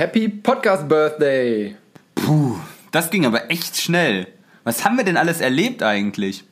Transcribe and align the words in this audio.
Happy 0.00 0.30
Podcast 0.30 0.88
Birthday! 0.88 1.76
Puh, 2.14 2.56
das 2.90 3.10
ging 3.10 3.26
aber 3.26 3.50
echt 3.50 3.76
schnell. 3.76 4.28
Was 4.64 4.82
haben 4.82 4.96
wir 4.96 5.04
denn 5.04 5.18
alles 5.18 5.42
erlebt 5.42 5.82
eigentlich? 5.82 6.42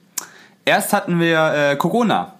Erst 0.66 0.92
hatten 0.92 1.18
wir 1.18 1.54
äh, 1.54 1.76
Corona. 1.76 2.34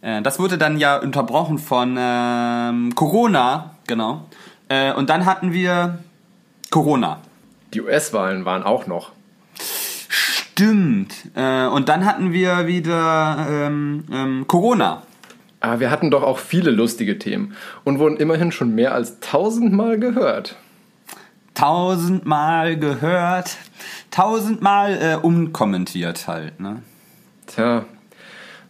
Äh, 0.00 0.22
das 0.22 0.38
wurde 0.38 0.56
dann 0.56 0.78
ja 0.78 0.96
unterbrochen 0.96 1.58
von 1.58 1.98
ähm, 2.00 2.94
Corona, 2.94 3.72
genau. 3.86 4.24
Äh, 4.70 4.94
und 4.94 5.10
dann 5.10 5.26
hatten 5.26 5.52
wir 5.52 5.98
Corona. 6.70 7.20
Die 7.74 7.82
US-Wahlen 7.82 8.46
waren 8.46 8.62
auch 8.62 8.86
noch. 8.86 9.12
Stimmt. 9.58 11.12
Äh, 11.34 11.66
und 11.66 11.90
dann 11.90 12.06
hatten 12.06 12.32
wir 12.32 12.66
wieder 12.66 13.46
ähm, 13.46 14.04
ähm, 14.10 14.44
Corona. 14.46 15.02
Aber 15.66 15.80
wir 15.80 15.90
hatten 15.90 16.12
doch 16.12 16.22
auch 16.22 16.38
viele 16.38 16.70
lustige 16.70 17.18
Themen 17.18 17.56
und 17.82 17.98
wurden 17.98 18.18
immerhin 18.18 18.52
schon 18.52 18.72
mehr 18.76 18.94
als 18.94 19.18
tausendmal 19.18 19.98
gehört. 19.98 20.54
Tausendmal 21.54 22.76
gehört, 22.76 23.56
tausendmal 24.12 24.98
äh, 25.02 25.16
umkommentiert 25.16 26.28
halt, 26.28 26.60
ne? 26.60 26.82
Tja. 27.48 27.84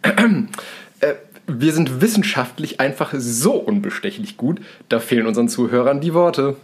äh, 0.02 1.14
wir 1.46 1.72
sind 1.74 2.00
wissenschaftlich 2.00 2.80
einfach 2.80 3.12
so 3.14 3.52
unbestechlich 3.52 4.38
gut, 4.38 4.62
da 4.88 4.98
fehlen 4.98 5.26
unseren 5.26 5.50
Zuhörern 5.50 6.00
die 6.00 6.14
Worte. 6.14 6.56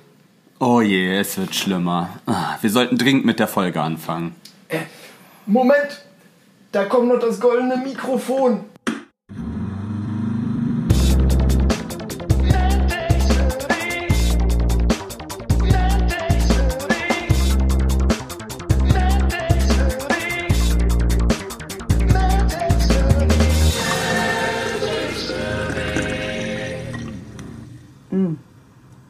Oh 0.60 0.80
je, 0.80 1.14
es 1.18 1.36
wird 1.36 1.54
schlimmer. 1.54 2.08
Ah, 2.24 2.56
Wir 2.62 2.70
sollten 2.70 2.96
dringend 2.96 3.26
mit 3.26 3.38
der 3.38 3.48
Folge 3.48 3.82
anfangen. 3.82 4.34
Äh, 4.70 4.78
Moment! 5.44 6.06
Da 6.70 6.86
kommt 6.86 7.08
noch 7.08 7.18
das 7.18 7.38
goldene 7.38 7.76
Mikrofon. 7.76 8.60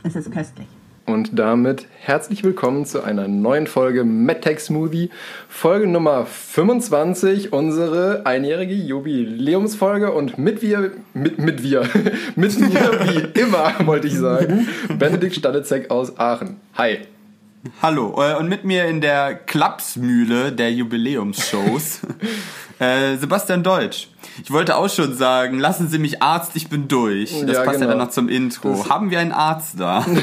Es 0.05 0.17
ist 0.17 0.33
köstlich. 0.33 0.67
Und 1.07 1.39
damit 1.39 1.87
herzlich 2.01 2.43
willkommen 2.43 2.87
zu 2.87 3.03
einer 3.03 3.29
neuen 3.29 3.69
Folge 3.69 4.03
MedTech 4.03 4.59
Smoothie. 4.59 5.11
Folge 5.49 5.87
Nummer 5.87 6.27
25, 6.27 7.53
unsere 7.53 8.27
einjährige 8.27 8.75
Jubiläumsfolge. 8.75 10.11
Und 10.11 10.39
mit 10.39 10.61
wir, 10.61 10.91
mit, 11.15 11.39
mit 11.39 11.63
wir, 11.63 11.89
mit 12.37 12.59
mir 12.59 12.71
wie 13.05 13.41
immer, 13.41 13.75
wollte 13.87 14.09
ich 14.09 14.15
sagen, 14.15 14.67
Benedikt 14.99 15.37
Stanitzek 15.37 15.91
aus 15.91 16.19
Aachen. 16.19 16.57
Hi. 16.75 16.99
Hallo, 17.81 18.21
äh, 18.21 18.37
und 18.37 18.49
mit 18.49 18.65
mir 18.65 18.87
in 18.87 19.01
der 19.01 19.37
Klapsmühle 19.37 20.51
der 20.51 20.73
Jubiläumsshows 20.73 22.01
äh, 22.81 23.17
Sebastian 23.17 23.63
Deutsch. 23.63 24.09
Ich 24.43 24.51
wollte 24.51 24.77
auch 24.77 24.89
schon 24.89 25.15
sagen, 25.15 25.59
lassen 25.59 25.89
Sie 25.89 25.99
mich 25.99 26.23
Arzt, 26.23 26.53
ich 26.57 26.69
bin 26.69 26.89
durch. 26.89 27.31
Das 27.47 27.57
Ja, 27.59 27.65
passt 27.65 27.81
ja 27.81 27.87
genau. 27.87 27.89
dann 27.91 27.99
noch 27.99 28.11
zum 28.11 28.29
Intro. 28.29 28.71
Das- 28.71 28.89
Haben 28.89 29.11
wir 29.11 29.19
einen 29.21 29.33
Arzt 29.33 29.79
da? 29.79 30.05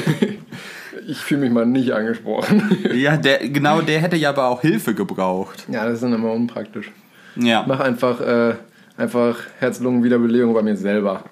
Ich 1.06 1.18
fühle 1.18 1.40
mich 1.40 1.50
mal 1.50 1.66
nicht 1.66 1.90
angesprochen. 1.92 2.62
ja, 2.94 3.16
der, 3.16 3.48
genau, 3.48 3.80
der 3.86 4.00
hätte 4.00 4.16
ja 4.16 4.28
aber 4.28 4.46
auch 4.46 4.60
Hilfe 4.60 4.94
gebraucht. 4.94 5.64
Ja, 5.68 5.84
das 5.84 5.94
ist 5.94 6.02
dann 6.04 6.12
immer 6.12 6.30
unpraktisch. 6.30 6.90
Ja. 7.36 7.64
Mach 7.66 7.80
einfach, 7.80 8.20
äh, 8.20 8.54
einfach 8.96 9.38
Herz-Lungen-Wiederbelebung 9.58 10.52
bei 10.54 10.62
mir 10.62 10.76
selber. 10.76 11.24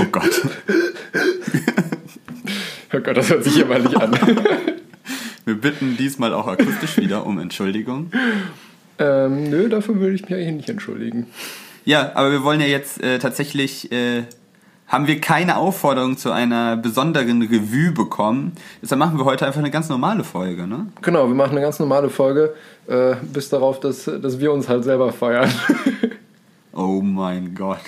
Oh 0.00 0.04
Gott. 0.10 0.42
Oh 2.92 3.00
Gott, 3.00 3.16
das 3.16 3.30
hört 3.30 3.44
sich 3.44 3.64
mal 3.68 3.80
nicht 3.80 3.96
an. 3.96 4.12
Wir 5.44 5.54
bitten 5.60 5.96
diesmal 5.96 6.32
auch 6.32 6.46
akustisch 6.48 6.96
wieder 6.96 7.26
um 7.26 7.38
Entschuldigung. 7.38 8.10
Ähm, 8.98 9.44
nö, 9.50 9.68
dafür 9.68 9.98
würde 10.00 10.14
ich 10.14 10.22
mich 10.22 10.34
eigentlich 10.34 10.54
nicht 10.54 10.68
entschuldigen. 10.70 11.26
Ja, 11.84 12.12
aber 12.14 12.30
wir 12.32 12.44
wollen 12.44 12.60
ja 12.60 12.66
jetzt 12.66 13.02
äh, 13.02 13.18
tatsächlich, 13.18 13.90
äh, 13.92 14.22
haben 14.88 15.06
wir 15.06 15.20
keine 15.20 15.56
Aufforderung 15.56 16.16
zu 16.16 16.30
einer 16.30 16.76
besonderen 16.76 17.42
Revue 17.42 17.90
bekommen. 17.92 18.52
Deshalb 18.82 18.98
machen 18.98 19.18
wir 19.18 19.24
heute 19.24 19.46
einfach 19.46 19.60
eine 19.60 19.70
ganz 19.70 19.88
normale 19.88 20.24
Folge, 20.24 20.66
ne? 20.66 20.86
Genau, 21.02 21.26
wir 21.26 21.34
machen 21.34 21.52
eine 21.52 21.60
ganz 21.62 21.78
normale 21.78 22.08
Folge, 22.10 22.54
äh, 22.86 23.14
bis 23.32 23.48
darauf, 23.48 23.80
dass, 23.80 24.04
dass 24.04 24.38
wir 24.40 24.52
uns 24.52 24.68
halt 24.68 24.84
selber 24.84 25.12
feiern. 25.12 25.50
Oh 26.76 27.00
mein 27.02 27.54
Gott. 27.54 27.78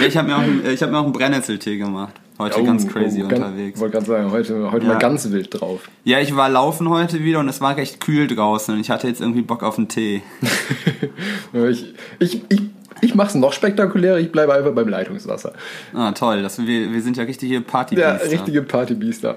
Ja, 0.00 0.06
ich 0.06 0.18
habe 0.18 0.28
mir, 0.28 0.36
auch 0.36 0.42
einen- 0.42 0.66
ich 0.66 0.82
hab 0.82 0.90
mir 0.90 0.98
auch 0.98 1.04
einen 1.04 1.14
Brennnesseltee 1.14 1.78
gemacht. 1.78 2.12
Heute 2.38 2.60
Oh, 2.60 2.64
ganz 2.64 2.86
crazy 2.88 3.22
oh, 3.22 3.26
unterwegs. 3.26 3.78
wollte 3.78 3.92
gerade 3.92 4.06
sagen, 4.06 4.30
heute, 4.32 4.72
heute 4.72 4.84
Ja. 4.86 4.92
mal 4.94 4.98
ganz 4.98 5.30
wild 5.30 5.60
drauf. 5.60 5.88
Ja, 6.02 6.18
ich 6.18 6.34
war 6.34 6.48
laufen 6.48 6.88
heute 6.88 7.22
wieder 7.22 7.38
und 7.38 7.48
es 7.48 7.60
war 7.60 7.76
recht 7.76 8.00
kühl 8.00 8.26
draußen 8.26 8.74
und 8.74 8.80
ich 8.80 8.90
hatte 8.90 9.06
jetzt 9.06 9.20
irgendwie 9.20 9.42
Bock 9.42 9.62
auf 9.62 9.78
einen 9.78 9.88
Tee. 9.88 10.22
Ich, 11.52 11.94
ich, 12.18 12.42
ich, 12.50 12.62
ich 13.00 13.14
mache 13.14 13.28
es 13.28 13.34
noch 13.36 13.52
spektakulärer, 13.52 14.18
ich 14.18 14.32
bleibe 14.32 14.52
einfach 14.54 14.72
beim 14.72 14.88
Leitungswasser. 14.88 15.52
Ah, 15.94 16.10
toll. 16.10 16.42
Das, 16.42 16.58
wir, 16.58 16.92
wir 16.92 17.00
sind 17.02 17.16
ja 17.16 17.22
richtige 17.22 17.60
party 17.60 17.94
Ja, 17.96 18.12
richtige 18.14 18.62
Partybiester. 18.62 19.36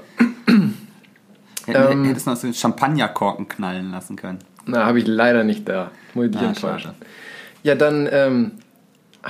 Hätten, 1.68 1.92
ähm, 1.92 2.06
hättest 2.06 2.26
du 2.26 2.32
noch 2.32 2.38
so 2.38 2.52
Champagnerkorken 2.52 3.48
knallen 3.48 3.92
lassen 3.92 4.16
können. 4.16 4.40
Na, 4.66 4.86
habe 4.86 5.00
ich 5.00 5.06
leider 5.08 5.44
nicht 5.44 5.68
da. 5.70 5.92
Muss 6.16 6.26
ich 6.26 6.32
dich 6.32 6.42
Ah, 6.42 6.46
enttäuschen. 6.48 6.92
Ja, 7.64 7.76
dann 7.76 8.08
ähm, 8.12 8.52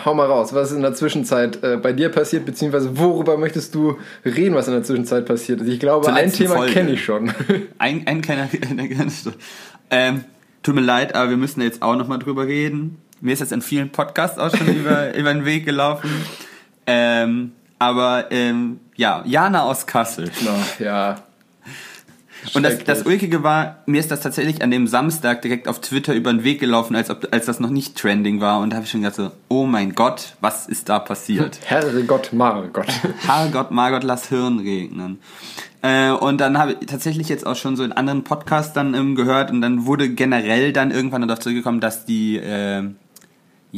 hau 0.05 0.13
mal 0.13 0.25
raus. 0.25 0.53
Was 0.53 0.71
ist 0.71 0.77
in 0.77 0.81
der 0.81 0.93
Zwischenzeit 0.93 1.63
äh, 1.63 1.77
bei 1.77 1.93
dir 1.93 2.09
passiert, 2.09 2.45
beziehungsweise 2.45 2.97
worüber 2.97 3.37
möchtest 3.37 3.75
du 3.75 3.97
reden, 4.25 4.55
was 4.55 4.67
in 4.67 4.73
der 4.73 4.83
Zwischenzeit 4.83 5.25
passiert 5.25 5.61
ist? 5.61 5.67
Ich 5.67 5.79
glaube, 5.79 6.11
ein 6.13 6.31
Thema 6.31 6.65
kenne 6.65 6.91
ich 6.91 7.03
schon. 7.03 7.31
Ein, 7.77 8.05
ein 8.07 8.21
kleiner, 8.21 8.49
eine 8.69 8.89
kleine 8.89 9.11
ähm, 9.89 10.25
Tut 10.63 10.75
mir 10.75 10.81
leid, 10.81 11.15
aber 11.15 11.29
wir 11.29 11.37
müssen 11.37 11.61
jetzt 11.61 11.81
auch 11.81 11.95
nochmal 11.95 12.19
drüber 12.19 12.45
reden. 12.45 13.01
Mir 13.21 13.33
ist 13.33 13.39
jetzt 13.39 13.51
in 13.51 13.61
vielen 13.61 13.89
Podcasts 13.89 14.37
auch 14.37 14.55
schon 14.55 14.67
über, 14.67 15.13
über 15.15 15.33
den 15.33 15.45
Weg 15.45 15.65
gelaufen. 15.65 16.09
Ähm, 16.85 17.53
aber 17.79 18.25
ähm, 18.31 18.79
ja, 18.95 19.23
Jana 19.25 19.63
aus 19.63 19.85
Kassel. 19.85 20.29
Na, 20.41 20.83
ja. 20.83 21.26
Und 22.53 22.63
das, 22.63 22.83
das. 22.83 23.03
Ulkige 23.03 23.43
war, 23.43 23.77
mir 23.85 23.99
ist 23.99 24.11
das 24.11 24.21
tatsächlich 24.21 24.61
an 24.61 24.71
dem 24.71 24.87
Samstag 24.87 25.41
direkt 25.41 25.67
auf 25.67 25.81
Twitter 25.81 26.13
über 26.13 26.31
den 26.31 26.43
Weg 26.43 26.59
gelaufen, 26.59 26.95
als, 26.95 27.09
ob, 27.09 27.27
als 27.31 27.45
das 27.45 27.59
noch 27.59 27.69
nicht 27.69 27.97
trending 27.97 28.41
war. 28.41 28.59
Und 28.59 28.71
da 28.71 28.77
habe 28.77 28.85
ich 28.85 28.91
schon 28.91 29.01
gedacht 29.01 29.15
so, 29.15 29.31
oh 29.47 29.65
mein 29.65 29.95
Gott, 29.95 30.35
was 30.41 30.67
ist 30.67 30.89
da 30.89 30.99
passiert? 30.99 31.59
Herrgott, 31.65 32.33
Margott. 32.33 32.87
Herrgott, 33.25 33.71
Margott, 33.71 34.03
lass 34.03 34.29
Hirn 34.29 34.59
regnen. 34.59 35.19
Äh, 35.81 36.11
und 36.11 36.41
dann 36.41 36.57
habe 36.57 36.77
ich 36.79 36.87
tatsächlich 36.87 37.29
jetzt 37.29 37.45
auch 37.45 37.55
schon 37.55 37.75
so 37.75 37.83
in 37.83 37.91
anderen 37.91 38.23
Podcasts 38.23 38.73
dann 38.73 38.93
ähm, 38.93 39.15
gehört 39.15 39.51
und 39.51 39.61
dann 39.61 39.85
wurde 39.85 40.09
generell 40.09 40.73
dann 40.73 40.91
irgendwann 40.91 41.21
darauf 41.21 41.39
zurückgekommen, 41.39 41.79
dass 41.79 42.05
die 42.05 42.37
äh, 42.37 42.83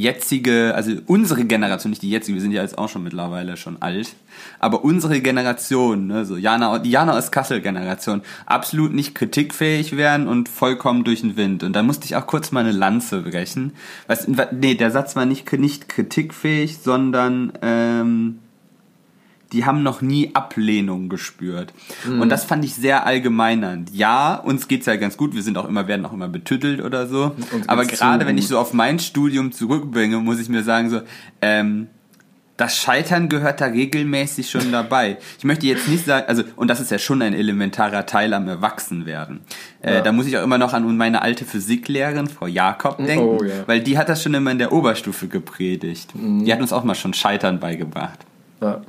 jetzige, 0.01 0.73
also 0.75 0.91
unsere 1.07 1.45
Generation, 1.45 1.89
nicht 1.91 2.01
die 2.01 2.09
jetzige, 2.09 2.35
wir 2.35 2.41
sind 2.41 2.51
ja 2.51 2.61
jetzt 2.61 2.77
auch 2.77 2.89
schon 2.89 3.03
mittlerweile 3.03 3.57
schon 3.57 3.81
alt, 3.81 4.15
aber 4.59 4.83
unsere 4.83 5.21
Generation, 5.21 6.07
ne, 6.07 6.25
so 6.25 6.37
Jana, 6.37 6.79
die 6.79 6.91
Jana 6.91 7.17
aus 7.17 7.31
Kassel 7.31 7.61
Generation, 7.61 8.21
absolut 8.45 8.93
nicht 8.93 9.15
kritikfähig 9.15 9.95
wären 9.97 10.27
und 10.27 10.49
vollkommen 10.49 11.03
durch 11.03 11.21
den 11.21 11.37
Wind. 11.37 11.63
Und 11.63 11.73
da 11.73 11.83
musste 11.83 12.05
ich 12.05 12.15
auch 12.15 12.27
kurz 12.27 12.51
mal 12.51 12.61
eine 12.61 12.71
Lanze 12.71 13.21
brechen. 13.21 13.73
Was, 14.07 14.27
nee, 14.27 14.75
der 14.75 14.91
Satz 14.91 15.15
war 15.15 15.25
nicht, 15.25 15.51
nicht 15.53 15.89
kritikfähig, 15.89 16.77
sondern 16.77 17.53
ähm, 17.61 18.39
die 19.51 19.65
haben 19.65 19.81
noch 19.83 20.01
nie 20.01 20.31
Ablehnung 20.35 21.09
gespürt. 21.09 21.73
Und 22.05 22.29
das 22.29 22.43
fand 22.43 22.63
ich 22.65 22.75
sehr 22.75 23.05
allgemeinernd. 23.05 23.89
Ja, 23.93 24.35
uns 24.35 24.67
geht's 24.67 24.85
ja 24.85 24.95
ganz 24.95 25.17
gut, 25.17 25.33
wir 25.33 25.41
sind 25.43 25.57
auch 25.57 25.67
immer, 25.67 25.87
werden 25.87 26.05
auch 26.05 26.13
immer 26.13 26.27
betüttelt 26.27 26.81
oder 26.81 27.07
so. 27.07 27.35
Aber 27.67 27.85
gerade 27.85 28.25
wenn 28.27 28.37
ich 28.37 28.47
so 28.47 28.59
auf 28.59 28.73
mein 28.73 28.99
Studium 28.99 29.51
zurückbringe, 29.51 30.17
muss 30.17 30.39
ich 30.39 30.49
mir 30.49 30.63
sagen, 30.63 30.89
so, 30.89 31.01
ähm, 31.41 31.87
das 32.57 32.75
Scheitern 32.75 33.29
gehört 33.29 33.61
da 33.61 33.65
regelmäßig 33.67 34.49
schon 34.51 34.69
dabei. 34.71 35.17
Ich 35.37 35.45
möchte 35.45 35.65
jetzt 35.65 35.87
nicht 35.87 36.05
sagen, 36.05 36.25
also, 36.27 36.43
und 36.57 36.67
das 36.67 36.81
ist 36.81 36.91
ja 36.91 36.99
schon 36.99 37.21
ein 37.21 37.33
elementarer 37.33 38.05
Teil 38.05 38.33
am 38.33 38.47
Erwachsenwerden. 38.49 39.39
Äh, 39.81 39.93
Ja. 39.95 40.01
Da 40.01 40.11
muss 40.11 40.27
ich 40.27 40.37
auch 40.37 40.43
immer 40.43 40.57
noch 40.57 40.73
an 40.73 40.97
meine 40.97 41.21
alte 41.21 41.45
Physiklehrerin, 41.45 42.27
Frau 42.27 42.47
Jakob, 42.47 42.97
denken, 42.97 43.23
Oh, 43.25 43.43
ja. 43.43 43.65
weil 43.65 43.79
die 43.81 43.97
hat 43.97 44.09
das 44.09 44.21
schon 44.21 44.33
immer 44.33 44.51
in 44.51 44.59
der 44.59 44.73
Oberstufe 44.73 45.27
gepredigt. 45.29 46.13
Mhm. 46.15 46.43
Die 46.45 46.51
hat 46.51 46.59
uns 46.59 46.73
auch 46.73 46.83
mal 46.83 46.95
schon 46.95 47.13
Scheitern 47.13 47.59
beigebracht. 47.61 48.19
Ja, 48.61 48.81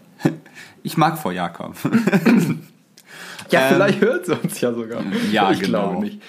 Ich 0.83 0.97
mag 0.97 1.19
Frau 1.19 1.31
Jakob. 1.31 1.75
ja 3.51 3.69
Ähm, 3.69 3.75
vielleicht 3.75 4.01
hört 4.01 4.27
sie 4.27 4.35
uns 4.35 4.61
ja 4.61 4.73
sogar. 4.73 5.03
ja, 5.31 5.51
ich 5.51 5.61
genau. 5.61 5.91
glaube 5.91 6.05
nicht. 6.07 6.23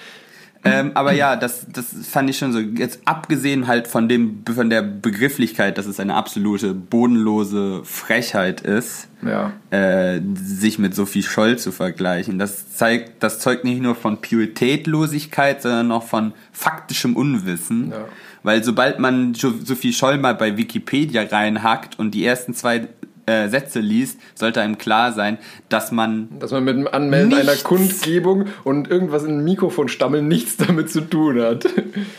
ähm, 0.64 0.92
aber 0.94 1.12
ja, 1.12 1.34
das, 1.34 1.66
das 1.72 1.86
fand 2.08 2.30
ich 2.30 2.38
schon 2.38 2.52
so. 2.52 2.60
Jetzt 2.60 3.00
abgesehen 3.04 3.66
halt 3.66 3.88
von 3.88 4.08
dem, 4.08 4.44
von 4.54 4.70
der 4.70 4.82
Begrifflichkeit, 4.82 5.76
dass 5.76 5.86
es 5.86 5.98
eine 5.98 6.14
absolute 6.14 6.72
bodenlose 6.72 7.80
Frechheit 7.84 8.60
ist, 8.60 9.08
Ja. 9.26 9.52
äh, 9.70 10.20
sich 10.34 10.78
mit 10.78 10.94
Sophie 10.94 11.24
Scholl 11.24 11.58
zu 11.58 11.72
vergleichen. 11.72 12.38
Das 12.38 12.76
zeigt, 12.76 13.22
das 13.24 13.40
zeugt 13.40 13.64
nicht 13.64 13.82
nur 13.82 13.96
von 13.96 14.20
Pietätlosigkeit, 14.20 15.62
sondern 15.62 15.90
auch 15.92 16.04
von 16.04 16.32
faktischem 16.52 17.16
Unwissen. 17.16 17.90
Ja. 17.90 18.04
Weil 18.44 18.62
sobald 18.64 18.98
man 18.98 19.34
Sophie 19.34 19.92
Scholl 19.92 20.18
mal 20.18 20.34
bei 20.34 20.56
Wikipedia 20.56 21.22
reinhackt 21.22 21.98
und 21.98 22.12
die 22.12 22.24
ersten 22.24 22.54
zwei 22.54 22.88
äh, 23.26 23.48
Sätze 23.48 23.80
liest, 23.80 24.18
sollte 24.34 24.60
einem 24.60 24.78
klar 24.78 25.12
sein, 25.12 25.38
dass 25.68 25.92
man. 25.92 26.28
Dass 26.38 26.50
man 26.50 26.64
mit 26.64 26.76
dem 26.76 26.88
Anmelden 26.88 27.28
Nichts. 27.30 27.48
einer 27.48 27.56
Kundgebung 27.58 28.46
und 28.64 28.88
irgendwas 28.90 29.24
in 29.24 29.38
ein 29.38 29.44
Mikrofon 29.44 29.88
stammeln 29.88 30.28
nichts 30.28 30.56
damit 30.56 30.90
zu 30.90 31.02
tun 31.02 31.40
hat. 31.40 31.64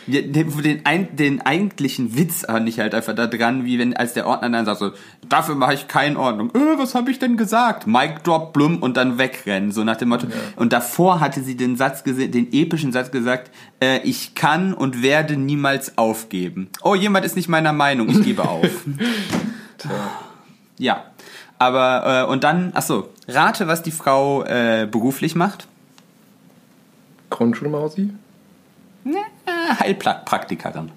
Ja, 0.08 0.22
Den, 0.22 0.52
den, 0.64 1.16
den 1.16 1.42
eigentlichen 1.42 2.18
Witz 2.18 2.46
fand 2.46 2.68
ich 2.70 2.80
halt 2.80 2.96
einfach 2.96 3.16
da 3.16 3.28
dran, 3.28 3.66
wie 3.66 3.80
wenn 3.80 3.96
als 3.96 4.14
der 4.14 4.28
Ordner 4.28 4.50
dann 4.50 4.66
sagt 4.66 4.80
so, 4.80 4.92
dafür 5.28 5.56
mache 5.56 5.74
ich 5.74 5.88
keine 5.88 6.18
Ordnung. 6.18 6.50
Äh, 6.56 6.78
was 6.78 6.96
habe 6.96 7.12
ich 7.12 7.20
denn 7.20 7.38
gesagt? 7.38 7.88
Mic 7.88 8.24
drop, 8.24 8.54
blum 8.54 8.82
und 8.82 8.98
dann 8.98 9.18
wegrennen, 9.18 9.72
so 9.72 9.84
nach 9.84 9.98
dem 9.98 10.10
Motto. 10.10 10.28
Und 10.56 10.74
davor 10.74 11.20
hatte 11.20 11.42
sie 11.42 11.56
den 11.56 11.76
Satz 11.76 12.04
gesehen, 12.04 12.32
den 12.32 12.52
epischen 12.54 12.92
Satz 12.92 13.12
gesagt, 13.12 13.52
äh, 13.82 14.00
ich 14.04 14.36
kann 14.36 14.74
und 14.74 15.02
werde 15.04 15.36
niemals 15.38 15.98
aufgeben. 15.98 16.70
Oh, 16.84 16.96
jemand 16.96 17.26
ist 17.26 17.36
nicht 17.36 17.50
meiner 17.50 17.74
Meinung, 17.74 18.10
ich 18.10 18.24
gebe 18.24 18.48
auf. 18.48 18.68
ja. 20.78 21.04
Aber, 21.60 22.26
äh, 22.28 22.32
und 22.32 22.44
dann, 22.44 22.72
ach 22.74 22.82
so, 22.82 23.10
rate, 23.28 23.68
was 23.68 23.84
die 23.84 23.92
Frau 23.92 24.44
äh, 24.44 24.88
beruflich 24.90 25.36
macht. 25.36 25.68
Grundschulmausi? 27.30 28.10
Äh, 29.06 29.76
Heilpraktikerin. 29.80 30.92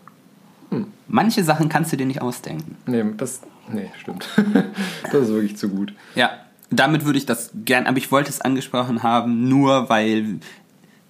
Manche 1.08 1.44
Sachen 1.44 1.69
kannst 1.69 1.93
du 1.93 1.96
dir 1.96 2.06
nicht 2.06 2.20
ausdenken. 2.20 2.76
Nee, 2.87 3.05
das. 3.17 3.40
Nee, 3.69 3.90
stimmt. 3.99 4.28
das 5.05 5.14
ist 5.14 5.28
wirklich 5.28 5.56
zu 5.56 5.69
gut. 5.69 5.93
Ja, 6.17 6.31
damit 6.70 7.05
würde 7.05 7.19
ich 7.19 7.26
das 7.26 7.50
gern, 7.55 7.87
aber 7.87 7.99
ich 7.99 8.11
wollte 8.11 8.31
es 8.31 8.40
angesprochen 8.40 9.02
haben, 9.05 9.49
nur 9.49 9.88
weil 9.88 10.40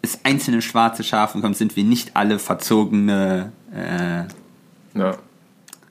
es 0.03 0.21
einzelne 0.25 0.61
schwarze 0.63 1.03
Schafe 1.03 1.41
kommt, 1.41 1.57
sind 1.57 1.77
wir 1.77 1.85
nicht 1.85 2.15
alle 2.15 2.39
verzogene. 2.39 3.53
Äh, 3.75 4.99
Ja. 4.99 5.17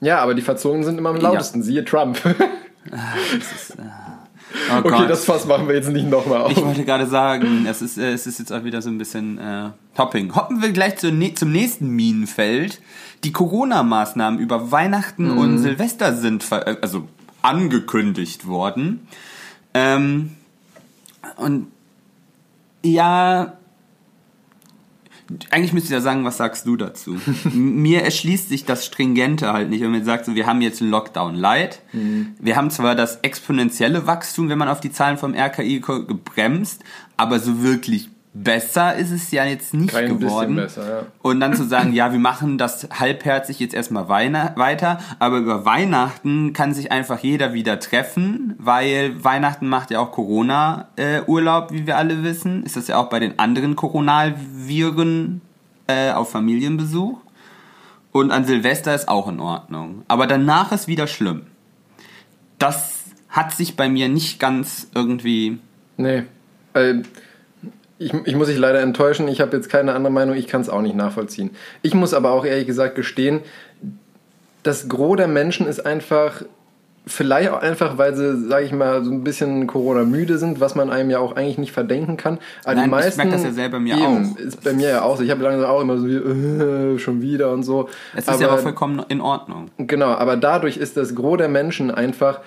Ja, 0.00 0.18
aber 0.18 0.34
die 0.34 0.42
Verzogenen 0.42 0.84
sind 0.84 0.98
immer 0.98 1.10
am 1.10 1.16
lautesten. 1.16 1.62
Siehe 1.62 1.84
Trump. 1.84 2.18
oh 2.92 4.78
okay, 4.78 4.88
Gott. 4.90 5.10
das 5.10 5.24
Fass 5.24 5.46
machen 5.46 5.68
wir 5.68 5.74
jetzt 5.74 5.88
nicht 5.90 6.08
nochmal 6.08 6.42
auf. 6.42 6.50
ich 6.52 6.62
wollte 6.64 6.84
gerade 6.84 7.06
sagen, 7.06 7.66
es 7.68 7.82
ist, 7.82 7.98
äh, 7.98 8.12
es 8.12 8.26
ist 8.26 8.38
jetzt 8.38 8.52
auch 8.52 8.64
wieder 8.64 8.82
so 8.82 8.90
ein 8.90 8.98
bisschen 8.98 9.38
äh, 9.38 9.70
Topping. 9.96 10.34
Hoppen 10.34 10.62
wir 10.62 10.70
gleich 10.72 10.96
zu, 10.96 11.10
ne 11.12 11.34
zum 11.34 11.52
nächsten 11.52 11.88
Minenfeld. 11.90 12.80
Die 13.24 13.32
Corona-Maßnahmen 13.32 14.38
über 14.38 14.70
Weihnachten 14.70 15.32
Mhm. 15.32 15.38
und 15.38 15.58
Silvester 15.58 16.14
sind 16.14 16.44
äh, 16.52 16.76
also 16.80 17.08
angekündigt 17.42 18.46
worden. 18.46 19.06
Ähm, 19.74 20.30
und 21.36 21.68
ja, 22.84 23.54
eigentlich 25.50 25.72
müsste 25.72 25.88
ich 25.88 25.92
ja 25.92 26.00
sagen, 26.00 26.24
was 26.24 26.36
sagst 26.36 26.66
du 26.66 26.76
dazu? 26.76 27.18
Mir 27.52 28.02
erschließt 28.02 28.48
sich 28.48 28.64
das 28.64 28.86
Stringente 28.86 29.52
halt 29.52 29.70
nicht, 29.70 29.82
wenn 29.82 29.90
man 29.90 30.04
sagt, 30.04 30.26
so, 30.26 30.34
wir 30.34 30.46
haben 30.46 30.60
jetzt 30.60 30.80
einen 30.80 30.90
Lockdown 30.90 31.34
Light. 31.34 31.82
Wir 32.38 32.56
haben 32.56 32.70
zwar 32.70 32.94
das 32.94 33.16
exponentielle 33.22 34.06
Wachstum, 34.06 34.48
wenn 34.48 34.58
man 34.58 34.68
auf 34.68 34.80
die 34.80 34.92
Zahlen 34.92 35.18
vom 35.18 35.34
RKI 35.34 35.80
gebremst, 35.80 36.84
aber 37.16 37.40
so 37.40 37.62
wirklich 37.62 38.08
besser 38.42 38.94
ist 38.96 39.10
es 39.10 39.30
ja 39.30 39.44
jetzt 39.44 39.72
nicht 39.74 39.92
Kein 39.92 40.18
geworden. 40.18 40.56
besser, 40.56 40.88
ja. 40.88 41.06
Und 41.22 41.40
dann 41.40 41.54
zu 41.54 41.64
sagen, 41.64 41.92
ja, 41.92 42.12
wir 42.12 42.18
machen 42.18 42.58
das 42.58 42.88
halbherzig 42.90 43.58
jetzt 43.60 43.74
erstmal 43.74 44.08
weina- 44.08 44.52
weiter, 44.56 44.98
aber 45.18 45.38
über 45.38 45.64
Weihnachten 45.64 46.52
kann 46.52 46.74
sich 46.74 46.92
einfach 46.92 47.20
jeder 47.20 47.52
wieder 47.52 47.80
treffen, 47.80 48.54
weil 48.58 49.22
Weihnachten 49.24 49.68
macht 49.68 49.90
ja 49.90 50.00
auch 50.00 50.12
Corona-Urlaub, 50.12 51.72
wie 51.72 51.86
wir 51.86 51.96
alle 51.96 52.22
wissen. 52.22 52.62
Ist 52.64 52.76
das 52.76 52.88
ja 52.88 52.96
auch 52.98 53.08
bei 53.08 53.20
den 53.20 53.38
anderen 53.38 53.74
Coronaviren 53.76 55.40
äh, 55.86 56.10
auf 56.12 56.30
Familienbesuch. 56.30 57.18
Und 58.12 58.30
an 58.30 58.44
Silvester 58.44 58.94
ist 58.94 59.08
auch 59.08 59.28
in 59.28 59.40
Ordnung. 59.40 60.02
Aber 60.08 60.26
danach 60.26 60.72
ist 60.72 60.88
wieder 60.88 61.06
schlimm. 61.06 61.42
Das 62.58 63.04
hat 63.28 63.52
sich 63.52 63.76
bei 63.76 63.88
mir 63.88 64.08
nicht 64.08 64.40
ganz 64.40 64.88
irgendwie. 64.94 65.58
Nee. 65.98 66.22
Äh, 66.72 67.02
ich, 67.98 68.12
ich 68.12 68.36
muss 68.36 68.48
dich 68.48 68.58
leider 68.58 68.80
enttäuschen, 68.80 69.28
ich 69.28 69.40
habe 69.40 69.56
jetzt 69.56 69.68
keine 69.68 69.94
andere 69.94 70.12
Meinung, 70.12 70.36
ich 70.36 70.46
kann 70.46 70.60
es 70.60 70.68
auch 70.68 70.82
nicht 70.82 70.96
nachvollziehen. 70.96 71.50
Ich 71.82 71.94
muss 71.94 72.14
aber 72.14 72.32
auch 72.32 72.44
ehrlich 72.44 72.66
gesagt 72.66 72.94
gestehen, 72.94 73.40
das 74.62 74.88
Gros 74.88 75.16
der 75.16 75.28
Menschen 75.28 75.66
ist 75.66 75.86
einfach, 75.86 76.42
vielleicht 77.06 77.50
auch 77.50 77.62
einfach, 77.62 77.98
weil 77.98 78.16
sie, 78.16 78.48
sage 78.48 78.64
ich 78.66 78.72
mal, 78.72 79.04
so 79.04 79.12
ein 79.12 79.22
bisschen 79.22 79.68
Corona-müde 79.68 80.38
sind, 80.38 80.58
was 80.58 80.74
man 80.74 80.90
einem 80.90 81.08
ja 81.08 81.20
auch 81.20 81.36
eigentlich 81.36 81.56
nicht 81.56 81.72
verdenken 81.72 82.16
kann. 82.16 82.38
Aber 82.64 82.74
Nein, 82.74 82.76
die 82.76 82.84
ich 82.84 82.90
meisten, 82.90 83.20
merk 83.20 83.30
das 83.30 83.44
ja 83.44 83.52
selber 83.52 83.76
bei 83.76 83.80
mir 83.80 83.96
eben, 83.96 84.34
auch. 84.34 84.38
Ist 84.38 84.64
bei 84.64 84.72
mir 84.72 84.88
ja 84.88 85.02
auch 85.02 85.16
so. 85.16 85.22
Ich 85.22 85.30
habe 85.30 85.42
langsam 85.42 85.70
auch 85.70 85.80
immer 85.80 85.98
so, 85.98 86.08
wie, 86.08 86.16
äh, 86.16 86.98
schon 86.98 87.22
wieder 87.22 87.52
und 87.52 87.62
so. 87.62 87.88
Es 88.14 88.26
ist 88.26 88.40
ja 88.40 88.50
auch 88.50 88.58
vollkommen 88.58 89.04
in 89.08 89.20
Ordnung. 89.20 89.70
Genau, 89.78 90.08
aber 90.08 90.36
dadurch 90.36 90.76
ist 90.78 90.96
das 90.96 91.14
Gros 91.14 91.38
der 91.38 91.48
Menschen 91.48 91.92
einfach, 91.92 92.40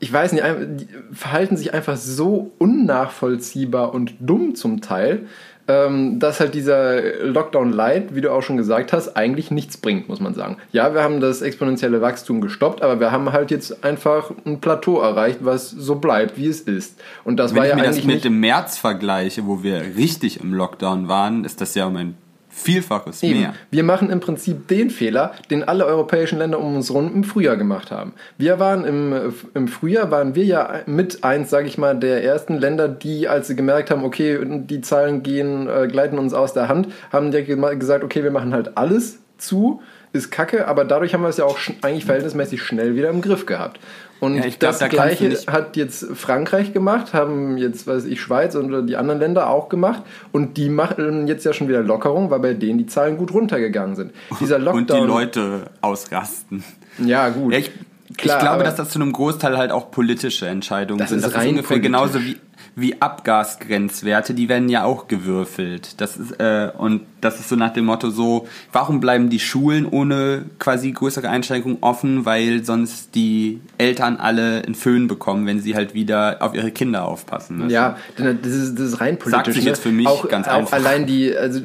ich 0.00 0.12
weiß 0.12 0.32
nicht, 0.32 0.44
die 0.80 0.88
verhalten 1.12 1.56
sich 1.56 1.74
einfach 1.74 1.96
so 1.96 2.52
unnachvollziehbar 2.58 3.94
und 3.94 4.14
dumm 4.20 4.54
zum 4.54 4.80
Teil, 4.80 5.26
ähm, 5.68 6.18
dass 6.18 6.40
halt 6.40 6.54
dieser 6.54 7.24
Lockdown 7.24 7.72
Light, 7.72 8.14
wie 8.14 8.22
du 8.22 8.32
auch 8.32 8.42
schon 8.42 8.56
gesagt 8.56 8.92
hast, 8.92 9.16
eigentlich 9.16 9.50
nichts 9.50 9.76
bringt, 9.76 10.08
muss 10.08 10.18
man 10.18 10.34
sagen. 10.34 10.56
Ja, 10.72 10.94
wir 10.94 11.02
haben 11.02 11.20
das 11.20 11.42
exponentielle 11.42 12.00
Wachstum 12.00 12.40
gestoppt, 12.40 12.80
aber 12.82 13.00
wir 13.00 13.12
haben 13.12 13.32
halt 13.32 13.50
jetzt 13.50 13.84
einfach 13.84 14.30
ein 14.46 14.60
Plateau 14.60 15.00
erreicht, 15.00 15.40
was 15.42 15.70
so 15.70 15.96
bleibt, 15.96 16.38
wie 16.38 16.46
es 16.46 16.60
ist. 16.60 16.98
Und 17.24 17.36
das 17.36 17.52
Wenn 17.52 17.58
war 17.58 17.64
ich 17.66 17.70
ja 17.70 17.76
mir 17.76 17.82
das 17.82 17.96
eigentlich 17.96 18.06
mit 18.06 18.24
dem 18.24 18.40
März 18.40 18.78
vergleiche, 18.78 19.46
wo 19.46 19.62
wir 19.62 19.82
richtig 19.96 20.40
im 20.40 20.54
Lockdown 20.54 21.08
waren, 21.08 21.44
ist 21.44 21.60
das 21.60 21.74
ja 21.74 21.86
um 21.86 21.96
ein 21.96 22.14
Vielfaches 22.58 23.22
Eben. 23.22 23.40
mehr. 23.40 23.54
Wir 23.70 23.84
machen 23.84 24.10
im 24.10 24.20
Prinzip 24.20 24.68
den 24.68 24.90
Fehler, 24.90 25.32
den 25.50 25.64
alle 25.64 25.86
europäischen 25.86 26.38
Länder 26.38 26.58
um 26.58 26.76
uns 26.76 26.90
rum 26.90 27.12
im 27.14 27.24
Frühjahr 27.24 27.56
gemacht 27.56 27.90
haben. 27.90 28.14
Wir 28.36 28.58
waren 28.58 28.84
im, 28.84 29.32
im 29.54 29.68
Frühjahr, 29.68 30.10
waren 30.10 30.34
wir 30.34 30.44
ja 30.44 30.80
mit 30.86 31.24
eins, 31.24 31.50
sage 31.50 31.68
ich 31.68 31.78
mal, 31.78 31.96
der 31.96 32.24
ersten 32.24 32.58
Länder, 32.58 32.88
die, 32.88 33.28
als 33.28 33.46
sie 33.46 33.56
gemerkt 33.56 33.90
haben, 33.90 34.04
okay, 34.04 34.38
die 34.44 34.80
Zahlen 34.80 35.22
gehen, 35.22 35.68
äh, 35.68 35.86
gleiten 35.86 36.18
uns 36.18 36.34
aus 36.34 36.52
der 36.52 36.68
Hand, 36.68 36.88
haben 37.12 37.30
direkt 37.30 37.48
gesagt, 37.80 38.04
okay, 38.04 38.22
wir 38.22 38.30
machen 38.30 38.52
halt 38.52 38.76
alles 38.76 39.18
zu, 39.38 39.80
ist 40.12 40.30
kacke, 40.30 40.66
aber 40.66 40.84
dadurch 40.84 41.14
haben 41.14 41.22
wir 41.22 41.28
es 41.28 41.36
ja 41.36 41.44
auch 41.44 41.58
eigentlich 41.82 42.04
verhältnismäßig 42.04 42.62
schnell 42.62 42.96
wieder 42.96 43.10
im 43.10 43.20
Griff 43.20 43.46
gehabt. 43.46 43.78
Und 44.20 44.34
Ja, 44.36 44.42
glaub, 44.42 44.58
das 44.58 44.78
da 44.80 44.88
Gleiche 44.88 45.36
hat 45.46 45.76
jetzt 45.76 46.04
Frankreich 46.14 46.72
gemacht, 46.72 47.14
haben 47.14 47.56
jetzt, 47.56 47.86
weiß 47.86 48.04
ich, 48.06 48.20
Schweiz 48.20 48.54
und 48.56 48.86
die 48.86 48.96
anderen 48.96 49.20
Länder 49.20 49.48
auch 49.48 49.68
gemacht. 49.68 50.02
Und 50.32 50.56
die 50.56 50.68
machen 50.68 51.28
jetzt 51.28 51.44
ja 51.44 51.52
schon 51.52 51.68
wieder 51.68 51.82
Lockerung, 51.82 52.30
weil 52.30 52.40
bei 52.40 52.54
denen 52.54 52.78
die 52.78 52.86
Zahlen 52.86 53.16
gut 53.16 53.32
runtergegangen 53.32 53.94
sind. 53.96 54.12
Dieser 54.40 54.58
Lockdown. 54.58 54.78
Und 55.00 55.06
die 55.06 55.06
Leute 55.06 55.62
ausrasten. 55.80 56.64
Ja, 56.98 57.28
gut. 57.28 57.52
Ja, 57.52 57.58
ich, 57.60 57.70
Klar, 58.16 58.36
ich 58.38 58.42
glaube, 58.42 58.64
dass 58.64 58.74
das 58.76 58.88
zu 58.88 58.98
einem 59.00 59.12
Großteil 59.12 59.56
halt 59.58 59.70
auch 59.70 59.90
politische 59.90 60.46
Entscheidungen 60.48 60.98
Das 60.98 61.10
sind. 61.10 61.18
ist 61.18 61.24
Das 61.26 61.32
ist 61.32 61.38
rein 61.38 61.50
ungefähr 61.50 61.76
politisch. 61.76 61.86
genauso 61.86 62.20
wie, 62.20 62.36
wie 62.80 63.00
Abgasgrenzwerte, 63.00 64.34
die 64.34 64.48
werden 64.48 64.68
ja 64.68 64.84
auch 64.84 65.08
gewürfelt. 65.08 66.00
Das 66.00 66.16
ist, 66.16 66.32
äh, 66.40 66.70
und 66.76 67.02
das 67.20 67.40
ist 67.40 67.48
so 67.48 67.56
nach 67.56 67.72
dem 67.72 67.86
Motto 67.86 68.10
so, 68.10 68.46
warum 68.72 69.00
bleiben 69.00 69.28
die 69.30 69.40
Schulen 69.40 69.86
ohne 69.86 70.44
quasi 70.58 70.92
größere 70.92 71.28
Einschränkungen 71.28 71.78
offen, 71.80 72.24
weil 72.24 72.64
sonst 72.64 73.14
die 73.14 73.60
Eltern 73.78 74.16
alle 74.16 74.62
einen 74.64 74.74
Föhn 74.74 75.08
bekommen, 75.08 75.46
wenn 75.46 75.60
sie 75.60 75.74
halt 75.74 75.94
wieder 75.94 76.36
auf 76.40 76.54
ihre 76.54 76.70
Kinder 76.70 77.06
aufpassen 77.06 77.58
müssen. 77.58 77.70
Ja, 77.70 77.96
das 78.16 78.52
ist, 78.52 78.78
das 78.78 78.88
ist 78.88 79.00
rein 79.00 79.18
politisch. 79.18 79.32
Sagt 79.32 79.52
sich 79.52 79.64
ne? 79.64 79.70
jetzt 79.70 79.82
für 79.82 79.90
mich 79.90 80.06
auch, 80.06 80.28
ganz 80.28 80.46
einfach. 80.46 80.72
allein 80.72 81.06
die, 81.06 81.36
also 81.36 81.60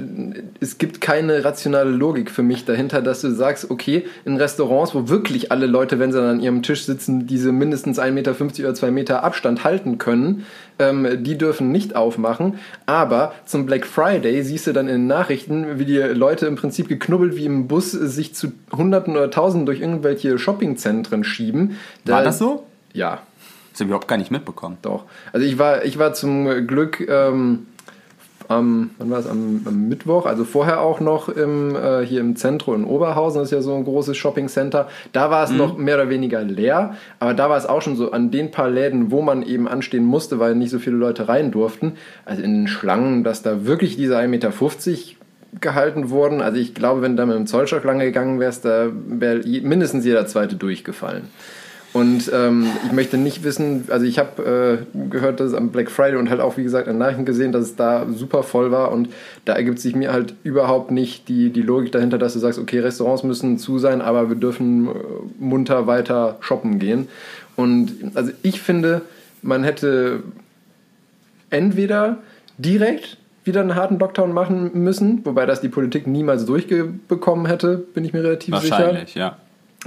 es 0.59 0.77
gibt 0.77 1.01
keine 1.01 1.43
rationale 1.45 1.91
Logik 1.91 2.31
für 2.31 2.43
mich 2.43 2.65
dahinter, 2.65 3.01
dass 3.01 3.21
du 3.21 3.29
sagst, 3.29 3.69
okay, 3.69 4.05
in 4.25 4.37
Restaurants, 4.37 4.95
wo 4.95 5.09
wirklich 5.09 5.51
alle 5.51 5.67
Leute, 5.67 5.99
wenn 5.99 6.11
sie 6.11 6.17
dann 6.17 6.37
an 6.37 6.39
ihrem 6.39 6.63
Tisch 6.63 6.85
sitzen, 6.85 7.27
diese 7.27 7.51
mindestens 7.51 7.99
1,50 7.99 8.11
Meter 8.11 8.31
oder 8.31 8.73
2 8.73 8.91
Meter 8.91 9.23
Abstand 9.23 9.63
halten 9.63 9.97
können, 9.99 10.45
ähm, 10.79 11.23
die 11.23 11.37
dürfen 11.37 11.71
nicht 11.71 11.95
aufmachen. 11.95 12.59
Aber 12.85 13.33
zum 13.45 13.65
Black 13.65 13.85
Friday 13.85 14.41
siehst 14.43 14.67
du 14.67 14.73
dann 14.73 14.87
in 14.87 14.93
den 14.95 15.07
Nachrichten, 15.07 15.79
wie 15.79 15.85
die 15.85 15.97
Leute 15.97 16.45
im 16.47 16.55
Prinzip 16.55 16.87
geknubbelt 16.87 17.35
wie 17.35 17.45
im 17.45 17.67
Bus 17.67 17.91
sich 17.91 18.33
zu 18.35 18.51
Hunderten 18.75 19.15
oder 19.15 19.29
Tausenden 19.31 19.65
durch 19.65 19.79
irgendwelche 19.81 20.37
Shoppingzentren 20.37 21.23
schieben. 21.23 21.77
War 22.05 22.19
Da- 22.19 22.23
das 22.25 22.37
so? 22.39 22.65
Ja, 22.93 23.21
Das 23.71 23.79
habe 23.79 23.85
ich 23.85 23.87
überhaupt 23.87 24.07
gar 24.07 24.17
nicht 24.17 24.29
mitbekommen. 24.31 24.77
doch. 24.83 25.05
Also 25.31 25.45
ich 25.45 25.57
war, 25.57 25.83
ich 25.85 25.97
war 25.97 26.13
zum 26.13 26.67
Glück 26.67 26.99
ähm, 27.09 27.65
am, 28.49 28.91
wann 28.97 29.09
war 29.09 29.19
es, 29.19 29.27
am, 29.27 29.61
am 29.65 29.87
Mittwoch, 29.87 30.25
also 30.25 30.43
vorher 30.43 30.81
auch 30.81 30.99
noch 30.99 31.29
im, 31.29 31.75
äh, 31.75 32.05
hier 32.05 32.21
im 32.21 32.35
Zentrum 32.35 32.75
in 32.75 32.85
Oberhausen, 32.85 33.39
das 33.39 33.49
ist 33.49 33.55
ja 33.55 33.61
so 33.61 33.75
ein 33.75 33.83
großes 33.83 34.15
Shoppingcenter. 34.17 34.87
Da 35.11 35.29
war 35.31 35.43
es 35.43 35.51
noch 35.51 35.77
mehr 35.77 35.95
oder 35.95 36.09
weniger 36.09 36.43
leer, 36.43 36.95
aber 37.19 37.33
da 37.33 37.49
war 37.49 37.57
es 37.57 37.65
auch 37.65 37.81
schon 37.81 37.95
so 37.95 38.11
an 38.11 38.31
den 38.31 38.51
paar 38.51 38.69
Läden, 38.69 39.11
wo 39.11 39.21
man 39.21 39.43
eben 39.43 39.67
anstehen 39.67 40.05
musste, 40.05 40.39
weil 40.39 40.55
nicht 40.55 40.71
so 40.71 40.79
viele 40.79 40.97
Leute 40.97 41.27
rein 41.27 41.51
durften. 41.51 41.93
Also 42.25 42.41
in 42.41 42.53
den 42.53 42.67
Schlangen, 42.67 43.23
dass 43.23 43.41
da 43.41 43.65
wirklich 43.65 43.97
diese 43.97 44.17
1,50 44.17 44.27
Meter 44.27 44.51
gehalten 45.61 46.09
wurden. 46.09 46.41
Also 46.41 46.57
ich 46.57 46.73
glaube, 46.73 47.01
wenn 47.01 47.11
du 47.11 47.17
da 47.17 47.25
mit 47.25 47.35
dem 47.35 47.47
Zollstock 47.47 47.83
lange 47.83 48.05
gegangen 48.05 48.39
wärst, 48.39 48.65
da 48.65 48.87
wäre 48.91 49.41
mindestens 49.61 50.05
jeder 50.05 50.25
zweite 50.25 50.55
durchgefallen. 50.55 51.23
Und 51.93 52.31
ähm, 52.33 52.65
ich 52.85 52.91
möchte 52.91 53.17
nicht 53.17 53.43
wissen, 53.43 53.85
also 53.89 54.03
ich 54.05 54.17
habe 54.17 54.85
äh, 54.93 54.99
gehört, 55.09 55.39
dass 55.39 55.49
es 55.49 55.53
am 55.53 55.69
Black 55.69 55.91
Friday 55.91 56.17
und 56.17 56.31
halt 56.31 56.41
auch, 56.41 56.57
wie 56.57 56.63
gesagt, 56.63 56.87
an 56.87 56.97
Nachrichten 56.97 57.23
gesehen, 57.23 57.51
dass 57.51 57.65
es 57.65 57.75
da 57.75 58.07
super 58.11 58.41
voll 58.41 58.71
war 58.71 58.91
und 58.91 59.09
da 59.45 59.53
ergibt 59.53 59.79
sich 59.79 59.95
mir 59.95 60.11
halt 60.11 60.33
überhaupt 60.43 60.89
nicht 60.89 61.29
die, 61.29 61.51
die 61.51 61.61
Logik 61.61 61.91
dahinter, 61.91 62.17
dass 62.17 62.33
du 62.33 62.39
sagst, 62.39 62.57
okay, 62.57 62.79
Restaurants 62.79 63.23
müssen 63.23 63.59
zu 63.59 63.77
sein, 63.77 64.01
aber 64.01 64.27
wir 64.27 64.35
dürfen 64.35 64.87
äh, 64.87 64.91
munter 65.39 65.85
weiter 65.85 66.37
shoppen 66.39 66.79
gehen. 66.79 67.07
Und 67.55 67.91
also 68.15 68.31
ich 68.41 68.59
finde, 68.59 69.01
man 69.43 69.63
hätte 69.63 70.23
entweder 71.51 72.17
direkt 72.57 73.17
wieder 73.43 73.61
einen 73.61 73.75
harten 73.75 73.99
Lockdown 73.99 74.33
machen 74.33 74.71
müssen, 74.73 75.23
wobei 75.25 75.45
das 75.45 75.61
die 75.61 75.69
Politik 75.69 76.07
niemals 76.07 76.45
durchbekommen 76.45 77.45
hätte, 77.45 77.77
bin 77.77 78.03
ich 78.03 78.13
mir 78.13 78.23
relativ 78.23 78.55
sicher. 78.57 78.79
Wahrscheinlich, 78.79 79.13
ja. 79.13 79.37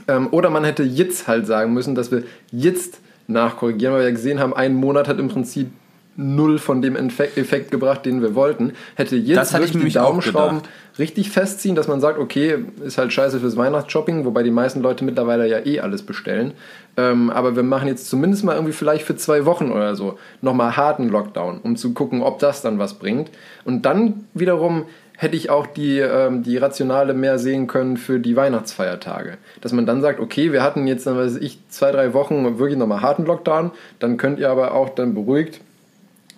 Ähm, 0.09 0.29
oder 0.31 0.51
man 0.51 0.65
hätte 0.65 0.83
jetzt 0.83 1.29
halt 1.29 1.47
sagen 1.47 1.73
müssen, 1.73 1.95
dass 1.95 2.11
wir 2.11 2.25
jetzt 2.51 3.01
nachkorrigieren, 3.29 3.95
weil 3.95 4.03
wir 4.03 4.09
ja 4.09 4.15
gesehen 4.15 4.41
haben, 4.41 4.55
ein 4.55 4.75
Monat 4.75 5.09
hat 5.09 5.19
im 5.19 5.29
Prinzip 5.29 5.69
null 6.17 6.59
von 6.59 6.81
dem 6.81 6.97
Effekt 6.97 7.71
gebracht, 7.71 8.07
den 8.07 8.23
wir 8.23 8.35
wollten. 8.35 8.73
Hätte 8.95 9.17
jetzt 9.17 9.53
wirklich 9.53 9.73
die 9.73 9.93
Daumenschrauben 9.93 10.63
richtig 10.99 11.31
festziehen, 11.31 11.75
dass 11.75 11.89
man 11.89 12.01
sagt, 12.01 12.19
okay, 12.19 12.57
ist 12.83 12.97
halt 12.97 13.13
scheiße 13.13 13.41
fürs 13.41 13.57
Weihnachtsshopping, 13.57 14.25
wobei 14.25 14.43
die 14.43 14.51
meisten 14.51 14.81
Leute 14.81 15.05
mittlerweile 15.05 15.47
ja 15.47 15.59
eh 15.65 15.81
alles 15.81 16.03
bestellen. 16.03 16.55
Ähm, 16.97 17.29
aber 17.29 17.55
wir 17.55 17.63
machen 17.63 17.89
jetzt 17.89 18.09
zumindest 18.09 18.45
mal 18.45 18.55
irgendwie 18.55 18.73
vielleicht 18.73 19.05
für 19.05 19.17
zwei 19.17 19.45
Wochen 19.45 19.71
oder 19.71 19.95
so 19.95 20.19
nochmal 20.41 20.77
harten 20.79 21.11
Lockdown, 21.11 21.61
um 21.63 21.77
zu 21.77 21.93
gucken, 21.93 22.23
ob 22.23 22.39
das 22.39 22.63
dann 22.63 22.79
was 22.79 22.95
bringt. 22.95 23.31
Und 23.65 23.83
dann 23.83 24.25
wiederum 24.33 24.87
hätte 25.17 25.37
ich 25.37 25.51
auch 25.51 25.67
die, 25.67 25.99
ähm, 25.99 26.43
die 26.43 26.57
Rationale 26.57 27.15
mehr 27.15 27.39
sehen 27.39 27.67
können 27.67 27.97
für 27.97 28.21
die 28.21 28.37
Weihnachtsfeiertage. 28.37 29.39
Dass 29.61 29.73
man 29.73 29.87
dann 29.87 30.01
sagt, 30.01 30.21
okay, 30.21 30.53
wir 30.53 30.63
hatten 30.63 30.87
jetzt, 30.87 31.07
dann 31.07 31.17
weiß 31.17 31.37
ich, 31.37 31.59
zwei, 31.69 31.91
drei 31.91 32.15
Wochen 32.15 32.59
wirklich 32.59 32.79
nochmal 32.79 33.01
harten 33.01 33.25
Lockdown, 33.25 33.71
dann 33.99 34.17
könnt 34.17 34.39
ihr 34.39 34.51
aber 34.51 34.75
auch 34.75 34.91
dann 34.91 35.15
beruhigt 35.15 35.61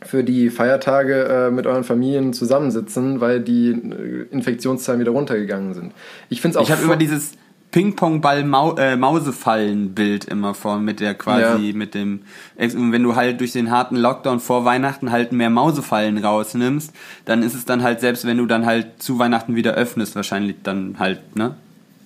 für 0.03 0.23
die 0.23 0.49
Feiertage 0.51 1.25
äh, 1.25 1.51
mit 1.51 1.67
euren 1.67 1.83
Familien 1.83 2.33
zusammensitzen, 2.33 3.21
weil 3.21 3.41
die 3.41 3.71
äh, 3.71 4.27
Infektionszahlen 4.31 5.01
wieder 5.01 5.11
runtergegangen 5.11 5.75
sind. 5.75 5.93
Ich 6.29 6.41
finde 6.41 6.57
es 6.57 6.57
auch 6.59 6.69
Ich 6.69 6.73
habe 6.73 6.83
immer 6.83 6.97
dieses 6.97 7.33
Ping-Pong-Ball 7.71 8.45
-Mau 8.45 8.79
äh, 8.79 10.31
immer 10.31 10.55
vor 10.55 10.79
mit 10.79 11.01
der 11.01 11.15
quasi 11.15 11.69
Ja. 11.69 11.77
mit 11.77 11.95
dem 11.95 12.21
wenn 12.57 13.03
du 13.03 13.15
halt 13.15 13.41
durch 13.41 13.53
den 13.53 13.71
harten 13.71 13.97
Lockdown 13.97 14.41
vor 14.41 14.65
Weihnachten 14.65 15.11
halt 15.11 15.33
mehr 15.33 15.51
Mausefallen 15.51 16.19
rausnimmst, 16.19 16.93
dann 17.27 17.43
ist 17.43 17.55
es 17.55 17.65
dann 17.67 17.83
halt 17.83 18.01
selbst 18.01 18.27
wenn 18.27 18.39
du 18.39 18.47
dann 18.47 18.65
halt 18.65 19.03
zu 19.03 19.19
Weihnachten 19.19 19.55
wieder 19.55 19.75
öffnest 19.75 20.17
wahrscheinlich 20.17 20.57
dann 20.63 20.97
halt 20.99 21.37
ne 21.37 21.55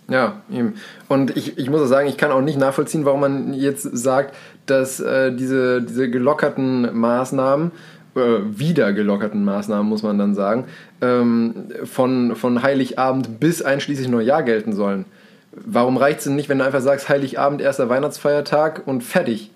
Ja, 0.08 0.42
eben. 0.52 0.74
Und 1.08 1.36
ich, 1.36 1.58
ich 1.58 1.70
muss 1.70 1.80
auch 1.80 1.86
sagen, 1.86 2.08
ich 2.08 2.16
kann 2.16 2.32
auch 2.32 2.42
nicht 2.42 2.58
nachvollziehen, 2.58 3.04
warum 3.04 3.20
man 3.20 3.54
jetzt 3.54 3.82
sagt, 3.82 4.34
dass 4.66 5.00
äh, 5.00 5.32
diese, 5.34 5.80
diese 5.80 6.10
gelockerten 6.10 6.98
Maßnahmen, 6.98 7.70
äh, 8.16 8.20
wieder 8.44 8.92
gelockerten 8.92 9.44
Maßnahmen, 9.44 9.88
muss 9.88 10.02
man 10.02 10.18
dann 10.18 10.34
sagen, 10.34 10.64
ähm, 11.00 11.54
von, 11.84 12.34
von 12.36 12.62
Heiligabend 12.62 13.40
bis 13.40 13.62
einschließlich 13.62 14.08
Neujahr 14.08 14.42
gelten 14.42 14.72
sollen. 14.72 15.04
Warum 15.52 15.96
reicht 15.96 16.18
es 16.18 16.24
denn 16.24 16.36
nicht, 16.36 16.48
wenn 16.48 16.58
du 16.58 16.64
einfach 16.64 16.80
sagst, 16.80 17.08
Heiligabend, 17.08 17.60
erster 17.60 17.88
Weihnachtsfeiertag 17.88 18.82
und 18.86 19.02
fertig? 19.02 19.50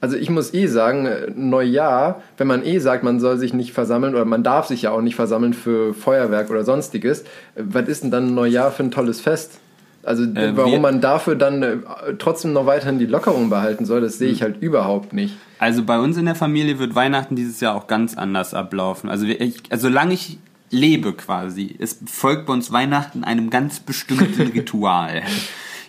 Also 0.00 0.16
ich 0.16 0.30
muss 0.30 0.54
eh 0.54 0.66
sagen, 0.66 1.06
äh, 1.06 1.30
Neujahr, 1.34 2.22
wenn 2.36 2.46
man 2.46 2.64
eh 2.64 2.78
sagt, 2.78 3.02
man 3.02 3.18
soll 3.18 3.36
sich 3.36 3.52
nicht 3.52 3.72
versammeln 3.72 4.14
oder 4.14 4.24
man 4.24 4.44
darf 4.44 4.66
sich 4.66 4.82
ja 4.82 4.92
auch 4.92 5.00
nicht 5.00 5.16
versammeln 5.16 5.54
für 5.54 5.92
Feuerwerk 5.92 6.50
oder 6.50 6.64
sonstiges, 6.64 7.22
äh, 7.22 7.24
was 7.56 7.88
ist 7.88 8.04
denn 8.04 8.10
dann 8.10 8.34
Neujahr 8.34 8.70
für 8.70 8.84
ein 8.84 8.90
tolles 8.90 9.20
Fest? 9.20 9.58
Also 10.04 10.22
Äh, 10.22 10.56
warum 10.56 10.80
man 10.80 11.00
dafür 11.00 11.34
dann 11.34 11.62
äh, 11.62 11.76
trotzdem 12.18 12.52
noch 12.52 12.66
weiterhin 12.66 12.98
die 13.00 13.06
Lockerung 13.06 13.50
behalten 13.50 13.84
soll, 13.84 14.00
das 14.00 14.18
sehe 14.18 14.30
ich 14.30 14.42
halt 14.42 14.62
überhaupt 14.62 15.12
nicht. 15.12 15.36
Also 15.58 15.82
bei 15.82 15.98
uns 15.98 16.16
in 16.16 16.26
der 16.26 16.36
Familie 16.36 16.78
wird 16.78 16.94
Weihnachten 16.94 17.34
dieses 17.34 17.60
Jahr 17.60 17.74
auch 17.74 17.88
ganz 17.88 18.16
anders 18.16 18.54
ablaufen. 18.54 19.10
Also, 19.10 19.26
ich, 19.26 19.60
also 19.70 19.88
solange 19.88 20.14
ich 20.14 20.38
lebe 20.70 21.12
quasi, 21.12 21.74
es 21.78 21.98
folgt 22.06 22.46
bei 22.46 22.52
uns 22.52 22.72
Weihnachten 22.72 23.24
einem 23.24 23.50
ganz 23.50 23.80
bestimmten 23.80 24.48
Ritual. 24.54 25.22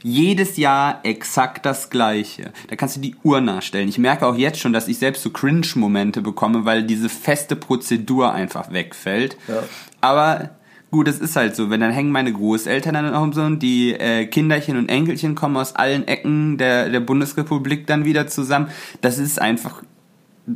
Jedes 0.02 0.56
Jahr 0.58 1.02
exakt 1.04 1.66
das 1.66 1.90
gleiche. 1.90 2.54
Da 2.70 2.76
kannst 2.76 2.96
du 2.96 3.02
die 3.02 3.16
Uhr 3.24 3.42
nachstellen. 3.42 3.90
Ich 3.90 3.98
merke 3.98 4.26
auch 4.26 4.36
jetzt 4.36 4.60
schon, 4.60 4.72
dass 4.72 4.88
ich 4.88 4.98
selbst 4.98 5.24
so 5.24 5.30
Cringe-Momente 5.30 6.22
bekomme, 6.22 6.64
weil 6.64 6.84
diese 6.84 7.10
feste 7.10 7.58
Prozedur 7.58 8.32
einfach 8.34 8.72
wegfällt. 8.72 9.38
Ja. 9.50 9.64
Aber 10.00 10.52
gut, 10.90 11.10
es 11.10 11.20
ist 11.20 11.36
halt 11.36 11.56
so. 11.56 11.70
Wenn 11.70 11.82
dann 11.82 11.92
hängen 11.92 12.12
meine 12.12 12.32
Großeltern 12.32 12.94
dann 12.94 13.14
auch 13.14 13.34
so 13.34 13.42
und 13.42 13.60
die 13.60 13.94
äh, 13.94 14.26
Kinderchen 14.26 14.78
und 14.78 14.88
Enkelchen 14.88 15.36
kommen 15.36 15.58
aus 15.58 15.76
allen 15.76 16.08
Ecken 16.08 16.58
der, 16.58 16.90
der 16.90 17.02
Bundesrepublik 17.02 17.86
dann 17.86 18.06
wieder 18.06 18.28
zusammen. 18.28 18.70
Das 19.02 19.18
ist 19.18 19.42
einfach 19.42 19.84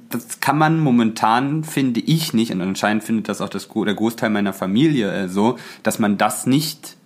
das 0.09 0.39
kann 0.39 0.57
man 0.57 0.79
momentan, 0.79 1.63
finde 1.63 1.99
ich 1.99 2.33
nicht, 2.33 2.51
und 2.51 2.61
anscheinend 2.61 3.03
findet 3.03 3.29
das 3.29 3.41
auch 3.41 3.49
das, 3.49 3.67
der 3.67 3.93
Großteil 3.93 4.29
meiner 4.29 4.53
Familie 4.53 5.11
äh, 5.11 5.27
so, 5.27 5.57
dass 5.83 5.99
man 5.99 6.17
das 6.17 6.45
nicht 6.45 6.97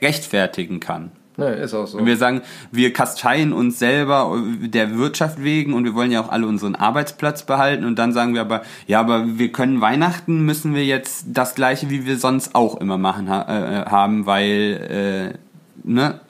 rechtfertigen 0.00 0.80
kann. 0.80 1.10
Ne, 1.38 1.50
ist 1.50 1.74
auch 1.74 1.86
so. 1.86 1.98
Und 1.98 2.06
wir 2.06 2.16
sagen, 2.16 2.40
wir 2.72 2.94
kasteien 2.94 3.52
uns 3.52 3.78
selber 3.78 4.42
der 4.58 4.96
Wirtschaft 4.96 5.42
wegen 5.42 5.74
und 5.74 5.84
wir 5.84 5.94
wollen 5.94 6.10
ja 6.10 6.22
auch 6.22 6.30
alle 6.30 6.46
unseren 6.46 6.74
Arbeitsplatz 6.74 7.44
behalten 7.44 7.84
und 7.84 7.98
dann 7.98 8.14
sagen 8.14 8.32
wir 8.32 8.40
aber, 8.40 8.62
ja, 8.86 9.00
aber 9.00 9.38
wir 9.38 9.52
können 9.52 9.82
Weihnachten 9.82 10.46
müssen 10.46 10.74
wir 10.74 10.86
jetzt 10.86 11.26
das 11.28 11.54
gleiche, 11.54 11.90
wie 11.90 12.06
wir 12.06 12.18
sonst 12.18 12.54
auch 12.54 12.80
immer 12.80 12.96
machen 12.96 13.28
ha 13.28 13.42
äh, 13.42 13.84
haben, 13.84 14.24
weil, 14.24 15.34
äh, 15.84 15.88
ne, 15.88 16.20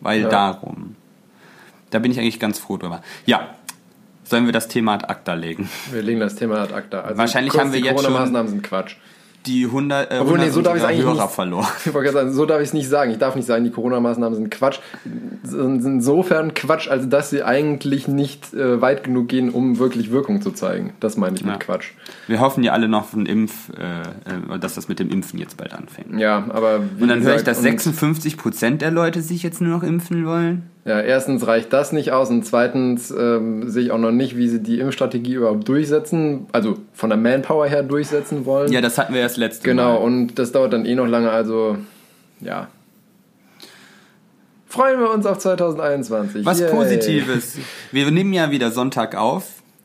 weil 0.00 0.22
Ja. 0.22 0.28
darum. 0.30 0.96
Da 1.90 1.98
bin 1.98 2.10
ich 2.10 2.18
eigentlich 2.18 2.40
ganz 2.40 2.58
froh 2.58 2.78
drüber. 2.78 3.02
Ja, 3.26 3.50
sollen 4.24 4.46
wir 4.46 4.52
das 4.52 4.68
Thema 4.68 4.94
ad 4.94 5.06
acta 5.08 5.34
legen? 5.34 5.68
wir 5.92 6.02
legen 6.02 6.20
das 6.20 6.34
Thema 6.36 6.60
ad 6.62 6.72
acta. 6.74 7.00
Also 7.00 7.18
Wahrscheinlich 7.18 7.52
kurz, 7.52 7.62
haben 7.64 7.72
wir 7.72 7.80
die 7.80 7.86
jetzt 7.86 7.96
schon- 8.00 8.06
Corona-Maßnahmen 8.12 8.48
sind 8.50 8.62
Quatsch. 8.62 8.96
Die 9.44 9.66
100, 9.66 10.12
äh, 10.12 10.18
Obwohl, 10.20 10.38
nee, 10.38 10.50
so 10.50 10.62
darf 10.62 10.76
ich 10.76 10.82
es 10.82 10.88
eigentlich 10.88 11.04
Hörer 11.04 11.24
nicht. 11.24 11.32
verloren. 11.34 11.66
Sagen, 12.12 12.32
so 12.32 12.46
darf 12.46 12.60
ich 12.60 12.68
es 12.68 12.74
nicht 12.74 12.88
sagen. 12.88 13.10
Ich 13.10 13.18
darf 13.18 13.34
nicht 13.34 13.44
sagen, 13.46 13.64
die 13.64 13.72
Corona-Maßnahmen 13.72 14.36
sind 14.36 14.50
Quatsch. 14.52 14.78
Sind 15.42 15.84
insofern 15.84 16.54
Quatsch, 16.54 16.86
als 16.88 17.08
dass 17.08 17.30
sie 17.30 17.42
eigentlich 17.42 18.06
nicht 18.06 18.54
äh, 18.54 18.80
weit 18.80 19.02
genug 19.02 19.26
gehen, 19.28 19.50
um 19.50 19.80
wirklich 19.80 20.12
Wirkung 20.12 20.42
zu 20.42 20.52
zeigen. 20.52 20.92
Das 21.00 21.16
meine 21.16 21.34
ich 21.34 21.42
mit 21.42 21.54
Ja. 21.54 21.58
Quatsch. 21.58 21.90
Wir 22.28 22.38
hoffen 22.38 22.62
ja 22.62 22.72
alle 22.72 22.86
noch 22.86 23.06
von 23.06 23.26
Impf, 23.26 23.70
äh, 23.76 24.54
äh, 24.54 24.58
dass 24.60 24.76
das 24.76 24.86
mit 24.88 25.00
dem 25.00 25.10
Impfen 25.10 25.40
jetzt 25.40 25.56
bald 25.56 25.72
anfängt. 25.74 26.20
Ja, 26.20 26.44
aber 26.50 26.76
Und 27.00 27.08
dann 27.08 27.22
höre 27.22 27.32
ich, 27.34 27.44
gesagt, 27.44 27.48
dass 27.48 27.56
und- 27.58 27.64
56 27.64 28.36
Prozent 28.36 28.80
der 28.80 28.92
Leute 28.92 29.22
sich 29.22 29.42
jetzt 29.42 29.60
nur 29.60 29.76
noch 29.76 29.82
impfen 29.82 30.24
wollen. 30.24 30.70
Ja, 30.84 31.00
erstens 31.00 31.46
reicht 31.46 31.72
das 31.72 31.92
nicht 31.92 32.10
aus 32.10 32.28
und 32.30 32.44
zweitens 32.44 33.12
ähm, 33.12 33.70
sehe 33.70 33.84
ich 33.84 33.90
auch 33.92 33.98
noch 33.98 34.10
nicht, 34.10 34.36
wie 34.36 34.48
sie 34.48 34.60
die 34.60 34.80
Impfstrategie 34.80 35.34
überhaupt 35.34 35.68
durchsetzen, 35.68 36.46
also 36.50 36.76
von 36.92 37.08
der 37.08 37.16
Manpower 37.16 37.68
her 37.68 37.84
durchsetzen 37.84 38.46
wollen. 38.46 38.72
Ja, 38.72 38.80
das 38.80 38.98
hatten 38.98 39.14
wir 39.14 39.20
erst 39.20 39.36
letzte 39.36 39.62
genau, 39.62 39.94
Mal. 39.94 40.04
und 40.04 40.38
das 40.40 40.50
dauert 40.50 40.72
dann 40.72 40.84
eh 40.84 40.96
noch 40.96 41.06
lange, 41.06 41.30
also 41.30 41.76
ja. 42.40 42.66
Freuen 44.66 44.98
wir 44.98 45.10
uns 45.10 45.24
auf 45.26 45.38
2021. 45.38 46.44
Was 46.44 46.58
Yay. 46.58 46.70
Positives. 46.70 47.58
Wir 47.92 48.10
nehmen 48.10 48.32
ja 48.32 48.50
wieder 48.50 48.72
Sonntag 48.72 49.14
auf 49.14 49.44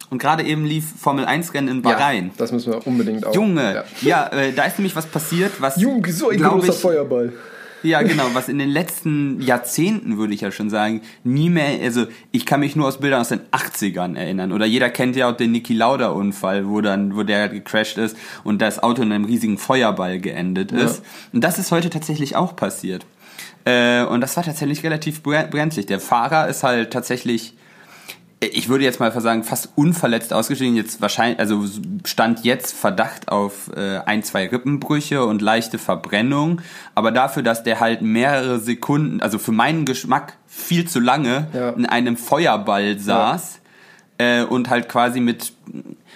und 0.10 0.20
gerade 0.20 0.44
eben 0.44 0.66
lief 0.66 0.86
Formel 1.00 1.25
1 1.25 1.54
Rennen 1.54 1.68
in 1.68 1.82
Bahrain. 1.84 2.27
Ja, 2.27 2.32
das 2.38 2.51
müssen 2.51 2.72
wir 2.74 2.88
unbedingt 2.88 3.25
auch. 3.25 3.36
Junge, 3.36 3.75
Ja. 3.75 3.84
ja, 4.01 4.27
äh, 4.30 4.54
da 4.54 4.63
ist 4.63 4.80
nämlich 4.80 4.96
was 4.96 5.06
passiert, 5.06 5.62
was 5.62 5.80
Junge, 5.80 6.12
so 6.12 6.30
ein 6.30 6.42
großer 6.42 6.70
ich, 6.70 6.75
Feuerball. 6.75 7.34
Ja, 7.88 8.01
genau, 8.01 8.25
was 8.34 8.50
in 8.50 8.60
den 8.60 8.70
letzten 8.70 9.39
Jahrzehnten, 9.41 10.17
würde 10.17 10.34
ich 10.34 10.41
ja 10.41 10.51
schon 10.51 10.70
sagen, 10.70 11.01
nie 11.24 11.50
mehr, 11.50 11.79
also 11.82 12.06
ich 12.32 12.46
kann 12.46 12.60
mich 12.60 12.75
nur 12.75 12.88
aus 12.88 13.00
Bildern 13.00 13.22
aus 13.22 13.29
den 13.29 13.39
80ern 13.51 14.15
erinnern. 14.17 14.51
Oder 14.51 14.65
jeder 14.65 14.89
kennt 14.89 15.15
ja 15.15 15.29
auch 15.29 15.38
den 15.38 15.51
Niki 15.53 15.74
Lauda 15.74 16.10
Unfall, 16.10 16.67
wo 16.67 16.82
dann, 16.82 17.15
wo 17.15 17.24
der 17.24 17.48
gecrashed 17.50 17.98
ist 17.98 18.17
und 18.44 18.62
das 18.62 18.84
Auto 18.84 19.01
in 19.03 19.12
einem 19.12 19.25
riesigen 19.25 19.58
Feuerball 19.58 20.20
geendet 20.20 20.72
ist. 20.72 21.01
Und 21.32 21.44
das 21.44 21.60
ist 21.60 21.72
heute 21.72 21.89
tatsächlich 21.89 22.36
auch 22.36 22.56
passiert. 22.56 23.06
Äh, 23.65 24.03
und 24.03 24.22
das 24.22 24.36
war 24.36 24.44
tatsächlich 24.44 24.84
relativ 24.84 25.22
bren- 25.22 25.48
brenzlig. 25.50 25.86
Der 25.86 26.00
Fahrer 26.00 26.48
ist 26.48 26.63
halt 26.63 26.91
tatsächlich 26.91 27.53
ich 28.39 28.70
würde 28.70 28.84
jetzt 28.84 29.00
mal 29.00 29.12
sagen, 29.20 29.44
fast 29.44 29.70
unverletzt 29.75 30.32
ausgestiegen. 30.32 30.75
Jetzt 30.75 31.01
wahrscheinlich, 31.01 31.39
also 31.39 31.65
stand 32.06 32.46
jetzt 32.46 32.74
Verdacht 32.75 33.29
auf 33.29 33.72
äh, 33.75 33.98
ein, 34.06 34.22
zwei 34.24 34.48
Rippenbrüche 34.48 35.25
und 35.25 35.41
leichte 35.41 35.79
Verbrennung. 35.79 36.62
Aber 36.94 37.12
dafür, 37.12 37.41
dass 37.41 37.63
der 37.63 37.79
halt 37.79 38.01
mehrere 38.03 38.60
Sekunden, 38.60 39.22
also 39.22 39.39
für 39.39 39.51
meinen 39.51 39.86
Geschmack 39.86 40.38
viel 40.46 40.88
zu 40.88 41.00
lange 41.00 41.48
Ja. 41.53 41.70
in 41.72 41.86
einem 41.88 42.15
Feuerball 42.15 43.00
saß 43.00 43.60
äh, 44.20 44.44
und 44.44 44.70
halt 44.70 44.88
quasi 44.88 45.20
mit, 45.20 45.53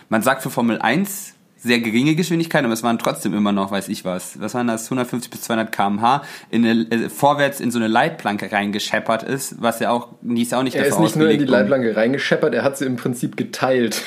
man 0.10 0.22
sagt 0.22 0.44
für 0.44 0.52
Formel 0.52 0.80
1 0.80 1.34
sehr 1.64 1.80
geringe 1.80 2.16
Geschwindigkeit, 2.16 2.64
aber 2.64 2.74
es 2.74 2.82
waren 2.84 2.98
trotzdem 2.98 3.34
immer 3.34 3.52
noch, 3.52 3.72
weiß 3.72 3.88
ich 3.90 4.04
was, 4.04 4.40
was 4.40 4.54
waren 4.54 4.68
das, 4.68 4.86
150 4.86 5.30
bis 5.30 5.42
200 5.44 5.72
km/h, 5.72 6.24
in 6.50 6.66
eine, 6.66 6.82
äh, 6.92 7.10
vorwärts 7.10 7.60
in 7.60 7.72
so 7.72 7.78
eine 7.78 7.88
Leitplanke 7.88 8.52
reingescheppert 8.52 9.24
ist, 9.24 9.62
was 9.62 9.80
ja 9.80 9.92
auch, 9.92 10.10
die 10.22 10.42
ist 10.42 10.52
ja 10.54 10.60
auch 10.60 10.64
nicht 10.64 10.76
Er 10.76 10.84
ist 10.86 10.92
dafür 10.92 11.04
nicht 11.04 11.16
nur 11.16 11.30
in 11.30 11.40
die 11.40 11.46
Leitplanke 11.46 11.96
reingescheppert, 11.96 12.54
er 12.56 12.64
hat 12.64 12.78
sie 12.78 12.86
im 12.86 12.96
Prinzip 12.96 13.38
geteilt. 13.38 14.02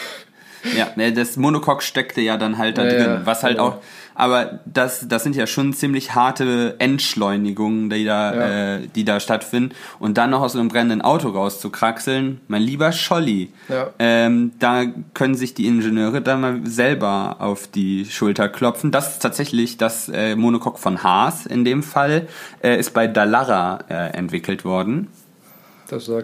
Ja, 0.77 0.89
ne, 0.97 1.13
das 1.13 1.37
Monocoque 1.37 1.83
steckte 1.83 2.21
ja 2.23 2.37
dann 2.37 2.59
halt 2.59 2.79
da 2.79 2.85
Ja, 2.85 2.91
drin, 2.91 3.01
ja, 3.07 3.21
was 3.27 3.43
halt 3.43 3.59
genau. 3.59 3.69
auch, 3.69 3.77
aber 4.15 4.61
das, 4.65 5.07
das 5.09 5.23
sind 5.25 5.37
ja 5.37 5.47
schon 5.47 5.73
ziemlich 5.73 6.15
harte 6.15 6.77
Entschleunigungen, 6.79 7.91
die 7.91 8.05
da, 8.05 8.35
Ja. 8.35 8.75
äh, 8.77 8.87
die 8.95 9.05
da 9.05 9.21
stattfinden. 9.21 9.75
Und 9.99 10.19
dann 10.19 10.31
noch 10.31 10.41
aus 10.43 10.53
so 10.53 10.61
einem 10.61 10.69
brennenden 10.69 11.03
Auto 11.03 11.29
rauszukraxeln, 11.29 12.41
mein 12.49 12.63
lieber 12.63 12.93
Scholli, 12.93 13.53
Ja. 13.69 13.91
ähm, 13.99 14.53
da 14.59 14.85
können 15.15 15.35
sich 15.35 15.55
die 15.55 15.67
Ingenieure 15.67 16.21
dann 16.21 16.41
mal 16.41 16.61
selber 16.65 17.37
auf 17.41 17.67
die 17.67 18.05
Schulter 18.05 18.49
klopfen. 18.49 18.91
Das 18.91 19.13
ist 19.15 19.19
tatsächlich 19.21 19.77
das 19.77 20.09
äh, 20.09 20.37
Monocoque 20.37 20.79
von 20.79 21.03
Haas 21.03 21.47
in 21.47 21.65
dem 21.65 21.83
Fall, 21.83 22.27
äh, 22.63 22.79
ist 22.79 22.95
bei 22.95 23.07
Dallara 23.07 23.81
äh, 23.89 23.95
entwickelt 24.17 24.65
worden. 24.65 25.09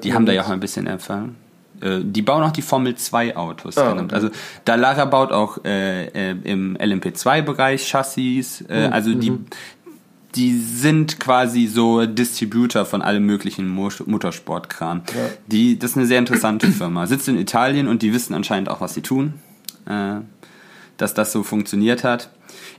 Die 0.02 0.14
haben 0.14 0.26
da 0.26 0.32
ja 0.32 0.42
auch 0.44 0.49
ein 0.49 0.61
bisschen 0.61 0.87
Erfahrung. 0.87 1.37
Äh, 1.80 2.00
Die 2.04 2.22
bauen 2.22 2.42
auch 2.42 2.52
die 2.52 2.62
Formel 2.62 2.94
2 2.94 3.37
Autos. 3.37 3.76
Ah, 3.78 3.92
okay. 3.92 4.06
Also 4.12 4.30
Dallara 4.64 5.04
baut 5.04 5.32
auch 5.32 5.64
äh, 5.64 6.06
äh, 6.06 6.37
im 6.44 6.76
LMP2-Bereich 6.76 7.88
Chassis. 7.88 8.62
Äh, 8.68 8.87
Mhm, 8.88 8.92
also 8.92 9.14
die, 9.14 9.32
die 10.34 10.56
sind 10.58 11.18
quasi 11.18 11.66
so 11.66 12.06
Distributor 12.06 12.84
von 12.84 13.02
allem 13.02 13.26
möglichen 13.26 13.68
Mo 13.68 13.88
Motorsportkram. 14.06 15.02
Die, 15.46 15.78
das 15.78 15.90
ist 15.92 15.96
eine 15.96 16.06
sehr 16.06 16.18
interessante 16.18 16.66
Firma. 16.72 17.06
Sitzt 17.06 17.28
in 17.28 17.37
Italien 17.38 17.88
und 17.88 18.02
die 18.02 18.12
wissen 18.12 18.34
anscheinend 18.34 18.68
auch, 18.68 18.80
was 18.80 18.94
sie 18.94 19.02
tun. 19.02 19.34
Äh, 19.87 20.20
dass 20.99 21.14
das 21.14 21.32
so 21.32 21.42
funktioniert 21.42 22.04
hat. 22.04 22.28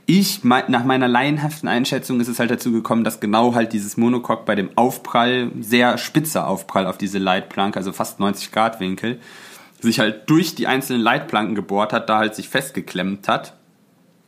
Ich, 0.06 0.42
nach 0.42 0.84
meiner 0.84 1.06
laienhaften 1.06 1.68
Einschätzung 1.68 2.20
ist 2.20 2.28
es 2.28 2.38
halt 2.38 2.50
dazu 2.50 2.72
gekommen, 2.72 3.04
dass 3.04 3.20
genau 3.20 3.54
halt 3.54 3.72
dieses 3.72 3.96
Monocoque 3.96 4.44
bei 4.44 4.54
dem 4.56 4.70
Aufprall, 4.76 5.50
sehr 5.60 5.96
spitzer 5.96 6.48
Aufprall 6.48 6.86
auf 6.86 6.98
diese 6.98 7.18
Leitplanke, 7.18 7.78
also 7.78 7.92
fast 7.92 8.18
90 8.18 8.50
Grad 8.50 8.80
Winkel, 8.80 9.20
sich 9.80 10.00
halt 10.00 10.28
durch 10.28 10.54
die 10.54 10.66
einzelnen 10.66 11.02
Leitplanken 11.02 11.54
gebohrt 11.54 11.92
hat, 11.92 12.08
da 12.08 12.18
halt 12.18 12.34
sich 12.34 12.48
festgeklemmt 12.48 13.28
hat. 13.28 13.54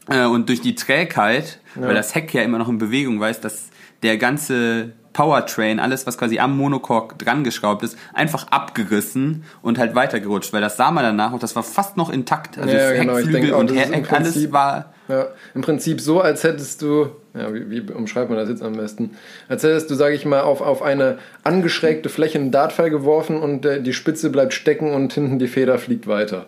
Äh, 0.08 0.26
und 0.26 0.48
durch 0.48 0.60
die 0.60 0.74
Trägheit, 0.74 1.60
weil 1.74 1.94
das 1.94 2.14
Heck 2.14 2.32
ja 2.34 2.42
immer 2.42 2.58
noch 2.58 2.68
in 2.68 2.78
Bewegung 2.78 3.20
war, 3.20 3.30
ist, 3.30 3.44
dass 3.44 3.70
der 4.02 4.16
ganze 4.16 4.92
Powertrain, 5.12 5.80
alles 5.80 6.06
was 6.06 6.18
quasi 6.18 6.38
am 6.38 6.56
Monocoque 6.56 7.16
dran 7.16 7.42
geschraubt 7.44 7.82
ist, 7.82 7.96
einfach 8.12 8.48
abgerissen 8.48 9.44
und 9.62 9.78
halt 9.78 9.94
weitergerutscht, 9.94 10.52
weil 10.52 10.60
das 10.60 10.76
sah 10.76 10.90
man 10.90 11.04
danach 11.04 11.32
und 11.32 11.42
das 11.42 11.56
war 11.56 11.62
fast 11.62 11.96
noch 11.96 12.10
intakt. 12.10 12.58
Also 12.58 12.76
Ja, 12.76 12.92
genau, 12.92 13.16
Heckflügel 13.16 13.40
denke 13.40 13.56
und 13.56 13.74
Heck, 13.74 14.12
alles 14.12 14.52
war 14.52 14.93
Ja, 15.08 15.28
im 15.54 15.60
Prinzip 15.60 16.00
so, 16.00 16.20
als 16.20 16.44
hättest 16.44 16.80
du, 16.80 17.08
ja, 17.34 17.52
wie, 17.52 17.70
wie 17.70 17.92
umschreibt 17.92 18.30
man 18.30 18.38
das 18.38 18.48
jetzt 18.48 18.62
am 18.62 18.74
besten? 18.74 19.10
Als 19.48 19.62
hättest 19.62 19.90
du, 19.90 19.94
sage 19.94 20.14
ich 20.14 20.24
mal, 20.24 20.40
auf, 20.40 20.62
auf 20.62 20.80
eine 20.80 21.18
angeschrägte 21.42 22.08
Fläche 22.08 22.38
einen 22.38 22.50
Dartpfeil 22.50 22.88
geworfen 22.88 23.36
und 23.36 23.66
äh, 23.66 23.82
die 23.82 23.92
Spitze 23.92 24.30
bleibt 24.30 24.54
stecken 24.54 24.92
und 24.92 25.12
hinten 25.12 25.38
die 25.38 25.48
Feder 25.48 25.78
fliegt 25.78 26.06
weiter. 26.06 26.46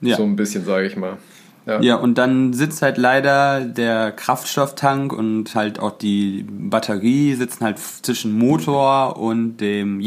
Ja. 0.00 0.16
So 0.16 0.24
ein 0.24 0.34
bisschen, 0.34 0.64
sage 0.64 0.86
ich 0.86 0.96
mal. 0.96 1.18
Ja. 1.64 1.80
Ja, 1.80 1.94
und 1.94 2.18
dann 2.18 2.52
sitzt 2.52 2.82
halt 2.82 2.98
leider 2.98 3.60
der 3.60 4.10
Kraftstofftank 4.10 5.12
und 5.12 5.54
halt 5.54 5.78
auch 5.78 5.96
die 5.96 6.44
Batterie 6.50 7.34
sitzen 7.34 7.64
halt 7.64 7.78
zwischen 7.78 8.36
Motor 8.36 9.16
und 9.16 9.58
dem 9.58 10.00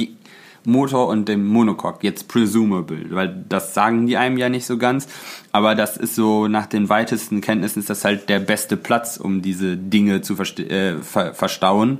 Motor 0.65 1.07
und 1.07 1.27
dem 1.29 1.45
Monocoque, 1.45 2.03
jetzt 2.03 2.27
presumable, 2.27 3.05
weil 3.11 3.43
das 3.49 3.73
sagen 3.73 4.07
die 4.07 4.17
einem 4.17 4.37
ja 4.37 4.49
nicht 4.49 4.65
so 4.65 4.77
ganz, 4.77 5.07
aber 5.51 5.75
das 5.75 5.97
ist 5.97 6.15
so 6.15 6.47
nach 6.47 6.65
den 6.65 6.89
weitesten 6.89 7.41
Kenntnissen 7.41 7.79
ist 7.79 7.89
das 7.89 8.03
halt 8.05 8.29
der 8.29 8.39
beste 8.39 8.77
Platz, 8.77 9.17
um 9.17 9.41
diese 9.41 9.77
Dinge 9.77 10.21
zu 10.21 10.33
äh, 10.35 10.97
ver 11.01 11.33
verstauen, 11.33 11.99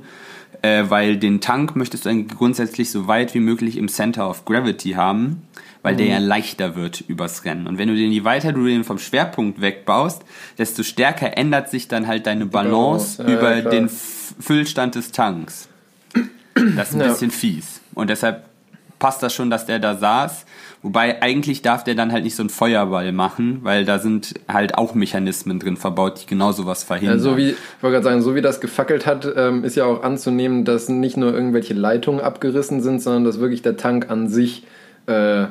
äh, 0.62 0.84
weil 0.88 1.16
den 1.16 1.40
Tank 1.40 1.76
möchtest 1.76 2.04
du 2.04 2.08
eigentlich 2.08 2.36
grundsätzlich 2.36 2.90
so 2.90 3.06
weit 3.06 3.34
wie 3.34 3.40
möglich 3.40 3.76
im 3.76 3.88
Center 3.88 4.28
of 4.28 4.44
Gravity 4.44 4.92
haben, 4.92 5.42
weil 5.82 5.94
der 5.94 6.06
ja 6.06 6.18
leichter 6.18 6.74
wird 6.74 7.02
übers 7.06 7.44
Rennen. 7.44 7.68
Und 7.68 7.78
wenn 7.78 7.86
du 7.88 7.94
den, 7.94 8.10
je 8.10 8.24
weiter 8.24 8.52
du 8.52 8.64
den 8.64 8.82
vom 8.82 8.98
Schwerpunkt 8.98 9.60
wegbaust, 9.60 10.22
desto 10.58 10.82
stärker 10.82 11.36
ändert 11.38 11.70
sich 11.70 11.86
dann 11.86 12.08
halt 12.08 12.26
deine 12.26 12.46
Balance, 12.46 13.22
ja, 13.22 13.28
über 13.32 13.60
klar. 13.60 13.70
den 13.70 13.88
Füllstand 13.88 14.96
des 14.96 15.12
Tanks. 15.12 15.68
Das 16.74 16.88
ist 16.88 16.94
ein 16.94 17.00
Ja. 17.02 17.08
bisschen 17.08 17.30
fies. 17.30 17.80
Und 17.94 18.10
deshalb 18.10 18.45
passt 18.98 19.22
das 19.22 19.34
schon, 19.34 19.50
dass 19.50 19.66
der 19.66 19.78
da 19.78 19.96
saß. 19.96 20.44
Wobei 20.82 21.20
eigentlich 21.22 21.62
darf 21.62 21.84
der 21.84 21.94
dann 21.94 22.12
halt 22.12 22.24
nicht 22.24 22.36
so 22.36 22.42
einen 22.42 22.50
Feuerball 22.50 23.10
machen, 23.12 23.60
weil 23.62 23.84
da 23.84 23.98
sind 23.98 24.34
halt 24.48 24.76
auch 24.76 24.94
Mechanismen 24.94 25.58
drin 25.58 25.76
verbaut, 25.76 26.22
die 26.22 26.26
genau 26.26 26.52
sowas 26.52 26.84
verhindern. 26.84 27.18
Ja, 27.18 27.22
so 27.22 27.36
wie, 27.36 27.50
ich 27.50 27.56
wollte 27.80 27.94
gerade 27.94 28.04
sagen, 28.04 28.22
so 28.22 28.34
wie 28.34 28.42
das 28.42 28.60
gefackelt 28.60 29.06
hat, 29.06 29.28
ähm, 29.36 29.64
ist 29.64 29.76
ja 29.76 29.84
auch 29.84 30.02
anzunehmen, 30.02 30.64
dass 30.64 30.88
nicht 30.88 31.16
nur 31.16 31.34
irgendwelche 31.34 31.74
Leitungen 31.74 32.20
abgerissen 32.20 32.82
sind, 32.82 33.02
sondern 33.02 33.24
dass 33.24 33.40
wirklich 33.40 33.62
der 33.62 33.76
Tank 33.76 34.10
an 34.10 34.28
sich 34.28 34.64
äh, 35.06 35.46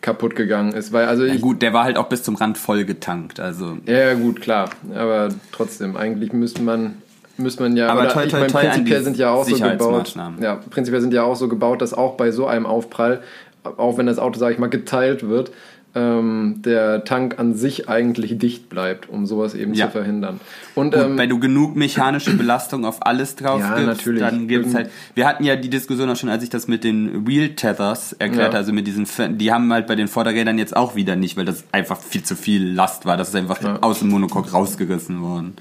kaputt 0.00 0.34
gegangen 0.34 0.72
ist. 0.72 0.92
Weil, 0.92 1.06
also 1.06 1.24
ja, 1.24 1.36
gut, 1.36 1.62
der 1.62 1.72
war 1.72 1.84
halt 1.84 1.96
auch 1.96 2.08
bis 2.08 2.22
zum 2.22 2.34
Rand 2.34 2.58
voll 2.58 2.84
getankt. 2.84 3.40
Also 3.40 3.78
Ja, 3.86 3.98
ja, 3.98 4.14
gut, 4.14 4.40
klar. 4.40 4.70
Aber 4.94 5.28
trotzdem, 5.52 5.96
eigentlich 5.96 6.32
müsste 6.32 6.62
man, 6.62 6.96
müsste 7.40 7.62
man 7.62 7.76
ja. 7.76 7.88
Aber 7.88 8.08
toi, 8.08 8.24
ich 8.24 8.30
toi, 8.30 8.46
toi 8.46 8.60
an 8.60 8.66
prinzipiell 8.72 8.98
die 8.98 9.04
sind 9.04 9.16
ja 9.16 9.30
auch 9.30 9.46
so 9.48 9.56
gebaut. 9.56 10.14
Ja, 10.40 10.56
prinzipiell 10.70 11.00
sind 11.00 11.12
ja 11.14 11.22
auch 11.24 11.36
so 11.36 11.48
gebaut, 11.48 11.82
dass 11.82 11.92
auch 11.94 12.16
bei 12.16 12.30
so 12.30 12.46
einem 12.46 12.66
Aufprall, 12.66 13.20
auch 13.64 13.98
wenn 13.98 14.06
das 14.06 14.18
Auto, 14.18 14.38
sage 14.38 14.54
ich 14.54 14.58
mal, 14.60 14.68
geteilt 14.70 15.28
wird, 15.28 15.50
ähm, 15.92 16.62
der 16.64 17.02
Tank 17.04 17.40
an 17.40 17.54
sich 17.54 17.88
eigentlich 17.88 18.38
dicht 18.38 18.68
bleibt, 18.68 19.08
um 19.08 19.26
sowas 19.26 19.56
eben 19.56 19.74
Ja. 19.74 19.86
zu 19.86 19.90
verhindern. 19.92 20.38
Und 20.76 20.94
Gut, 20.94 21.02
ähm, 21.02 21.18
wenn 21.18 21.28
du 21.28 21.40
genug 21.40 21.74
mechanische 21.74 22.32
Belastung 22.36 22.84
auf 22.84 23.04
alles 23.04 23.34
drauf 23.34 23.58
Ja, 23.58 23.74
gibst, 23.74 23.86
natürlich. 23.88 24.20
dann 24.20 24.46
gibt's 24.46 24.68
Irgend- 24.68 24.76
halt. 24.84 24.90
Wir 25.16 25.26
hatten 25.26 25.42
ja 25.42 25.56
die 25.56 25.68
Diskussion 25.68 26.08
auch 26.08 26.14
schon, 26.14 26.28
als 26.28 26.44
ich 26.44 26.48
das 26.50 26.68
mit 26.68 26.84
den 26.84 27.26
Wheel 27.26 27.56
Tethers 27.56 28.12
erklärt, 28.12 28.52
Ja. 28.52 28.60
also 28.60 28.72
mit 28.72 28.86
diesen, 28.86 29.04
die 29.36 29.52
haben 29.52 29.72
halt 29.72 29.88
bei 29.88 29.96
den 29.96 30.06
Vorderrädern 30.06 30.58
jetzt 30.58 30.76
auch 30.76 30.94
wieder 30.94 31.16
nicht, 31.16 31.36
weil 31.36 31.44
das 31.44 31.64
einfach 31.72 31.98
viel 32.00 32.22
zu 32.22 32.36
viel 32.36 32.72
Last 32.72 33.04
war. 33.04 33.16
Das 33.16 33.30
ist 33.30 33.34
einfach 33.34 33.60
Ja. 33.60 33.78
aus 33.80 33.98
dem 33.98 34.10
Monocoque 34.10 34.52
rausgerissen 34.52 35.22
worden. 35.22 35.54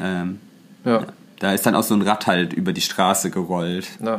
Ähm, 0.00 0.38
ja. 0.84 1.06
da 1.40 1.52
ist 1.52 1.66
dann 1.66 1.74
auch 1.74 1.82
so 1.82 1.94
ein 1.94 2.02
Rad 2.02 2.26
halt 2.26 2.52
über 2.52 2.72
die 2.72 2.80
Straße 2.80 3.30
gerollt. 3.30 3.88
Ja. 4.04 4.18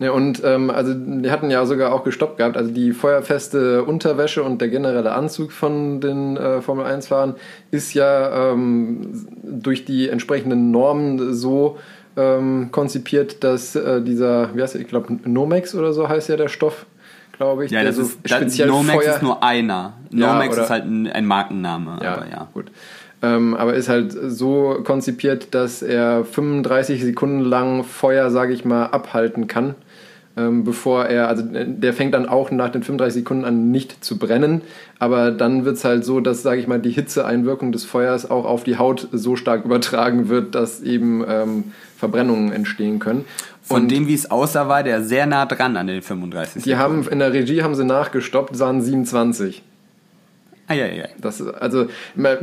Ne, 0.00 0.12
und 0.12 0.42
ähm, 0.44 0.70
also 0.70 0.94
die 0.94 1.28
hatten 1.30 1.50
ja 1.50 1.66
sogar 1.66 1.92
auch 1.92 2.04
gestoppt 2.04 2.38
gehabt. 2.38 2.56
Also 2.56 2.70
die 2.70 2.92
feuerfeste 2.92 3.82
Unterwäsche 3.82 4.44
und 4.44 4.60
der 4.60 4.68
generelle 4.68 5.12
Anzug 5.12 5.50
von 5.50 6.00
den 6.00 6.36
äh, 6.36 6.60
Formel 6.62 6.86
1-Fahrern 6.86 7.34
ist 7.72 7.94
ja 7.94 8.52
ähm, 8.52 9.26
durch 9.42 9.84
die 9.84 10.08
entsprechenden 10.08 10.70
Normen 10.70 11.34
so 11.34 11.78
ähm, 12.16 12.68
konzipiert, 12.70 13.42
dass 13.42 13.74
äh, 13.74 14.00
dieser, 14.00 14.54
wie 14.54 14.62
heißt 14.62 14.74
der, 14.74 14.82
ich 14.82 14.88
glaube 14.88 15.18
Nomex 15.24 15.74
oder 15.74 15.92
so 15.92 16.08
heißt 16.08 16.28
ja 16.28 16.36
der 16.36 16.48
Stoff, 16.48 16.86
glaube 17.32 17.64
ich, 17.64 17.72
Ja, 17.72 17.80
der 17.80 17.88
das 17.88 17.96
so 17.96 18.02
ist, 18.02 18.18
das, 18.24 18.58
Nomex 18.66 19.04
ist 19.04 19.22
nur 19.22 19.42
einer. 19.42 19.94
Ja, 20.10 20.34
Nomex 20.34 20.54
oder- 20.54 20.64
ist 20.64 20.70
halt 20.70 20.84
ein, 20.84 21.08
ein 21.08 21.26
Markenname, 21.26 21.98
ja, 22.02 22.14
aber 22.14 22.26
ja. 22.28 22.48
gut. 22.52 22.70
Ähm, 23.20 23.54
aber 23.54 23.74
ist 23.74 23.88
halt 23.88 24.16
so 24.28 24.80
konzipiert, 24.84 25.54
dass 25.54 25.82
er 25.82 26.24
35 26.24 27.02
Sekunden 27.02 27.40
lang 27.40 27.82
Feuer, 27.82 28.30
sage 28.30 28.52
ich 28.52 28.64
mal, 28.64 28.86
abhalten 28.86 29.48
kann, 29.48 29.74
ähm, 30.36 30.62
bevor 30.62 31.06
er, 31.06 31.26
also 31.26 31.42
äh, 31.52 31.66
der 31.66 31.92
fängt 31.92 32.14
dann 32.14 32.28
auch 32.28 32.52
nach 32.52 32.70
den 32.70 32.84
35 32.84 33.22
Sekunden 33.22 33.44
an 33.44 33.72
nicht 33.72 34.04
zu 34.04 34.18
brennen, 34.18 34.62
aber 35.00 35.32
dann 35.32 35.64
wird 35.64 35.76
es 35.76 35.84
halt 35.84 36.04
so, 36.04 36.20
dass, 36.20 36.42
sage 36.42 36.60
ich 36.60 36.68
mal, 36.68 36.78
die 36.78 36.90
Hitzeeinwirkung 36.90 37.72
des 37.72 37.84
Feuers 37.84 38.30
auch 38.30 38.44
auf 38.44 38.62
die 38.62 38.78
Haut 38.78 39.08
so 39.10 39.34
stark 39.34 39.64
übertragen 39.64 40.28
wird, 40.28 40.54
dass 40.54 40.80
eben 40.80 41.24
ähm, 41.28 41.72
Verbrennungen 41.96 42.52
entstehen 42.52 43.00
können. 43.00 43.24
Von 43.62 43.82
Und 43.82 43.90
dem, 43.90 44.06
wie 44.06 44.14
es 44.14 44.30
aussah, 44.30 44.68
war 44.68 44.84
der 44.84 45.02
sehr 45.02 45.26
nah 45.26 45.44
dran 45.44 45.76
an 45.76 45.88
den 45.88 46.02
35 46.02 46.62
die 46.62 46.76
haben 46.76 47.06
in 47.08 47.18
der 47.18 47.32
Regie 47.32 47.62
haben 47.62 47.74
sie 47.74 47.84
nachgestoppt, 47.84 48.56
sahen 48.56 48.80
27. 48.80 49.62
Ah, 50.68 50.74
ja, 50.74 50.86
ja. 50.86 51.06
Das, 51.18 51.40
also 51.42 51.86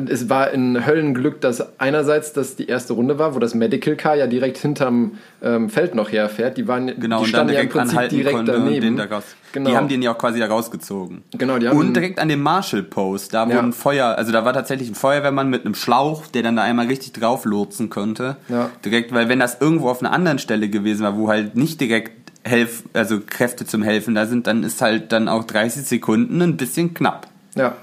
es 0.07 0.29
war 0.29 0.47
ein 0.49 0.85
Höllenglück, 0.85 1.41
dass 1.41 1.79
einerseits 1.79 2.33
das 2.33 2.55
die 2.55 2.67
erste 2.67 2.93
Runde 2.93 3.19
war, 3.19 3.35
wo 3.35 3.39
das 3.39 3.53
Medical 3.53 3.95
Car 3.95 4.15
ja 4.15 4.25
direkt 4.25 4.57
hinterm 4.57 5.11
ähm, 5.43 5.69
Feld 5.69 5.93
noch 5.93 6.11
herfährt. 6.11 6.57
Die 6.57 6.67
waren, 6.67 6.87
Genau, 6.99 7.21
die 7.23 7.29
standen 7.29 7.53
ja 7.53 7.59
im 7.61 7.69
direkt 7.69 7.73
Prinzip 7.73 7.97
anhalten 7.97 8.15
direkt 8.17 8.47
daneben. 8.47 8.81
den 8.81 8.97
da. 8.97 9.21
Genau. 9.53 9.69
Die 9.69 9.77
haben 9.77 9.87
den 9.87 10.01
ja 10.01 10.11
auch 10.13 10.17
quasi 10.17 10.39
da 10.39 10.47
rausgezogen. 10.47 11.23
Genau, 11.37 11.59
die 11.59 11.67
haben 11.69 11.77
und 11.77 11.93
direkt 11.95 12.19
an 12.19 12.27
dem 12.27 12.41
Marshall 12.41 12.83
Post, 12.83 13.33
da 13.33 13.47
Ja. 13.47 13.59
ein 13.59 13.71
Feuer, 13.73 14.17
also 14.17 14.31
da 14.31 14.43
war 14.43 14.53
tatsächlich 14.53 14.89
ein 14.89 14.95
Feuerwehrmann 14.95 15.49
mit 15.49 15.63
einem 15.63 15.75
Schlauch, 15.75 16.25
der 16.27 16.41
dann 16.43 16.55
da 16.55 16.63
einmal 16.63 16.87
richtig 16.87 17.13
drauf 17.13 17.45
lotsen 17.45 17.89
konnte. 17.91 18.37
Ja. 18.49 18.71
Direkt, 18.83 19.13
weil 19.13 19.29
wenn 19.29 19.39
das 19.39 19.61
irgendwo 19.61 19.89
auf 19.89 20.01
einer 20.01 20.11
anderen 20.11 20.39
Stelle 20.39 20.67
gewesen 20.67 21.03
war, 21.03 21.15
wo 21.17 21.29
halt 21.29 21.55
nicht 21.55 21.79
direkt 21.79 22.11
Helf, 22.43 22.83
also 22.93 23.19
Kräfte 23.25 23.65
zum 23.65 23.81
Helfen 23.81 24.13
da 24.13 24.25
sind, 24.25 24.45
dann 24.47 24.63
ist 24.63 24.81
halt 24.81 25.11
dann 25.11 25.27
auch 25.29 25.43
30 25.45 25.83
Sekunden 25.85 26.41
ein 26.41 26.57
bisschen 26.57 26.93
knapp 26.93 27.27
ja, 27.55 27.75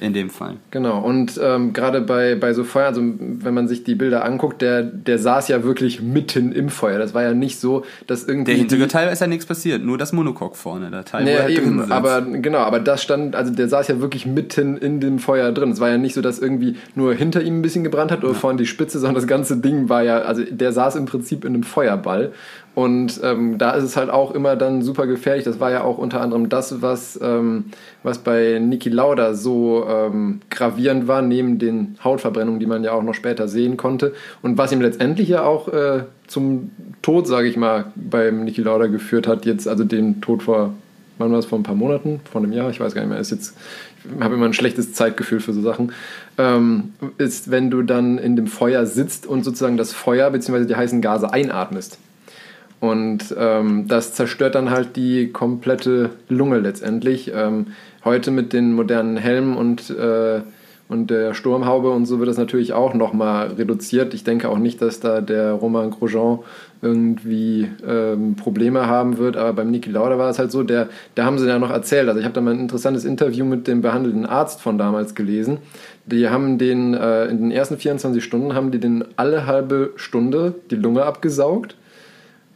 in 0.00 0.12
dem 0.12 0.30
Fall. 0.30 0.56
genau. 0.70 1.00
Und 1.00 1.38
ähm, 1.42 1.72
gerade 1.72 2.00
bei, 2.00 2.34
bei 2.34 2.52
so 2.54 2.64
Feuer, 2.64 2.86
also 2.86 3.02
wenn 3.02 3.54
man 3.54 3.68
sich 3.68 3.84
die 3.84 3.94
Bilder 3.94 4.24
anguckt, 4.24 4.62
der, 4.62 4.82
der 4.82 5.18
saß 5.18 5.48
ja 5.48 5.62
wirklich 5.62 6.00
mitten 6.00 6.52
im 6.52 6.70
Feuer. 6.70 6.98
Das 6.98 7.14
war 7.14 7.22
ja 7.22 7.34
nicht 7.34 7.60
so, 7.60 7.84
dass 8.06 8.24
irgendwie. 8.24 8.52
Der 8.52 8.58
hintere 8.58 8.88
Teil 8.88 9.12
ist 9.12 9.20
ja 9.20 9.26
nichts 9.26 9.46
passiert, 9.46 9.84
nur 9.84 9.98
das 9.98 10.12
Monocoque 10.12 10.56
vorne, 10.56 10.90
der 10.90 11.04
Teil, 11.04 11.22
wo 11.22 11.24
Nee, 11.26 11.34
er 11.34 11.42
halt 11.44 11.58
drin 11.58 11.80
eben, 11.80 11.92
aber 11.92 12.22
genau, 12.22 12.58
aber 12.58 12.80
das 12.80 13.02
stand, 13.02 13.36
also 13.36 13.52
der 13.52 13.68
saß 13.68 13.88
ja 13.88 14.00
wirklich 14.00 14.26
mitten 14.26 14.76
in 14.78 15.00
dem 15.00 15.18
Feuer 15.18 15.52
drin. 15.52 15.70
Es 15.70 15.80
war 15.80 15.90
ja 15.90 15.98
nicht 15.98 16.14
so, 16.14 16.22
dass 16.22 16.38
irgendwie 16.38 16.76
nur 16.94 17.14
hinter 17.14 17.42
ihm 17.42 17.58
ein 17.58 17.62
bisschen 17.62 17.84
gebrannt 17.84 18.10
hat 18.10 18.24
oder 18.24 18.34
vorne 18.34 18.58
die 18.58 18.66
Spitze, 18.66 18.98
sondern 18.98 19.16
das 19.16 19.26
ganze 19.26 19.58
Ding 19.58 19.88
war 19.88 20.02
ja, 20.02 20.20
also 20.20 20.42
der 20.48 20.72
saß 20.72 20.96
im 20.96 21.06
Prinzip 21.06 21.44
in 21.44 21.54
einem 21.54 21.62
Feuerball. 21.62 22.32
Und 22.80 23.20
ähm, 23.22 23.58
da 23.58 23.72
ist 23.72 23.84
es 23.84 23.98
halt 23.98 24.08
auch 24.08 24.30
immer 24.34 24.56
dann 24.56 24.80
super 24.80 25.06
gefährlich. 25.06 25.44
Das 25.44 25.60
war 25.60 25.70
ja 25.70 25.84
auch 25.84 25.98
unter 25.98 26.22
anderem 26.22 26.48
das, 26.48 26.80
was, 26.80 27.20
ähm, 27.22 27.66
was 28.02 28.20
bei 28.20 28.58
Niki 28.58 28.88
Lauda 28.88 29.34
so 29.34 29.84
ähm, 29.86 30.40
gravierend 30.48 31.06
war, 31.06 31.20
neben 31.20 31.58
den 31.58 31.98
Hautverbrennungen, 32.02 32.58
die 32.58 32.64
man 32.64 32.82
ja 32.82 32.92
auch 32.92 33.02
noch 33.02 33.12
später 33.12 33.48
sehen 33.48 33.76
konnte. 33.76 34.14
Und 34.40 34.56
was 34.56 34.72
ihm 34.72 34.80
letztendlich 34.80 35.28
ja 35.28 35.42
auch 35.42 35.68
äh, 35.68 36.04
zum 36.26 36.70
Tod, 37.02 37.26
sage 37.26 37.48
ich 37.48 37.58
mal, 37.58 37.92
beim 37.96 38.44
Niki 38.44 38.62
Lauda 38.62 38.86
geführt 38.86 39.26
hat, 39.26 39.44
jetzt, 39.44 39.68
also 39.68 39.84
den 39.84 40.22
Tod 40.22 40.42
vor, 40.42 40.72
wann 41.18 41.30
war 41.32 41.38
es, 41.38 41.44
vor 41.44 41.58
ein 41.58 41.64
paar 41.64 41.74
Monaten, 41.74 42.20
vor 42.32 42.40
einem 42.40 42.54
Jahr, 42.54 42.70
ich 42.70 42.80
weiß 42.80 42.94
gar 42.94 43.02
nicht 43.02 43.10
mehr, 43.10 43.20
ist 43.20 43.30
jetzt, 43.30 43.58
ich 44.04 44.24
habe 44.24 44.36
immer 44.36 44.46
ein 44.46 44.54
schlechtes 44.54 44.94
Zeitgefühl 44.94 45.40
für 45.40 45.52
so 45.52 45.60
Sachen, 45.60 45.92
ähm, 46.38 46.94
ist, 47.18 47.50
wenn 47.50 47.70
du 47.70 47.82
dann 47.82 48.16
in 48.16 48.36
dem 48.36 48.46
Feuer 48.46 48.86
sitzt 48.86 49.26
und 49.26 49.44
sozusagen 49.44 49.76
das 49.76 49.92
Feuer 49.92 50.30
bzw. 50.30 50.64
die 50.64 50.76
heißen 50.76 51.02
Gase 51.02 51.30
einatmest. 51.30 51.98
Und 52.80 53.34
ähm, 53.38 53.86
das 53.88 54.14
zerstört 54.14 54.54
dann 54.54 54.70
halt 54.70 54.96
die 54.96 55.28
komplette 55.28 56.10
Lunge 56.28 56.58
letztendlich. 56.58 57.30
Ähm, 57.34 57.66
heute 58.06 58.30
mit 58.30 58.54
den 58.54 58.72
modernen 58.72 59.18
Helmen 59.18 59.54
und, 59.54 59.90
äh, 59.90 60.40
und 60.88 61.10
der 61.10 61.34
Sturmhaube 61.34 61.90
und 61.90 62.06
so 62.06 62.18
wird 62.18 62.30
das 62.30 62.38
natürlich 62.38 62.72
auch 62.72 62.94
nochmal 62.94 63.48
reduziert. 63.48 64.14
Ich 64.14 64.24
denke 64.24 64.48
auch 64.48 64.56
nicht, 64.56 64.80
dass 64.80 64.98
da 64.98 65.20
der 65.20 65.52
Romain 65.52 65.90
Grosjean 65.90 66.38
irgendwie 66.80 67.68
ähm, 67.86 68.36
Probleme 68.36 68.86
haben 68.86 69.18
wird, 69.18 69.36
aber 69.36 69.52
beim 69.52 69.70
Niki 69.70 69.90
Lauda 69.90 70.16
war 70.16 70.30
es 70.30 70.38
halt 70.38 70.50
so, 70.50 70.62
der, 70.62 70.88
da 71.14 71.26
haben 71.26 71.38
sie 71.38 71.46
ja 71.46 71.58
noch 71.58 71.70
erzählt. 71.70 72.08
Also 72.08 72.18
ich 72.18 72.24
habe 72.24 72.34
da 72.34 72.40
mal 72.40 72.54
ein 72.54 72.60
interessantes 72.60 73.04
Interview 73.04 73.44
mit 73.44 73.68
dem 73.68 73.82
behandelten 73.82 74.24
Arzt 74.24 74.62
von 74.62 74.78
damals 74.78 75.14
gelesen. 75.14 75.58
Die 76.06 76.30
haben 76.30 76.56
den 76.56 76.94
äh, 76.94 77.26
in 77.26 77.42
den 77.42 77.50
ersten 77.50 77.76
24 77.76 78.24
Stunden 78.24 78.54
haben 78.54 78.70
die 78.70 78.80
den 78.80 79.04
alle 79.16 79.46
halbe 79.46 79.90
Stunde 79.96 80.54
die 80.70 80.76
Lunge 80.76 81.04
abgesaugt 81.04 81.76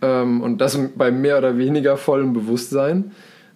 ähm, 0.05 0.41
und 0.41 0.59
das 0.61 0.79
bei 0.97 1.11
mehr 1.11 1.39
oder 1.39 1.59
weniger 1.59 1.97
vollem 1.97 2.33
Bewusstsein, 2.33 3.13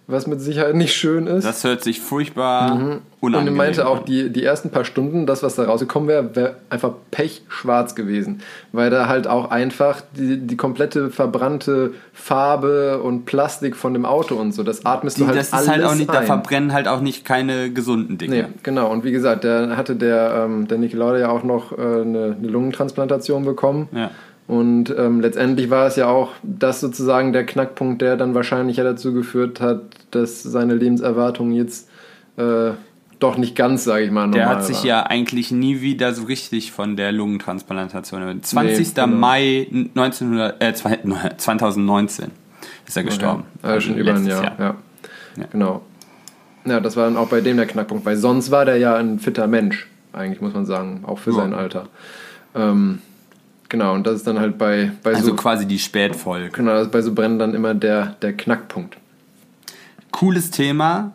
was 0.09 0.25
mit 0.25 0.41
Sicherheit 0.41 0.75
nicht 0.75 0.95
schön 0.95 1.27
ist. 1.27 1.45
Das 1.45 1.63
hört 1.63 1.83
sich 1.83 1.99
furchtbar 1.99 2.73
mhm. 2.73 3.01
unangenehm 3.19 3.53
Und 3.53 3.59
er 3.59 3.65
meinte 3.65 3.87
auch, 3.87 3.99
die, 3.99 4.31
die 4.31 4.43
ersten 4.43 4.71
paar 4.71 4.83
Stunden, 4.83 5.27
das, 5.27 5.43
was 5.43 5.55
da 5.55 5.65
rausgekommen 5.65 6.09
wäre, 6.09 6.35
wäre 6.35 6.55
einfach 6.71 6.93
pechschwarz 7.11 7.93
gewesen. 7.93 8.41
Weil 8.71 8.89
da 8.89 9.07
halt 9.07 9.27
auch 9.27 9.51
einfach 9.51 10.01
die, 10.17 10.37
die 10.39 10.57
komplette 10.57 11.11
verbrannte 11.11 11.93
Farbe 12.11 13.03
und 13.03 13.25
Plastik 13.25 13.75
von 13.75 13.93
dem 13.93 14.05
Auto 14.05 14.33
und 14.33 14.51
so, 14.53 14.63
das 14.63 14.83
atmest 14.83 15.17
die, 15.17 15.21
du 15.21 15.27
halt 15.27 15.37
das 15.37 15.53
alles 15.53 15.67
ist 15.67 15.71
halt 15.71 15.83
auch 15.83 15.93
nicht, 15.93 16.11
Da 16.11 16.23
verbrennen 16.23 16.73
halt 16.73 16.87
auch 16.87 17.01
nicht 17.01 17.23
keine 17.23 17.71
gesunden 17.71 18.17
Dinge. 18.17 18.35
Nee, 18.35 18.45
genau. 18.63 18.91
Und 18.91 19.03
wie 19.03 19.11
gesagt, 19.11 19.43
da 19.43 19.77
hatte 19.77 19.95
der, 19.95 20.45
ähm, 20.45 20.67
der 20.67 20.79
Niki 20.79 20.95
Lauda 20.95 21.19
ja 21.19 21.29
auch 21.29 21.43
noch 21.43 21.71
äh, 21.71 21.75
eine, 21.75 22.35
eine 22.35 22.47
Lungentransplantation 22.47 23.45
bekommen. 23.45 23.89
Ja. 23.91 24.09
Und 24.49 24.91
ähm, 24.97 25.21
letztendlich 25.21 25.69
war 25.69 25.85
es 25.85 25.95
ja 25.95 26.07
auch 26.07 26.31
das 26.41 26.79
sozusagen 26.79 27.33
der 27.33 27.45
Knackpunkt, 27.45 28.01
der 28.01 28.17
dann 28.17 28.33
wahrscheinlich 28.33 28.77
ja 28.77 28.83
dazu 28.83 29.13
geführt 29.13 29.61
hat, 29.61 29.81
dass 30.09 30.41
seine 30.41 30.73
Lebenserwartung 30.73 31.51
jetzt 31.51 31.87
äh, 32.35 32.71
doch 33.19 33.37
nicht 33.37 33.55
ganz, 33.55 33.83
sage 33.83 34.05
ich 34.05 34.11
mal, 34.11 34.25
normal 34.25 34.39
Der 34.39 34.49
hat 34.49 34.65
sich 34.65 34.77
war. 34.77 34.85
ja 34.85 35.03
eigentlich 35.03 35.51
nie 35.51 35.81
wieder 35.81 36.15
so 36.15 36.23
richtig 36.23 36.71
von 36.71 36.95
der 36.95 37.11
Lungentransplantation. 37.11 38.41
20. 38.41 38.87
Nee, 38.87 38.91
genau. 38.95 39.07
Mai 39.07 39.67
1900, 39.71 40.63
äh, 40.63 40.73
2019 40.73 42.31
ist 42.87 42.97
er 42.97 43.03
gestorben. 43.03 43.43
Okay. 43.59 43.71
Also 43.71 43.81
schon 43.81 43.97
über 43.99 44.15
ein 44.15 44.25
Jahr, 44.25 44.43
Jahr. 44.43 44.59
Ja. 44.59 44.75
ja. 45.37 45.45
Genau. 45.51 45.83
Ja, 46.65 46.79
das 46.79 46.97
war 46.97 47.05
dann 47.05 47.17
auch 47.17 47.29
bei 47.29 47.41
dem 47.41 47.57
der 47.57 47.67
Knackpunkt, 47.67 48.03
weil 48.03 48.17
sonst 48.17 48.49
war 48.49 48.65
der 48.65 48.77
ja 48.77 48.95
ein 48.95 49.19
fitter 49.19 49.45
Mensch, 49.45 49.87
eigentlich 50.11 50.41
muss 50.41 50.55
man 50.55 50.65
sagen, 50.65 51.03
auch 51.05 51.19
für 51.19 51.29
ja. 51.29 51.35
sein 51.35 51.53
Alter. 51.53 51.87
Ähm, 52.55 53.03
Genau, 53.69 53.93
und 53.93 54.07
das 54.07 54.15
ist 54.15 54.27
dann 54.27 54.39
halt 54.39 54.57
bei, 54.57 54.91
bei 55.03 55.13
also 55.13 55.27
so. 55.27 55.35
quasi 55.35 55.67
die 55.67 55.77
Spätfolge. 55.77 56.49
Genau, 56.49 56.73
das 56.73 56.87
ist 56.87 56.91
bei 56.91 57.01
so 57.01 57.13
Brennen 57.13 57.37
dann 57.37 57.53
immer 57.53 57.75
der, 57.75 58.15
der 58.21 58.33
Knackpunkt. 58.33 58.97
Cooles 60.11 60.49
Thema. 60.49 61.13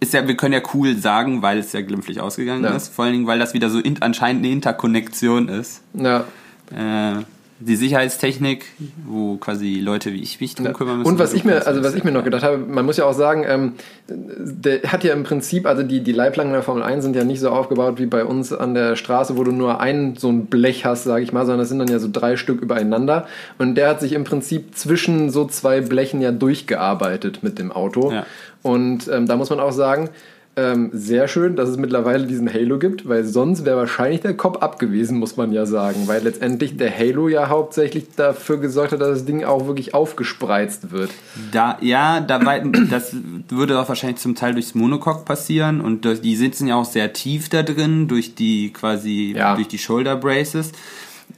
Ist 0.00 0.12
ja, 0.12 0.28
wir 0.28 0.36
können 0.36 0.52
ja 0.52 0.60
cool 0.74 0.96
sagen, 0.96 1.42
weil 1.42 1.58
es 1.58 1.72
ja 1.72 1.80
glimpflich 1.80 2.20
ausgegangen 2.20 2.62
ja. 2.62 2.70
ist. 2.70 2.88
Vor 2.88 3.06
allen 3.06 3.14
Dingen, 3.14 3.26
weil 3.26 3.38
das 3.38 3.54
wieder 3.54 3.70
so 3.70 3.80
in, 3.80 4.00
anscheinend 4.02 4.44
eine 4.44 4.52
Interkonnektion 4.52 5.48
ist. 5.48 5.82
Ja. 5.94 6.24
Äh, 6.70 7.24
die 7.60 7.76
Sicherheitstechnik, 7.76 8.66
wo 9.04 9.36
quasi 9.36 9.80
Leute 9.80 10.12
wie 10.12 10.22
ich 10.22 10.40
mich 10.40 10.54
drum 10.54 10.72
kümmern 10.72 10.98
müssen. 10.98 11.10
Und 11.10 11.18
was 11.18 11.32
ich 11.32 11.44
mir, 11.44 11.66
also 11.66 11.82
was 11.82 11.94
ich 11.94 12.04
mir 12.04 12.12
noch 12.12 12.22
gedacht 12.22 12.44
habe, 12.44 12.58
man 12.58 12.84
muss 12.86 12.96
ja 12.96 13.04
auch 13.04 13.14
sagen, 13.14 13.44
ähm, 13.46 13.72
der 14.08 14.82
hat 14.82 15.02
ja 15.02 15.12
im 15.12 15.24
Prinzip, 15.24 15.66
also 15.66 15.82
die, 15.82 16.00
die 16.00 16.12
Leitplanken 16.12 16.52
der 16.52 16.62
Formel 16.62 16.84
1 16.84 17.02
sind 17.02 17.16
ja 17.16 17.24
nicht 17.24 17.40
so 17.40 17.50
aufgebaut 17.50 17.98
wie 17.98 18.06
bei 18.06 18.24
uns 18.24 18.52
an 18.52 18.74
der 18.74 18.94
Straße, 18.94 19.36
wo 19.36 19.42
du 19.42 19.50
nur 19.50 19.80
ein 19.80 20.14
so 20.16 20.28
ein 20.28 20.46
Blech 20.46 20.84
hast, 20.84 21.04
sage 21.04 21.24
ich 21.24 21.32
mal, 21.32 21.46
sondern 21.46 21.60
das 21.60 21.68
sind 21.68 21.80
dann 21.80 21.88
ja 21.88 21.98
so 21.98 22.08
drei 22.10 22.36
Stück 22.36 22.60
übereinander. 22.60 23.26
Und 23.58 23.74
der 23.74 23.88
hat 23.88 24.00
sich 24.00 24.12
im 24.12 24.24
Prinzip 24.24 24.76
zwischen 24.76 25.30
so 25.30 25.44
zwei 25.44 25.80
Blechen 25.80 26.20
ja 26.20 26.30
durchgearbeitet 26.30 27.42
mit 27.42 27.58
dem 27.58 27.72
Auto. 27.72 28.12
Ja. 28.12 28.24
Und 28.62 29.08
ähm, 29.08 29.26
da 29.26 29.36
muss 29.36 29.50
man 29.50 29.58
auch 29.58 29.72
sagen, 29.72 30.10
ähm, 30.58 30.90
sehr 30.92 31.28
schön, 31.28 31.54
dass 31.54 31.68
es 31.68 31.76
mittlerweile 31.76 32.26
diesen 32.26 32.52
Halo 32.52 32.80
gibt, 32.80 33.08
weil 33.08 33.24
sonst 33.24 33.64
wäre 33.64 33.76
wahrscheinlich 33.76 34.22
der 34.22 34.36
Kopf 34.36 34.56
abgewesen, 34.56 35.16
muss 35.16 35.36
man 35.36 35.52
ja 35.52 35.66
sagen, 35.66 36.08
weil 36.08 36.24
letztendlich 36.24 36.76
der 36.76 36.96
Halo 36.96 37.28
ja 37.28 37.48
hauptsächlich 37.48 38.06
dafür 38.16 38.58
gesorgt 38.58 38.90
hat, 38.90 39.00
dass 39.00 39.10
das 39.10 39.24
Ding 39.24 39.44
auch 39.44 39.68
wirklich 39.68 39.94
aufgespreizt 39.94 40.90
wird. 40.90 41.10
Da, 41.52 41.78
ja, 41.80 42.18
da 42.20 42.38
das 42.90 43.14
würde 43.48 43.78
auch 43.78 43.88
wahrscheinlich 43.88 44.18
zum 44.18 44.34
Teil 44.34 44.54
durchs 44.54 44.74
Monocoque 44.74 45.24
passieren 45.24 45.80
und 45.80 46.04
die 46.24 46.36
sitzen 46.36 46.66
ja 46.66 46.74
auch 46.74 46.84
sehr 46.84 47.12
tief 47.12 47.48
da 47.48 47.62
drin 47.62 48.08
durch 48.08 48.34
die 48.34 48.72
quasi 48.72 49.34
ja. 49.36 49.54
durch 49.54 49.68
die 49.68 49.78
Shoulder 49.78 50.16
Braces. 50.16 50.72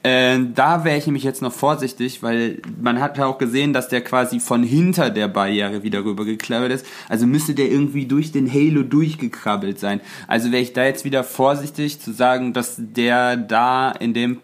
Äh, 0.03 0.38
da 0.55 0.85
wäre 0.85 0.96
ich 0.96 1.07
nämlich 1.07 1.24
jetzt 1.24 1.42
noch 1.42 1.53
vorsichtig, 1.53 2.22
weil 2.22 2.62
man 2.81 3.00
hat 3.00 3.18
ja 3.18 3.26
auch 3.26 3.37
gesehen, 3.37 3.72
dass 3.72 3.88
der 3.88 4.00
quasi 4.00 4.40
von 4.40 4.62
hinter 4.62 5.11
der 5.11 5.29
Barriere 5.29 5.83
wieder 5.83 6.05
rübergeklappert 6.05 6.72
ist. 6.72 6.87
Also 7.09 7.26
müsste 7.26 7.55
der 7.55 7.70
irgendwie 7.70 8.07
durch 8.07 8.33
den 8.33 8.50
Halo 8.50 8.83
durchgekrabbelt 8.83 9.79
sein. 9.79 10.00
Also 10.26 10.53
wäre 10.53 10.62
ich 10.62 10.72
da 10.72 10.85
jetzt 10.85 11.05
wieder 11.05 11.22
vorsichtig 11.22 12.00
zu 12.00 12.12
sagen, 12.12 12.53
dass 12.53 12.76
der 12.79 13.37
da 13.37 13.90
in 13.90 14.14
dem 14.14 14.38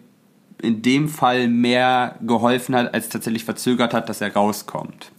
in 0.59 0.81
dem 0.81 1.07
Fall 1.07 1.47
mehr 1.47 2.15
geholfen 2.21 2.75
hat, 2.75 2.91
als 2.91 3.09
tatsächlich 3.09 3.45
verzögert 3.45 3.93
hat, 3.93 4.09
dass 4.09 4.21
er 4.21 4.33
rauskommt. 4.33 5.11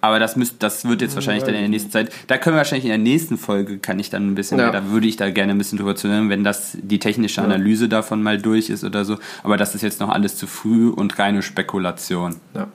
Aber 0.00 0.18
das, 0.18 0.36
müsst, 0.36 0.62
das 0.62 0.88
wird 0.88 1.02
jetzt 1.02 1.14
wahrscheinlich 1.14 1.44
dann 1.44 1.54
in 1.54 1.60
der 1.60 1.68
nächsten 1.68 1.90
Zeit. 1.90 2.10
Da 2.26 2.38
können 2.38 2.56
wir 2.56 2.58
wahrscheinlich 2.58 2.84
in 2.84 2.90
der 2.90 2.98
nächsten 2.98 3.36
Folge, 3.36 3.78
kann 3.78 3.98
ich 3.98 4.10
dann 4.10 4.28
ein 4.30 4.34
bisschen, 4.34 4.58
ja. 4.58 4.70
da 4.70 4.90
würde 4.90 5.06
ich 5.06 5.16
da 5.16 5.30
gerne 5.30 5.52
ein 5.52 5.58
bisschen 5.58 5.78
drüber 5.78 5.96
zu 5.96 6.08
hören, 6.08 6.30
wenn 6.30 6.44
das 6.44 6.76
die 6.80 6.98
technische 6.98 7.42
Analyse 7.42 7.84
ja. 7.84 7.88
davon 7.88 8.22
mal 8.22 8.38
durch 8.38 8.70
ist 8.70 8.84
oder 8.84 9.04
so. 9.04 9.18
Aber 9.42 9.56
das 9.56 9.74
ist 9.74 9.82
jetzt 9.82 10.00
noch 10.00 10.08
alles 10.08 10.36
zu 10.36 10.46
früh 10.46 10.88
und 10.88 11.18
reine 11.18 11.42
Spekulation. 11.42 12.36
Ja. 12.54 12.68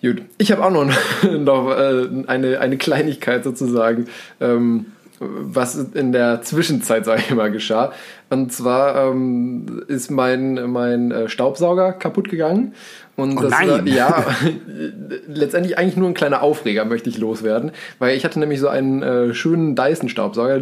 Gut, 0.00 0.22
ich 0.38 0.52
habe 0.52 0.64
auch 0.64 0.70
noch, 0.70 0.92
noch 1.38 1.70
äh, 1.70 2.08
eine, 2.28 2.60
eine 2.60 2.76
Kleinigkeit 2.76 3.42
sozusagen. 3.42 4.06
Ähm, 4.40 4.86
was 5.20 5.74
in 5.76 6.12
der 6.12 6.42
Zwischenzeit, 6.42 7.04
sage 7.04 7.22
ich 7.26 7.34
mal, 7.34 7.50
geschah. 7.50 7.92
Und 8.30 8.52
zwar 8.52 9.10
ähm, 9.10 9.82
ist 9.88 10.10
mein, 10.10 10.70
mein 10.70 11.10
äh, 11.10 11.28
Staubsauger 11.28 11.92
kaputt 11.92 12.28
gegangen 12.28 12.74
und 13.16 13.36
oh 13.36 13.42
das 13.42 13.50
nein. 13.50 13.68
War, 13.68 13.86
ja, 13.86 14.24
letztendlich 15.26 15.76
eigentlich 15.76 15.96
nur 15.96 16.08
ein 16.08 16.14
kleiner 16.14 16.42
Aufreger 16.42 16.84
möchte 16.84 17.10
ich 17.10 17.18
loswerden, 17.18 17.72
weil 17.98 18.16
ich 18.16 18.24
hatte 18.24 18.38
nämlich 18.38 18.60
so 18.60 18.68
einen 18.68 19.02
äh, 19.02 19.34
schönen 19.34 19.74
Dyson-Staubsauger, 19.74 20.60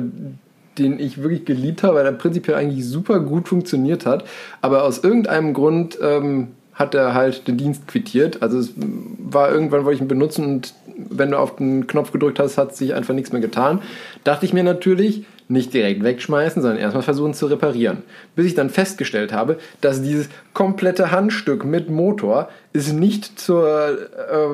den 0.79 0.99
ich 0.99 1.23
wirklich 1.23 1.45
geliebt 1.45 1.83
habe, 1.83 1.97
weil 1.97 2.05
der 2.05 2.13
prinzipiell 2.13 2.57
eigentlich 2.57 2.87
super 2.87 3.21
gut 3.21 3.49
funktioniert 3.49 4.07
hat, 4.07 4.25
aber 4.63 4.85
aus 4.85 5.05
irgendeinem 5.05 5.53
Grund 5.53 5.99
ähm, 6.03 6.49
hat 6.77 6.95
er 6.95 7.15
halt 7.15 7.49
den 7.49 7.57
Dienst 7.57 7.89
quittiert. 7.89 8.43
Also 8.43 8.59
es 8.59 8.73
war 8.77 9.51
irgendwann, 9.51 9.85
wollte 9.85 9.97
ich 9.97 10.03
ihn 10.03 10.09
benutzen 10.09 10.45
und 10.45 10.75
wenn 10.97 11.33
du 11.33 11.39
auf 11.39 11.57
den 11.57 11.87
Knopf 11.87 12.13
gedrückt 12.13 12.39
hast, 12.39 12.57
hat 12.57 12.77
sich 12.77 12.95
einfach 12.95 13.15
nichts 13.15 13.33
mehr 13.33 13.41
getan. 13.41 13.83
Dachte 14.25 14.47
ich 14.47 14.53
mir 14.53 14.63
natürlich, 14.63 15.25
nicht 15.49 15.73
direkt 15.73 16.03
wegschmeißen, 16.03 16.61
sondern 16.61 16.81
erstmal 16.81 17.03
versuchen 17.03 17.35
zu 17.35 17.47
reparieren. 17.47 18.03
Bis 18.35 18.47
ich 18.47 18.55
dann 18.55 18.69
festgestellt 18.69 19.33
habe, 19.33 19.59
dass 19.81 20.03
dieses 20.03 20.29
komplette 20.55 21.13
Handstück 21.13 21.65
mit 21.65 21.89
Motor 21.89 22.49
ist 22.73 22.93
nicht 22.93 23.39
zur 23.39 23.99
äh, 24.29 24.47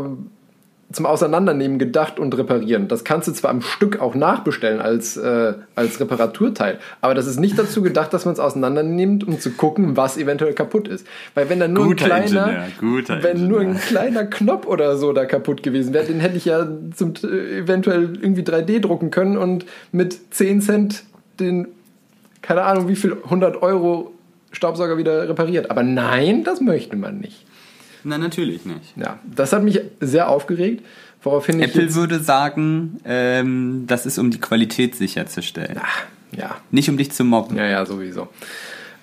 zum 0.92 1.06
Auseinandernehmen 1.06 1.78
gedacht 1.78 2.18
und 2.18 2.36
reparieren. 2.36 2.88
Das 2.88 3.04
kannst 3.04 3.28
du 3.28 3.32
zwar 3.32 3.50
am 3.50 3.62
Stück 3.62 4.00
auch 4.00 4.14
nachbestellen 4.14 4.80
als, 4.80 5.16
äh, 5.16 5.54
als 5.74 6.00
Reparaturteil, 6.00 6.78
aber 7.00 7.14
das 7.14 7.26
ist 7.26 7.40
nicht 7.40 7.58
dazu 7.58 7.82
gedacht, 7.82 8.12
dass 8.12 8.24
man 8.24 8.34
es 8.34 8.40
auseinandernimmt, 8.40 9.26
um 9.26 9.38
zu 9.40 9.50
gucken, 9.52 9.96
was 9.96 10.16
eventuell 10.16 10.52
kaputt 10.52 10.88
ist. 10.88 11.06
Weil 11.34 11.48
wenn 11.48 11.60
dann 11.60 11.72
nur 11.72 11.86
guter 11.86 12.12
ein 12.12 12.24
kleiner, 12.26 12.66
wenn 13.22 13.48
nur 13.48 13.60
ein 13.60 13.78
kleiner 13.78 14.24
Knopf 14.26 14.66
oder 14.66 14.96
so 14.96 15.12
da 15.12 15.24
kaputt 15.24 15.62
gewesen 15.62 15.94
wäre, 15.94 16.04
den 16.04 16.20
hätte 16.20 16.36
ich 16.36 16.44
ja 16.44 16.66
zum, 16.94 17.14
eventuell 17.22 18.18
irgendwie 18.20 18.42
3D 18.42 18.80
drucken 18.80 19.10
können 19.10 19.36
und 19.36 19.66
mit 19.92 20.34
10 20.34 20.60
Cent 20.60 21.04
den, 21.40 21.68
keine 22.40 22.62
Ahnung 22.62 22.88
wie 22.88 22.96
viel, 22.96 23.16
100 23.24 23.62
Euro 23.62 24.12
Staubsauger 24.52 24.98
wieder 24.98 25.28
repariert. 25.28 25.70
Aber 25.70 25.82
nein, 25.82 26.44
das 26.44 26.60
möchte 26.60 26.96
man 26.96 27.18
nicht. 27.18 27.46
Nein, 28.04 28.20
natürlich 28.20 28.64
nicht. 28.64 28.96
Ja, 28.96 29.18
das 29.24 29.52
hat 29.52 29.62
mich 29.62 29.80
sehr 30.00 30.28
aufgeregt. 30.28 30.84
Woraufhin 31.22 31.60
ich 31.60 31.66
Apple 31.68 31.94
würde 31.94 32.18
sagen, 32.18 33.00
ähm, 33.04 33.84
das 33.86 34.06
ist 34.06 34.18
um 34.18 34.30
die 34.30 34.40
Qualität 34.40 34.96
sicherzustellen. 34.96 35.78
Ach, 35.80 36.02
ja. 36.36 36.56
Nicht 36.70 36.88
um 36.88 36.96
dich 36.96 37.12
zu 37.12 37.24
mobben. 37.24 37.56
Ja, 37.56 37.66
ja, 37.66 37.86
sowieso. 37.86 38.28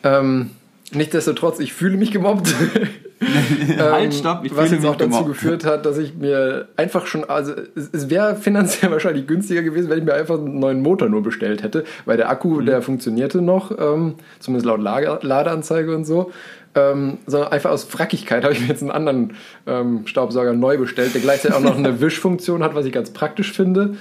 Ähm, 0.03 0.49
nichtsdestotrotz, 0.91 1.59
ich 1.59 1.71
fühle 1.73 1.97
mich 1.97 2.11
gemobbt. 2.11 2.53
halt, 3.77 4.13
stopp, 4.13 4.45
ich 4.45 4.51
Ähm, 4.51 4.57
was 4.57 4.69
fühle 4.69 4.75
jetzt 4.77 4.85
auch 4.85 4.95
dazu 4.95 5.09
gemobbt. 5.09 5.27
geführt 5.27 5.65
hat, 5.65 5.85
dass 5.85 5.97
ich 5.97 6.15
mir 6.15 6.69
einfach 6.77 7.05
schon, 7.05 7.25
also 7.25 7.53
es, 7.75 7.89
es 7.91 8.09
wäre 8.09 8.35
finanziell 8.35 8.91
wahrscheinlich 8.93 9.27
günstiger 9.27 9.61
gewesen, 9.61 9.89
wenn 9.89 9.99
ich 9.99 10.05
mir 10.05 10.13
einfach 10.13 10.37
einen 10.37 10.59
neuen 10.59 10.81
Motor 10.81 11.09
nur 11.09 11.21
bestellt 11.21 11.63
hätte, 11.63 11.83
weil 12.05 12.17
der 12.17 12.27
Mhm. 12.27 12.31
Akku, 12.31 12.61
der 12.61 12.81
funktionierte 12.81 13.41
noch, 13.41 13.71
ähm, 13.77 14.15
zumindest 14.39 14.65
laut 14.65 14.81
Lager, 14.81 15.19
Ladeanzeige 15.21 15.93
und 15.95 16.05
so. 16.05 16.31
Ähm, 16.75 17.17
sondern 17.25 17.51
einfach 17.51 17.71
aus 17.71 17.83
Frackigkeit 17.83 18.43
habe 18.43 18.53
ich 18.53 18.61
mir 18.61 18.67
jetzt 18.67 18.83
einen 18.83 18.91
anderen 18.91 19.33
ähm, 19.65 20.05
Staubsauger 20.05 20.53
neu 20.53 20.77
bestellt, 20.77 21.15
der 21.15 21.21
gleichzeitig 21.21 21.57
auch 21.57 21.61
noch 21.61 21.75
eine 21.75 21.99
Wischfunktion 22.01 22.63
hat, 22.63 22.75
was 22.75 22.85
ich 22.85 22.91
ganz 22.91 23.09
praktisch 23.09 23.53
finde. 23.53 23.95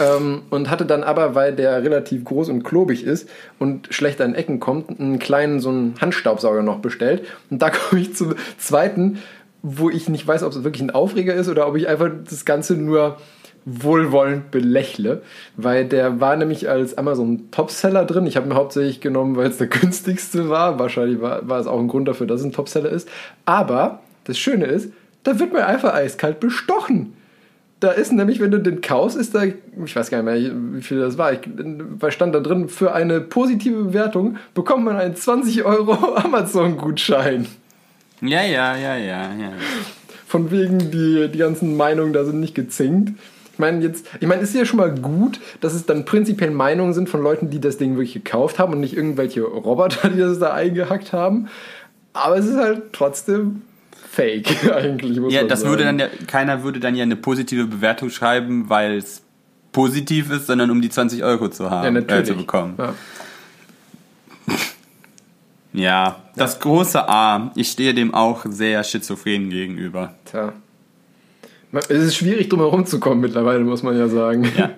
Ähm, 0.00 0.42
und 0.48 0.70
hatte 0.70 0.86
dann 0.86 1.02
aber, 1.02 1.34
weil 1.34 1.54
der 1.54 1.82
relativ 1.82 2.24
groß 2.24 2.48
und 2.48 2.62
klobig 2.62 3.04
ist 3.04 3.28
und 3.58 3.88
schlecht 3.92 4.22
an 4.22 4.34
Ecken 4.34 4.58
kommt, 4.58 4.98
einen 4.98 5.18
kleinen 5.18 5.60
so 5.60 5.68
einen 5.68 5.94
Handstaubsauger 6.00 6.62
noch 6.62 6.78
bestellt. 6.78 7.26
Und 7.50 7.60
da 7.60 7.70
komme 7.90 8.00
ich 8.00 8.14
zum 8.16 8.34
zweiten, 8.56 9.18
wo 9.62 9.90
ich 9.90 10.08
nicht 10.08 10.26
weiß, 10.26 10.42
ob 10.44 10.52
es 10.52 10.64
wirklich 10.64 10.82
ein 10.82 10.90
Aufreger 10.90 11.34
ist 11.34 11.48
oder 11.48 11.68
ob 11.68 11.76
ich 11.76 11.88
einfach 11.88 12.10
das 12.28 12.44
Ganze 12.46 12.74
nur 12.74 13.18
wohlwollend 13.64 14.50
belächle, 14.50 15.22
weil 15.56 15.86
der 15.86 16.20
war 16.20 16.36
nämlich 16.36 16.68
als 16.68 16.98
Amazon 16.98 17.50
Topseller 17.50 18.04
drin. 18.04 18.26
Ich 18.26 18.36
habe 18.36 18.46
ihn 18.46 18.54
hauptsächlich 18.54 19.00
genommen, 19.00 19.36
weil 19.36 19.48
es 19.48 19.58
der 19.58 19.66
günstigste 19.68 20.48
war. 20.48 20.78
Wahrscheinlich 20.78 21.20
war, 21.20 21.48
war 21.48 21.60
es 21.60 21.66
auch 21.66 21.78
ein 21.78 21.88
Grund 21.88 22.08
dafür, 22.08 22.26
dass 22.26 22.40
es 22.40 22.46
ein 22.46 22.52
Topseller 22.52 22.90
ist. 22.90 23.08
Aber 23.44 24.00
das 24.24 24.38
Schöne 24.38 24.66
ist, 24.66 24.92
da 25.22 25.38
wird 25.38 25.52
man 25.52 25.62
einfach 25.62 25.94
eiskalt 25.94 26.40
bestochen. 26.40 27.14
Da 27.80 27.90
ist 27.90 28.12
nämlich, 28.12 28.40
wenn 28.40 28.50
du 28.50 28.60
den 28.60 28.80
kaufst, 28.80 29.16
ist 29.16 29.34
da, 29.34 29.44
ich 29.44 29.96
weiß 29.96 30.10
gar 30.10 30.22
nicht 30.22 30.24
mehr, 30.24 30.52
wie 30.72 30.80
viel 30.80 31.00
das 31.00 31.18
war, 31.18 31.32
ich, 31.32 31.40
weil 31.46 32.12
stand 32.12 32.34
da 32.34 32.40
drin, 32.40 32.68
für 32.68 32.94
eine 32.94 33.20
positive 33.20 33.84
Bewertung 33.84 34.36
bekommt 34.54 34.84
man 34.84 34.96
einen 34.96 35.16
20 35.16 35.64
Euro 35.64 35.92
Amazon-Gutschein. 36.16 37.46
Ja, 38.20 38.42
ja, 38.42 38.76
ja, 38.76 38.96
ja, 38.96 39.22
ja. 39.34 39.52
Von 40.26 40.50
wegen, 40.50 40.90
die, 40.90 41.28
die 41.28 41.38
ganzen 41.38 41.76
Meinungen 41.76 42.12
da 42.12 42.24
sind 42.24 42.40
nicht 42.40 42.54
gezinkt. 42.54 43.18
Ich 43.54 43.60
meine, 43.60 43.80
jetzt, 43.84 44.06
ich 44.18 44.26
meine, 44.26 44.42
ist 44.42 44.52
ja 44.52 44.64
schon 44.64 44.78
mal 44.78 44.92
gut, 44.92 45.38
dass 45.60 45.74
es 45.74 45.86
dann 45.86 46.04
prinzipiell 46.04 46.50
Meinungen 46.50 46.92
sind 46.92 47.08
von 47.08 47.22
Leuten, 47.22 47.50
die 47.50 47.60
das 47.60 47.78
Ding 47.78 47.92
wirklich 47.92 48.14
gekauft 48.14 48.58
haben 48.58 48.72
und 48.72 48.80
nicht 48.80 48.96
irgendwelche 48.96 49.42
Roboter, 49.42 50.08
die 50.08 50.18
das 50.18 50.40
da 50.40 50.52
eingehackt 50.52 51.12
haben. 51.12 51.46
Aber 52.14 52.36
es 52.36 52.46
ist 52.46 52.56
halt 52.56 52.92
trotzdem 52.92 53.62
fake, 54.10 54.70
eigentlich, 54.74 55.20
muss 55.20 55.32
Ja, 55.32 55.42
man 55.42 55.48
das 55.48 55.60
sagen. 55.60 55.70
würde 55.70 55.84
dann 55.84 55.98
ja, 56.00 56.08
keiner 56.26 56.64
würde 56.64 56.80
dann 56.80 56.96
ja 56.96 57.04
eine 57.04 57.14
positive 57.14 57.66
Bewertung 57.66 58.10
schreiben, 58.10 58.68
weil 58.68 58.96
es 58.96 59.22
positiv 59.70 60.32
ist, 60.32 60.48
sondern 60.48 60.72
um 60.72 60.82
die 60.82 60.90
20 60.90 61.22
Euro 61.22 61.48
zu 61.48 61.62
ja, 61.62 61.70
haben, 61.70 61.86
äh, 61.86 62.00
natürlich. 62.00 62.26
zu 62.26 62.34
bekommen. 62.34 62.74
Ja. 62.76 62.94
Ja, 65.72 66.22
das 66.36 66.60
große 66.60 67.08
A, 67.08 67.50
ich 67.56 67.68
stehe 67.68 67.94
dem 67.94 68.14
auch 68.14 68.44
sehr 68.48 68.84
schizophren 68.84 69.50
gegenüber. 69.50 70.14
Tja. 70.24 70.52
Es 71.76 71.88
ist 71.88 72.16
schwierig, 72.16 72.48
drum 72.48 72.60
herum 72.60 72.86
zu 72.86 73.00
kommen 73.00 73.20
mittlerweile, 73.20 73.60
muss 73.60 73.82
man 73.82 73.96
ja 73.96 74.08
sagen. 74.08 74.50
Ja. 74.56 74.70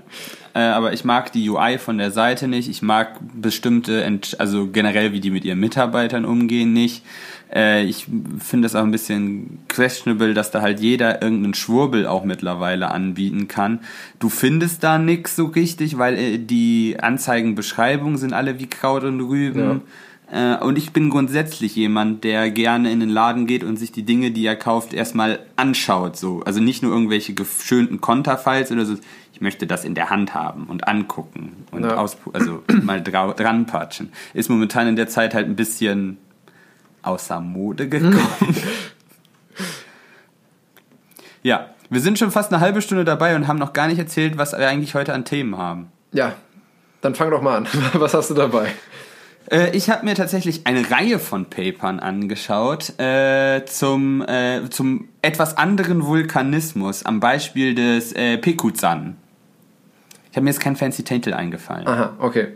Äh, 0.55 0.61
aber 0.61 0.95
ich 0.95 1.05
mag 1.05 1.33
die 1.33 1.51
UI 1.51 1.77
von 1.77 1.99
der 1.99 2.11
Seite 2.11 2.49
nicht. 2.49 2.71
Ich 2.71 2.81
mag 2.81 3.19
bestimmte, 3.35 4.03
Ent 4.03 4.37
also 4.41 4.69
generell, 4.69 5.13
wie 5.13 5.21
die 5.21 5.31
mit 5.31 5.45
ihren 5.45 5.61
Mitarbeitern 5.61 6.25
umgehen, 6.25 6.73
nicht. 6.73 7.03
Äh, 7.55 7.85
ich 7.85 8.07
finde 8.39 8.65
es 8.65 8.75
auch 8.75 8.83
ein 8.83 8.91
bisschen 8.91 9.59
questionable, 9.69 10.33
dass 10.33 10.51
da 10.51 10.63
halt 10.63 10.81
jeder 10.81 11.21
irgendeinen 11.21 11.53
Schwurbel 11.53 12.07
auch 12.07 12.25
mittlerweile 12.25 12.91
anbieten 12.91 13.49
kann. 13.49 13.81
Du 14.19 14.31
findest 14.31 14.83
da 14.83 14.97
nix 14.97 15.37
so 15.37 15.45
richtig, 15.45 15.99
weil 15.99 16.17
äh, 16.17 16.39
die 16.39 16.97
Anzeigenbeschreibungen 16.99 18.17
sind 18.17 18.33
alle 18.33 18.59
wie 18.59 18.67
Kraut 18.67 19.05
und 19.05 19.21
Rüben. 19.21 19.83
Äh, 20.31 20.57
Und 20.57 20.77
ich 20.79 20.93
bin 20.93 21.09
grundsätzlich 21.11 21.77
jemand, 21.77 22.25
der 22.25 22.51
gerne 22.51 22.91
in 22.91 23.01
den 23.01 23.09
Laden 23.11 23.47
geht 23.47 23.62
und 23.65 23.77
sich 23.77 23.93
die 23.93 24.03
Dinge, 24.03 24.31
die 24.33 24.45
er 24.45 24.57
kauft, 24.57 24.93
erstmal 24.93 25.39
anschaut. 25.57 26.17
So. 26.17 26.43
Also 26.45 26.61
nicht 26.61 26.83
nur 26.83 26.93
irgendwelche 26.93 27.33
geschönten 27.35 28.01
Konterfiles 28.01 28.71
oder 28.73 28.85
so. 28.87 28.97
Ich 29.33 29.41
möchte 29.41 29.67
das 29.67 29.85
in 29.85 29.95
der 29.95 30.11
Hand 30.11 30.35
haben 30.35 30.65
und 30.65 30.89
angucken 30.89 31.65
und 31.71 31.85
Ja. 31.85 31.97
also 32.33 32.62
mal 32.83 33.03
drau- 33.03 33.35
dran 33.35 33.67
patschen. 33.67 34.11
Ist 34.35 34.49
momentan 34.49 34.89
in 34.89 34.97
der 34.97 35.09
Zeit 35.09 35.35
halt 35.35 35.47
ein 35.47 35.57
bisschen 35.57 36.17
außer 37.03 37.41
Mode 37.41 37.89
gekommen. 37.89 38.19
ja, 41.43 41.71
wir 41.91 42.01
sind 42.01 42.19
schon 42.19 42.31
fast 42.31 42.53
eine 42.53 42.61
halbe 42.61 42.83
Stunde 42.83 43.05
dabei 43.05 43.37
und 43.37 43.47
haben 43.47 43.59
noch 43.59 43.73
gar 43.73 43.87
nicht 43.87 43.99
erzählt, 43.99 44.39
was 44.39 44.53
wir 44.53 44.67
eigentlich 44.67 44.95
heute 44.95 45.12
an 45.15 45.25
Themen 45.25 45.57
haben. 45.57 45.89
Ja, 46.12 46.35
dann 47.01 47.15
fang 47.15 47.31
doch 47.31 47.43
mal 47.43 47.59
an. 47.59 47.69
Was 47.93 48.15
hast 48.15 48.31
du 48.31 48.35
dabei? 48.35 48.73
Äh, 49.51 49.77
ich 49.77 49.91
habe 49.91 50.05
mir 50.05 50.15
tatsächlich 50.15 50.67
eine 50.67 50.91
Reihe 50.91 51.19
von 51.19 51.47
Papern 51.47 52.01
angeschaut 52.01 52.99
äh, 52.99 53.65
zum, 53.67 54.23
äh, 54.23 54.69
zum 54.71 55.09
etwas 55.23 55.57
anderen 55.57 56.07
Vulkanismus, 56.07 57.05
am 57.05 57.21
Beispiel 57.21 57.75
des 57.75 58.13
äh, 58.13 58.39
Pekuzan. 58.39 59.17
Ich 60.31 60.37
habe 60.37 60.45
mir 60.45 60.51
jetzt 60.51 60.61
kein 60.61 60.77
fancy 60.77 61.03
Titel 61.03 61.33
eingefallen. 61.33 61.87
Aha, 61.87 62.15
okay. 62.19 62.49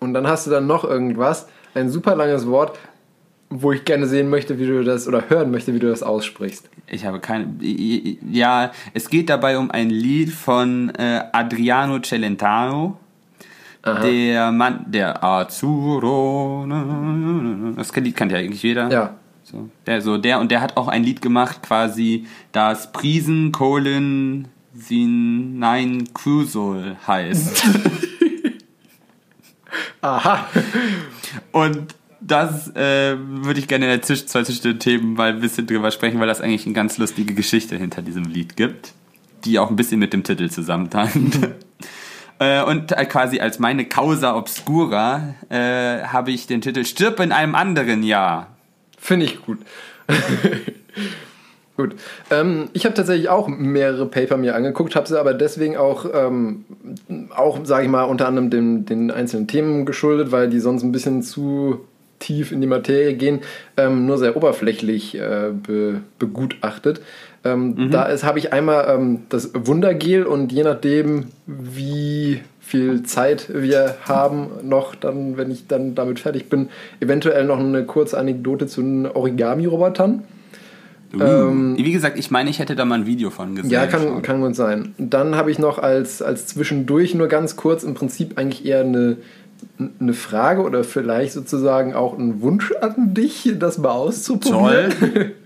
Und 0.00 0.14
dann 0.14 0.26
hast 0.26 0.46
du 0.46 0.50
dann 0.50 0.66
noch 0.66 0.84
irgendwas, 0.84 1.46
ein 1.74 1.88
super 1.88 2.16
langes 2.16 2.46
Wort, 2.46 2.78
wo 3.50 3.72
ich 3.72 3.84
gerne 3.84 4.06
sehen 4.06 4.28
möchte, 4.28 4.58
wie 4.58 4.66
du 4.66 4.82
das, 4.82 5.06
oder 5.06 5.28
hören 5.28 5.50
möchte, 5.50 5.74
wie 5.74 5.78
du 5.78 5.88
das 5.88 6.02
aussprichst. 6.02 6.68
Ich 6.86 7.06
habe 7.06 7.20
keine. 7.20 7.54
Ja, 7.60 8.72
es 8.92 9.08
geht 9.08 9.30
dabei 9.30 9.58
um 9.58 9.70
ein 9.70 9.90
Lied 9.90 10.30
von 10.30 10.90
äh, 10.90 11.22
Adriano 11.32 12.00
Celentano. 12.00 12.98
Der 13.84 14.50
Mann, 14.50 14.86
der 14.86 15.22
Azzurro. 15.22 16.66
Das 17.76 17.94
Lied 17.94 18.16
kennt 18.16 18.32
ja 18.32 18.38
eigentlich 18.38 18.62
jeder. 18.62 18.90
Ja. 18.90 19.14
So, 19.42 19.68
der, 19.86 20.00
so, 20.00 20.16
der, 20.16 20.40
und 20.40 20.50
der 20.50 20.62
hat 20.62 20.78
auch 20.78 20.88
ein 20.88 21.04
Lied 21.04 21.20
gemacht, 21.20 21.62
quasi, 21.62 22.26
das 22.52 22.92
Prisen 22.92 23.52
Colin 23.52 24.48
Sin 24.74 25.58
Nein 25.58 26.08
Crusol 26.14 26.96
heißt. 27.06 27.62
Aha. 30.00 30.46
und 31.52 31.94
das 32.20 32.74
äh, 32.74 33.16
würde 33.18 33.60
ich 33.60 33.68
gerne 33.68 33.84
in 33.84 33.90
der 33.90 34.02
Zwischenzeit 34.02 34.46
zwischen 34.46 34.62
den 34.62 34.78
Themen 34.78 35.14
mal 35.14 35.30
ein 35.30 35.40
bisschen 35.40 35.66
drüber 35.66 35.90
sprechen, 35.90 36.20
weil 36.20 36.26
das 36.26 36.40
eigentlich 36.40 36.64
eine 36.64 36.74
ganz 36.74 36.96
lustige 36.96 37.34
Geschichte 37.34 37.76
hinter 37.76 38.00
diesem 38.00 38.24
Lied 38.24 38.56
gibt, 38.56 38.94
die 39.44 39.58
auch 39.58 39.68
ein 39.68 39.76
bisschen 39.76 40.00
mit 40.00 40.14
dem 40.14 40.24
Titel 40.24 40.48
zusammenhängt. 40.48 41.38
Äh, 42.38 42.62
Und 42.62 42.88
quasi 43.08 43.40
als 43.40 43.58
meine 43.58 43.84
Causa 43.84 44.36
Obscura 44.36 45.34
äh, 45.50 46.02
habe 46.04 46.30
ich 46.30 46.46
den 46.46 46.60
Titel 46.60 46.84
Stirb 46.84 47.20
in 47.20 47.32
einem 47.32 47.54
anderen 47.54 48.02
Jahr. 48.02 48.48
Finde 48.98 49.26
ich 49.26 49.42
gut. 49.42 49.58
gut. 51.76 51.94
Ähm, 52.30 52.68
ich 52.72 52.84
habe 52.84 52.94
tatsächlich 52.94 53.28
auch 53.28 53.48
mehrere 53.48 54.06
Paper 54.06 54.36
mir 54.36 54.54
angeguckt, 54.54 54.96
habe 54.96 55.06
sie 55.06 55.18
aber 55.18 55.34
deswegen 55.34 55.76
auch, 55.76 56.06
ähm, 56.12 56.64
auch 57.34 57.60
sage 57.64 57.84
ich 57.84 57.90
mal, 57.90 58.04
unter 58.04 58.26
anderem 58.26 58.50
den, 58.50 58.86
den 58.86 59.10
einzelnen 59.10 59.46
Themen 59.46 59.84
geschuldet, 59.86 60.32
weil 60.32 60.48
die 60.48 60.60
sonst 60.60 60.82
ein 60.82 60.92
bisschen 60.92 61.22
zu 61.22 61.80
tief 62.18 62.52
in 62.52 62.60
die 62.60 62.66
Materie 62.66 63.14
gehen, 63.14 63.40
ähm, 63.76 64.06
nur 64.06 64.18
sehr 64.18 64.36
oberflächlich 64.36 65.16
äh, 65.16 65.50
be, 65.52 66.00
begutachtet. 66.18 67.00
Ähm, 67.44 67.90
Da 67.90 68.04
ist- 68.04 68.24
habe 68.24 68.38
ich 68.38 68.52
einmal 68.52 68.86
ähm, 68.88 69.20
das 69.28 69.50
Wundergel 69.54 70.24
und 70.24 70.50
je 70.52 70.62
nachdem, 70.62 71.26
wie 71.46 72.40
viel 72.60 73.02
Zeit 73.02 73.50
wir 73.52 73.96
haben, 74.04 74.46
noch 74.62 74.94
dann, 74.94 75.36
wenn 75.36 75.50
ich 75.50 75.66
dann 75.66 75.94
damit 75.94 76.20
fertig 76.20 76.48
bin, 76.48 76.68
eventuell 77.00 77.44
noch 77.44 77.58
eine 77.58 77.84
kurze 77.84 78.16
Anekdote 78.18 78.66
zu 78.66 78.80
den 78.80 79.06
Origami-Robotern. 79.06 80.22
Uh. 81.14 81.76
Wie 81.76 81.92
gesagt, 81.92 82.18
ich 82.18 82.30
meine, 82.32 82.50
ich 82.50 82.58
hätte 82.58 82.74
da 82.74 82.84
mal 82.84 82.96
ein 83.00 83.06
Video 83.06 83.30
von 83.30 83.54
gesehen. 83.54 83.66
Ähm, 83.70 83.72
Ja, 83.72 83.86
kann, 83.86 84.22
kann 84.22 84.40
gut 84.40 84.56
sein. 84.56 84.94
Dann 84.98 85.36
habe 85.36 85.50
ich 85.50 85.58
noch 85.60 85.78
als, 85.78 86.22
als 86.22 86.46
zwischendurch 86.48 87.14
nur 87.14 87.28
ganz 87.28 87.54
kurz 87.54 87.84
im 87.84 87.94
Prinzip 87.94 88.36
eigentlich 88.36 88.64
eher 88.64 88.80
eine, 88.80 89.18
eine 90.00 90.12
Frage 90.14 90.62
oder 90.62 90.82
vielleicht 90.82 91.32
sozusagen 91.34 91.94
auch 91.94 92.18
einen 92.18 92.40
Wunsch 92.42 92.72
an 92.80 93.14
dich, 93.14 93.52
das 93.60 93.78
mal 93.78 93.90
auszuprobieren. 93.92 94.92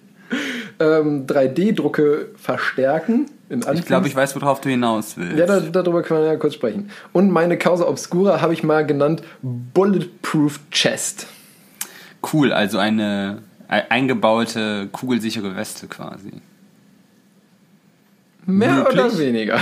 ähm, 0.81 1.27
3D-Drucke 1.27 2.29
verstärken. 2.37 3.27
Ich 3.75 3.87
glaube, 3.87 4.07
ich 4.09 4.15
weiß, 4.15 4.37
worauf 4.37 4.61
du 4.61 4.69
hinaus 4.69 5.17
willst. 5.17 5.39
ja, 5.39 5.47
da, 5.47 5.61
darüber 5.61 6.03
können 6.03 6.21
wir 6.21 6.27
ja 6.29 6.37
kurz 6.37 6.55
sprechen. 6.55 6.91
Und 7.13 7.31
meine 7.31 7.57
Causa 7.59 7.87
Obscura 7.89 8.41
habe 8.43 8.53
ich 8.53 8.63
mal 8.63 8.85
genannt 8.87 9.23
Bulletproof 9.43 10.61
Chest. 10.71 11.27
Cool, 12.33 12.53
also 12.53 12.79
eine 12.79 13.43
eingebaute, 13.69 14.89
kugelsichere 14.93 15.57
Weste 15.57 15.87
quasi. 15.87 16.33
Mehr 18.47 18.73
Möglich. 18.73 18.93
oder 19.01 19.19
weniger. 19.19 19.57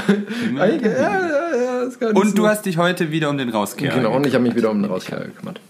Eigentlich- 0.58 0.92
ja, 0.92 1.20
ja, 1.20 1.56
ja, 1.80 1.84
nicht 1.86 2.02
Und 2.02 2.28
so- 2.30 2.34
du 2.36 2.46
hast 2.46 2.66
dich 2.66 2.78
heute 2.78 3.10
wieder 3.10 3.28
um 3.30 3.38
den 3.38 3.48
Rauskehrer 3.48 3.96
Genau, 3.96 4.14
und 4.14 4.26
ich 4.26 4.34
habe 4.34 4.42
mich 4.44 4.54
gekümmert. 4.54 4.56
wieder 4.56 4.70
um 4.70 4.82
den 4.82 4.90
Rauskehr 4.90 5.18
gekümmert. 5.20 5.60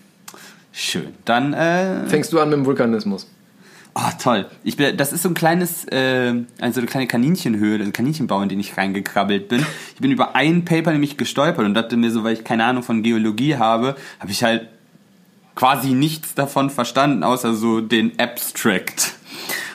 Schön. 0.73 1.09
Dann, 1.25 1.55
äh, 1.55 2.07
Fängst 2.07 2.33
du 2.33 2.41
an 2.41 2.51
mit 2.51 2.59
dem 2.59 2.67
Vulkanismus? 2.67 3.27
Oh 3.97 4.11
toll. 4.23 4.47
Ich 4.63 4.77
bin, 4.77 4.97
das 4.97 5.13
ist 5.13 5.23
so 5.23 5.31
ein 5.31 5.35
kleines, 5.35 5.85
äh, 5.87 6.35
also 6.61 6.81
eine 6.81 6.89
kleine 6.89 7.07
Kaninchenhöhle, 7.07 7.83
ein 7.83 7.93
Kaninchenbau, 7.93 8.43
in 8.43 8.49
den 8.49 8.61
ich 8.61 8.77
reingekrabbelt 8.77 9.49
bin. 9.49 9.65
Ich 9.95 10.01
bin 10.01 10.11
über 10.11 10.37
ein 10.37 10.65
Paper 10.65 10.93
nämlich 10.93 11.17
gestolpert 11.17 11.65
und 11.65 11.75
dachte 11.75 11.97
mir 11.97 12.11
so, 12.11 12.23
weil 12.23 12.35
ich 12.35 12.45
keine 12.45 12.65
Ahnung 12.65 12.83
von 12.83 13.03
Geologie 13.03 13.57
habe, 13.57 13.97
habe 14.21 14.31
ich 14.31 14.45
halt 14.45 14.69
quasi 15.55 15.95
nichts 15.95 16.35
davon 16.35 16.69
verstanden, 16.69 17.25
außer 17.25 17.55
so 17.55 17.81
den 17.81 18.19
Abstract. 18.19 19.15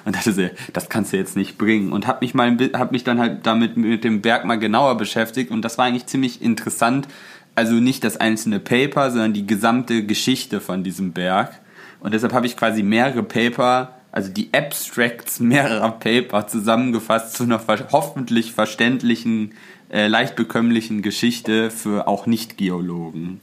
und 0.06 0.16
dachte 0.16 0.34
so, 0.34 0.48
das 0.74 0.90
kannst 0.90 1.14
du 1.14 1.18
jetzt 1.18 1.36
nicht 1.36 1.58
bringen 1.58 1.92
und 1.92 2.08
habe 2.08 2.20
mich 2.22 2.34
mal 2.34 2.56
hab 2.74 2.92
mich 2.92 3.04
dann 3.04 3.20
halt 3.20 3.46
damit 3.46 3.78
mit 3.78 4.04
dem 4.04 4.22
Berg 4.22 4.46
mal 4.46 4.60
genauer 4.60 4.98
beschäftigt 4.98 5.52
und 5.52 5.64
das 5.64 5.78
war 5.78 5.86
eigentlich 5.86 6.06
ziemlich 6.06 6.42
interessant. 6.42 7.08
Also 7.54 7.74
nicht 7.74 8.04
das 8.04 8.18
einzelne 8.18 8.60
Paper, 8.60 9.12
sondern 9.12 9.34
die 9.34 9.46
gesamte 9.46 10.06
Geschichte 10.06 10.62
von 10.62 10.84
diesem 10.84 11.12
Berg. 11.12 11.60
Und 12.00 12.14
deshalb 12.14 12.34
habe 12.34 12.46
ich 12.46 12.56
quasi 12.56 12.82
mehrere 12.82 13.24
Paper, 13.24 14.01
also 14.12 14.32
die 14.32 14.50
Abstracts 14.54 15.40
mehrerer 15.40 15.92
Paper 15.92 16.48
zusammengefasst 16.48 17.34
zu 17.34 17.44
einer 17.44 17.62
hoffentlich 17.92 18.52
verständlichen, 18.54 19.54
äh, 19.92 20.08
leicht 20.08 20.36
bekömmlichen 20.36 21.02
Geschichte 21.02 21.72
für 21.72 22.08
auch 22.08 22.26
Nicht-Geologen. 22.26 23.40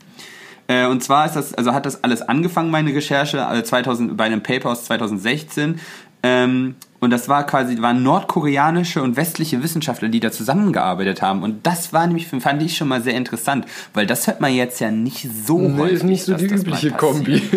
Äh, 0.66 0.86
und 0.86 1.02
zwar 1.02 1.26
ist 1.26 1.36
das, 1.36 1.54
also 1.54 1.72
hat 1.72 1.86
das 1.86 2.04
alles 2.04 2.22
angefangen, 2.22 2.70
meine 2.70 2.94
Recherche, 2.94 3.46
also 3.46 3.62
2000, 3.62 4.16
bei 4.16 4.24
einem 4.24 4.42
Paper 4.42 4.70
aus 4.70 4.84
2016. 4.84 5.80
Ähm, 6.22 6.76
und 7.00 7.10
das 7.10 7.28
war 7.28 7.46
quasi, 7.46 7.80
waren 7.80 8.02
nordkoreanische 8.02 9.02
und 9.02 9.16
westliche 9.16 9.62
Wissenschaftler, 9.62 10.08
die 10.08 10.18
da 10.18 10.32
zusammengearbeitet 10.32 11.22
haben. 11.22 11.44
Und 11.44 11.64
das 11.64 11.92
war 11.92 12.06
nämlich, 12.06 12.26
fand 12.26 12.62
ich 12.62 12.76
schon 12.76 12.88
mal 12.88 13.00
sehr 13.00 13.14
interessant, 13.14 13.66
weil 13.94 14.06
das 14.06 14.26
hört 14.26 14.40
man 14.40 14.52
jetzt 14.52 14.80
ja 14.80 14.90
nicht 14.90 15.28
so 15.46 15.60
nee, 15.60 15.78
häufig. 15.78 15.94
ist 15.94 16.02
nicht 16.02 16.24
so 16.24 16.34
die 16.34 16.46
übliche 16.46 16.90
Kombi. 16.90 17.42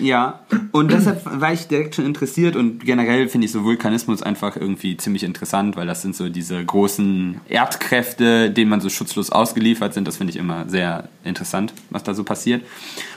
Ja, 0.00 0.40
und 0.72 0.90
deshalb 0.90 1.20
war 1.24 1.52
ich 1.52 1.68
direkt 1.68 1.94
schon 1.94 2.06
interessiert 2.06 2.56
und 2.56 2.84
generell 2.84 3.28
finde 3.28 3.44
ich 3.44 3.52
so 3.52 3.62
Vulkanismus 3.62 4.22
einfach 4.22 4.56
irgendwie 4.56 4.96
ziemlich 4.96 5.22
interessant, 5.22 5.76
weil 5.76 5.86
das 5.86 6.02
sind 6.02 6.16
so 6.16 6.28
diese 6.28 6.64
großen 6.64 7.40
Erdkräfte, 7.48 8.50
denen 8.50 8.70
man 8.70 8.80
so 8.80 8.88
schutzlos 8.88 9.30
ausgeliefert 9.30 9.94
sind. 9.94 10.08
Das 10.08 10.16
finde 10.16 10.32
ich 10.32 10.38
immer 10.38 10.68
sehr 10.68 11.08
interessant, 11.24 11.72
was 11.90 12.02
da 12.02 12.14
so 12.14 12.24
passiert. 12.24 12.64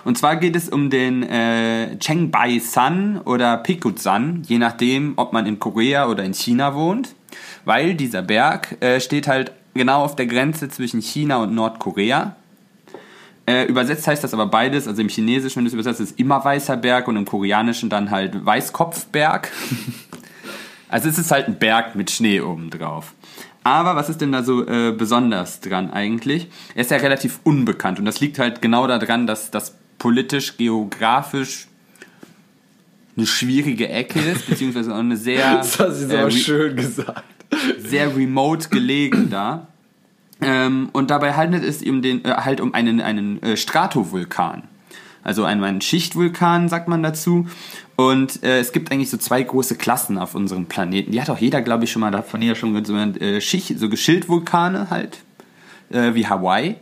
Und 0.03 0.17
zwar 0.17 0.35
geht 0.35 0.55
es 0.55 0.69
um 0.69 0.89
den 0.89 1.23
äh, 1.23 1.97
Chengbai-san 1.97 3.21
oder 3.21 3.57
Pikut-san, 3.57 4.43
je 4.45 4.59
nachdem, 4.59 5.13
ob 5.15 5.33
man 5.33 5.47
in 5.47 5.57
Korea 5.65 6.07
oder 6.07 6.23
in 6.23 6.35
China 6.35 6.75
wohnt, 6.75 7.15
weil 7.65 7.95
dieser 7.95 8.21
Berg 8.21 8.77
äh, 8.83 8.99
steht 8.99 9.27
halt 9.27 9.51
genau 9.73 10.03
auf 10.03 10.15
der 10.15 10.27
Grenze 10.27 10.69
zwischen 10.69 11.01
China 11.01 11.37
und 11.37 11.55
Nordkorea. 11.55 12.35
Äh, 13.47 13.65
übersetzt 13.65 14.07
heißt 14.07 14.23
das 14.23 14.35
aber 14.35 14.45
beides, 14.45 14.87
also 14.87 15.01
im 15.01 15.09
Chinesischen, 15.09 15.57
wenn 15.57 15.63
du 15.65 15.69
es 15.69 15.73
übersetzt, 15.73 16.01
ist 16.01 16.19
immer 16.19 16.45
weißer 16.45 16.77
Berg 16.77 17.07
und 17.07 17.15
im 17.15 17.25
Koreanischen 17.25 17.89
dann 17.89 18.11
halt 18.11 18.45
Weißkopfberg. 18.45 19.51
also 20.89 21.09
es 21.09 21.17
ist 21.17 21.31
halt 21.31 21.47
ein 21.47 21.57
Berg 21.57 21.95
mit 21.95 22.11
Schnee 22.11 22.41
oben 22.41 22.69
drauf. 22.69 23.13
Aber 23.63 23.95
was 23.95 24.07
ist 24.09 24.21
denn 24.21 24.31
da 24.31 24.43
so 24.43 24.67
äh, 24.67 24.91
besonders 24.91 25.61
dran 25.61 25.89
eigentlich? 25.89 26.47
Er 26.75 26.81
ist 26.81 26.91
ja 26.91 26.97
relativ 26.97 27.39
unbekannt 27.43 27.97
und 27.97 28.05
das 28.05 28.19
liegt 28.19 28.37
halt 28.37 28.61
genau 28.61 28.85
daran, 28.85 29.25
dass 29.25 29.49
das 29.49 29.75
politisch, 29.97 30.57
geografisch 30.57 31.67
eine 33.17 33.25
schwierige 33.25 33.89
Ecke 33.89 34.19
ist, 34.19 34.47
beziehungsweise 34.47 34.93
auch 34.93 34.99
eine 34.99 35.17
sehr. 35.17 35.57
Das 35.57 35.79
hast 35.79 36.09
du 36.09 36.17
äh, 36.17 36.31
schön 36.31 36.75
gesagt. 36.75 37.23
Sehr 37.79 38.15
remote 38.15 38.69
gelegen 38.69 39.29
da. 39.29 39.67
Ähm, 40.41 40.89
und 40.91 41.11
dabei 41.11 41.33
handelt 41.33 41.63
es 41.63 41.81
um 41.81 42.01
den, 42.01 42.25
äh, 42.25 42.29
halt 42.29 42.59
um 42.59 42.73
einen, 42.73 42.99
einen 43.01 43.41
äh, 43.41 43.57
Stratovulkan. 43.57 44.63
Also 45.23 45.43
einen, 45.43 45.63
einen 45.63 45.81
Schichtvulkan, 45.81 46.69
sagt 46.69 46.87
man 46.87 47.01
dazu. 47.01 47.47
Und 47.95 48.43
äh, 48.43 48.59
es 48.59 48.73
gibt 48.73 48.91
eigentlich 48.91 49.09
so 49.09 49.17
zwei 49.17 49.41
große 49.41 49.75
Klassen 49.75 50.17
auf 50.17 50.35
unserem 50.35 50.65
Planeten. 50.65 51.11
Die 51.11 51.21
hat 51.21 51.29
auch 51.29 51.39
jeder, 51.39 51.61
glaube 51.61 51.85
ich, 51.85 51.91
schon 51.91 52.01
mal 52.01 52.11
davon 52.11 52.41
jeder 52.41 52.55
schon 52.55 52.73
gehört. 52.73 53.19
Äh, 53.21 53.41
Schicht, 53.41 53.79
so 53.79 53.89
Geschildvulkane 53.89 54.89
halt, 54.89 55.19
äh, 55.89 56.13
wie 56.13 56.27
Hawaii. 56.27 56.75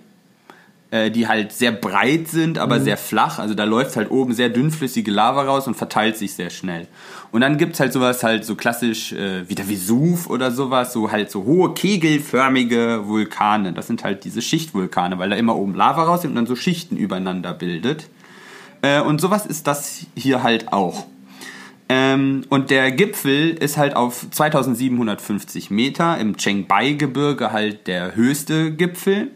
Äh, 0.94 1.10
die 1.10 1.28
halt 1.28 1.52
sehr 1.52 1.72
breit 1.72 2.28
sind, 2.28 2.60
aber 2.60 2.78
mhm. 2.78 2.84
sehr 2.84 2.98
flach. 2.98 3.40
Also 3.40 3.56
da 3.56 3.64
läuft 3.64 3.96
halt 3.96 4.12
oben 4.12 4.36
sehr 4.36 4.50
dünnflüssige 4.50 5.10
Lava 5.10 5.42
raus 5.42 5.66
und 5.66 5.74
verteilt 5.74 6.18
sich 6.18 6.36
sehr 6.36 6.52
schnell. 6.52 6.86
Und 7.32 7.42
dann 7.42 7.58
gibt's 7.58 7.80
halt 7.80 7.92
sowas 7.92 8.22
halt 8.22 8.46
so 8.46 8.54
klassisch 8.54 9.12
äh, 9.12 9.50
wie 9.50 9.56
der 9.56 9.68
Vesuv 9.68 10.30
oder 10.30 10.52
sowas, 10.52 10.94
so 10.94 11.12
halt 11.12 11.32
so 11.32 11.46
hohe 11.46 11.74
kegelförmige 11.74 13.08
Vulkane. 13.08 13.74
Das 13.74 13.88
sind 13.88 14.04
halt 14.04 14.24
diese 14.24 14.44
Schichtvulkane, 14.44 15.18
weil 15.18 15.32
da 15.32 15.36
immer 15.36 15.56
oben 15.56 15.74
Lava 15.74 16.04
raus 16.04 16.26
und 16.26 16.36
dann 16.36 16.46
so 16.46 16.56
Schichten 16.56 16.96
übereinander 16.96 17.56
bildet. 17.56 18.08
Äh, 18.84 19.02
und 19.02 19.20
sowas 19.20 19.48
ist 19.48 19.66
das 19.66 20.06
hier 20.16 20.44
halt 20.44 20.74
auch. 20.74 21.08
Ähm, 21.90 22.44
und 22.50 22.70
der 22.70 22.92
Gipfel 22.92 23.50
ist 23.50 23.78
halt 23.78 23.96
auf 23.96 24.28
2750 24.30 25.72
Meter 25.72 26.20
im 26.20 26.38
Chengbai-Gebirge 26.38 27.52
halt 27.52 27.88
der 27.88 28.16
höchste 28.16 28.72
Gipfel. 28.72 29.32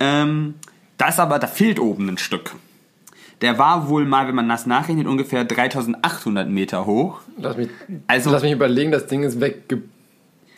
Ähm, 0.00 0.54
das 0.98 1.18
aber, 1.18 1.38
da 1.38 1.46
fehlt 1.46 1.78
oben 1.78 2.08
ein 2.08 2.18
Stück. 2.18 2.54
Der 3.40 3.58
war 3.58 3.88
wohl 3.88 4.04
mal, 4.04 4.26
wenn 4.28 4.34
man 4.34 4.48
das 4.48 4.66
nachrechnet, 4.66 5.06
ungefähr 5.06 5.44
3800 5.44 6.48
Meter 6.48 6.84
hoch. 6.84 7.20
Lass 7.38 7.56
mich, 7.56 7.68
also, 8.06 8.30
lass 8.30 8.42
mich 8.42 8.52
überlegen, 8.52 8.90
das 8.90 9.06
Ding 9.06 9.22
ist 9.22 9.40
weggebombt 9.40 9.99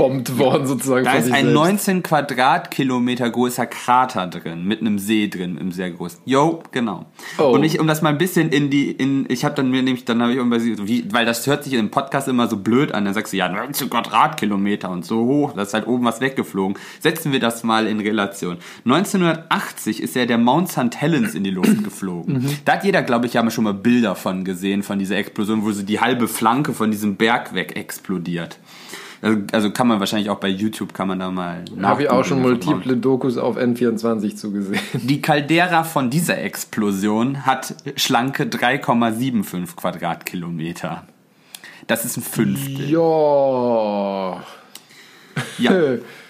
weggebombt 0.02 0.38
worden 0.38 0.66
sozusagen. 0.66 1.04
Da 1.04 1.14
ist 1.14 1.26
ein 1.26 1.46
selbst. 1.46 1.54
19 1.54 2.02
Quadratkilometer 2.02 3.30
großer 3.30 3.66
Krater 3.66 4.26
drin, 4.26 4.64
mit 4.66 4.80
einem 4.80 4.98
See 4.98 5.28
drin, 5.28 5.56
im 5.58 5.72
sehr 5.72 5.90
großen. 5.90 6.20
Jo, 6.24 6.62
genau. 6.70 7.06
Oh. 7.38 7.44
Und 7.44 7.64
ich, 7.64 7.80
um 7.80 7.86
das 7.86 8.02
mal 8.02 8.10
ein 8.10 8.18
bisschen 8.18 8.50
in 8.50 8.70
die, 8.70 8.90
in, 8.90 9.26
ich 9.28 9.44
habe 9.44 9.54
dann 9.54 9.70
mir 9.70 9.82
nämlich, 9.82 10.04
dann 10.04 10.20
habe 10.22 10.32
ich 10.32 10.38
irgendwie, 10.38 10.88
wie, 10.88 11.12
weil 11.12 11.26
das 11.26 11.46
hört 11.46 11.64
sich 11.64 11.74
im 11.74 11.90
Podcast 11.90 12.28
immer 12.28 12.48
so 12.48 12.56
blöd 12.56 12.92
an, 12.92 13.04
dann 13.04 13.14
sagst 13.14 13.32
du, 13.32 13.36
ja, 13.36 13.48
19 13.48 13.90
Quadratkilometer 13.90 14.90
und 14.90 15.04
so 15.04 15.24
hoch, 15.24 15.52
da 15.54 15.62
ist 15.62 15.74
halt 15.74 15.86
oben 15.86 16.04
was 16.04 16.20
weggeflogen. 16.20 16.76
Setzen 17.00 17.32
wir 17.32 17.40
das 17.40 17.64
mal 17.64 17.86
in 17.86 18.00
Relation. 18.00 18.58
1980 18.84 20.02
ist 20.02 20.16
ja 20.16 20.26
der 20.26 20.38
Mount 20.38 20.70
St. 20.70 20.96
Helens 20.96 21.34
in 21.34 21.44
die 21.44 21.50
Luft 21.50 21.84
geflogen. 21.84 22.34
Mhm. 22.34 22.56
Da 22.64 22.74
hat 22.74 22.84
jeder, 22.84 23.02
glaube 23.02 23.26
ich, 23.26 23.34
ja 23.34 23.42
schon 23.50 23.64
mal 23.64 23.74
Bilder 23.74 24.14
von 24.14 24.44
gesehen, 24.44 24.82
von 24.82 24.98
dieser 24.98 25.16
Explosion, 25.16 25.64
wo 25.64 25.72
so 25.72 25.82
die 25.82 26.00
halbe 26.00 26.28
Flanke 26.28 26.72
von 26.72 26.90
diesem 26.90 27.16
Berg 27.16 27.54
weg 27.54 27.76
explodiert. 27.76 28.58
Also, 29.22 29.38
also 29.52 29.70
kann 29.70 29.86
man 29.86 30.00
wahrscheinlich 30.00 30.30
auch 30.30 30.40
bei 30.40 30.48
YouTube 30.48 30.92
kann 30.92 31.06
man 31.06 31.20
da 31.20 31.30
mal 31.30 31.64
Habe 31.80 32.02
ich 32.02 32.10
auch 32.10 32.24
schon 32.24 32.42
multiple 32.42 32.96
Dokus 32.96 33.38
auf 33.38 33.56
N24 33.56 34.34
zugesehen. 34.34 34.80
Die 34.94 35.22
Caldera 35.22 35.84
von 35.84 36.10
dieser 36.10 36.38
Explosion 36.38 37.46
hat 37.46 37.74
schlanke 37.94 38.44
3,75 38.44 39.76
Quadratkilometer. 39.76 41.06
Das 41.86 42.04
ist 42.04 42.16
ein 42.16 42.22
Fünftel. 42.22 42.90
Ja. 42.90 44.42
Ja. 45.58 45.72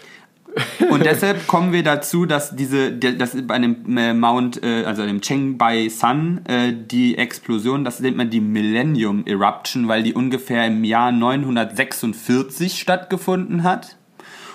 Und 0.91 1.05
deshalb 1.05 1.47
kommen 1.47 1.73
wir 1.73 1.83
dazu, 1.83 2.27
dass 2.27 2.55
diese, 2.55 2.93
das 2.93 3.37
bei 3.47 3.55
einem 3.55 3.97
äh, 3.97 4.13
Mount, 4.13 4.63
äh, 4.63 4.85
also 4.85 5.07
dem 5.07 5.21
Chengbai 5.21 5.89
Sun, 5.89 6.45
äh, 6.47 6.73
die 6.75 7.17
Explosion, 7.17 7.85
das 7.85 8.01
nennt 8.01 8.17
man 8.17 8.31
die 8.31 8.41
Millennium 8.41 9.25
Eruption, 9.27 9.89
weil 9.89 10.03
die 10.03 10.13
ungefähr 10.13 10.67
im 10.67 10.85
Jahr 10.85 11.13
946 11.13 12.79
stattgefunden 12.79 13.63
hat. 13.63 13.97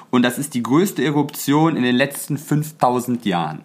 Und 0.10 0.22
das 0.24 0.38
ist 0.38 0.54
die 0.54 0.64
größte 0.64 1.04
Eruption 1.04 1.76
in 1.76 1.84
den 1.84 1.96
letzten 1.96 2.38
5000 2.38 3.26
Jahren. 3.26 3.62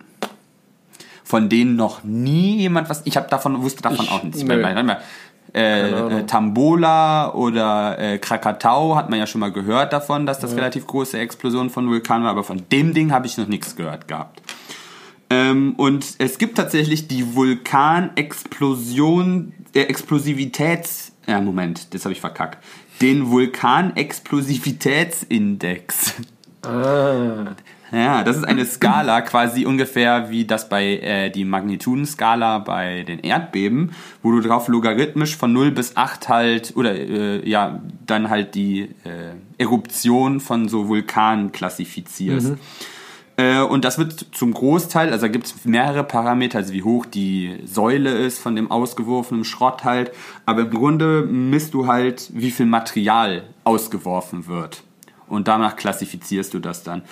Von 1.25 1.49
denen 1.49 1.77
noch 1.77 2.03
nie 2.03 2.59
jemand 2.59 2.89
was, 2.89 3.03
ich 3.05 3.17
habe 3.17 3.29
davon, 3.29 3.63
wusste 3.63 3.83
davon 3.83 4.05
ich, 4.05 4.11
auch 4.11 4.23
nichts. 4.23 4.43
mehr 4.85 5.03
äh, 5.55 5.91
äh, 5.91 6.27
Tambola 6.27 7.35
oder 7.35 7.99
äh, 7.99 8.17
Krakatau 8.19 8.97
hat 8.97 9.11
man 9.11 9.19
ja 9.19 9.27
schon 9.27 9.41
mal 9.41 9.53
gehört 9.53 9.93
davon, 9.93 10.25
dass 10.25 10.39
das 10.39 10.53
ja. 10.53 10.57
relativ 10.57 10.87
große 10.87 11.19
Explosionen 11.19 11.69
von 11.69 11.91
Vulkanen 11.91 12.25
war, 12.25 12.31
aber 12.31 12.45
von 12.45 12.63
dem 12.73 12.95
Ding 12.95 13.13
habe 13.13 13.27
ich 13.27 13.37
noch 13.37 13.49
nichts 13.49 13.77
gehört 13.77 14.09
gehabt. 14.09 14.41
Ähm, 15.29 15.75
und 15.77 16.15
es 16.19 16.39
gibt 16.39 16.57
tatsächlich 16.57 17.07
die 17.09 17.35
Vulkanexplosion, 17.35 19.53
der 19.75 19.91
Explosivitäts, 19.91 21.13
ja 21.27 21.39
Moment, 21.41 21.93
das 21.95 22.05
habe 22.05 22.13
ich 22.13 22.21
verkackt, 22.21 22.63
den 23.03 23.31
Vulkanexplosivitätsindex. 23.31 26.15
Ah. 26.63 27.55
Ja, 27.93 28.25
das 28.25 28.39
ist 28.39 28.45
eine 28.45 28.65
Skala 28.65 29.21
quasi 29.21 29.67
ungefähr 29.67 30.31
wie 30.31 30.47
das 30.47 30.71
bei 30.71 30.97
äh, 30.97 31.31
die 31.31 31.45
Magnitudenskala 31.45 32.59
bei 32.61 33.03
den 33.03 33.19
Erdbeben, 33.19 33.93
wo 34.23 34.33
du 34.33 34.41
drauf 34.41 34.69
logarithmisch 34.69 35.37
von 35.37 35.53
0 35.53 35.73
bis 35.73 35.97
8 35.97 36.29
halt 36.31 36.73
oder 36.75 36.95
äh, 36.95 37.47
ja, 37.49 37.83
dann 38.07 38.31
halt 38.31 38.55
die 38.55 38.89
äh, 39.05 39.35
Eruption 39.59 40.41
von 40.41 40.69
so 40.69 40.89
Vulkanen 40.89 41.53
klassifizierst. 41.53 42.51
Mhm. 42.51 42.59
Äh, 43.37 43.61
und 43.61 43.85
das 43.85 43.99
wird 43.99 44.27
zum 44.33 44.55
Großteil, 44.55 45.13
also 45.13 45.27
da 45.27 45.29
gibt 45.29 45.47
es 45.47 45.65
mehrere 45.67 46.03
Parameter, 46.05 46.59
also 46.59 46.73
wie 46.73 46.83
hoch 46.83 47.05
die 47.05 47.59
Säule 47.67 48.11
ist 48.11 48.39
von 48.39 48.57
dem 48.57 48.71
ausgeworfenen 48.71 49.45
Schrott 49.45 49.85
halt, 49.85 50.13
aber 50.47 50.63
im 50.63 50.71
Grunde 50.71 51.23
misst 51.23 51.75
du 51.75 51.87
halt, 51.87 52.31
wie 52.33 52.51
viel 52.51 52.67
Material 52.67 53.43
ausgeworfen 53.65 54.47
wird 54.47 54.83
und 55.29 55.49
danach 55.49 55.77
klassifizierst 55.77 56.53
du 56.55 56.59
das 56.59 56.83
dann. 56.83 57.03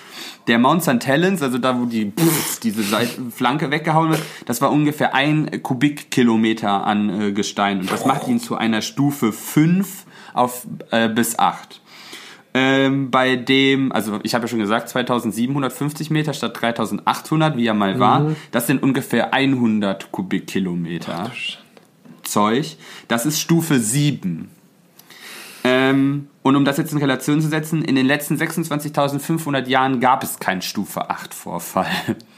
Der 0.47 0.59
Mount 0.59 0.83
St. 0.83 1.05
Helens, 1.05 1.41
also 1.41 1.57
da, 1.57 1.79
wo 1.79 1.85
die, 1.85 2.11
pff, 2.11 2.59
diese 2.59 2.83
Seite, 2.83 3.21
Flanke 3.35 3.71
weggehauen 3.71 4.11
wird, 4.11 4.21
das 4.45 4.61
war 4.61 4.71
ungefähr 4.71 5.15
ein 5.15 5.63
Kubikkilometer 5.63 6.85
an 6.85 7.21
äh, 7.21 7.31
Gestein 7.31 7.79
und 7.79 7.91
das 7.91 8.05
macht 8.05 8.27
ihn 8.27 8.39
zu 8.39 8.55
einer 8.55 8.81
Stufe 8.81 9.31
5 9.31 10.05
auf, 10.33 10.67
äh, 10.91 11.09
bis 11.09 11.39
8. 11.39 11.81
Ähm, 12.53 13.11
bei 13.11 13.37
dem, 13.37 13.93
also 13.93 14.19
ich 14.23 14.35
habe 14.35 14.43
ja 14.43 14.47
schon 14.49 14.59
gesagt, 14.59 14.89
2750 14.89 16.09
Meter 16.09 16.33
statt 16.33 16.59
3800, 16.59 17.55
wie 17.55 17.65
er 17.65 17.73
mal 17.73 17.97
war, 17.99 18.19
mhm. 18.21 18.35
das 18.51 18.67
sind 18.67 18.83
ungefähr 18.83 19.33
100 19.33 20.11
Kubikkilometer 20.11 21.31
Zeug. 22.23 22.75
Das 23.07 23.25
ist 23.25 23.39
Stufe 23.39 23.79
7. 23.79 24.50
Ähm, 25.91 26.27
und 26.43 26.55
um 26.55 26.65
das 26.65 26.77
jetzt 26.77 26.91
in 26.91 26.97
Relation 26.97 27.41
zu 27.41 27.49
setzen, 27.49 27.83
in 27.83 27.95
den 27.95 28.05
letzten 28.05 28.35
26.500 28.35 29.67
Jahren 29.67 29.99
gab 29.99 30.23
es 30.23 30.39
keinen 30.39 30.61
Stufe 30.61 31.09
8 31.09 31.33
Vorfall. 31.33 31.87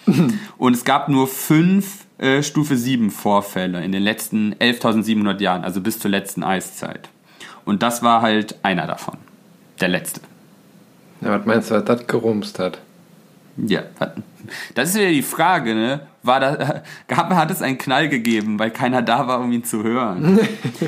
und 0.57 0.73
es 0.73 0.83
gab 0.83 1.07
nur 1.09 1.27
fünf 1.27 2.05
äh, 2.17 2.43
Stufe 2.43 2.75
7 2.75 3.11
Vorfälle 3.11 3.83
in 3.83 3.91
den 3.91 4.03
letzten 4.03 4.53
11.700 4.55 5.41
Jahren, 5.41 5.63
also 5.63 5.81
bis 5.81 5.99
zur 5.99 6.11
letzten 6.11 6.43
Eiszeit. 6.43 7.09
Und 7.65 7.81
das 7.81 8.03
war 8.03 8.21
halt 8.21 8.57
einer 8.63 8.87
davon. 8.87 9.17
Der 9.79 9.87
letzte. 9.87 10.21
Ja, 11.21 11.39
was 11.39 11.45
meinst 11.45 11.71
du, 11.71 11.75
was 11.75 11.85
das 11.85 12.05
gerumst 12.05 12.59
hat? 12.59 12.79
Ja, 13.55 13.83
das 14.75 14.89
ist 14.89 14.95
wieder 14.95 15.09
die 15.09 15.21
Frage, 15.21 15.75
ne? 15.75 16.07
War 16.21 16.39
da, 16.39 16.83
hat 17.15 17.51
es 17.51 17.61
einen 17.61 17.77
Knall 17.77 18.09
gegeben, 18.09 18.59
weil 18.59 18.71
keiner 18.71 19.01
da 19.01 19.27
war, 19.27 19.41
um 19.41 19.51
ihn 19.51 19.63
zu 19.63 19.83
hören. 19.83 20.39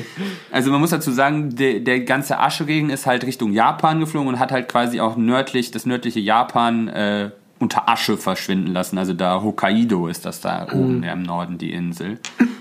also 0.50 0.70
man 0.70 0.80
muss 0.80 0.90
dazu 0.90 1.10
sagen, 1.12 1.54
der, 1.54 1.80
der 1.80 2.00
ganze 2.00 2.38
Aschregen 2.38 2.90
ist 2.90 3.06
halt 3.06 3.24
Richtung 3.24 3.52
Japan 3.52 4.00
geflogen 4.00 4.28
und 4.28 4.38
hat 4.38 4.52
halt 4.52 4.68
quasi 4.68 5.00
auch 5.00 5.16
nördlich, 5.16 5.70
das 5.70 5.86
nördliche 5.86 6.20
Japan 6.20 6.88
äh, 6.88 7.30
unter 7.58 7.88
Asche 7.88 8.16
verschwinden 8.16 8.72
lassen. 8.72 8.98
Also 8.98 9.12
da 9.12 9.42
Hokkaido 9.42 10.08
ist 10.08 10.24
das 10.24 10.40
da 10.40 10.66
oben, 10.72 11.02
ja, 11.02 11.12
im 11.12 11.22
Norden 11.22 11.58
die 11.58 11.72
Insel. 11.72 12.18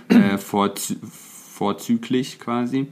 Äh, 0.09 0.37
vorzü 0.37 0.95
vorzüglich 1.55 2.37
quasi. 2.39 2.91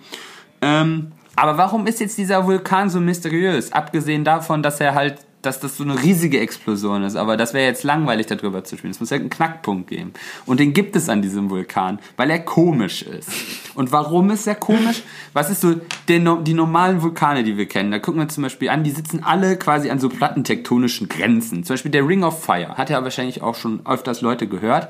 Ähm, 0.61 1.11
aber 1.35 1.57
warum 1.57 1.85
ist 1.87 1.99
jetzt 1.99 2.17
dieser 2.17 2.45
Vulkan 2.45 2.89
so 2.89 3.01
mysteriös? 3.01 3.73
Abgesehen 3.73 4.23
davon, 4.23 4.63
dass 4.63 4.79
er 4.79 4.95
halt 4.95 5.17
dass 5.43 5.59
das 5.59 5.77
so 5.77 5.83
eine 5.83 6.01
riesige 6.01 6.39
Explosion 6.39 7.03
ist, 7.03 7.15
aber 7.17 7.37
das 7.37 7.53
wäre 7.53 7.65
jetzt 7.65 7.83
langweilig 7.83 8.27
darüber 8.27 8.63
zu 8.63 8.77
spielen. 8.77 8.91
Es 8.91 8.99
muss 9.01 9.09
ja 9.09 9.17
einen 9.17 9.29
Knackpunkt 9.29 9.89
geben. 9.89 10.13
Und 10.45 10.59
den 10.59 10.73
gibt 10.73 10.95
es 10.95 11.09
an 11.09 11.21
diesem 11.21 11.49
Vulkan, 11.49 11.99
weil 12.15 12.29
er 12.29 12.39
komisch 12.39 13.03
ist. 13.03 13.29
Und 13.75 13.91
warum 13.91 14.31
ist 14.31 14.47
er 14.47 14.55
komisch? 14.55 15.03
Was 15.33 15.49
ist 15.49 15.61
so 15.61 15.75
den, 16.07 16.43
die 16.45 16.53
normalen 16.53 17.01
Vulkane, 17.01 17.43
die 17.43 17.57
wir 17.57 17.67
kennen? 17.67 17.91
Da 17.91 17.99
gucken 17.99 18.21
wir 18.21 18.29
zum 18.29 18.43
Beispiel 18.43 18.69
an, 18.69 18.83
die 18.83 18.91
sitzen 18.91 19.21
alle 19.23 19.57
quasi 19.57 19.89
an 19.89 19.99
so 19.99 20.07
plattentektonischen 20.07 21.09
Grenzen. 21.09 21.65
Zum 21.65 21.73
Beispiel 21.73 21.91
der 21.91 22.07
Ring 22.07 22.23
of 22.23 22.41
Fire, 22.41 22.77
hat 22.77 22.89
ja 22.89 23.03
wahrscheinlich 23.03 23.41
auch 23.41 23.55
schon 23.55 23.85
öfters 23.85 24.21
Leute 24.21 24.47
gehört. 24.47 24.89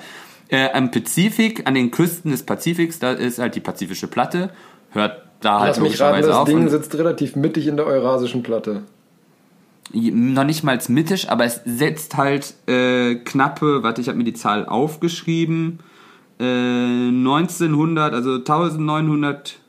Äh, 0.49 0.69
am 0.71 0.91
Pazifik, 0.91 1.65
an 1.65 1.73
den 1.73 1.89
Küsten 1.89 2.29
des 2.29 2.43
Pazifiks, 2.43 2.99
da 2.99 3.11
ist 3.11 3.39
halt 3.39 3.55
die 3.55 3.59
pazifische 3.59 4.07
Platte. 4.07 4.51
Hört 4.91 5.23
da 5.41 5.61
halt 5.61 5.69
Lass 5.69 5.79
mich 5.79 5.99
raten, 5.99 6.21
das 6.21 6.43
Ding 6.45 6.69
sitzt 6.69 6.93
relativ 6.95 7.35
mittig 7.35 7.65
in 7.65 7.75
der 7.75 7.87
eurasischen 7.87 8.43
Platte 8.43 8.83
noch 9.91 10.43
nicht 10.43 10.63
mal 10.63 10.79
mittisch, 10.87 11.29
aber 11.29 11.45
es 11.45 11.61
setzt 11.65 12.17
halt 12.17 12.55
äh, 12.67 13.15
knappe, 13.15 13.83
warte, 13.83 14.01
ich 14.01 14.07
habe 14.07 14.17
mir 14.17 14.23
die 14.23 14.33
Zahl 14.33 14.65
aufgeschrieben, 14.65 15.79
äh, 16.39 16.43
1900, 16.43 18.13
also 18.13 18.35
1900 18.35 19.59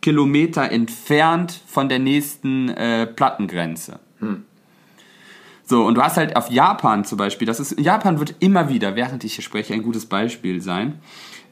Kilometer 0.00 0.70
entfernt 0.70 1.60
von 1.66 1.88
der 1.88 2.00
nächsten 2.00 2.68
äh, 2.70 3.06
Plattengrenze. 3.06 4.00
Hm. 4.18 4.44
So, 5.64 5.86
und 5.86 5.94
du 5.94 6.02
hast 6.02 6.16
halt 6.16 6.36
auf 6.36 6.50
Japan 6.50 7.04
zum 7.04 7.18
Beispiel, 7.18 7.46
das 7.46 7.60
ist, 7.60 7.78
Japan 7.80 8.18
wird 8.18 8.34
immer 8.40 8.68
wieder, 8.68 8.96
während 8.96 9.24
ich 9.24 9.34
hier 9.34 9.44
spreche, 9.44 9.72
ein 9.72 9.82
gutes 9.82 10.06
Beispiel 10.06 10.60
sein. 10.60 10.98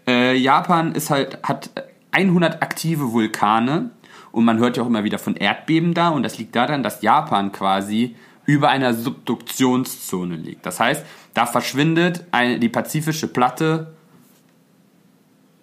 Äh, 0.07 0.37
Japan 0.37 0.93
ist 0.93 1.11
halt, 1.11 1.39
hat 1.45 1.71
100 2.11 2.61
aktive 2.63 3.13
Vulkane 3.13 3.91
und 4.33 4.45
man 4.45 4.59
hört 4.59 4.77
ja 4.77 4.83
auch 4.83 4.87
immer 4.87 5.05
wieder 5.05 5.19
von 5.19 5.37
Erdbeben 5.37 5.95
da 5.95 6.09
und 6.11 6.23
das 6.23 6.39
liegt 6.39 6.55
daran, 6.57 6.83
dass 6.83 7.03
Japan 7.03 7.53
quasi 7.53 8.17
über 8.47 8.69
einer 8.69 8.95
Subduktionszone 8.95 10.37
liegt. 10.37 10.67
Das 10.67 10.81
heißt, 10.81 11.05
da 11.35 11.47
verschwindet 11.47 12.25
eine, 12.33 12.59
die 12.59 12.69
pazifische 12.69 13.29
Platte 13.29 13.95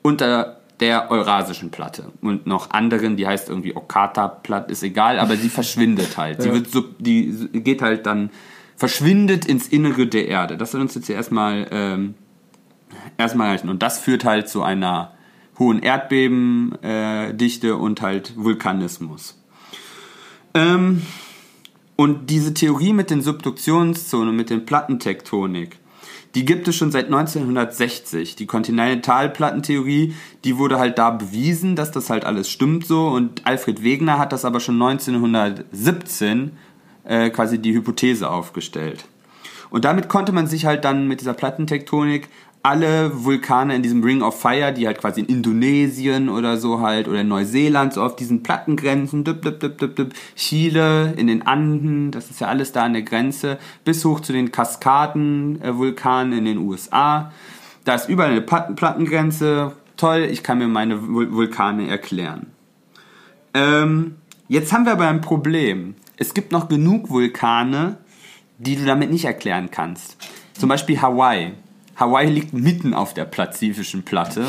unter 0.02 0.62
der 0.80 1.10
eurasischen 1.10 1.72
Platte 1.72 2.12
und 2.22 2.46
noch 2.46 2.72
anderen, 2.72 3.18
die 3.18 3.26
heißt 3.26 3.50
irgendwie 3.50 3.76
Okata-Platte, 3.76 4.72
ist 4.72 4.84
egal, 4.84 5.20
aber 5.20 5.36
sie 5.36 5.50
verschwindet 5.50 6.18
halt. 6.18 6.42
Sie 6.42 6.54
wird 6.54 6.70
sub, 6.70 6.96
die 7.00 7.50
geht 7.52 7.82
halt 7.82 8.06
dann, 8.06 8.30
verschwindet 8.76 9.46
ins 9.46 9.68
Innere 9.68 10.06
der 10.06 10.28
Erde. 10.28 10.56
Das 10.56 10.72
soll 10.72 10.82
uns 10.82 10.94
jetzt 10.94 11.08
hier 11.08 11.16
erstmal 11.16 11.68
ähm, 11.72 12.14
erstmal 13.18 13.50
reichen. 13.50 13.70
Und 13.70 13.82
das 13.82 14.00
führt 14.00 14.24
halt 14.24 14.48
zu 14.48 14.62
einer 14.62 15.14
hohen 15.60 15.82
Erdbebendichte 15.82 17.68
äh, 17.68 17.72
und 17.72 18.02
halt 18.02 18.34
Vulkanismus. 18.36 19.42
Ähm, 20.54 21.02
und 21.96 22.30
diese 22.30 22.54
Theorie 22.54 22.94
mit 22.94 23.10
den 23.10 23.22
Subduktionszonen, 23.22 24.36
mit 24.36 24.50
den 24.50 24.66
Plattentektonik, 24.66 25.80
die 26.36 26.46
gibt 26.46 26.68
es 26.68 26.76
schon 26.76 26.92
seit 26.92 27.06
1960. 27.06 28.36
Die 28.36 28.46
Kontinentalplattentheorie, 28.46 30.14
die 30.44 30.58
wurde 30.58 30.78
halt 30.78 31.00
da 31.00 31.10
bewiesen, 31.10 31.76
dass 31.76 31.92
das 31.92 32.12
halt 32.12 32.26
alles 32.26 32.50
stimmt 32.50 32.86
so. 32.86 33.08
Und 33.08 33.48
Alfred 33.48 33.84
Wegener 33.84 34.20
hat 34.20 34.34
das 34.34 34.46
aber 34.46 34.60
schon 34.60 34.80
1917 34.80 36.52
äh, 37.06 37.32
quasi 37.32 37.58
die 37.58 37.74
Hypothese 37.74 38.30
aufgestellt. 38.30 39.06
Und 39.70 39.86
damit 39.86 40.10
konnte 40.10 40.32
man 40.32 40.46
sich 40.48 40.66
halt 40.66 40.86
dann 40.86 41.08
mit 41.08 41.22
dieser 41.22 41.34
Plattentektonik 41.34 42.30
alle 42.68 43.24
Vulkane 43.24 43.78
in 43.78 43.82
diesem 43.82 44.04
Ring 44.04 44.22
of 44.22 44.42
Fire, 44.42 44.74
die 44.74 44.88
halt 44.88 45.00
quasi 45.00 45.22
in 45.22 45.28
Indonesien 45.28 46.28
oder 46.28 46.58
so 46.58 46.82
halt 46.82 47.08
oder 47.08 47.22
in 47.22 47.30
Neuseeland 47.30 47.94
so 47.94 48.04
auf 48.04 48.18
diesen 48.18 48.44
Plattengrenzen, 48.44 49.24
dip, 49.24 49.42
dip, 49.42 49.62
dip, 49.62 49.78
dip, 49.78 49.96
dip, 49.96 50.14
Chile, 50.36 51.14
in 51.16 51.28
den 51.28 51.48
Anden, 51.48 52.12
das 52.12 52.30
ist 52.30 52.42
ja 52.42 52.48
alles 52.48 52.74
da 52.74 52.84
an 52.84 52.92
der 52.92 53.04
Grenze, 53.04 53.58
bis 53.86 54.04
hoch 54.04 54.20
zu 54.20 54.34
den 54.34 54.52
Kaskaden-Vulkanen 54.52 56.38
in 56.38 56.44
den 56.44 56.58
USA. 56.58 57.32
Da 57.86 57.96
ist 57.96 58.10
überall 58.10 58.32
eine 58.32 58.42
Plattengrenze. 58.42 59.72
Toll, 59.96 60.28
ich 60.30 60.44
kann 60.44 60.58
mir 60.58 60.68
meine 60.68 61.08
Vulkane 61.08 61.88
erklären. 61.88 62.48
Ähm, 63.54 64.16
jetzt 64.50 64.74
haben 64.74 64.84
wir 64.84 64.92
aber 64.92 65.08
ein 65.08 65.22
Problem. 65.22 65.96
Es 66.18 66.34
gibt 66.34 66.52
noch 66.52 66.68
genug 66.68 67.10
Vulkane, 67.10 67.98
die 68.58 68.76
du 68.76 68.84
damit 68.84 69.10
nicht 69.10 69.24
erklären 69.24 69.72
kannst. 69.72 70.18
Zum 70.54 70.68
Beispiel 70.68 71.02
Hawaii. 71.02 71.54
Hawaii 71.98 72.30
liegt 72.30 72.54
mitten 72.54 72.94
auf 72.94 73.14
der 73.14 73.26
pazifischen 73.26 74.04
Platte. 74.04 74.46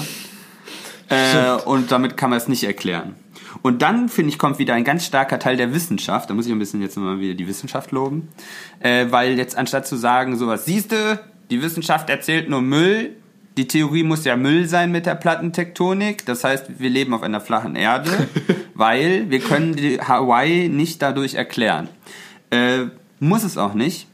Äh, 1.09 1.53
und 1.65 1.91
damit 1.91 2.17
kann 2.17 2.31
man 2.31 2.37
es 2.37 2.49
nicht 2.49 2.65
erklären. 2.65 3.15
Und 3.63 3.83
dann, 3.83 4.09
finde 4.09 4.31
ich, 4.31 4.39
kommt 4.39 4.59
wieder 4.59 4.75
ein 4.75 4.85
ganz 4.85 5.07
starker 5.07 5.39
Teil 5.39 5.57
der 5.57 5.73
Wissenschaft. 5.73 6.29
Da 6.29 6.35
muss 6.35 6.47
ich 6.47 6.53
ein 6.53 6.59
bisschen 6.59 6.83
jetzt 6.83 6.97
mal 6.97 7.19
wieder 7.19 7.35
die 7.35 7.49
Wissenschaft 7.49 7.91
loben. 7.93 8.29
Äh, 8.81 9.07
weil 9.11 9.39
jetzt 9.39 9.57
anstatt 9.57 9.87
zu 9.87 9.97
sagen, 9.97 10.37
sowas, 10.37 10.65
siehste, 10.65 11.21
die 11.51 11.63
Wissenschaft 11.63 12.11
erzählt 12.11 12.51
nur 12.51 12.61
Müll, 12.61 13.17
die 13.57 13.67
Theorie 13.67 14.05
muss 14.05 14.25
ja 14.25 14.37
Müll 14.37 14.69
sein 14.69 14.93
mit 14.93 15.07
der 15.07 15.17
Plattentektonik. 15.17 16.25
Das 16.27 16.45
heißt, 16.45 16.79
wir 16.79 16.91
leben 16.91 17.15
auf 17.15 17.23
einer 17.23 17.41
flachen 17.41 17.75
Erde, 17.75 18.11
weil 18.75 19.31
wir 19.31 19.41
können 19.41 19.75
die 19.75 20.01
Hawaii 20.01 20.69
nicht 20.69 21.03
dadurch 21.03 21.35
erklären. 21.35 21.89
Äh, 22.51 22.85
muss 23.19 23.43
es 23.43 23.59
auch 23.59 23.75
nicht, 23.75 24.07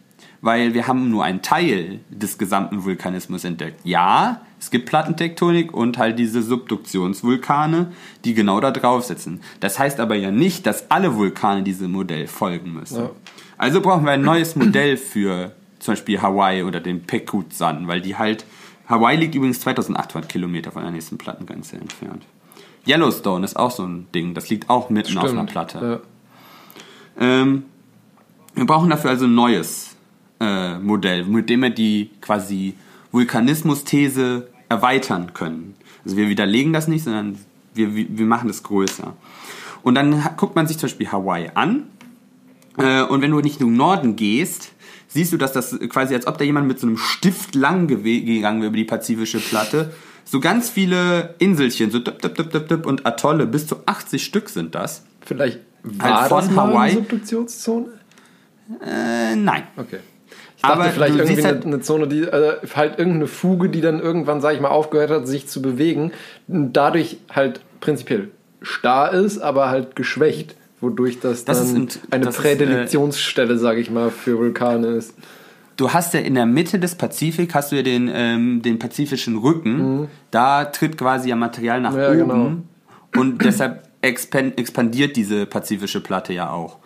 weil 0.44 0.74
wir 0.74 0.86
haben 0.86 1.10
nur 1.10 1.24
einen 1.24 1.40
Teil 1.40 2.00
des 2.10 2.36
gesamten 2.36 2.84
Vulkanismus 2.84 3.44
entdeckt. 3.44 3.80
Ja, 3.82 4.42
es 4.60 4.70
gibt 4.70 4.84
Plattentektonik 4.84 5.72
und 5.72 5.96
halt 5.96 6.18
diese 6.18 6.42
Subduktionsvulkane, 6.42 7.92
die 8.26 8.34
genau 8.34 8.60
da 8.60 8.70
drauf 8.70 9.04
sitzen. 9.04 9.40
Das 9.60 9.78
heißt 9.78 10.00
aber 10.00 10.16
ja 10.16 10.30
nicht, 10.30 10.66
dass 10.66 10.90
alle 10.90 11.16
Vulkane 11.16 11.62
diesem 11.62 11.92
Modell 11.92 12.26
folgen 12.26 12.74
müssen. 12.74 13.04
Ja. 13.04 13.10
Also 13.56 13.80
brauchen 13.80 14.04
wir 14.04 14.12
ein 14.12 14.20
neues 14.20 14.54
Modell 14.54 14.98
für 14.98 15.52
zum 15.78 15.92
Beispiel 15.92 16.20
Hawaii 16.20 16.62
oder 16.62 16.80
den 16.80 17.04
Pekut-San, 17.04 17.88
weil 17.88 18.02
die 18.02 18.16
halt 18.16 18.44
Hawaii 18.86 19.16
liegt 19.16 19.34
übrigens 19.34 19.60
2800 19.60 20.30
Kilometer 20.30 20.72
von 20.72 20.82
der 20.82 20.90
nächsten 20.90 21.16
Plattengrenze 21.16 21.76
entfernt. 21.76 22.26
Yellowstone 22.86 23.46
ist 23.46 23.56
auch 23.58 23.70
so 23.70 23.84
ein 23.84 24.08
Ding, 24.14 24.34
das 24.34 24.50
liegt 24.50 24.68
auch 24.68 24.90
mitten 24.90 25.12
Stimmt, 25.12 25.24
auf 25.24 25.30
einer 25.30 25.44
Platte. 25.44 26.02
Ja. 27.18 27.40
Ähm, 27.40 27.64
wir 28.54 28.66
brauchen 28.66 28.90
dafür 28.90 29.08
also 29.08 29.24
ein 29.24 29.34
neues 29.34 29.93
äh, 30.44 30.78
Modell, 30.78 31.24
mit 31.24 31.48
dem 31.48 31.62
wir 31.62 31.70
die 31.70 32.10
quasi 32.20 32.74
Vulkanismus-These 33.12 34.48
erweitern 34.68 35.32
können. 35.34 35.74
Also 36.04 36.16
wir 36.16 36.28
widerlegen 36.28 36.72
das 36.72 36.88
nicht, 36.88 37.04
sondern 37.04 37.38
wir, 37.74 37.94
wir 37.94 38.26
machen 38.26 38.48
das 38.48 38.62
größer. 38.62 39.14
Und 39.82 39.94
dann 39.94 40.22
guckt 40.36 40.56
man 40.56 40.66
sich 40.66 40.78
zum 40.78 40.88
Beispiel 40.88 41.10
Hawaii 41.10 41.50
an. 41.54 41.84
Äh, 42.78 43.02
und 43.02 43.22
wenn 43.22 43.30
du 43.30 43.40
nicht 43.40 43.60
in 43.60 43.68
den 43.68 43.76
Norden 43.76 44.16
gehst, 44.16 44.72
siehst 45.08 45.32
du, 45.32 45.36
dass 45.36 45.52
das 45.52 45.78
quasi, 45.88 46.14
als 46.14 46.26
ob 46.26 46.38
da 46.38 46.44
jemand 46.44 46.66
mit 46.66 46.80
so 46.80 46.86
einem 46.86 46.96
Stift 46.96 47.54
lang 47.54 47.86
gegangen 47.86 48.60
wäre 48.60 48.68
über 48.68 48.76
die 48.76 48.84
pazifische 48.84 49.38
Platte. 49.38 49.92
So 50.24 50.40
ganz 50.40 50.70
viele 50.70 51.34
Inselchen, 51.38 51.90
so 51.90 51.98
dip, 51.98 52.20
dip, 52.20 52.34
dip, 52.34 52.50
dip, 52.50 52.68
dip 52.68 52.86
und 52.86 53.06
Atolle, 53.06 53.46
bis 53.46 53.66
zu 53.66 53.76
80 53.86 54.24
Stück 54.24 54.48
sind 54.48 54.74
das. 54.74 55.04
Vielleicht 55.20 55.60
war 55.82 56.22
halt 56.22 56.28
von 56.30 56.48
das 56.48 56.56
Hawaii. 56.56 56.90
Eine 56.90 57.00
Subduktionszone? 57.00 57.86
Äh, 58.84 59.36
nein. 59.36 59.64
Okay. 59.76 59.98
Aber 60.72 60.84
vielleicht 60.84 61.16
irgendwie 61.16 61.44
halt 61.44 61.66
eine, 61.66 61.80
Zone, 61.80 62.08
die 62.08 62.22
äh, 62.22 62.56
halt 62.74 62.98
irgendeine 62.98 63.26
Fuge, 63.26 63.68
die 63.68 63.80
dann 63.80 64.00
irgendwann, 64.00 64.40
sag 64.40 64.54
ich 64.54 64.60
mal, 64.60 64.68
aufgehört 64.68 65.10
hat, 65.10 65.26
sich 65.26 65.46
zu 65.46 65.62
bewegen, 65.62 66.12
dadurch 66.46 67.18
halt 67.30 67.60
prinzipiell 67.80 68.28
starr 68.62 69.12
ist, 69.12 69.38
aber 69.38 69.68
halt 69.68 69.96
geschwächt, 69.96 70.56
wodurch 70.80 71.20
das, 71.20 71.44
das 71.44 71.72
dann 71.72 71.86
ist, 71.86 72.00
eine 72.10 72.24
das 72.24 72.36
Prädilektionsstelle, 72.36 73.54
äh, 73.54 73.58
sage 73.58 73.80
ich 73.80 73.90
mal, 73.90 74.10
für 74.10 74.38
Vulkane 74.38 74.88
ist. 74.88 75.14
Du 75.76 75.92
hast 75.92 76.14
ja 76.14 76.20
in 76.20 76.34
der 76.34 76.46
Mitte 76.46 76.78
des 76.78 76.94
Pazifik 76.94 77.54
hast 77.54 77.72
du 77.72 77.76
ja 77.76 77.82
den, 77.82 78.10
ähm, 78.12 78.62
den 78.62 78.78
pazifischen 78.78 79.36
Rücken. 79.36 80.00
Mhm. 80.00 80.08
Da 80.30 80.66
tritt 80.66 80.96
quasi 80.96 81.30
ja 81.30 81.36
Material 81.36 81.80
nach 81.80 81.96
ja, 81.96 82.10
oben. 82.10 82.18
Genau. 82.18 82.52
Und 83.16 83.44
deshalb 83.44 83.88
expandiert 84.00 85.16
diese 85.16 85.46
pazifische 85.46 86.00
Platte 86.00 86.32
ja 86.32 86.50
auch 86.50 86.78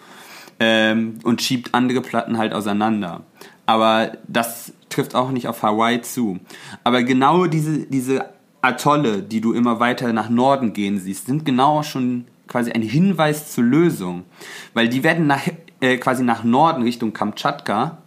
ähm, 0.61 1.18
und 1.24 1.43
schiebt 1.43 1.74
andere 1.74 2.01
Platten 2.01 2.39
halt 2.39 2.53
auseinander. 2.53 3.22
Aber 3.69 4.12
das 4.27 4.73
trifft 4.89 5.14
auch 5.14 5.31
nicht 5.31 5.47
auf 5.47 5.62
Hawaii 5.62 6.01
zu. 6.01 6.41
Aber 6.85 7.03
genau 7.03 7.45
diese, 7.45 7.81
diese 7.81 8.31
Atolle, 8.62 9.21
die 9.23 9.43
du 9.43 9.53
immer 9.53 9.79
weiter 9.79 10.11
nach 10.14 10.31
Norden 10.31 10.73
gehen 10.73 10.99
siehst, 10.99 11.27
sind 11.27 11.45
genau 11.45 11.83
schon 11.83 12.25
quasi 12.47 12.73
ein 12.73 12.81
Hinweis 12.81 13.53
zur 13.53 13.64
Lösung. 13.64 14.25
Weil 14.73 14.89
die 14.89 15.05
werden 15.05 15.27
nach, 15.27 15.43
äh, 15.83 15.99
quasi 15.99 16.25
nach 16.25 16.45
Norden 16.45 16.83
Richtung 16.83 17.12
Kamtschatka, 17.12 17.99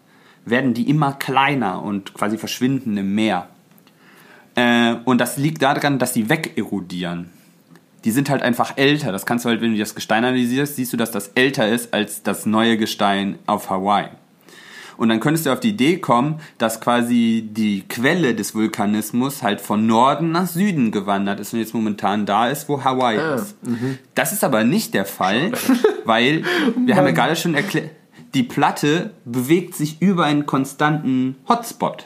werden 0.46 0.74
die 0.74 0.90
immer 0.90 1.14
kleiner 1.14 1.84
und 1.84 2.16
quasi 2.16 2.40
verschwinden 2.40 2.98
im 2.98 3.14
Meer. 3.14 3.48
Äh, 4.56 4.96
und 5.06 5.20
das 5.20 5.38
liegt 5.38 5.62
daran, 5.62 6.00
dass 6.00 6.14
die 6.14 6.28
wegerodieren. 6.28 7.30
Die 8.04 8.10
sind 8.10 8.32
halt 8.32 8.42
einfach 8.42 8.78
älter. 8.78 9.12
Das 9.12 9.28
kannst 9.28 9.46
du 9.46 9.50
halt, 9.50 9.62
wenn 9.62 9.74
du 9.74 9.78
das 9.78 9.94
Gestein 9.94 10.26
analysierst, 10.26 10.76
siehst 10.76 10.92
du, 10.92 10.98
dass 10.98 11.12
das 11.12 11.28
älter 11.36 11.70
ist 11.70 11.94
als 11.94 12.24
das 12.24 12.48
neue 12.48 12.78
Gestein 12.78 13.38
auf 13.46 13.70
Hawaii. 13.70 14.10
Und 15.02 15.10
dann 15.10 15.20
könntest 15.20 15.48
du 15.48 15.52
auf 15.52 15.60
die 15.60 15.70
Idee 15.70 15.98
kommen, 15.98 16.36
dass 16.60 16.80
quasi 16.80 17.50
die 17.52 17.82
Quelle 17.90 18.36
des 18.36 18.54
Vulkanismus 18.54 19.42
halt 19.42 19.60
von 19.60 19.88
Norden 19.88 20.32
nach 20.32 20.46
Süden 20.46 20.92
gewandert 20.92 21.40
ist 21.40 21.54
und 21.54 21.60
jetzt 21.60 21.74
momentan 21.74 22.28
da 22.28 22.50
ist, 22.50 22.70
wo 22.70 22.84
Hawaii 22.84 23.18
ah, 23.18 23.34
ist. 23.34 23.56
Mh. 23.64 23.96
Das 24.14 24.32
ist 24.32 24.44
aber 24.44 24.64
nicht 24.64 24.94
der 24.94 25.06
Fall, 25.06 25.54
weil 26.06 26.44
wir 26.86 26.96
haben 26.96 27.08
ja 27.08 27.14
gerade 27.14 27.36
schon 27.36 27.56
erklärt, 27.56 27.90
die 28.36 28.44
Platte 28.44 29.10
bewegt 29.26 29.74
sich 29.74 30.00
über 30.04 30.26
einen 30.26 30.46
konstanten 30.46 31.36
Hotspot. 31.50 32.06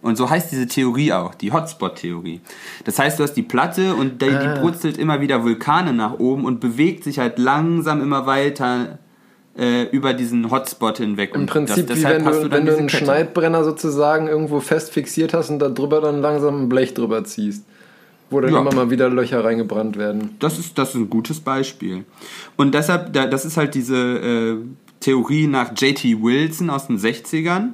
Und 0.00 0.16
so 0.16 0.30
heißt 0.30 0.50
diese 0.50 0.66
Theorie 0.66 1.12
auch, 1.12 1.34
die 1.34 1.52
Hotspot-Theorie. 1.52 2.40
Das 2.84 2.98
heißt, 2.98 3.18
du 3.18 3.24
hast 3.24 3.34
die 3.34 3.42
Platte 3.42 3.94
und 3.94 4.22
die, 4.22 4.30
die 4.30 4.34
ah. 4.34 4.58
brutzelt 4.58 4.96
immer 4.96 5.20
wieder 5.20 5.44
Vulkane 5.44 5.92
nach 5.92 6.18
oben 6.18 6.46
und 6.46 6.60
bewegt 6.60 7.04
sich 7.04 7.18
halt 7.18 7.38
langsam 7.38 8.00
immer 8.00 8.24
weiter 8.24 8.98
äh, 9.56 9.84
über 9.84 10.14
diesen 10.14 10.50
Hotspot 10.50 10.98
hinweg. 10.98 11.34
Im 11.34 11.46
Prinzip 11.46 11.86
das, 11.86 11.98
wie 11.98 12.04
wenn 12.04 12.24
du, 12.24 12.50
wenn 12.50 12.66
du 12.66 12.76
einen 12.76 12.86
Kette. 12.86 13.04
Schneidbrenner 13.04 13.64
sozusagen 13.64 14.28
irgendwo 14.28 14.60
fest 14.60 14.92
fixiert 14.92 15.34
hast 15.34 15.50
und 15.50 15.58
da 15.58 15.68
drüber 15.68 16.00
dann 16.00 16.20
langsam 16.20 16.62
ein 16.62 16.68
Blech 16.68 16.94
drüber 16.94 17.24
ziehst. 17.24 17.64
Wo 18.30 18.40
dann 18.40 18.54
ja. 18.54 18.60
immer 18.60 18.74
mal 18.74 18.90
wieder 18.90 19.10
Löcher 19.10 19.44
reingebrannt 19.44 19.98
werden. 19.98 20.36
Das 20.38 20.58
ist, 20.58 20.78
das 20.78 20.90
ist 20.90 20.94
ein 20.94 21.10
gutes 21.10 21.40
Beispiel. 21.40 22.04
Und 22.56 22.74
deshalb, 22.74 23.12
das 23.12 23.44
ist 23.44 23.58
halt 23.58 23.74
diese 23.74 23.96
äh, 23.96 24.56
Theorie 25.00 25.46
nach 25.48 25.72
J.T. 25.76 26.22
Wilson 26.22 26.70
aus 26.70 26.86
den 26.86 26.98
60ern. 26.98 27.72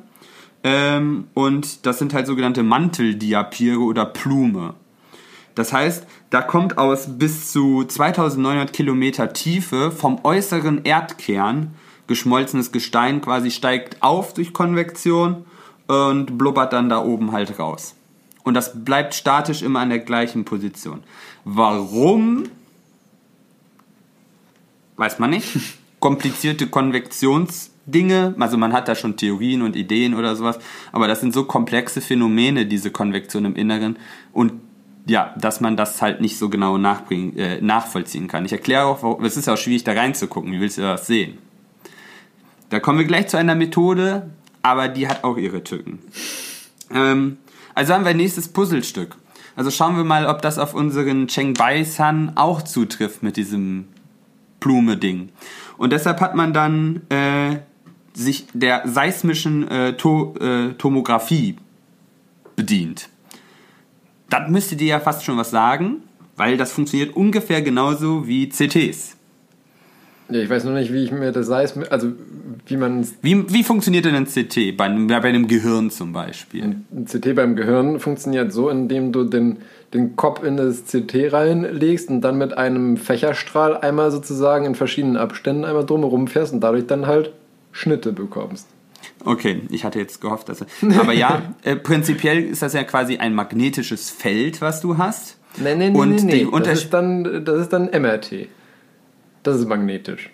Ähm, 0.64 1.29
und 1.35 1.87
das 1.87 2.01
sind 2.01 2.12
halt 2.12 2.26
sogenannte 2.26 2.64
Manteldiapire 2.64 3.79
oder 3.79 4.05
Plume. 4.05 4.74
Das 5.55 5.72
heißt, 5.72 6.07
da 6.31 6.43
kommt 6.43 6.76
aus 6.79 7.18
bis 7.18 7.51
zu 7.51 7.85
2900 7.85 8.72
Kilometer 8.72 9.33
Tiefe 9.33 9.91
vom 9.91 10.20
äußeren 10.24 10.85
Erdkern 10.85 11.74
geschmolzenes 12.07 12.72
Gestein 12.72 13.20
quasi 13.20 13.51
steigt 13.51 14.03
auf 14.03 14.35
durch 14.35 14.53
Konvektion 14.53 15.45
und 15.87 16.37
blubbert 16.39 16.72
dann 16.72 16.89
da 16.89 17.03
oben 17.03 17.33
halt 17.33 17.59
raus. 17.59 17.95
Und 18.43 18.55
das 18.55 18.85
bleibt 18.85 19.14
statisch 19.14 19.62
immer 19.62 19.81
an 19.81 19.91
der 19.91 19.99
gleichen 20.01 20.45
Position. 20.45 21.03
Warum? 21.45 22.45
Weiß 24.97 25.18
man 25.18 25.31
nicht. 25.31 25.57
Komplizierte 26.01 26.68
Konvektionsdinge, 26.68 28.35
also 28.39 28.57
man 28.57 28.72
hat 28.72 28.87
da 28.87 28.95
schon 28.95 29.16
Theorien 29.16 29.62
und 29.62 29.74
Ideen 29.74 30.14
oder 30.14 30.37
sowas, 30.37 30.61
aber 30.93 31.09
das 31.09 31.20
sind 31.20 31.35
so 31.35 31.45
komplexe 31.45 32.01
Phänomene, 32.01 32.66
diese 32.66 32.93
Konvektion 32.93 33.45
im 33.45 33.57
Inneren. 33.57 33.97
Und 34.33 34.53
ja, 35.09 35.34
dass 35.38 35.61
man 35.61 35.76
das 35.76 36.00
halt 36.02 36.20
nicht 36.20 36.38
so 36.38 36.48
genau 36.50 36.76
äh, 36.76 37.61
nachvollziehen 37.61 38.28
kann. 38.28 38.44
Ich 38.44 38.52
erkläre 38.52 38.84
auch, 38.84 39.20
es 39.22 39.36
ist 39.36 39.46
ja 39.46 39.54
auch 39.54 39.59
schwierig 39.59 39.82
da 39.84 39.92
reinzugucken. 39.92 40.52
Wie 40.52 40.61
willst 40.61 40.78
du 40.78 40.82
das 40.82 41.06
sehen? 41.06 41.38
Da 42.68 42.78
kommen 42.78 42.98
wir 42.98 43.06
gleich 43.06 43.28
zu 43.28 43.38
einer 43.38 43.54
Methode, 43.54 44.30
aber 44.61 44.88
die 44.88 45.09
hat 45.09 45.24
auch 45.24 45.38
ihre 45.38 45.64
Tücken. 45.64 46.00
Ähm, 46.92 47.38
also 47.74 47.94
haben 47.94 48.04
wir 48.04 48.12
nächstes 48.12 48.48
Puzzlestück. 48.48 49.16
Also 49.56 49.70
schauen 49.70 49.96
wir 49.96 50.04
mal, 50.04 50.26
ob 50.26 50.42
das 50.42 50.59
auf 50.59 50.74
unseren 50.74 51.26
Cheng 51.26 51.54
Bai-San 51.54 52.36
auch 52.36 52.61
zutrifft 52.62 53.22
mit 53.22 53.36
diesem 53.36 53.88
Blume-Ding. 54.61 55.30
Und 55.78 55.92
deshalb 55.92 56.20
hat 56.20 56.34
man 56.34 56.52
dann 56.52 57.02
äh, 57.09 57.61
sich 58.12 58.46
der 58.52 58.82
seismischen 58.86 59.66
äh, 59.68 59.96
to 59.96 60.34
äh, 60.38 60.74
Tomographie 60.74 61.56
bedient 62.56 63.09
das 64.29 64.49
müsste 64.49 64.76
dir 64.76 64.89
ja 64.89 65.01
fast 65.01 65.24
schon 65.24 65.37
was 65.37 65.51
sagen, 65.51 66.03
weil 66.37 66.57
das 66.57 66.72
funktioniert 66.72 67.16
ungefähr 67.16 67.62
genauso 67.62 68.26
wie 68.26 68.49
CTs. 68.49 69.16
Ja, 70.31 70.41
ich 70.41 70.51
weiß 70.51 70.64
nur 70.64 70.74
nicht, 70.74 70.93
wie 70.93 71.03
ich 71.03 71.11
mir 71.11 71.33
das 71.33 71.51
heißt, 71.51 71.91
also 71.91 72.12
wie 72.66 72.76
man 72.76 73.07
wie, 73.22 73.51
wie 73.51 73.64
funktioniert 73.64 74.05
denn 74.05 74.14
ein 74.14 74.26
CT 74.26 74.76
bei, 74.76 74.89
bei 74.89 75.29
einem 75.29 75.49
Gehirn 75.49 75.91
zum 75.91 76.12
Beispiel? 76.12 76.64
Ein 76.64 77.07
CT 77.07 77.35
beim 77.35 77.57
Gehirn 77.57 77.99
funktioniert 77.99 78.53
so, 78.53 78.68
indem 78.68 79.11
du 79.11 79.24
den, 79.24 79.59
den 79.95 80.16
Kopf 80.16 80.45
in 80.45 80.59
das 80.59 80.85
CT 80.85 81.33
reinlegst 81.33 82.11
und 82.11 82.20
dann 82.20 82.37
mit 82.37 82.57
einem 82.59 82.99
Fächerstrahl 82.99 83.79
einmal 83.79 84.11
sozusagen 84.11 84.66
in 84.66 84.74
verschiedenen 84.74 85.16
Abständen 85.16 85.64
einmal 85.64 85.87
drumherum 85.87 86.29
fährst 86.29 86.53
und 86.53 86.61
dadurch 86.61 86.87
dann 86.87 87.07
halt 87.07 87.33
Schnitte 87.72 88.12
bekommst. 88.12 88.66
Okay, 89.25 89.62
ich 89.71 89.85
hatte 89.85 89.99
jetzt 89.99 90.21
gehofft, 90.21 90.49
dass. 90.49 90.64
Aber 90.99 91.12
ja, 91.12 91.55
äh, 91.62 91.77
prinzipiell 91.77 92.45
ist 92.45 92.62
das 92.62 92.73
ja 92.73 92.85
quasi 92.85 93.19
ein 93.19 93.35
magnetisches 93.35 94.11
Feld, 94.11 94.61
was 94.61 94.81
du 94.81 94.99
hast. 94.99 95.39
Nein, 95.57 95.79
nein, 95.79 95.93
nein, 95.93 96.11
nee. 96.25 96.47
Das, 96.62 96.85
ist 96.85 96.91
dann, 96.91 97.45
das 97.45 97.62
ist 97.62 97.73
dann 97.73 97.87
MRT. 97.87 98.49
Das 99.43 99.59
ist 99.59 99.66
magnetisch. 99.66 100.31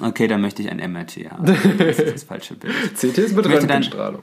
Okay, 0.00 0.26
dann 0.26 0.40
möchte 0.40 0.62
ich 0.62 0.70
ein 0.70 0.78
MRT 0.78 1.30
haben. 1.30 1.46
Das 1.78 1.98
ist 1.98 2.14
das 2.14 2.24
falsche 2.24 2.54
Bild. 2.54 2.74
CT 2.94 3.18
ist 3.18 3.36
mit 3.36 3.46
Röntgenstrahlung. 3.46 4.22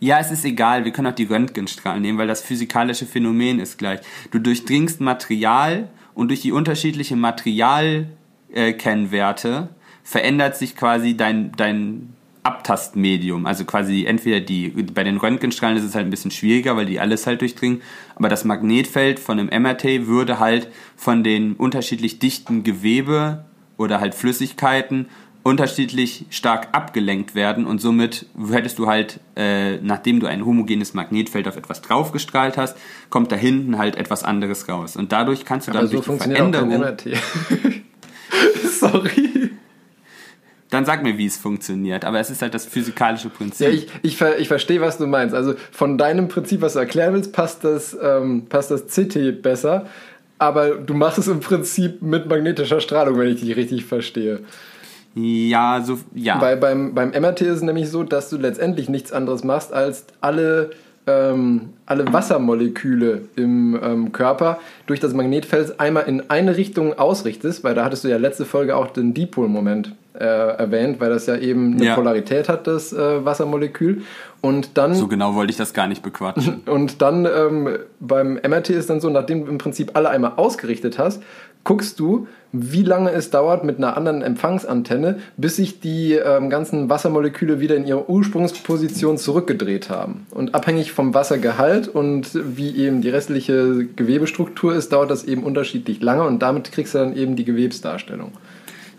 Ja, 0.00 0.20
es 0.20 0.30
ist 0.30 0.44
egal, 0.44 0.84
wir 0.84 0.92
können 0.92 1.08
auch 1.08 1.14
die 1.14 1.24
Röntgenstrahlen 1.24 2.02
nehmen, 2.02 2.18
weil 2.18 2.28
das 2.28 2.42
physikalische 2.42 3.04
Phänomen 3.04 3.58
ist 3.58 3.78
gleich. 3.78 3.98
Du 4.30 4.38
durchdringst 4.38 5.00
Material 5.00 5.88
und 6.14 6.28
durch 6.28 6.42
die 6.42 6.52
unterschiedlichen 6.52 7.18
Materialkennwerte 7.18 9.48
äh, 9.48 9.66
verändert 10.04 10.56
sich 10.56 10.76
quasi 10.76 11.16
dein, 11.16 11.50
dein 11.56 12.14
Abtastmedium. 12.48 13.44
Also 13.44 13.66
quasi 13.66 14.06
entweder 14.06 14.40
die, 14.40 14.68
bei 14.70 15.04
den 15.04 15.18
Röntgenstrahlen 15.18 15.76
ist 15.76 15.84
es 15.84 15.94
halt 15.94 16.06
ein 16.06 16.10
bisschen 16.10 16.30
schwieriger, 16.30 16.76
weil 16.76 16.86
die 16.86 16.98
alles 16.98 17.26
halt 17.26 17.42
durchdringen, 17.42 17.82
aber 18.16 18.30
das 18.30 18.44
Magnetfeld 18.44 19.20
von 19.20 19.38
einem 19.38 19.62
MRT 19.62 20.06
würde 20.06 20.38
halt 20.38 20.68
von 20.96 21.22
den 21.22 21.52
unterschiedlich 21.54 22.18
dichten 22.18 22.64
Gewebe 22.64 23.44
oder 23.76 24.00
halt 24.00 24.14
Flüssigkeiten 24.14 25.06
unterschiedlich 25.42 26.26
stark 26.30 26.68
abgelenkt 26.72 27.34
werden 27.34 27.66
und 27.66 27.80
somit 27.80 28.26
hättest 28.50 28.78
du 28.78 28.86
halt, 28.86 29.20
äh, 29.36 29.76
nachdem 29.76 30.20
du 30.20 30.26
ein 30.26 30.44
homogenes 30.44 30.94
Magnetfeld 30.94 31.48
auf 31.48 31.56
etwas 31.56 31.80
draufgestrahlt 31.80 32.56
hast, 32.56 32.76
kommt 33.08 33.30
da 33.30 33.36
hinten 33.36 33.78
halt 33.78 33.96
etwas 33.96 34.24
anderes 34.24 34.68
raus. 34.68 34.96
Und 34.96 35.12
dadurch 35.12 35.44
kannst 35.44 35.68
du 35.68 35.72
dann 35.72 35.84
aber 35.84 35.90
durch 35.90 36.04
so 36.04 36.12
die 36.12 36.18
Veränderung... 36.18 36.84
Sorry. 38.78 39.50
Dann 40.70 40.84
sag 40.84 41.02
mir, 41.02 41.16
wie 41.16 41.26
es 41.26 41.36
funktioniert. 41.36 42.04
Aber 42.04 42.20
es 42.20 42.30
ist 42.30 42.42
halt 42.42 42.54
das 42.54 42.66
physikalische 42.66 43.30
Prinzip. 43.30 43.66
Ja, 43.66 43.72
ich, 43.72 43.88
ich, 44.02 44.20
ich 44.20 44.48
verstehe, 44.48 44.80
was 44.80 44.98
du 44.98 45.06
meinst. 45.06 45.34
Also 45.34 45.54
von 45.72 45.96
deinem 45.96 46.28
Prinzip, 46.28 46.60
was 46.60 46.74
du 46.74 46.80
erklären 46.80 47.14
willst, 47.14 47.32
passt 47.32 47.64
das, 47.64 47.96
ähm, 48.00 48.46
passt 48.48 48.70
das 48.70 48.86
CT 48.86 49.42
besser. 49.42 49.86
Aber 50.38 50.70
du 50.76 50.94
machst 50.94 51.18
es 51.18 51.26
im 51.26 51.40
Prinzip 51.40 52.02
mit 52.02 52.26
magnetischer 52.28 52.80
Strahlung, 52.80 53.18
wenn 53.18 53.28
ich 53.28 53.40
dich 53.40 53.56
richtig 53.56 53.86
verstehe. 53.86 54.40
Ja, 55.14 55.82
so, 55.84 55.98
ja. 56.14 56.40
Weil 56.40 56.56
beim, 56.58 56.94
beim 56.94 57.10
MRT 57.10 57.40
ist 57.42 57.56
es 57.56 57.62
nämlich 57.62 57.88
so, 57.88 58.04
dass 58.04 58.30
du 58.30 58.36
letztendlich 58.36 58.88
nichts 58.88 59.10
anderes 59.10 59.42
machst, 59.42 59.72
als 59.72 60.04
alle 60.20 60.70
ähm, 61.08 61.70
alle 61.86 62.12
Wassermoleküle 62.12 63.22
im 63.34 63.78
ähm, 63.82 64.12
Körper 64.12 64.58
durch 64.86 65.00
das 65.00 65.14
Magnetfeld 65.14 65.80
einmal 65.80 66.04
in 66.04 66.28
eine 66.30 66.56
Richtung 66.56 66.98
ausrichtest, 66.98 67.64
weil 67.64 67.74
da 67.74 67.84
hattest 67.84 68.04
du 68.04 68.08
ja 68.08 68.18
letzte 68.18 68.44
Folge 68.44 68.76
auch 68.76 68.88
den 68.88 69.14
Dipolmoment 69.14 69.94
äh, 70.18 70.24
erwähnt, 70.24 71.00
weil 71.00 71.10
das 71.10 71.26
ja 71.26 71.36
eben 71.36 71.74
eine 71.74 71.84
ja. 71.84 71.94
Polarität 71.94 72.48
hat, 72.48 72.66
das 72.66 72.92
äh, 72.92 73.24
Wassermolekül. 73.24 74.02
Und 74.40 74.76
dann. 74.76 74.94
So 74.94 75.08
genau 75.08 75.34
wollte 75.34 75.50
ich 75.50 75.56
das 75.56 75.72
gar 75.72 75.88
nicht 75.88 76.02
bequatschen. 76.02 76.62
Und 76.66 77.02
dann 77.02 77.26
ähm, 77.26 77.78
beim 77.98 78.34
MRT 78.34 78.70
ist 78.70 78.88
dann 78.88 79.00
so, 79.00 79.10
nachdem 79.10 79.44
du 79.44 79.50
im 79.50 79.58
Prinzip 79.58 79.92
alle 79.94 80.10
einmal 80.10 80.32
ausgerichtet 80.36 80.98
hast, 80.98 81.22
guckst 81.64 81.98
du, 82.00 82.26
wie 82.52 82.82
lange 82.82 83.10
es 83.10 83.30
dauert 83.30 83.64
mit 83.64 83.76
einer 83.78 83.96
anderen 83.96 84.22
Empfangsantenne, 84.22 85.18
bis 85.36 85.56
sich 85.56 85.80
die 85.80 86.14
ähm, 86.14 86.48
ganzen 86.48 86.88
Wassermoleküle 86.88 87.60
wieder 87.60 87.76
in 87.76 87.86
ihre 87.86 88.08
Ursprungsposition 88.08 89.18
zurückgedreht 89.18 89.90
haben. 89.90 90.26
Und 90.30 90.54
abhängig 90.54 90.92
vom 90.92 91.12
Wassergehalt 91.12 91.88
und 91.88 92.30
wie 92.56 92.74
eben 92.76 93.02
die 93.02 93.10
restliche 93.10 93.84
Gewebestruktur 93.84 94.74
ist, 94.74 94.92
dauert 94.92 95.10
das 95.10 95.24
eben 95.24 95.42
unterschiedlich 95.42 96.00
lange 96.00 96.22
und 96.22 96.40
damit 96.40 96.72
kriegst 96.72 96.94
du 96.94 96.98
dann 96.98 97.14
eben 97.14 97.36
die 97.36 97.44
Gewebsdarstellung. 97.44 98.32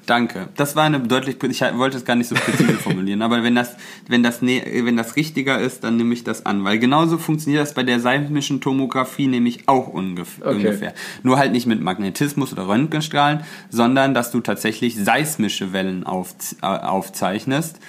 Danke. 0.10 0.50
Das 0.56 0.76
war 0.76 0.86
eine 0.86 1.00
deutlich, 1.00 1.38
ich 1.44 1.62
wollte 1.78 1.98
es 1.98 2.04
gar 2.04 2.16
nicht 2.16 2.28
so 2.28 2.34
präzise 2.34 2.74
formulieren, 2.80 3.22
aber 3.22 3.44
wenn 3.44 3.54
das, 3.54 3.76
wenn 4.08 4.24
das, 4.24 4.42
wenn 4.42 4.98
das 4.98 5.16
richtiger 5.16 5.60
ist, 5.60 5.84
dann 5.84 5.98
nehme 5.98 6.16
ich 6.16 6.24
das 6.24 6.48
an, 6.48 6.64
weil 6.64 6.80
genauso 6.80 7.20
funktioniert 7.20 7.62
das 7.62 7.76
bei 7.76 7.84
der 7.84 8.00
seismischen 8.00 8.60
Tomographie 8.60 9.28
nämlich 9.28 9.68
auch 9.68 9.88
ungefähr. 9.88 10.48
Okay. 10.48 10.56
ungefähr. 10.56 10.94
Nur 11.22 11.38
halt 11.38 11.52
nicht 11.52 11.68
mit 11.68 11.82
Magnetismus 11.82 12.52
oder 12.54 12.68
Röntgenstrahlen, 12.68 13.42
sondern 13.70 14.16
dass 14.16 14.32
du 14.32 14.40
tatsächlich 14.40 14.96
seismische 14.96 15.74
Wellen 15.74 16.04
auf, 16.06 16.34
äh, 16.62 16.66
aufzeichnest 16.66 17.80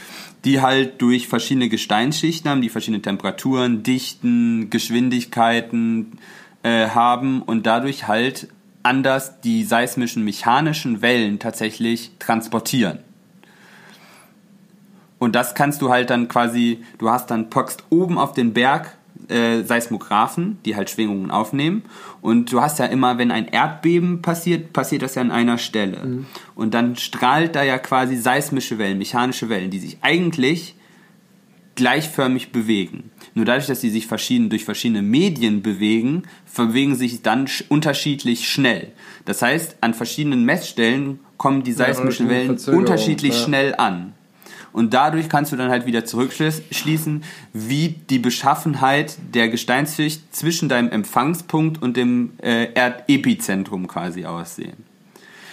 die 0.45 0.63
halt 0.63 1.03
durch 1.03 1.29
verschiedene 1.29 1.69
Gesteinsschichten 1.69 2.51
haben, 2.51 2.63
die 2.63 2.71
verschiedene 2.71 3.03
Temperaturen, 3.03 3.83
Dichten, 3.83 4.71
Geschwindigkeiten 4.71 6.13
äh, 6.63 6.89
haben 6.89 7.43
und 7.43 7.67
dadurch 7.67 8.09
halt 8.09 8.49
anders 8.83 9.41
die 9.41 9.65
seismischen 9.65 10.25
mechanischen 10.25 11.03
Wellen 11.03 11.39
tatsächlich 11.39 12.13
transportieren. 12.19 13.01
Und 15.19 15.37
das 15.37 15.55
kannst 15.55 15.83
du 15.83 15.91
halt 15.91 16.09
dann 16.09 16.29
quasi, 16.29 16.83
du 16.99 17.11
hast 17.11 17.31
dann 17.31 17.51
packst 17.51 17.85
oben 17.91 18.17
auf 18.17 18.33
den 18.33 18.55
Berg 18.55 18.97
äh, 19.29 19.63
Seismographen, 19.63 20.59
die 20.65 20.77
halt 20.77 20.89
Schwingungen 20.89 21.31
aufnehmen. 21.31 21.83
Und 22.23 22.53
du 22.53 22.63
hast 22.63 22.79
ja 22.79 22.87
immer, 22.87 23.19
wenn 23.19 23.31
ein 23.31 23.47
Erdbeben 23.47 24.23
passiert, 24.23 24.73
passiert 24.73 25.03
das 25.03 25.15
ja 25.15 25.23
an 25.23 25.31
einer 25.31 25.59
Stelle. 25.59 26.05
Mhm. 26.05 26.27
Und 26.55 26.75
dann 26.75 26.97
strahlt 26.97 27.55
da 27.55 27.63
ja 27.63 27.79
quasi 27.79 28.17
seismische 28.17 28.79
Wellen, 28.79 28.99
mechanische 28.99 29.49
Wellen, 29.51 29.71
die 29.71 29.79
sich 29.79 29.99
eigentlich 30.01 30.75
gleichförmig 31.75 32.51
bewegen. 32.51 33.11
Nur 33.41 33.47
dadurch, 33.47 33.69
dass 33.69 33.81
sie 33.81 33.89
sich 33.89 34.07
verschieden, 34.07 34.51
durch 34.51 34.67
verschiedene 34.67 35.01
Medien 35.01 35.63
bewegen, 35.63 36.25
bewegen 36.55 36.95
sich 36.95 37.23
dann 37.23 37.49
unterschiedlich 37.71 38.47
schnell. 38.47 38.93
Das 39.25 39.41
heißt, 39.41 39.79
an 39.81 39.95
verschiedenen 39.95 40.45
Messstellen 40.45 41.21
kommen 41.39 41.63
die 41.63 41.73
seismischen 41.73 42.27
ja, 42.27 42.33
Wellen 42.33 42.59
unterschiedlich 42.67 43.33
ja. 43.33 43.45
schnell 43.47 43.75
an. 43.77 44.13
Und 44.75 44.93
dadurch 44.93 45.31
kannst 45.31 45.53
du 45.53 45.57
dann 45.57 45.71
halt 45.71 45.87
wieder 45.87 46.05
zurückschließen, 46.05 47.25
wie 47.55 47.95
die 48.11 48.19
Beschaffenheit 48.19 49.17
der 49.33 49.49
Gesteinsschicht 49.49 50.37
zwischen 50.37 50.69
deinem 50.69 50.91
Empfangspunkt 50.91 51.81
und 51.81 51.97
dem 51.97 52.33
äh, 52.43 52.75
Erdepizentrum 52.75 53.87
quasi 53.87 54.27
aussehen. 54.27 54.85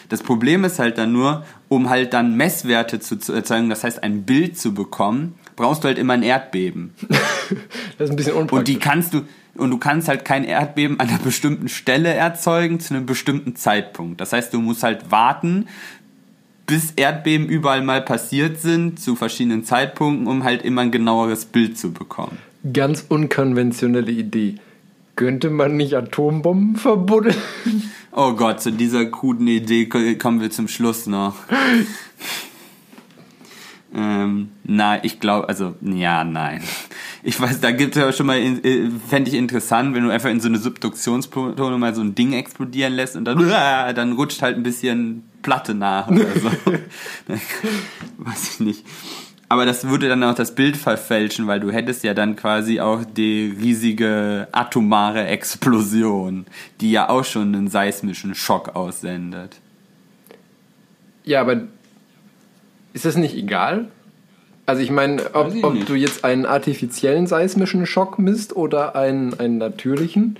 Das 0.09 0.23
Problem 0.23 0.65
ist 0.65 0.77
halt 0.77 0.97
dann 0.97 1.13
nur, 1.13 1.45
um 1.69 1.89
halt 1.89 2.11
dann 2.11 2.35
Messwerte 2.35 2.99
zu, 2.99 3.17
zu 3.17 3.31
erzeugen, 3.31 3.69
das 3.69 3.85
heißt 3.85 4.03
ein 4.03 4.23
Bild 4.23 4.57
zu 4.57 4.73
bekommen, 4.73 5.35
brauchst 5.57 5.83
du 5.83 5.89
halt 5.89 5.97
immer 5.97 6.13
ein 6.13 6.23
Erdbeben. 6.23 6.93
das 7.97 8.05
ist 8.05 8.09
ein 8.11 8.15
bisschen 8.15 8.33
unpraktisch. 8.33 8.57
Und 8.59 8.67
die 8.69 8.79
kannst 8.79 9.13
du 9.13 9.23
und 9.57 9.71
du 9.71 9.77
kannst 9.79 10.07
halt 10.07 10.23
kein 10.23 10.43
Erdbeben 10.43 10.99
an 10.99 11.09
einer 11.09 11.17
bestimmten 11.17 11.67
Stelle 11.67 12.13
erzeugen 12.13 12.79
zu 12.79 12.93
einem 12.93 13.05
bestimmten 13.05 13.55
Zeitpunkt. 13.55 14.21
Das 14.21 14.31
heißt, 14.31 14.53
du 14.53 14.61
musst 14.61 14.83
halt 14.83 15.11
warten, 15.11 15.67
bis 16.67 16.91
Erdbeben 16.91 17.47
überall 17.47 17.81
mal 17.81 18.01
passiert 18.01 18.61
sind, 18.61 18.99
zu 18.99 19.15
verschiedenen 19.15 19.63
Zeitpunkten, 19.63 20.27
um 20.27 20.43
halt 20.43 20.63
immer 20.63 20.81
ein 20.81 20.91
genaueres 20.91 21.45
Bild 21.45 21.77
zu 21.77 21.91
bekommen. 21.91 22.37
Ganz 22.71 23.05
unkonventionelle 23.09 24.11
Idee. 24.11 24.55
Könnte 25.15 25.49
man 25.49 25.75
nicht 25.75 25.95
Atombomben 25.95 26.75
verbuddeln? 26.75 27.35
Oh 28.11 28.33
Gott, 28.33 28.61
zu 28.61 28.71
dieser 28.71 29.05
kruden 29.05 29.47
Idee 29.47 29.87
kommen 29.87 30.41
wir 30.41 30.51
zum 30.51 30.67
Schluss 30.67 31.07
noch. 31.07 31.35
Ähm, 33.95 34.49
na, 34.63 35.03
ich 35.03 35.19
glaube, 35.19 35.47
also, 35.47 35.75
ja, 35.81 36.23
nein. 36.23 36.61
Ich 37.23 37.39
weiß, 37.39 37.61
da 37.61 37.71
gibt 37.71 37.95
es 37.95 38.01
ja 38.01 38.11
schon 38.11 38.25
mal, 38.25 38.37
äh, 38.37 38.89
fände 39.07 39.29
ich 39.29 39.35
interessant, 39.35 39.95
wenn 39.95 40.03
du 40.03 40.09
einfach 40.09 40.29
in 40.29 40.39
so 40.39 40.47
eine 40.47 40.57
Subduktionsplanung 40.57 41.79
mal 41.79 41.95
so 41.95 42.01
ein 42.01 42.13
Ding 42.13 42.33
explodieren 42.33 42.93
lässt 42.93 43.15
und 43.15 43.25
dann, 43.25 43.39
dann 43.95 44.13
rutscht 44.13 44.41
halt 44.41 44.57
ein 44.57 44.63
bisschen 44.63 45.23
Platte 45.41 45.73
nach 45.73 46.07
oder 46.09 46.25
so. 46.35 46.49
weiß 48.17 48.51
ich 48.51 48.59
nicht. 48.59 48.85
Aber 49.49 49.65
das 49.65 49.87
würde 49.87 50.09
dann 50.09 50.23
auch 50.23 50.35
das 50.35 50.55
Bild 50.55 50.75
verfälschen, 50.75 51.47
weil 51.47 51.61
du 51.61 51.71
hättest 51.71 52.03
ja 52.03 52.13
dann 52.13 52.35
quasi 52.35 52.81
auch 52.81 53.05
die 53.05 53.55
riesige 53.57 54.49
atomare 54.51 55.25
Explosion, 55.27 56.45
die 56.81 56.91
ja 56.91 57.09
auch 57.09 57.23
schon 57.23 57.55
einen 57.55 57.69
seismischen 57.69 58.35
Schock 58.35 58.75
aussendet. 58.75 59.55
Ja, 61.23 61.41
aber 61.41 61.61
ist 62.97 63.05
das 63.05 63.15
nicht 63.15 63.35
egal? 63.35 63.89
Also 64.65 64.81
ich 64.81 64.89
meine, 64.89 65.21
ob, 65.33 65.53
ich 65.53 65.63
ob 65.63 65.85
du 65.85 65.93
jetzt 65.93 66.25
einen 66.25 66.47
artifiziellen 66.47 67.27
seismischen 67.27 67.85
Schock 67.85 68.17
misst 68.17 68.55
oder 68.55 68.95
einen, 68.95 69.39
einen 69.39 69.59
natürlichen, 69.59 70.37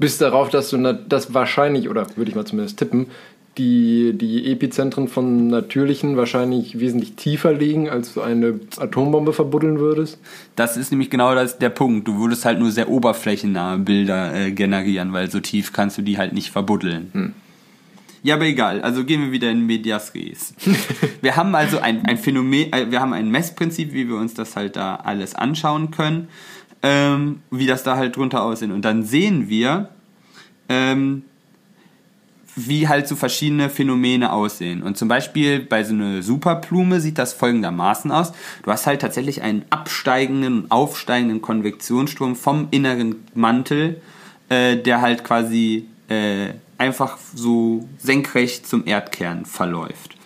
bis 0.00 0.18
darauf, 0.18 0.50
dass 0.50 0.68
du 0.70 0.92
das 1.08 1.32
wahrscheinlich, 1.32 1.88
oder 1.88 2.08
würde 2.16 2.28
ich 2.28 2.34
mal 2.34 2.44
zumindest 2.44 2.80
tippen, 2.80 3.06
die, 3.56 4.14
die 4.14 4.50
Epizentren 4.50 5.06
von 5.06 5.46
natürlichen 5.46 6.16
wahrscheinlich 6.16 6.80
wesentlich 6.80 7.14
tiefer 7.14 7.52
liegen, 7.54 7.88
als 7.88 8.14
du 8.14 8.20
eine 8.20 8.58
Atombombe 8.78 9.32
verbuddeln 9.32 9.78
würdest. 9.78 10.18
Das 10.56 10.76
ist 10.76 10.90
nämlich 10.90 11.08
genau 11.08 11.36
das, 11.36 11.56
der 11.58 11.70
Punkt. 11.70 12.08
Du 12.08 12.18
würdest 12.18 12.44
halt 12.44 12.58
nur 12.58 12.72
sehr 12.72 12.90
oberflächennahe 12.90 13.78
Bilder 13.78 14.34
äh, 14.34 14.50
generieren, 14.50 15.12
weil 15.12 15.30
so 15.30 15.38
tief 15.38 15.72
kannst 15.72 15.96
du 15.98 16.02
die 16.02 16.18
halt 16.18 16.32
nicht 16.32 16.50
verbuddeln. 16.50 17.10
Hm. 17.12 17.32
Ja, 18.26 18.34
aber 18.34 18.46
egal. 18.46 18.80
Also 18.80 19.04
gehen 19.04 19.20
wir 19.20 19.30
wieder 19.30 19.52
in 19.52 19.64
Medias 19.66 20.12
Res. 20.12 20.52
wir 21.20 21.36
haben 21.36 21.54
also 21.54 21.78
ein, 21.78 22.04
ein 22.06 22.18
Phänomen, 22.18 22.72
äh, 22.72 22.90
wir 22.90 23.00
haben 23.00 23.12
ein 23.12 23.30
Messprinzip, 23.30 23.92
wie 23.92 24.08
wir 24.08 24.16
uns 24.16 24.34
das 24.34 24.56
halt 24.56 24.74
da 24.74 24.96
alles 24.96 25.36
anschauen 25.36 25.92
können, 25.92 26.26
ähm, 26.82 27.42
wie 27.52 27.66
das 27.66 27.84
da 27.84 27.96
halt 27.96 28.16
drunter 28.16 28.42
aussehen. 28.42 28.72
Und 28.72 28.84
dann 28.84 29.04
sehen 29.04 29.48
wir, 29.48 29.90
ähm, 30.68 31.22
wie 32.56 32.88
halt 32.88 33.06
so 33.06 33.14
verschiedene 33.14 33.70
Phänomene 33.70 34.32
aussehen. 34.32 34.82
Und 34.82 34.96
zum 34.96 35.06
Beispiel 35.06 35.60
bei 35.60 35.84
so 35.84 35.94
einer 35.94 36.20
Superblume 36.20 36.98
sieht 36.98 37.18
das 37.18 37.32
folgendermaßen 37.32 38.10
aus. 38.10 38.32
Du 38.64 38.72
hast 38.72 38.88
halt 38.88 39.02
tatsächlich 39.02 39.42
einen 39.42 39.64
absteigenden 39.70 40.62
und 40.62 40.70
aufsteigenden 40.72 41.42
Konvektionsstrom 41.42 42.34
vom 42.34 42.66
inneren 42.72 43.22
Mantel, 43.34 44.00
äh, 44.48 44.76
der 44.76 45.00
halt 45.00 45.22
quasi 45.22 45.86
äh, 46.08 46.54
einfach 46.78 47.18
so 47.34 47.88
senkrecht 47.98 48.66
zum 48.66 48.86
Erdkern 48.86 49.44
verläuft. 49.44 50.16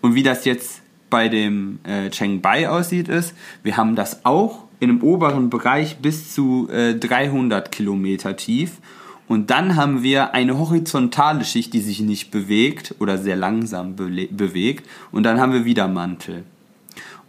Und 0.00 0.14
wie 0.14 0.22
das 0.22 0.44
jetzt 0.44 0.82
bei 1.10 1.28
dem 1.28 1.80
äh, 1.84 2.10
Chengbai 2.10 2.68
aussieht, 2.68 3.08
ist, 3.08 3.34
wir 3.62 3.76
haben 3.76 3.96
das 3.96 4.24
auch 4.24 4.64
in 4.80 4.90
einem 4.90 5.02
oberen 5.02 5.50
Bereich 5.50 5.98
bis 5.98 6.34
zu 6.34 6.68
äh, 6.70 6.94
300 6.94 7.70
Kilometer 7.72 8.36
tief. 8.36 8.72
Und 9.28 9.50
dann 9.50 9.76
haben 9.76 10.02
wir 10.02 10.34
eine 10.34 10.58
horizontale 10.58 11.44
Schicht, 11.44 11.72
die 11.72 11.80
sich 11.80 12.00
nicht 12.00 12.30
bewegt 12.30 12.94
oder 13.00 13.18
sehr 13.18 13.36
langsam 13.36 13.96
be 13.96 14.28
bewegt. 14.30 14.88
Und 15.10 15.24
dann 15.24 15.40
haben 15.40 15.52
wir 15.52 15.64
wieder 15.64 15.88
Mantel. 15.88 16.44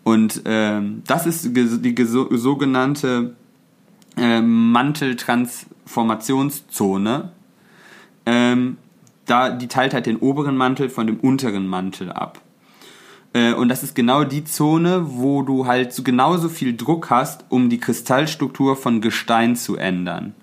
Und 0.04 0.44
ähm, 0.46 1.02
das 1.08 1.26
ist 1.26 1.56
die 1.56 1.96
sogenannte 2.06 3.36
äh, 4.16 4.42
Manteltransformationszone 4.42 7.32
ähm, 8.28 8.78
da, 9.26 9.50
die 9.50 9.68
teilt 9.68 9.94
halt 9.94 10.06
den 10.06 10.18
oberen 10.18 10.58
Mantel 10.58 10.90
von 10.90 11.08
dem 11.08 11.20
unteren 11.20 11.66
Mantel 11.66 12.12
ab. 12.12 12.42
Äh, 13.34 13.54
und 13.54 13.70
das 13.70 13.84
ist 13.84 13.96
genau 13.96 14.26
die 14.26 14.44
Zone, 14.44 15.06
wo 15.08 15.42
du 15.42 15.66
halt 15.66 15.94
so 15.94 16.04
genauso 16.04 16.50
viel 16.50 16.76
Druck 16.76 17.10
hast, 17.10 17.46
um 17.50 17.70
die 17.70 17.80
Kristallstruktur 17.80 18.76
von 18.76 19.02
Gestein 19.02 19.56
zu 19.56 19.78
ändern. 19.78 20.36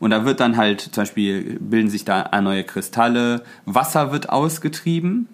Und 0.00 0.10
da 0.10 0.24
wird 0.24 0.40
dann 0.40 0.56
halt, 0.56 0.80
zum 0.80 1.02
Beispiel 1.02 1.58
bilden 1.60 1.90
sich 1.90 2.04
da 2.04 2.28
neue 2.40 2.64
Kristalle, 2.64 3.44
Wasser 3.66 4.12
wird 4.12 4.30
ausgetrieben 4.30 5.28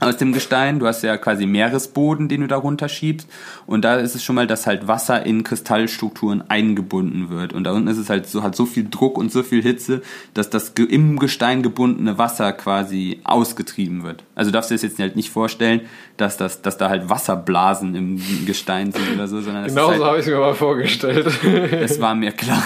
aus 0.00 0.16
dem 0.16 0.32
Gestein. 0.32 0.78
Du 0.78 0.86
hast 0.86 1.02
ja 1.02 1.16
quasi 1.16 1.46
Meeresboden, 1.46 2.28
den 2.28 2.42
du 2.42 2.46
da 2.46 2.56
runterschiebst. 2.56 3.28
Und 3.66 3.84
da 3.84 3.96
ist 3.96 4.14
es 4.14 4.22
schon 4.22 4.36
mal, 4.36 4.46
dass 4.46 4.66
halt 4.66 4.86
Wasser 4.86 5.24
in 5.24 5.42
Kristallstrukturen 5.42 6.48
eingebunden 6.48 7.30
wird. 7.30 7.52
Und 7.52 7.64
da 7.64 7.72
unten 7.72 7.88
ist 7.88 7.98
es 7.98 8.08
halt 8.10 8.26
so, 8.26 8.42
hat 8.42 8.54
so 8.54 8.66
viel 8.66 8.88
Druck 8.88 9.18
und 9.18 9.32
so 9.32 9.42
viel 9.42 9.62
Hitze, 9.62 10.02
dass 10.34 10.50
das 10.50 10.72
im 10.76 11.18
Gestein 11.18 11.62
gebundene 11.62 12.18
Wasser 12.18 12.52
quasi 12.52 13.20
ausgetrieben 13.24 14.04
wird. 14.04 14.22
Also 14.34 14.50
darfst 14.50 14.70
du 14.70 14.74
dir 14.74 14.76
das 14.76 14.90
jetzt 14.90 14.98
halt 14.98 15.16
nicht 15.16 15.30
vorstellen, 15.30 15.82
dass 16.16 16.36
das, 16.36 16.62
dass 16.62 16.78
da 16.78 16.88
halt 16.88 17.08
Wasserblasen 17.08 17.94
im 17.94 18.20
Gestein 18.46 18.92
sind 18.92 19.14
oder 19.14 19.28
so, 19.28 19.40
sondern 19.40 19.66
Genau 19.66 19.88
halt, 19.88 19.98
so 19.98 20.06
habe 20.06 20.20
ich 20.20 20.26
mir 20.26 20.38
mal 20.38 20.54
vorgestellt. 20.54 21.26
Es 21.72 22.00
war 22.00 22.14
mir 22.14 22.32
klar. 22.32 22.62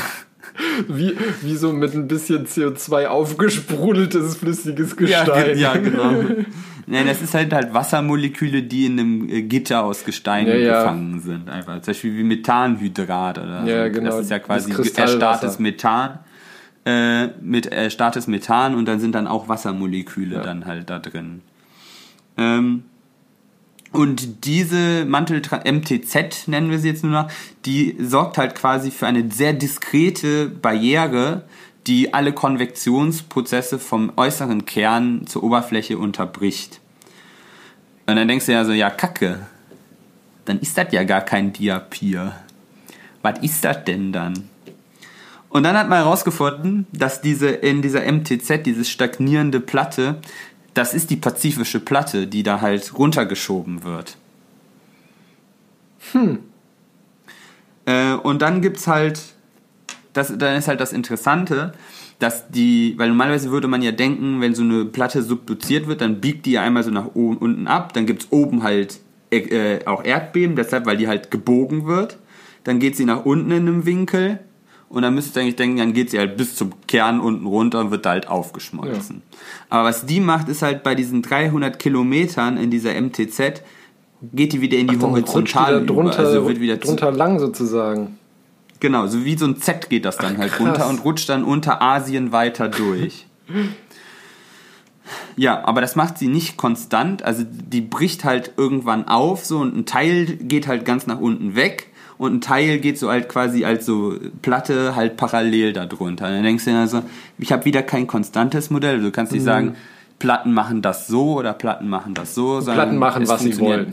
Wie, 0.88 1.16
wie 1.40 1.56
so 1.56 1.72
mit 1.72 1.94
ein 1.94 2.08
bisschen 2.08 2.46
CO2 2.46 3.06
aufgesprudeltes 3.06 4.36
flüssiges 4.36 4.96
Gestein. 4.96 5.58
Ja, 5.58 5.74
ja 5.74 5.76
genau. 5.76 6.44
Nein, 6.86 7.06
das 7.06 7.22
ist 7.22 7.34
halt 7.34 7.52
halt 7.52 7.72
Wassermoleküle, 7.74 8.62
die 8.62 8.86
in 8.86 8.98
einem 8.98 9.28
äh, 9.28 9.42
Gitter 9.42 9.84
aus 9.84 10.04
Gestein 10.04 10.46
ja, 10.46 10.54
ja. 10.54 10.82
gefangen 10.82 11.20
sind. 11.20 11.48
Einfach. 11.48 11.80
Zum 11.80 11.92
Beispiel 11.92 12.16
wie 12.16 12.24
Methanhydrat 12.24 13.38
oder 13.38 13.64
ja, 13.64 13.86
so. 13.86 13.92
Genau. 13.92 14.10
Das 14.10 14.20
ist 14.20 14.30
ja 14.30 14.38
quasi 14.38 14.72
erstarrtes 14.72 15.58
Methan. 15.58 16.18
Äh, 16.84 17.28
mit 17.40 17.66
erstarrtes 17.66 18.26
Methan 18.26 18.74
und 18.74 18.86
dann 18.86 18.98
sind 18.98 19.14
dann 19.14 19.28
auch 19.28 19.48
Wassermoleküle 19.48 20.36
ja. 20.36 20.42
dann 20.42 20.66
halt 20.66 20.90
da 20.90 20.98
drin. 20.98 21.42
Ähm, 22.36 22.82
und 23.92 24.46
diese 24.46 25.04
Mantel 25.04 25.42
MTZ 25.42 26.48
nennen 26.48 26.70
wir 26.70 26.78
sie 26.78 26.88
jetzt 26.88 27.04
nur 27.04 27.12
noch, 27.12 27.30
die 27.66 27.94
sorgt 28.00 28.38
halt 28.38 28.54
quasi 28.54 28.90
für 28.90 29.06
eine 29.06 29.30
sehr 29.30 29.52
diskrete 29.52 30.48
Barriere, 30.48 31.44
die 31.86 32.14
alle 32.14 32.32
Konvektionsprozesse 32.32 33.78
vom 33.78 34.12
äußeren 34.16 34.64
Kern 34.66 35.26
zur 35.26 35.42
Oberfläche 35.42 35.98
unterbricht. 35.98 36.80
Und 38.06 38.16
dann 38.16 38.28
denkst 38.28 38.46
du 38.46 38.52
ja 38.52 38.64
so, 38.64 38.72
ja, 38.72 38.90
Kacke. 38.90 39.46
Dann 40.44 40.58
ist 40.60 40.76
das 40.76 40.92
ja 40.92 41.04
gar 41.04 41.20
kein 41.20 41.52
Diapir. 41.52 42.34
Was 43.22 43.38
ist 43.40 43.64
das 43.64 43.84
denn 43.84 44.12
dann? 44.12 44.48
Und 45.48 45.64
dann 45.64 45.76
hat 45.76 45.88
man 45.88 45.98
herausgefunden, 45.98 46.86
dass 46.92 47.20
diese 47.20 47.48
in 47.48 47.82
dieser 47.82 48.10
MTZ, 48.10 48.64
diese 48.64 48.84
stagnierende 48.84 49.60
Platte, 49.60 50.20
das 50.74 50.94
ist 50.94 51.10
die 51.10 51.16
pazifische 51.16 51.78
Platte, 51.78 52.26
die 52.26 52.42
da 52.42 52.60
halt 52.60 52.96
runtergeschoben 52.96 53.84
wird. 53.84 54.16
Hm. 56.12 56.38
Äh, 57.84 58.14
und 58.14 58.40
dann 58.42 58.62
gibt's 58.62 58.86
halt, 58.86 59.20
das, 60.12 60.36
dann 60.36 60.56
ist 60.56 60.68
halt 60.68 60.80
das 60.80 60.92
Interessante, 60.92 61.72
dass 62.18 62.48
die, 62.48 62.94
weil 62.98 63.08
normalerweise 63.08 63.50
würde 63.50 63.68
man 63.68 63.82
ja 63.82 63.92
denken, 63.92 64.40
wenn 64.40 64.54
so 64.54 64.62
eine 64.62 64.84
Platte 64.84 65.22
subduziert 65.22 65.88
wird, 65.88 66.00
dann 66.00 66.20
biegt 66.20 66.46
die 66.46 66.52
ja 66.52 66.62
einmal 66.62 66.82
so 66.82 66.90
nach 66.90 67.14
oben, 67.14 67.38
unten 67.38 67.66
ab, 67.66 67.92
dann 67.92 68.06
gibt's 68.06 68.28
oben 68.30 68.62
halt 68.62 69.00
äh, 69.30 69.84
auch 69.86 70.04
Erdbeben, 70.04 70.56
deshalb, 70.56 70.86
weil 70.86 70.96
die 70.96 71.08
halt 71.08 71.30
gebogen 71.30 71.86
wird. 71.86 72.18
Dann 72.64 72.78
geht 72.78 72.96
sie 72.96 73.04
nach 73.04 73.24
unten 73.24 73.50
in 73.50 73.66
einem 73.66 73.86
Winkel 73.86 74.38
und 74.92 75.02
dann 75.02 75.14
müsstest 75.14 75.36
du 75.36 75.40
eigentlich 75.40 75.56
denken, 75.56 75.78
dann 75.78 75.94
geht 75.94 76.10
sie 76.10 76.18
halt 76.18 76.36
bis 76.36 76.54
zum 76.54 76.70
Kern 76.86 77.18
unten 77.18 77.46
runter 77.46 77.80
und 77.80 77.90
wird 77.90 78.04
da 78.04 78.10
halt 78.10 78.28
aufgeschmolzen. 78.28 79.22
Ja. 79.30 79.38
Aber 79.70 79.88
was 79.88 80.04
die 80.04 80.20
macht, 80.20 80.50
ist 80.50 80.60
halt 80.60 80.82
bei 80.82 80.94
diesen 80.94 81.22
300 81.22 81.78
Kilometern 81.78 82.58
in 82.58 82.70
dieser 82.70 82.92
MTZ, 83.00 83.62
geht 84.34 84.52
die 84.52 84.60
wieder 84.60 84.76
in 84.76 84.88
die 84.88 84.98
Ach, 84.98 85.02
Horizontale 85.02 85.84
drunter, 85.84 86.18
also 86.18 86.46
wird 86.46 86.60
wieder 86.60 86.76
drunter 86.76 87.10
lang 87.10 87.38
sozusagen. 87.38 88.18
Genau, 88.82 89.06
so 89.06 89.24
wie 89.24 89.38
so 89.38 89.44
ein 89.44 89.58
Z 89.58 89.90
geht 89.90 90.04
das 90.04 90.16
dann 90.16 90.34
Ach, 90.34 90.40
halt 90.40 90.58
runter 90.58 90.88
und 90.88 91.04
rutscht 91.04 91.28
dann 91.28 91.44
unter 91.44 91.80
Asien 91.80 92.32
weiter 92.32 92.68
durch. 92.68 93.26
Ja, 95.36 95.64
aber 95.64 95.80
das 95.80 95.94
macht 95.94 96.18
sie 96.18 96.26
nicht 96.26 96.56
konstant. 96.56 97.22
Also 97.22 97.44
die 97.46 97.80
bricht 97.80 98.24
halt 98.24 98.54
irgendwann 98.56 99.06
auf, 99.06 99.44
so 99.44 99.60
und 99.60 99.76
ein 99.76 99.86
Teil 99.86 100.26
geht 100.26 100.66
halt 100.66 100.84
ganz 100.84 101.06
nach 101.06 101.20
unten 101.20 101.54
weg 101.54 101.92
und 102.18 102.34
ein 102.34 102.40
Teil 102.40 102.80
geht 102.80 102.98
so 102.98 103.08
halt 103.08 103.28
quasi 103.28 103.64
als 103.64 103.86
so 103.86 104.16
Platte 104.42 104.96
halt 104.96 105.16
parallel 105.16 105.72
darunter. 105.72 106.26
Und 106.26 106.32
dann 106.32 106.42
denkst 106.42 106.64
du 106.64 106.72
dir 106.72 106.78
also, 106.78 107.04
ich 107.38 107.52
habe 107.52 107.64
wieder 107.64 107.84
kein 107.84 108.08
konstantes 108.08 108.68
Modell. 108.70 109.00
Du 109.00 109.12
kannst 109.12 109.30
nicht 109.30 109.42
mhm. 109.42 109.46
sagen, 109.46 109.76
Platten 110.18 110.52
machen 110.52 110.82
das 110.82 111.06
so 111.06 111.34
oder 111.34 111.52
Platten 111.52 111.88
machen 111.88 112.14
das 112.14 112.34
so. 112.34 112.60
Platten 112.60 112.96
machen, 112.96 113.28
was 113.28 113.42
sie 113.42 113.56
wollen. 113.60 113.92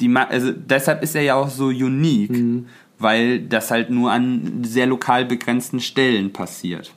Die, 0.00 0.10
also 0.16 0.52
deshalb 0.52 1.02
ist 1.02 1.14
er 1.14 1.20
ja 1.20 1.34
auch 1.34 1.50
so 1.50 1.66
unique, 1.66 2.30
mhm. 2.30 2.66
Weil 3.00 3.40
das 3.40 3.70
halt 3.70 3.90
nur 3.90 4.12
an 4.12 4.62
sehr 4.62 4.86
lokal 4.86 5.24
begrenzten 5.24 5.80
Stellen 5.80 6.32
passiert. 6.32 6.92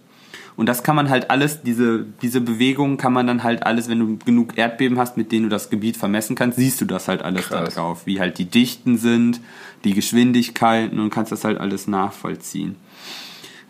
Und 0.55 0.67
das 0.67 0.83
kann 0.83 0.95
man 0.95 1.09
halt 1.09 1.31
alles, 1.31 1.63
diese, 1.63 2.05
diese 2.21 2.39
Bewegungen 2.39 2.97
kann 2.97 3.11
man 3.11 3.25
dann 3.25 3.43
halt 3.43 3.65
alles, 3.65 3.89
wenn 3.89 3.99
du 3.99 4.17
genug 4.23 4.57
Erdbeben 4.57 4.99
hast, 4.99 5.17
mit 5.17 5.31
denen 5.31 5.43
du 5.43 5.49
das 5.49 5.69
Gebiet 5.69 5.97
vermessen 5.97 6.35
kannst, 6.35 6.59
siehst 6.59 6.79
du 6.79 6.85
das 6.85 7.07
halt 7.07 7.23
alles 7.23 7.47
Krass. 7.47 7.73
da 7.73 7.81
drauf. 7.81 8.05
Wie 8.05 8.19
halt 8.19 8.37
die 8.37 8.45
Dichten 8.45 8.97
sind, 8.97 9.39
die 9.83 9.93
Geschwindigkeiten 9.93 10.99
und 10.99 11.09
kannst 11.09 11.31
das 11.31 11.43
halt 11.43 11.59
alles 11.59 11.87
nachvollziehen. 11.87 12.75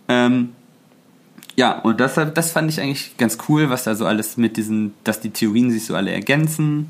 Ähm, 0.10 0.50
ja, 1.56 1.80
und 1.80 2.00
das, 2.00 2.16
das 2.16 2.52
fand 2.52 2.70
ich 2.70 2.82
eigentlich 2.82 3.16
ganz 3.18 3.38
cool, 3.48 3.70
was 3.70 3.84
da 3.86 3.96
so 3.96 4.06
alles 4.06 4.38
mit 4.38 4.58
diesen, 4.58 4.94
dass 5.04 5.22
die 5.22 5.30
Theorien 5.30 5.72
sich 5.72 5.86
so 5.86 5.96
alle 5.96 6.12
ergänzen 6.12 6.90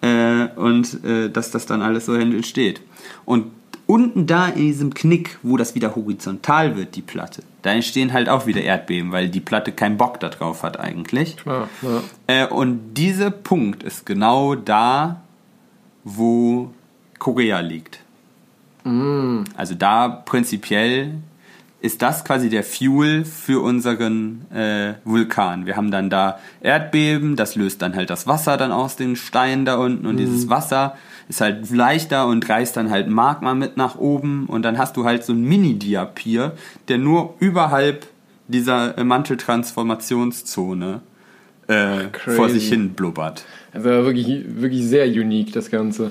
äh, 0.00 0.46
und 0.56 1.04
äh, 1.04 1.30
dass 1.30 1.50
das 1.50 1.66
dann 1.66 1.82
alles 1.82 2.06
so 2.06 2.14
entsteht. 2.14 2.80
Und 3.24 3.46
unten 3.90 4.28
da 4.28 4.46
in 4.46 4.60
diesem 4.60 4.94
Knick, 4.94 5.38
wo 5.42 5.56
das 5.56 5.74
wieder 5.74 5.96
horizontal 5.96 6.76
wird, 6.76 6.94
die 6.94 7.02
Platte, 7.02 7.42
da 7.62 7.72
entstehen 7.72 8.12
halt 8.12 8.28
auch 8.28 8.46
wieder 8.46 8.62
Erdbeben, 8.62 9.10
weil 9.10 9.28
die 9.28 9.40
Platte 9.40 9.72
keinen 9.72 9.96
Bock 9.96 10.20
da 10.20 10.28
drauf 10.28 10.62
hat 10.62 10.78
eigentlich. 10.78 11.36
Klar, 11.36 11.68
ja. 11.82 12.02
äh, 12.28 12.46
und 12.46 12.94
dieser 12.94 13.32
Punkt 13.32 13.82
ist 13.82 14.06
genau 14.06 14.54
da, 14.54 15.22
wo 16.04 16.70
Korea 17.18 17.58
liegt. 17.58 17.98
Mm. 18.84 19.42
Also 19.56 19.74
da 19.74 20.08
prinzipiell 20.08 21.14
ist 21.80 22.00
das 22.00 22.24
quasi 22.24 22.48
der 22.48 22.62
Fuel 22.62 23.24
für 23.24 23.60
unseren 23.60 24.48
äh, 24.52 24.94
Vulkan. 25.04 25.66
Wir 25.66 25.76
haben 25.76 25.90
dann 25.90 26.10
da 26.10 26.38
Erdbeben, 26.60 27.34
das 27.34 27.56
löst 27.56 27.82
dann 27.82 27.96
halt 27.96 28.08
das 28.08 28.28
Wasser 28.28 28.56
dann 28.56 28.70
aus 28.70 28.94
den 28.94 29.16
Steinen 29.16 29.64
da 29.64 29.76
unten 29.78 30.06
und 30.06 30.14
mm. 30.14 30.18
dieses 30.18 30.48
Wasser 30.48 30.96
ist 31.30 31.40
halt 31.40 31.70
leichter 31.70 32.26
und 32.26 32.46
reißt 32.46 32.76
dann 32.76 32.90
halt 32.90 33.08
Magma 33.08 33.54
mit 33.54 33.76
nach 33.76 33.96
oben 33.96 34.46
und 34.46 34.62
dann 34.62 34.78
hast 34.78 34.96
du 34.96 35.04
halt 35.04 35.24
so 35.24 35.32
ein 35.32 35.42
Mini-Diapir, 35.42 36.52
der 36.88 36.98
nur 36.98 37.36
überhalb 37.38 38.06
dieser 38.48 38.98
äh, 38.98 39.04
Manteltransformationszone 39.04 41.00
äh, 41.68 41.98
vor 42.16 42.48
sich 42.48 42.68
hin 42.68 42.94
blubbert. 42.94 43.44
Also 43.72 43.84
wirklich, 43.84 44.44
wirklich 44.60 44.84
sehr 44.84 45.06
unique, 45.06 45.52
das 45.52 45.70
Ganze. 45.70 46.10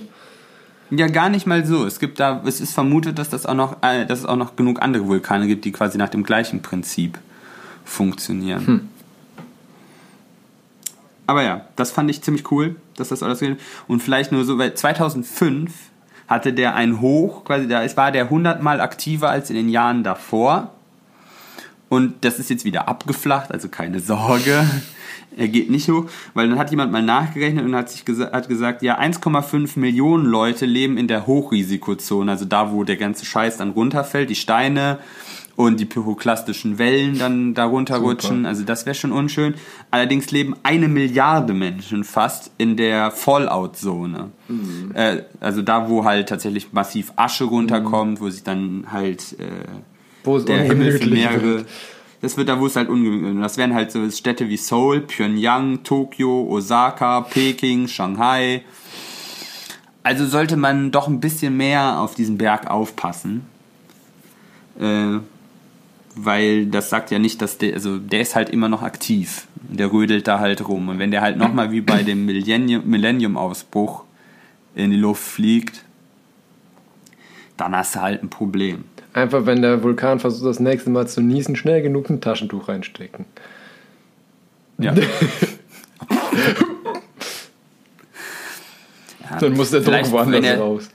Ja, 0.89 1.07
gar 1.07 1.29
nicht 1.29 1.45
mal 1.45 1.65
so. 1.65 1.85
Es 1.85 1.99
gibt 1.99 2.21
da, 2.21 2.41
es 2.45 2.61
ist 2.61 2.73
vermutet, 2.73 3.19
dass, 3.19 3.29
das 3.29 3.45
auch 3.45 3.55
noch, 3.55 3.83
äh, 3.83 4.05
dass 4.05 4.19
es 4.19 4.25
auch 4.25 4.37
noch 4.37 4.55
genug 4.55 4.81
andere 4.81 5.05
Vulkane 5.05 5.47
gibt, 5.47 5.65
die 5.65 5.73
quasi 5.73 5.97
nach 5.97 6.09
dem 6.09 6.23
gleichen 6.23 6.61
Prinzip 6.61 7.19
funktionieren. 7.83 8.67
Hm. 8.67 8.89
Aber 11.29 11.43
ja, 11.43 11.61
das 11.75 11.91
fand 11.91 12.09
ich 12.09 12.23
ziemlich 12.23 12.51
cool, 12.51 12.77
dass 12.97 13.09
das 13.09 13.21
alles 13.21 13.39
geht. 13.39 13.59
Und 13.87 14.01
vielleicht 14.01 14.31
nur 14.31 14.45
so, 14.45 14.57
weil 14.57 14.73
2005 14.73 15.71
hatte 16.27 16.53
der 16.53 16.73
ein 16.73 17.01
Hoch, 17.01 17.43
quasi 17.45 17.67
da, 17.67 17.85
war 17.95 18.11
der 18.11 18.23
100 18.23 18.63
mal 18.63 18.81
aktiver 18.81 19.29
als 19.29 19.51
in 19.51 19.55
den 19.55 19.69
Jahren 19.69 20.03
davor. 20.03 20.71
Und 21.87 22.25
das 22.25 22.39
ist 22.39 22.49
jetzt 22.49 22.65
wieder 22.65 22.87
abgeflacht, 22.87 23.51
also 23.51 23.69
keine 23.69 23.99
Sorge 23.99 24.67
er 25.37 25.47
geht 25.47 25.69
nicht 25.69 25.87
hoch, 25.87 26.05
weil 26.33 26.49
dann 26.49 26.57
hat 26.57 26.71
jemand 26.71 26.91
mal 26.91 27.03
nachgerechnet 27.03 27.63
und 27.63 27.75
hat 27.75 27.91
sich 27.91 28.05
gesa 28.05 28.31
hat 28.31 28.49
gesagt, 28.49 28.81
ja 28.81 28.99
1,5 28.99 29.77
Millionen 29.77 30.25
Leute 30.25 30.65
leben 30.65 30.97
in 30.97 31.07
der 31.07 31.27
Hochrisikozone, 31.27 32.31
also 32.31 32.45
da, 32.45 32.71
wo 32.71 32.83
der 32.83 32.97
ganze 32.97 33.25
Scheiß 33.25 33.57
dann 33.57 33.69
runterfällt, 33.69 34.31
die 34.31 34.35
Steine 34.35 34.97
und 35.59 35.77
die 35.77 35.85
pyroklastischen 35.85 36.77
Wellen 36.77 37.19
dann 37.19 37.53
da 37.53 37.65
runterrutschen, 37.65 38.45
also 38.45 38.63
das 38.63 38.85
wäre 38.85 38.95
schon 38.95 39.11
unschön. 39.11 39.55
Allerdings 39.91 40.31
leben 40.31 40.55
eine 40.63 40.87
Milliarde 40.87 41.51
Menschen 41.51 42.05
fast 42.05 42.51
in 42.57 42.77
der 42.77 43.11
Fallout-Zone. 43.11 44.29
Mhm. 44.47 44.91
Äh, 44.93 45.23
also 45.41 45.61
da, 45.61 45.89
wo 45.89 46.05
halt 46.05 46.29
tatsächlich 46.29 46.71
massiv 46.71 47.11
Asche 47.17 47.43
runterkommt, 47.43 48.21
mhm. 48.21 48.23
wo 48.23 48.29
sich 48.29 48.41
dann 48.41 48.85
halt 48.89 49.35
äh, 49.37 50.39
der 50.45 50.63
Himmel 50.63 50.97
für 50.97 51.09
mehrere... 51.09 51.65
Das 52.21 52.37
wird 52.37 52.47
da, 52.47 52.57
wo 52.57 52.65
es 52.65 52.77
halt 52.77 52.87
ungemütlich 52.87 53.41
Das 53.41 53.57
wären 53.57 53.73
halt 53.73 53.91
so 53.91 54.09
Städte 54.11 54.47
wie 54.47 54.55
Seoul, 54.55 55.01
Pyongyang, 55.01 55.83
Tokio, 55.83 56.47
Osaka, 56.49 57.19
Peking, 57.19 57.89
Shanghai. 57.89 58.63
Also 60.03 60.25
sollte 60.25 60.55
man 60.55 60.91
doch 60.91 61.09
ein 61.09 61.19
bisschen 61.19 61.57
mehr 61.57 61.99
auf 61.99 62.15
diesen 62.15 62.37
Berg 62.37 62.69
aufpassen. 62.69 63.45
Äh, 64.79 65.19
weil 66.15 66.65
das 66.65 66.89
sagt 66.89 67.11
ja 67.11 67.19
nicht, 67.19 67.41
dass 67.41 67.57
der, 67.57 67.73
also 67.73 67.97
der 67.97 68.21
ist 68.21 68.35
halt 68.35 68.49
immer 68.49 68.69
noch 68.69 68.81
aktiv. 68.81 69.47
Der 69.55 69.91
rödelt 69.91 70.27
da 70.27 70.39
halt 70.39 70.67
rum. 70.67 70.89
Und 70.89 70.99
wenn 70.99 71.11
der 71.11 71.21
halt 71.21 71.37
nochmal 71.37 71.71
wie 71.71 71.81
bei 71.81 72.03
dem 72.03 72.25
Millennium-Ausbruch 72.25 74.03
in 74.75 74.91
die 74.91 74.97
Luft 74.97 75.23
fliegt, 75.23 75.83
dann 77.57 77.75
hast 77.75 77.95
du 77.95 78.01
halt 78.01 78.23
ein 78.23 78.29
Problem. 78.29 78.85
Einfach, 79.13 79.45
wenn 79.45 79.61
der 79.61 79.83
Vulkan 79.83 80.19
versucht, 80.19 80.47
das 80.47 80.59
nächste 80.59 80.89
Mal 80.89 81.07
zu 81.07 81.21
niesen, 81.21 81.55
schnell 81.55 81.81
genug 81.81 82.09
ein 82.09 82.21
Taschentuch 82.21 82.67
reinstecken. 82.67 83.25
Ja. 84.77 84.93
dann 89.39 89.53
muss 89.53 89.71
der 89.71 89.81
Druck 89.81 90.11
woanders 90.11 90.45
er, 90.45 90.59
raus. 90.59 90.89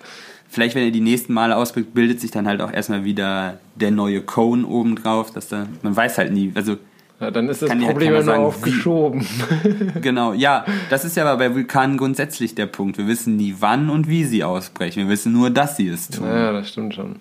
Vielleicht, 0.55 0.77
wenn 0.77 0.85
er 0.85 0.93
die 0.93 1.01
nächsten 1.01 1.33
Male 1.33 1.57
ausbricht, 1.57 1.95
bildet 1.95 2.21
sich 2.21 2.31
dann 2.31 2.47
halt 2.47 2.61
auch 2.61 2.73
erstmal 2.73 3.05
wieder 3.05 3.59
der 3.75 3.91
neue 3.91 4.21
Cone 4.21 4.65
oben 4.65 4.95
drauf. 4.95 5.33
Dass 5.33 5.49
da, 5.49 5.67
man 5.83 5.97
weiß 5.97 6.17
halt 6.19 6.33
nie. 6.33 6.53
Also, 6.55 6.77
ja, 7.19 7.33
dann 7.33 7.49
ist 7.49 7.61
das 7.61 7.71
Problem 7.71 8.15
ja 8.15 8.23
nur 8.23 8.37
aufgeschoben. 8.37 9.27
genau, 10.01 10.33
ja, 10.33 10.65
das 10.91 11.05
ist 11.05 11.17
ja 11.17 11.25
aber 11.25 11.39
bei 11.39 11.53
Vulkanen 11.53 11.97
grundsätzlich 11.97 12.55
der 12.55 12.67
Punkt. 12.67 12.99
Wir 12.99 13.09
wissen 13.09 13.35
nie, 13.35 13.57
wann 13.59 13.91
und 13.91 14.09
wie 14.09 14.23
sie 14.23 14.45
ausbrechen. 14.45 15.03
Wir 15.03 15.09
wissen 15.09 15.33
nur, 15.33 15.51
dass 15.51 15.77
sie 15.77 15.89
es 15.89 16.09
tun. 16.09 16.25
Ja, 16.25 16.53
das 16.53 16.69
stimmt 16.69 16.95
schon. 16.95 17.17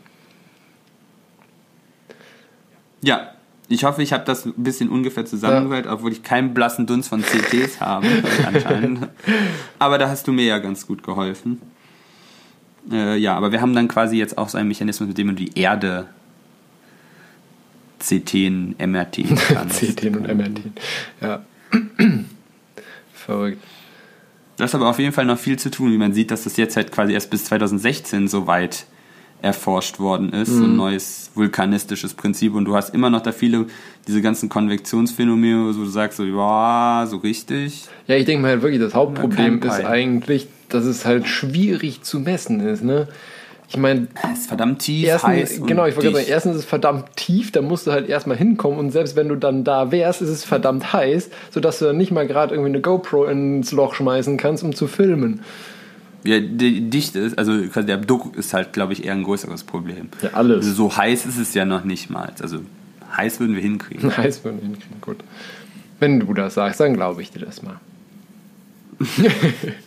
Ja, 3.01 3.31
ich 3.67 3.83
hoffe, 3.83 4.03
ich 4.03 4.13
habe 4.13 4.25
das 4.25 4.45
ein 4.45 4.53
bisschen 4.57 4.89
ungefähr 4.89 5.25
zusammengehört, 5.25 5.87
ja. 5.87 5.93
obwohl 5.93 6.11
ich 6.11 6.21
keinen 6.21 6.53
blassen 6.53 6.85
Dunst 6.85 7.09
von 7.09 7.23
CTs 7.23 7.81
habe, 7.81 8.05
anscheinend. 8.45 9.07
Aber 9.79 9.97
da 9.97 10.07
hast 10.07 10.27
du 10.27 10.33
mir 10.33 10.45
ja 10.45 10.59
ganz 10.59 10.85
gut 10.85 11.01
geholfen. 11.01 11.59
Äh, 12.91 13.17
ja, 13.17 13.35
aber 13.35 13.51
wir 13.51 13.61
haben 13.61 13.73
dann 13.73 13.87
quasi 13.87 14.17
jetzt 14.17 14.37
auch 14.37 14.49
so 14.49 14.57
einen 14.57 14.67
Mechanismus, 14.67 15.07
mit 15.07 15.17
dem 15.17 15.27
du 15.27 15.33
die 15.33 15.57
Erde 15.57 16.07
CT, 17.99 18.33
MRT 18.85 19.23
kannst. 19.47 19.79
CT 19.95 20.05
und 20.07 20.27
MRT, 20.27 20.59
ja. 21.21 21.41
Verrückt. 23.13 23.63
Das 24.57 24.71
ist 24.71 24.75
aber 24.75 24.89
auf 24.89 24.99
jeden 24.99 25.13
Fall 25.13 25.25
noch 25.25 25.39
viel 25.39 25.57
zu 25.57 25.71
tun, 25.71 25.91
wie 25.91 25.97
man 25.97 26.13
sieht, 26.13 26.29
dass 26.29 26.43
das 26.43 26.57
jetzt 26.57 26.75
halt 26.75 26.91
quasi 26.91 27.13
erst 27.13 27.29
bis 27.29 27.45
2016 27.45 28.27
so 28.27 28.45
weit 28.45 28.85
erforscht 29.41 29.99
worden 29.99 30.31
ist, 30.31 30.49
mhm. 30.49 30.57
so 30.57 30.63
ein 30.63 30.69
mhm. 30.71 30.77
neues 30.77 31.31
vulkanistisches 31.35 32.13
Prinzip 32.13 32.53
und 32.55 32.63
du 32.65 32.75
hast 32.75 32.93
immer 32.93 33.09
noch 33.09 33.21
da 33.21 33.33
viele, 33.33 33.65
diese 34.07 34.21
ganzen 34.21 34.47
Konvektionsphänomene, 34.47 35.65
wo 35.67 35.71
du 35.71 35.85
sagst 35.85 36.17
so, 36.17 36.23
ja, 36.23 37.05
so 37.09 37.17
richtig. 37.17 37.83
Ja, 38.07 38.15
ich 38.15 38.25
denke 38.25 38.41
mal 38.41 38.51
halt 38.51 38.61
wirklich, 38.61 38.79
das 38.79 38.93
Hauptproblem 38.93 39.61
ist 39.61 39.83
eigentlich, 39.83 40.47
dass 40.73 40.85
es 40.85 41.05
halt 41.05 41.27
schwierig 41.27 42.03
zu 42.03 42.19
messen 42.19 42.59
ist. 42.59 42.83
Ne? 42.83 43.07
Ich 43.73 43.77
meine, 43.77 44.07
Es 44.31 44.41
ist 44.41 44.47
verdammt 44.47 44.79
tief, 44.79 45.07
erstens, 45.07 45.29
heiß 45.29 45.61
genau, 45.65 45.85
ich 45.85 45.95
wollte 45.95 46.13
sagen, 46.13 46.25
erstens 46.27 46.51
ist 46.57 46.59
es 46.59 46.65
verdammt 46.65 47.05
tief, 47.15 47.51
da 47.51 47.61
musst 47.61 47.87
du 47.87 47.91
halt 47.91 48.07
erstmal 48.07 48.37
hinkommen 48.37 48.77
und 48.77 48.91
selbst 48.91 49.15
wenn 49.15 49.29
du 49.29 49.35
dann 49.35 49.63
da 49.63 49.91
wärst, 49.91 50.21
ist 50.21 50.29
es 50.29 50.45
verdammt 50.45 50.93
heiß, 50.93 51.29
sodass 51.49 51.79
du 51.79 51.85
dann 51.85 51.97
nicht 51.97 52.11
mal 52.11 52.27
gerade 52.27 52.53
irgendwie 52.53 52.69
eine 52.69 52.81
GoPro 52.81 53.25
ins 53.25 53.71
Loch 53.71 53.95
schmeißen 53.95 54.37
kannst, 54.37 54.63
um 54.63 54.75
zu 54.75 54.87
filmen. 54.87 55.41
Ja, 56.23 56.39
die 56.39 56.89
Dichte 56.89 57.19
ist, 57.19 57.37
also 57.37 57.51
quasi 57.67 57.87
der 57.87 57.97
Druck 57.97 58.35
ist 58.37 58.53
halt, 58.53 58.73
glaube 58.73 58.93
ich, 58.93 59.05
eher 59.05 59.13
ein 59.13 59.23
größeres 59.23 59.63
Problem. 59.63 60.09
Ja, 60.21 60.29
alles. 60.33 60.65
Also 60.65 60.73
so 60.73 60.95
heiß 60.95 61.25
ist 61.25 61.37
es 61.37 61.53
ja 61.53 61.65
noch 61.65 61.83
nicht 61.83 62.09
mal. 62.09 62.31
Also 62.41 62.59
heiß 63.17 63.39
würden 63.39 63.55
wir 63.55 63.61
hinkriegen. 63.61 64.15
Heiß 64.17 64.43
würden 64.43 64.61
wir 64.61 64.67
hinkriegen, 64.67 65.01
gut. 65.01 65.17
Wenn 65.99 66.19
du 66.19 66.33
das 66.33 66.53
sagst, 66.53 66.79
dann 66.79 66.93
glaube 66.93 67.21
ich 67.21 67.31
dir 67.31 67.39
das 67.39 67.61
mal. 67.61 67.79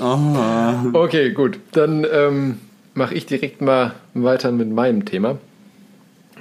Oh. 0.00 0.36
Okay, 0.92 1.30
gut. 1.30 1.58
Dann 1.72 2.06
ähm, 2.10 2.58
mache 2.94 3.14
ich 3.14 3.26
direkt 3.26 3.60
mal 3.60 3.94
weiter 4.14 4.52
mit 4.52 4.70
meinem 4.70 5.04
Thema. 5.04 5.38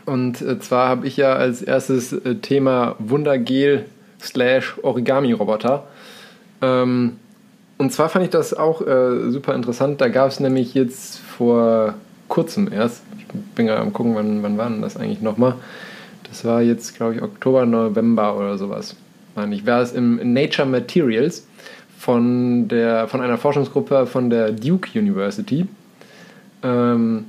Und 0.06 0.42
äh, 0.42 0.60
zwar 0.60 0.90
habe 0.90 1.08
ich 1.08 1.18
ja 1.18 1.34
als 1.34 1.62
erstes 1.62 2.14
äh, 2.14 2.36
Thema 2.36 2.96
Wundergel 3.00 3.86
slash 4.22 4.76
Origami-Roboter. 4.82 5.84
Ähm, 6.62 7.18
und 7.78 7.92
zwar 7.94 8.10
fand 8.10 8.26
ich 8.26 8.32
das 8.32 8.54
auch 8.54 8.82
äh, 8.82 9.30
super 9.30 9.54
interessant. 9.54 10.02
Da 10.02 10.08
gab 10.08 10.30
es 10.30 10.40
nämlich 10.40 10.74
jetzt 10.74 11.20
vor 11.20 11.94
kurzem 12.28 12.72
erst, 12.72 13.04
ich 13.18 13.26
bin 13.56 13.68
gerade 13.68 13.82
am 13.82 13.94
gucken, 13.94 14.16
wann, 14.16 14.44
wann 14.44 14.58
war 14.58 14.70
denn 14.70 14.82
das 14.82 14.98
eigentlich 14.98 15.22
nochmal? 15.22 15.56
Das 16.30 16.44
war 16.44 16.62
jetzt, 16.62 16.96
glaube 16.96 17.16
ich, 17.16 17.22
Oktober, 17.22 17.66
November 17.66 18.38
oder 18.38 18.58
sowas. 18.58 18.96
Meine 19.36 19.56
ich, 19.56 19.66
war 19.66 19.82
es 19.82 19.92
im 19.92 20.34
Nature 20.34 20.68
Materials 20.68 21.48
von, 21.98 22.68
der, 22.68 23.08
von 23.08 23.22
einer 23.22 23.38
Forschungsgruppe 23.38 24.06
von 24.06 24.30
der 24.30 24.52
Duke 24.52 24.98
University. 24.98 25.68
Ähm, 26.64 27.26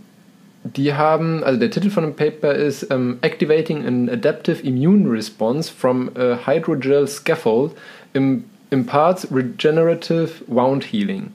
die 0.64 0.95
haben, 0.95 1.43
also 1.45 1.59
der 1.59 1.71
Titel 1.71 1.91
von 1.91 2.05
dem 2.05 2.14
Paper 2.14 2.53
ist 2.53 2.91
ähm, 2.91 3.19
Activating 3.23 3.87
an 3.87 4.09
Adaptive 4.09 4.62
Immune 4.66 5.11
Response 5.11 5.73
from 5.73 6.11
a 6.16 6.47
Hydrogel 6.47 7.07
Scaffold 7.07 7.73
im, 8.12 8.45
imparts 8.71 9.29
Regenerative 9.33 10.29
Wound 10.47 10.85
Healing. 10.85 11.33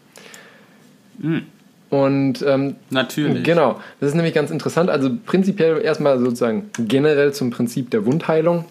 Und 1.90 2.44
ähm, 2.48 2.76
Natürlich. 2.90 3.44
Genau, 3.44 3.80
das 4.00 4.10
ist 4.10 4.16
nämlich 4.16 4.34
ganz 4.34 4.52
interessant. 4.52 4.90
Also 4.90 5.12
prinzipiell 5.26 5.82
erstmal 5.82 6.20
sozusagen 6.20 6.70
generell 6.78 7.34
zum 7.34 7.50
Prinzip 7.50 7.90
der 7.92 8.06
Wundheilung 8.06 8.66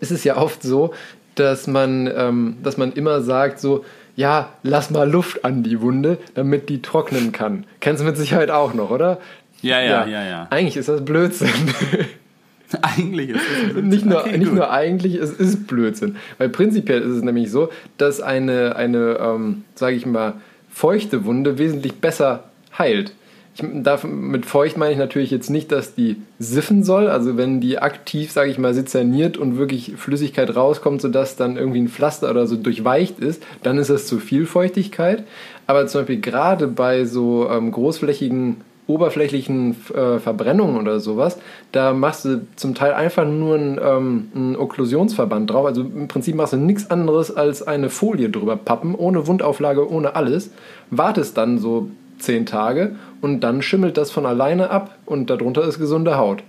ist 0.00 0.10
es 0.10 0.24
ja 0.24 0.36
oft 0.36 0.62
so, 0.62 0.92
dass 1.36 1.66
man, 1.66 2.10
ähm, 2.14 2.56
dass 2.62 2.76
man 2.76 2.92
immer 2.92 3.22
sagt 3.22 3.60
so, 3.60 3.84
ja, 4.16 4.50
lass 4.62 4.90
mal 4.90 5.08
Luft 5.08 5.44
an 5.44 5.62
die 5.62 5.80
Wunde, 5.80 6.18
damit 6.34 6.68
die 6.68 6.82
trocknen 6.82 7.32
kann. 7.32 7.64
Kennst 7.80 8.02
du 8.02 8.06
mit 8.06 8.16
Sicherheit 8.16 8.50
auch 8.50 8.74
noch, 8.74 8.90
oder? 8.90 9.18
Ja, 9.62 9.80
ja, 9.80 10.06
ja, 10.06 10.24
ja. 10.24 10.46
Eigentlich 10.50 10.76
ist 10.76 10.88
das 10.88 11.04
Blödsinn. 11.04 11.50
Eigentlich 12.82 13.30
ist 13.30 13.42
es 13.76 13.82
nicht 13.82 14.04
nur, 14.04 14.20
Okay, 14.22 14.38
nicht 14.38 14.52
nur 14.52 14.70
eigentlich, 14.72 15.14
es 15.14 15.30
ist 15.30 15.68
Blödsinn. 15.68 16.16
Weil 16.38 16.48
prinzipiell 16.48 17.00
ist 17.00 17.16
es 17.16 17.22
nämlich 17.22 17.50
so, 17.50 17.68
dass 17.96 18.20
eine, 18.20 18.74
eine 18.74 19.18
ähm, 19.20 19.64
sage 19.76 19.94
ich 19.94 20.04
mal, 20.04 20.34
feuchte 20.68 21.24
Wunde 21.24 21.58
wesentlich 21.58 21.94
besser 22.00 22.44
heilt. 22.76 23.12
Ich 23.58 23.64
darf, 23.82 24.04
mit 24.04 24.44
feucht 24.44 24.76
meine 24.76 24.92
ich 24.92 24.98
natürlich 24.98 25.30
jetzt 25.30 25.48
nicht, 25.48 25.72
dass 25.72 25.94
die 25.94 26.16
siffen 26.38 26.84
soll, 26.84 27.08
also 27.08 27.38
wenn 27.38 27.58
die 27.58 27.78
aktiv, 27.78 28.30
sage 28.30 28.50
ich 28.50 28.58
mal, 28.58 28.74
sezerniert 28.74 29.38
und 29.38 29.56
wirklich 29.56 29.94
Flüssigkeit 29.96 30.54
rauskommt, 30.54 31.00
sodass 31.00 31.36
dann 31.36 31.56
irgendwie 31.56 31.80
ein 31.80 31.88
Pflaster 31.88 32.30
oder 32.30 32.46
so 32.46 32.56
durchweicht 32.56 33.18
ist, 33.18 33.42
dann 33.62 33.78
ist 33.78 33.88
das 33.88 34.06
zu 34.06 34.18
viel 34.18 34.44
Feuchtigkeit. 34.44 35.24
Aber 35.66 35.86
zum 35.86 36.02
Beispiel 36.02 36.20
gerade 36.20 36.68
bei 36.68 37.06
so 37.06 37.48
ähm, 37.48 37.72
großflächigen 37.72 38.58
oberflächlichen 38.88 39.74
äh, 39.94 40.18
Verbrennungen 40.18 40.76
oder 40.76 41.00
sowas, 41.00 41.38
da 41.72 41.92
machst 41.92 42.24
du 42.24 42.46
zum 42.56 42.74
Teil 42.74 42.92
einfach 42.94 43.26
nur 43.26 43.56
einen, 43.56 43.80
ähm, 43.82 44.28
einen 44.34 44.56
Okklusionsverband 44.56 45.50
drauf. 45.50 45.66
Also 45.66 45.80
im 45.80 46.08
Prinzip 46.08 46.36
machst 46.36 46.52
du 46.52 46.56
nichts 46.56 46.90
anderes 46.90 47.34
als 47.34 47.66
eine 47.66 47.88
Folie 47.90 48.30
drüber 48.30 48.56
pappen, 48.56 48.94
ohne 48.94 49.26
Wundauflage, 49.26 49.90
ohne 49.90 50.14
alles. 50.14 50.50
Wartest 50.90 51.36
dann 51.36 51.58
so 51.58 51.88
zehn 52.18 52.46
Tage 52.46 52.96
und 53.20 53.40
dann 53.40 53.62
schimmelt 53.62 53.96
das 53.96 54.10
von 54.10 54.26
alleine 54.26 54.70
ab 54.70 54.96
und 55.06 55.30
darunter 55.30 55.64
ist 55.64 55.78
gesunde 55.78 56.16
Haut. 56.16 56.42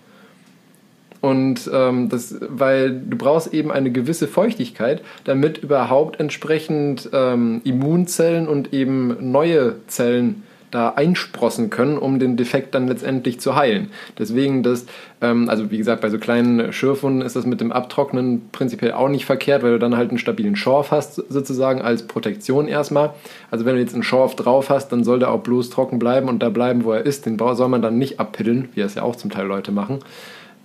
Und 1.22 1.70
ähm, 1.74 2.10
das, 2.10 2.36
weil 2.42 2.92
du 2.92 3.18
brauchst 3.18 3.54
eben 3.54 3.72
eine 3.72 3.92
gewisse 3.92 4.28
Feuchtigkeit, 4.28 5.02
damit 5.24 5.58
überhaupt 5.58 6.20
entsprechend 6.20 7.10
ähm, 7.12 7.62
Immunzellen 7.64 8.48
und 8.48 8.74
eben 8.74 9.32
neue 9.32 9.76
Zellen 9.88 10.44
da 10.72 10.90
einsprossen 10.90 11.70
können, 11.70 11.98
um 11.98 12.20
den 12.20 12.36
Defekt 12.36 12.76
dann 12.76 12.88
letztendlich 12.88 13.40
zu 13.40 13.56
heilen. 13.56 13.90
Deswegen 14.18 14.64
das, 14.64 14.86
ähm, 15.22 15.48
also 15.50 15.72
wie 15.72 15.78
gesagt, 15.78 16.02
bei 16.02 16.10
so 16.10 16.18
kleinen 16.18 16.74
Schürfwunden 16.74 17.22
ist 17.22 17.36
das 17.36 17.46
mit 17.46 17.62
dem 17.62 17.72
Abtrocknen 17.72 18.50
prinzipiell 18.52 18.92
auch 18.92 19.08
nicht 19.08 19.26
verkehrt, 19.26 19.64
weil 19.64 19.72
du 19.72 19.80
dann 19.80 19.96
halt 19.96 20.10
einen 20.10 20.18
stabilen 20.18 20.56
Schorf 20.56 20.92
hast, 20.92 21.16
sozusagen 21.16 21.82
als 21.82 22.04
Protektion 22.04 22.68
erstmal. 22.68 23.12
Also 23.50 23.66
wenn 23.66 23.76
du 23.76 23.82
jetzt 23.82 23.94
einen 23.94 24.04
Schorf 24.04 24.36
drauf 24.36 24.70
hast, 24.70 24.90
dann 24.90 25.04
soll 25.04 25.20
der 25.20 25.32
auch 25.32 25.42
bloß 25.42 25.70
trocken 25.70 26.00
bleiben 26.00 26.28
und 26.28 26.40
da 26.44 26.50
bleiben, 26.50 26.84
wo 26.84 26.92
er 26.92 27.06
ist. 27.06 27.26
Den 27.26 27.38
soll 27.38 27.70
man 27.70 27.82
dann 27.82 27.98
nicht 27.98 28.20
abpiddeln, 28.20 28.70
wie 28.74 28.82
es 28.82 28.96
ja 28.96 29.04
auch 29.04 29.16
zum 29.16 29.32
Teil 29.32 29.48
Leute 29.48 29.72
machen. 29.72 30.00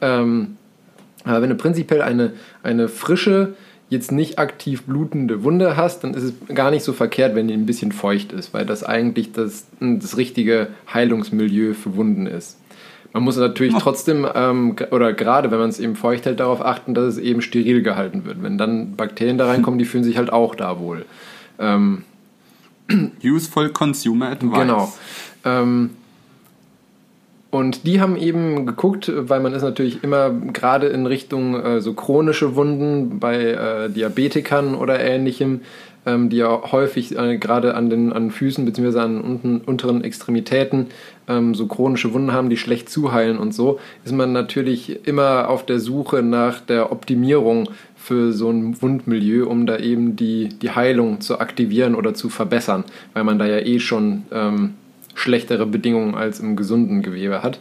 Ähm, 0.01 0.57
aber 1.25 1.43
wenn 1.43 1.51
du 1.51 1.55
prinzipiell 1.55 2.03
eine, 2.03 2.33
eine 2.63 2.89
frische, 2.89 3.55
jetzt 3.93 4.11
nicht 4.11 4.39
aktiv 4.39 4.85
blutende 4.85 5.45
Wunde 5.45 5.77
hast, 5.77 6.03
dann 6.03 6.15
ist 6.15 6.23
es 6.23 6.55
gar 6.55 6.71
nicht 6.71 6.83
so 6.83 6.95
verkehrt, 6.95 7.35
wenn 7.35 7.47
die 7.47 7.55
ein 7.55 7.67
bisschen 7.67 7.93
feucht 7.93 8.33
ist, 8.33 8.55
weil 8.55 8.65
das 8.65 8.83
eigentlich 8.83 9.33
das, 9.33 9.67
das 9.81 10.17
richtige 10.17 10.69
Heilungsmilieu 10.93 11.75
für 11.75 11.95
Wunden 11.95 12.27
ist. 12.27 12.59
Man 13.13 13.23
muss 13.23 13.37
natürlich 13.37 13.75
trotzdem, 13.75 14.27
ähm, 14.35 14.75
oder 14.91 15.13
gerade 15.13 15.51
wenn 15.51 15.59
man 15.59 15.69
es 15.69 15.79
eben 15.79 15.97
feucht 15.97 16.25
hält, 16.25 16.41
darauf 16.41 16.65
achten, 16.65 16.95
dass 16.95 17.05
es 17.05 17.19
eben 17.19 17.43
steril 17.43 17.83
gehalten 17.83 18.25
wird. 18.25 18.43
Wenn 18.43 18.57
dann 18.57 18.97
Bakterien 18.97 19.37
da 19.37 19.47
reinkommen, 19.47 19.79
die 19.79 19.85
fühlen 19.85 20.05
sich 20.05 20.17
halt 20.17 20.33
auch 20.33 20.55
da 20.55 20.81
wohl. 20.81 21.05
Ähm, 21.59 22.05
Useful 23.23 23.69
Consumer 23.69 24.31
Advice. 24.31 24.59
Genau. 24.59 24.93
Ähm, 25.45 25.91
und 27.53 27.87
die 27.87 28.01
haben 28.01 28.17
eben 28.17 28.65
geguckt, 28.65 29.13
weil 29.15 29.41
man 29.41 29.53
ist 29.53 29.61
natürlich 29.61 30.03
immer 30.03 30.31
gerade 30.31 30.87
in 30.87 31.05
Richtung 31.05 31.55
äh, 31.55 31.81
so 31.83 31.93
chronische 31.93 32.57
Wunden 32.57 33.21
bei 33.21 33.37
äh, 33.43 33.91
Diabetikern 33.91 34.75
oder 34.75 34.99
ähnlichem, 34.99 35.61
ähm, 36.07 36.31
die 36.31 36.39
ja 36.39 36.73
häufig 36.73 37.15
äh, 37.15 37.37
gerade 37.37 37.75
an 37.75 37.91
den 37.91 38.11
an 38.11 38.31
Füßen 38.31 38.65
bzw. 38.65 38.99
an 38.99 39.21
unten, 39.21 39.59
unteren 39.59 40.03
Extremitäten 40.03 40.87
ähm, 41.29 41.55
so 41.55 41.67
chronische 41.67 42.15
Wunden 42.15 42.33
haben, 42.33 42.49
die 42.49 42.57
schlecht 42.57 42.89
zuheilen 42.89 43.37
und 43.37 43.53
so, 43.53 43.79
ist 44.03 44.15
man 44.15 44.33
natürlich 44.33 45.07
immer 45.07 45.51
auf 45.51 45.67
der 45.67 45.79
Suche 45.79 46.23
nach 46.23 46.59
der 46.59 46.91
Optimierung 46.91 47.69
für 47.97 48.33
so 48.33 48.49
ein 48.49 48.81
Wundmilieu, 48.81 49.47
um 49.47 49.67
da 49.67 49.77
eben 49.77 50.17
die, 50.17 50.49
die 50.49 50.71
Heilung 50.71 51.21
zu 51.21 51.39
aktivieren 51.39 51.97
oder 51.97 52.15
zu 52.15 52.31
verbessern, 52.31 52.85
weil 53.13 53.25
man 53.25 53.39
da 53.39 53.45
ja 53.45 53.59
eh 53.59 53.79
schon 53.79 54.23
ähm, 54.33 54.73
schlechtere 55.15 55.67
Bedingungen 55.67 56.15
als 56.15 56.41
im 56.41 56.57
gesunden 56.57 57.03
Gewebe 57.03 57.43
hat. 57.43 57.59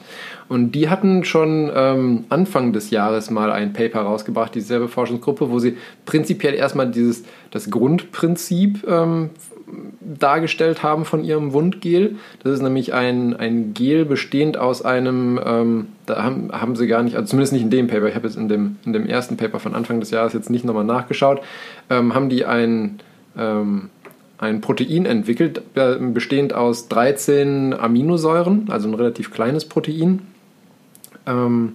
Und 0.47 0.73
die 0.73 0.89
hatten 0.89 1.23
schon 1.23 1.71
ähm, 1.73 2.25
Anfang 2.29 2.73
des 2.73 2.89
Jahres 2.89 3.29
mal 3.29 3.51
ein 3.51 3.73
Paper 3.73 4.01
rausgebracht, 4.01 4.53
dieselbe 4.53 4.87
Forschungsgruppe, 4.87 5.49
wo 5.49 5.59
sie 5.59 5.77
prinzipiell 6.05 6.53
erstmal 6.53 6.89
dieses, 6.89 7.23
das 7.51 7.69
Grundprinzip 7.69 8.85
ähm, 8.87 9.29
dargestellt 10.01 10.83
haben 10.83 11.05
von 11.05 11.23
ihrem 11.23 11.53
Wundgel. 11.53 12.17
Das 12.43 12.53
ist 12.53 12.61
nämlich 12.61 12.93
ein, 12.93 13.35
ein 13.35 13.73
Gel 13.73 14.05
bestehend 14.05 14.57
aus 14.57 14.83
einem, 14.83 15.39
ähm, 15.43 15.87
da 16.05 16.23
haben, 16.23 16.51
haben 16.51 16.75
sie 16.75 16.87
gar 16.87 17.03
nicht, 17.03 17.15
also 17.15 17.29
zumindest 17.29 17.53
nicht 17.53 17.63
in 17.63 17.69
dem 17.69 17.87
Paper, 17.87 18.07
ich 18.07 18.15
habe 18.15 18.27
jetzt 18.27 18.37
in 18.37 18.49
dem, 18.49 18.77
in 18.85 18.93
dem 18.93 19.05
ersten 19.05 19.37
Paper 19.37 19.59
von 19.59 19.75
Anfang 19.75 19.99
des 19.99 20.11
Jahres 20.11 20.33
jetzt 20.33 20.49
nicht 20.49 20.65
nochmal 20.65 20.83
nachgeschaut, 20.83 21.41
ähm, 21.89 22.13
haben 22.13 22.29
die 22.29 22.45
ein, 22.45 22.99
ähm, 23.37 23.89
ein 24.41 24.59
Protein 24.59 25.05
entwickelt, 25.05 25.61
äh, 25.75 25.95
bestehend 25.97 26.53
aus 26.53 26.89
13 26.89 27.73
Aminosäuren, 27.73 28.65
also 28.69 28.89
ein 28.89 28.95
relativ 28.95 29.31
kleines 29.31 29.65
Protein, 29.65 30.23
ähm, 31.27 31.73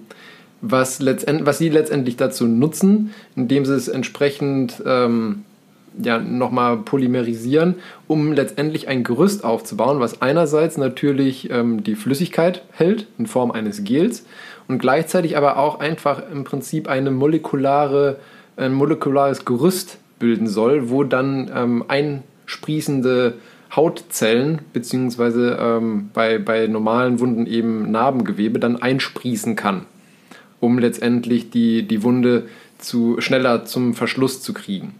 was, 0.59 0.99
letztend, 0.99 1.45
was 1.45 1.57
sie 1.59 1.69
letztendlich 1.69 2.17
dazu 2.17 2.45
nutzen, 2.45 3.13
indem 3.37 3.65
sie 3.65 3.73
es 3.73 3.87
entsprechend 3.87 4.83
ähm, 4.85 5.45
ja, 5.97 6.19
nochmal 6.19 6.77
polymerisieren, 6.77 7.75
um 8.05 8.33
letztendlich 8.33 8.89
ein 8.89 9.05
Gerüst 9.05 9.45
aufzubauen, 9.45 10.01
was 10.01 10.21
einerseits 10.21 10.77
natürlich 10.77 11.49
ähm, 11.49 11.85
die 11.85 11.95
Flüssigkeit 11.95 12.63
hält 12.73 13.07
in 13.17 13.27
Form 13.27 13.51
eines 13.51 13.85
Gels 13.85 14.25
und 14.67 14.79
gleichzeitig 14.79 15.37
aber 15.37 15.57
auch 15.57 15.79
einfach 15.79 16.21
im 16.29 16.43
Prinzip 16.43 16.89
eine 16.89 17.11
molekulare, 17.11 18.17
ein 18.57 18.73
molekulares 18.73 19.45
Gerüst 19.45 19.99
bilden 20.19 20.47
soll, 20.47 20.89
wo 20.89 21.05
dann 21.05 21.49
ähm, 21.55 21.85
einsprießende 22.47 23.33
Hautzellen 23.75 24.59
beziehungsweise 24.71 25.57
ähm, 25.59 26.09
bei, 26.13 26.39
bei 26.39 26.67
normalen 26.67 27.19
Wunden 27.19 27.45
eben 27.45 27.91
Narbengewebe 27.91 28.59
dann 28.59 28.81
einsprießen 28.81 29.55
kann, 29.57 29.85
um 30.61 30.79
letztendlich 30.79 31.49
die, 31.49 31.83
die 31.83 32.01
Wunde 32.03 32.47
zu, 32.77 33.19
schneller 33.19 33.65
zum 33.65 33.93
Verschluss 33.93 34.41
zu 34.41 34.53
kriegen. 34.53 34.95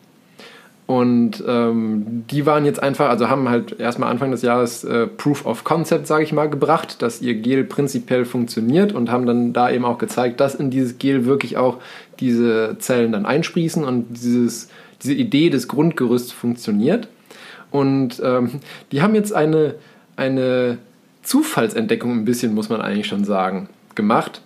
Und 0.86 1.44
ähm, 1.46 2.26
die 2.30 2.46
waren 2.46 2.66
jetzt 2.66 2.82
einfach, 2.82 3.10
also 3.10 3.30
haben 3.30 3.50
halt 3.50 3.78
erstmal 3.78 4.10
Anfang 4.10 4.32
des 4.32 4.42
Jahres 4.42 4.86
äh, 4.86 5.08
Proof 5.08 5.46
of 5.46 5.66
Concept, 5.66 6.08
sage 6.08 6.24
ich 6.24 6.32
mal, 6.32 6.50
gebracht, 6.50 7.02
dass 7.02 7.22
ihr 7.22 7.36
Gel 7.36 7.66
prinzipiell 7.66 8.24
funktioniert 8.24 8.94
und 8.94 9.12
haben 9.12 9.26
dann 9.26 9.52
da 9.52 9.70
eben 9.70 9.84
auch 9.84 9.98
gezeigt, 9.98 10.40
dass 10.40 10.56
in 10.56 10.70
dieses 10.70 10.98
Gel 10.98 11.26
wirklich 11.26 11.58
auch 11.58 11.78
diese 12.22 12.78
Zellen 12.80 13.12
dann 13.12 13.26
einsprießen 13.26 13.84
und 13.84 14.14
dieses, 14.14 14.70
diese 15.02 15.14
Idee 15.14 15.50
des 15.50 15.68
Grundgerüsts 15.68 16.32
funktioniert. 16.32 17.10
Und 17.78 18.20
ähm, 18.24 18.60
die 18.92 19.04
haben 19.04 19.14
jetzt 19.14 19.34
eine, 19.34 19.76
eine 20.16 20.80
Zufallsentdeckung 21.22 22.12
ein 22.12 22.26
bisschen, 22.26 22.56
muss 22.56 22.70
man 22.70 22.82
eigentlich 22.82 23.06
schon 23.06 23.24
sagen, 23.24 23.70
gemacht, 23.94 24.42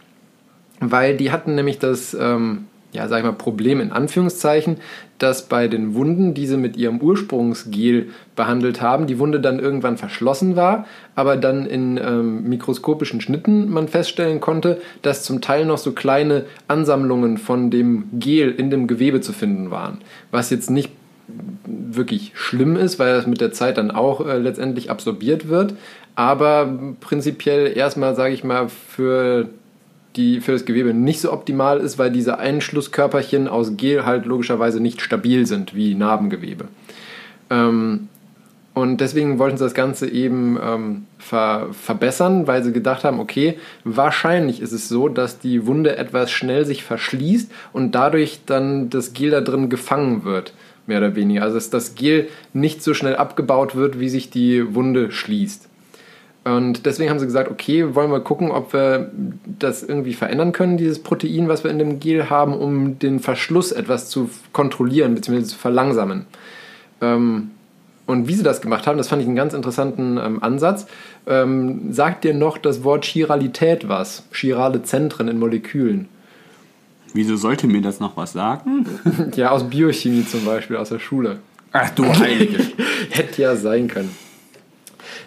weil 0.82 1.16
die 1.16 1.32
hatten 1.32 1.56
nämlich 1.56 1.80
das, 1.80 2.14
ähm, 2.14 2.66
ja, 2.92 3.08
sag 3.08 3.20
ich 3.20 3.24
mal, 3.24 3.32
Problem 3.32 3.80
in 3.80 3.94
Anführungszeichen, 3.94 4.78
dass 5.18 5.48
bei 5.48 5.70
den 5.70 5.94
Wunden, 5.94 6.34
die 6.34 6.46
sie 6.46 6.58
mit 6.58 6.76
ihrem 6.76 7.00
Ursprungsgel 7.00 8.10
behandelt 8.36 8.82
haben, 8.82 9.08
die 9.08 9.18
Wunde 9.18 9.40
dann 9.40 9.60
irgendwann 9.60 9.96
verschlossen 9.96 10.58
war, 10.58 10.86
aber 11.16 11.38
dann 11.38 11.66
in 11.68 11.98
ähm, 11.98 12.50
mikroskopischen 12.50 13.22
Schnitten 13.22 13.70
man 13.70 13.88
feststellen 13.88 14.42
konnte, 14.42 14.82
dass 15.04 15.24
zum 15.24 15.40
Teil 15.40 15.66
noch 15.66 15.78
so 15.78 15.94
kleine 15.94 16.46
Ansammlungen 16.68 17.38
von 17.38 17.70
dem 17.70 18.10
Gel 18.14 18.52
in 18.52 18.72
dem 18.72 18.88
Gewebe 18.88 19.22
zu 19.22 19.32
finden 19.32 19.72
waren. 19.72 20.00
Was 20.32 20.50
jetzt 20.50 20.70
nicht 20.70 20.92
wirklich 21.66 22.32
schlimm 22.36 22.76
ist, 22.76 23.00
weil 23.00 23.14
das 23.14 23.28
mit 23.28 23.42
der 23.42 23.52
Zeit 23.52 23.78
dann 23.78 23.92
auch 23.92 24.26
äh, 24.26 24.38
letztendlich 24.38 24.90
absorbiert 24.90 25.48
wird, 25.48 25.74
aber 26.16 26.94
prinzipiell 27.00 27.76
erstmal, 27.76 28.16
sage 28.16 28.34
ich 28.34 28.44
mal, 28.44 28.70
für 28.70 29.50
die 30.16 30.42
für 30.42 30.52
das 30.52 30.66
Gewebe 30.66 30.94
nicht 30.94 31.22
so 31.22 31.32
optimal 31.32 31.80
ist, 31.80 31.98
weil 31.98 32.12
diese 32.12 32.38
Einschlusskörperchen 32.38 33.48
aus 33.48 33.78
Gel 33.78 34.06
halt 34.06 34.26
logischerweise 34.26 34.80
nicht 34.82 35.02
stabil 35.02 35.46
sind 35.46 35.74
wie 35.74 35.96
Narbengewebe. 35.96 36.66
Ähm, 37.50 38.10
und 38.74 39.02
deswegen 39.02 39.38
wollten 39.38 39.58
sie 39.58 39.66
das 39.66 39.74
Ganze 39.74 40.10
eben 40.10 40.58
ähm, 40.64 41.06
ver 41.18 41.68
verbessern, 41.74 42.48
weil 42.48 42.64
sie 42.64 42.72
gedacht 42.72 43.04
haben, 43.04 43.20
okay, 43.20 43.58
wahrscheinlich 43.84 44.62
ist 44.62 44.72
es 44.72 44.88
so, 44.88 45.10
dass 45.10 45.40
die 45.40 45.66
Wunde 45.68 45.98
etwas 45.98 46.32
schnell 46.32 46.66
sich 46.66 46.84
verschließt 46.84 47.52
und 47.74 47.96
dadurch 47.96 48.42
dann 48.46 48.90
das 48.90 49.12
Gel 49.14 49.32
da 49.32 49.42
drin 49.42 49.70
gefangen 49.70 50.24
wird, 50.24 50.54
mehr 50.92 51.00
oder 51.00 51.16
weniger. 51.16 51.44
Also 51.44 51.56
dass 51.56 51.70
das 51.70 51.96
Gel 51.96 52.28
nicht 52.52 52.84
so 52.84 52.94
schnell 52.94 53.16
abgebaut 53.16 53.76
wird, 53.76 54.00
wie 54.00 54.10
sich 54.10 54.30
die 54.30 54.76
Wunde 54.76 55.12
schließt. 55.12 55.70
Und 56.44 56.86
deswegen 56.86 57.10
haben 57.10 57.20
sie 57.20 57.26
gesagt, 57.26 57.50
okay, 57.50 57.96
wollen 57.96 58.12
wir 58.12 58.20
gucken, 58.20 58.52
ob 58.52 58.74
wir 58.74 59.12
das 59.60 59.84
irgendwie 59.84 60.14
verändern 60.14 60.52
können, 60.52 60.76
dieses 60.76 61.02
Protein, 61.02 61.48
was 61.48 61.64
wir 61.64 61.72
in 61.72 61.80
dem 61.80 62.00
Gel 62.00 62.30
haben, 62.30 62.54
um 62.54 63.00
den 63.00 63.20
Verschluss 63.20 63.72
etwas 63.72 64.10
zu 64.10 64.30
kontrollieren 64.52 65.16
bzw. 65.16 65.44
zu 65.44 65.58
verlangsamen. 65.58 66.26
Ähm, 67.00 67.52
und 68.08 68.28
wie 68.28 68.34
sie 68.34 68.44
das 68.44 68.60
gemacht 68.60 68.88
haben, 68.88 68.98
das 68.98 69.08
fand 69.08 69.22
ich 69.22 69.28
einen 69.28 69.38
ganz 69.38 69.54
interessanten 69.54 70.18
ähm, 70.18 70.44
Ansatz. 70.44 70.88
Ähm, 71.28 71.94
sagt 71.94 72.24
dir 72.24 72.34
noch 72.34 72.58
das 72.58 72.84
Wort 72.84 73.06
Chiralität 73.06 73.88
was? 73.88 74.24
Chirale 74.34 74.84
Zentren 74.84 75.28
in 75.28 75.40
Molekülen. 75.40 76.10
Wieso 77.14 77.36
sollte 77.36 77.68
mir 77.68 77.82
das 77.82 78.00
noch 78.00 78.16
was 78.18 78.34
sagen? 78.34 78.86
ja, 79.36 79.52
aus 79.52 79.70
Biochemie 79.70 80.26
zum 80.26 80.46
Beispiel, 80.46 80.78
aus 80.78 80.90
der 80.90 81.00
Schule. 81.00 81.40
Ach 81.72 81.90
du 81.92 82.06
Heilige. 82.06 82.64
Hätte 83.10 83.42
ja 83.42 83.56
sein 83.56 83.88
können. 83.88 84.16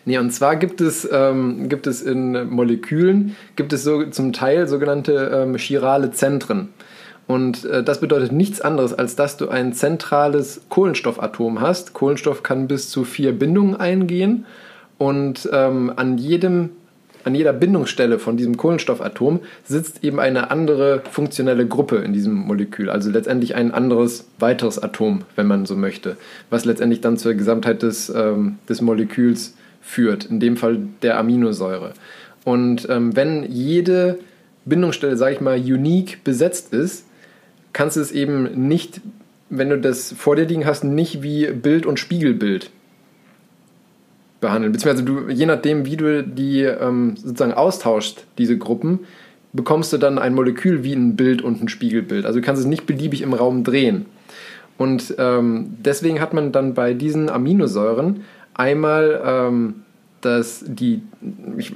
Nee, 0.07 0.18
und 0.18 0.30
zwar 0.30 0.57
gibt 0.57 0.80
es, 0.80 1.09
ähm, 1.11 1.68
gibt 1.68 1.87
es 1.87 2.03
in 2.03 2.51
Molekülen, 2.51 3.37
gibt 3.57 3.72
es 3.72 3.85
so 3.85 4.05
zum 4.07 4.32
Teil 4.32 4.68
sogenannte 4.68 5.30
ähm, 5.32 5.57
chirale 5.57 6.11
Zentren. 6.11 6.70
Und 7.26 7.64
äh, 7.64 7.82
das 7.82 8.01
bedeutet 8.01 8.32
nichts 8.32 8.61
anderes, 8.61 8.93
als 8.93 9.16
dass 9.16 9.39
du 9.39 9.49
ein 9.49 9.72
zentrales 9.72 10.62
Kohlenstoffatom 10.68 11.61
hast. 11.61 11.95
Kohlenstoff 11.95 12.43
kann 12.43 12.68
bis 12.68 12.91
zu 12.91 13.05
vier 13.05 13.32
Bindungen 13.32 13.76
eingehen 13.76 14.45
und 14.99 15.49
ähm, 15.53 15.93
an 15.97 16.18
jedem 16.18 16.70
an 17.25 17.35
jeder 17.35 17.53
Bindungsstelle 17.53 18.18
von 18.18 18.37
diesem 18.37 18.57
Kohlenstoffatom 18.57 19.41
sitzt 19.64 20.05
eben 20.05 20.20
eine 20.20 20.51
andere 20.51 21.03
funktionelle 21.11 21.66
Gruppe 21.66 21.97
in 21.97 22.12
diesem 22.12 22.35
Molekül, 22.35 22.91
also 22.91 23.11
letztendlich 23.11 23.55
ein 23.55 23.72
anderes 23.72 24.29
weiteres 24.39 24.79
Atom, 24.79 25.22
wenn 25.35 25.47
man 25.47 25.66
so 25.66 25.75
möchte, 25.75 26.16
was 26.51 26.64
letztendlich 26.64 27.01
dann 27.01 27.16
zur 27.16 27.35
Gesamtheit 27.35 27.83
des, 27.83 28.11
ähm, 28.11 28.59
des 28.68 28.81
Moleküls 28.83 29.55
führt, 29.81 30.27
in 30.27 30.41
dem 30.41 30.57
Fall 30.57 30.79
der 31.03 31.18
Aminosäure. 31.18 31.95
Und 32.45 32.87
ähm, 32.91 33.16
wenn 33.16 33.51
jede 33.51 34.18
Bindungsstelle, 34.66 35.16
sage 35.16 35.35
ich 35.35 35.41
mal, 35.41 35.59
unique 35.59 36.25
besetzt 36.25 36.72
ist, 36.72 37.07
kannst 37.72 37.97
du 37.97 38.01
es 38.01 38.12
eben 38.12 38.68
nicht, 38.68 39.01
wenn 39.51 39.70
du 39.70 39.79
das 39.79 40.14
vor 40.16 40.37
dir 40.37 40.47
liegen 40.47 40.66
hast, 40.66 40.85
nicht 40.85 41.22
wie 41.22 41.47
Bild 41.47 41.87
und 41.87 41.99
Spiegelbild 41.99 42.70
behandeln. 44.45 44.72
Beziehungsweise 44.72 45.05
du, 45.05 45.28
je 45.28 45.47
nachdem, 45.47 45.84
wie 45.84 45.97
du 45.97 46.22
die 46.22 46.62
ähm, 46.62 47.16
sozusagen 47.16 47.53
austauschst, 47.53 48.24
diese 48.38 48.57
Gruppen, 48.57 49.01
bekommst 49.53 49.92
du 49.92 49.99
dann 49.99 50.18
ein 50.18 50.34
Molekül 50.34 50.84
wie 50.84 50.95
ein 50.95 51.16
Bild 51.16 51.42
und 51.42 51.62
ein 51.62 51.68
Spiegelbild. 51.68 52.26
Also 52.26 52.40
du 52.40 52.45
kannst 52.45 52.61
es 52.61 52.66
nicht 52.66 52.86
beliebig 52.86 53.22
im 53.22 53.34
Raum 53.34 53.64
drehen. 53.64 54.07
Und 54.78 55.14
ähm, 55.18 55.76
deswegen 55.84 56.20
hat 56.20 56.34
man 56.34 56.53
dann 56.53 56.74
bei 56.74 56.95
diesen 56.95 57.30
Aminosäuren 57.30 58.24
einmal 58.55 59.22
ähm, 59.24 59.74
dass 60.24 60.64
die, 60.66 61.03
ich, 61.59 61.74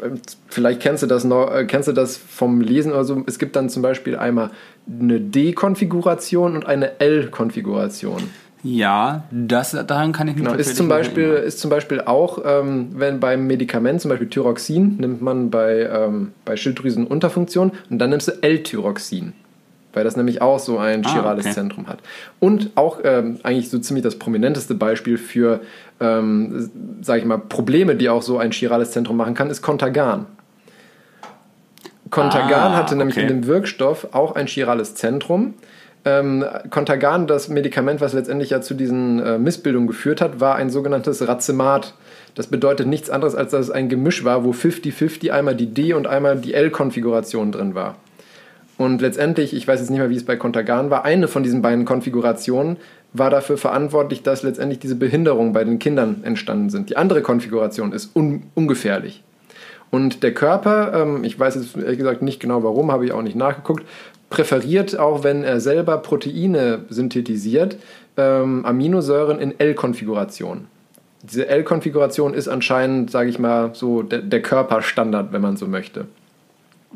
vielleicht 0.48 0.80
kennst 0.80 1.02
du 1.02 1.06
das 1.06 1.24
noch, 1.24 1.52
äh, 1.52 1.66
kennst 1.66 1.88
du 1.88 1.92
das 1.92 2.16
vom 2.16 2.60
Lesen 2.60 2.92
oder 2.92 3.04
so, 3.04 3.22
es 3.26 3.38
gibt 3.38 3.56
dann 3.56 3.68
zum 3.68 3.82
Beispiel 3.82 4.16
einmal 4.16 4.50
eine 4.88 5.20
D-Konfiguration 5.20 6.56
und 6.56 6.66
eine 6.66 6.98
L-Konfiguration. 6.98 8.22
Ja, 8.62 9.24
das 9.30 9.70
daran 9.70 10.12
kann 10.12 10.26
ich 10.28 10.34
mich 10.34 10.44
genau, 10.44 10.56
ist 10.56 10.76
zum 10.76 10.88
Beispiel 10.88 11.24
erinnern. 11.24 11.44
ist 11.44 11.61
zum 11.61 11.70
Beispiel 11.70 12.00
auch, 12.00 12.40
ähm, 12.44 12.88
wenn 12.92 13.20
beim 13.20 13.46
Medikament, 13.46 14.00
zum 14.00 14.09
Beispiel 14.09 14.28
Thyroxin, 14.28 14.96
nimmt 14.98 15.22
man 15.22 15.50
bei, 15.50 15.88
ähm, 15.90 16.32
bei 16.44 16.56
Schilddrüsenunterfunktion 16.56 17.72
und 17.88 17.98
dann 17.98 18.11
nimmst 18.11 18.28
du 18.28 18.32
L-Thyroxin 18.42 19.32
weil 19.94 20.04
das 20.04 20.16
nämlich 20.16 20.42
auch 20.42 20.61
so 20.61 20.78
ein 20.78 21.02
chirales 21.02 21.44
ah, 21.44 21.48
okay. 21.48 21.54
Zentrum 21.54 21.88
hat. 21.88 21.98
Und 22.38 22.70
auch 22.76 23.00
ähm, 23.02 23.38
eigentlich 23.42 23.68
so 23.68 23.78
ziemlich 23.78 24.04
das 24.04 24.16
prominenteste 24.16 24.74
Beispiel 24.74 25.18
für, 25.18 25.61
ähm, 25.98 26.70
sage 27.00 27.20
ich 27.20 27.26
mal, 27.26 27.38
Probleme, 27.38 27.96
die 27.96 28.09
auch 28.09 28.22
so 28.22 28.38
ein 28.38 28.52
chirales 28.52 28.92
Zentrum 28.92 29.16
machen 29.16 29.34
kann, 29.34 29.50
ist 29.50 29.61
Contagan. 29.61 30.26
Contagan 32.11 32.72
ah, 32.72 32.76
hatte 32.76 32.96
nämlich 32.96 33.16
okay. 33.16 33.26
in 33.26 33.28
dem 33.28 33.46
Wirkstoff 33.46 34.09
auch 34.12 34.36
ein 34.36 34.46
chirales 34.46 34.94
Zentrum. 34.94 35.54
Ähm, 36.09 36.44
Contagan, 36.70 37.26
das 37.26 37.48
Medikament, 37.48 38.00
was 38.00 38.14
letztendlich 38.14 38.50
ja 38.50 38.61
zu 38.61 38.74
diesen 38.74 39.20
äh, 39.20 39.38
Missbildungen 39.38 39.86
geführt 39.86 40.20
hat, 40.20 40.40
war 40.40 40.56
ein 40.56 40.70
sogenanntes 40.70 41.26
Racemat. 41.26 41.94
Das 42.34 42.46
bedeutet 42.46 42.86
nichts 42.86 43.11
anderes, 43.11 43.34
als 43.34 43.50
dass 43.50 43.66
es 43.66 43.70
ein 43.70 43.88
Gemisch 43.88 44.24
war, 44.24 44.44
wo 44.44 44.52
50-50 44.52 45.30
einmal 45.30 45.54
die 45.54 45.66
D- 45.66 45.92
und 45.92 46.06
einmal 46.06 46.38
die 46.38 46.54
L-Konfiguration 46.54 47.52
drin 47.52 47.74
war. 47.74 47.96
Und 48.78 49.02
letztendlich, 49.02 49.54
ich 49.54 49.66
weiß 49.66 49.80
jetzt 49.80 49.90
nicht 49.90 49.98
mehr, 49.98 50.09
wie 50.09 50.16
es 50.16 50.24
bei 50.24 50.36
Contagan 50.36 50.88
war, 50.88 51.04
eine 51.04 51.28
von 51.28 51.42
diesen 51.42 51.62
beiden 51.62 51.84
Konfigurationen 51.84 52.76
war 53.12 53.28
dafür 53.28 53.59
verantwortlich, 53.59 54.22
dass 54.22 54.42
letztendlich 54.42 54.78
diese 54.78 54.94
Behinderungen 54.94 55.52
bei 55.52 55.64
den 55.64 55.78
Kindern 55.78 56.22
entstanden 56.22 56.70
sind. 56.70 56.88
Die 56.88 56.96
andere 56.96 57.22
Konfiguration 57.22 57.92
ist 57.92 58.14
un 58.14 58.44
ungefährlich. 58.54 59.24
Und 59.90 60.22
der 60.22 60.34
Körper, 60.34 60.92
ähm, 60.94 61.24
ich 61.24 61.38
weiß 61.38 61.54
jetzt 61.56 61.76
ehrlich 61.76 61.98
gesagt 61.98 62.22
nicht 62.22 62.40
genau 62.40 62.62
warum, 62.62 62.92
habe 62.92 63.06
ich 63.06 63.12
auch 63.12 63.22
nicht 63.22 63.36
nachgeguckt, 63.36 63.84
präferiert 64.31 64.99
auch, 64.99 65.24
wenn 65.24 65.45
er 65.45 65.61
selber 65.61 65.99
Proteine 65.99 66.81
synthetisiert, 66.91 67.76
ähm, 68.16 68.64
Aminosäuren 68.64 69.39
in 69.39 69.59
L-Konfiguration. 69.59 70.66
Diese 71.22 71.49
L-Konfiguration 71.49 72.35
ist 72.35 72.49
anscheinend, 72.49 73.11
sage 73.11 73.31
ich 73.31 73.39
mal, 73.39 73.70
so 73.74 74.03
der, 74.03 74.20
der 74.20 74.43
Körperstandard, 74.43 75.33
wenn 75.33 75.43
man 75.43 75.57
so 75.57 75.66
möchte. 75.66 76.07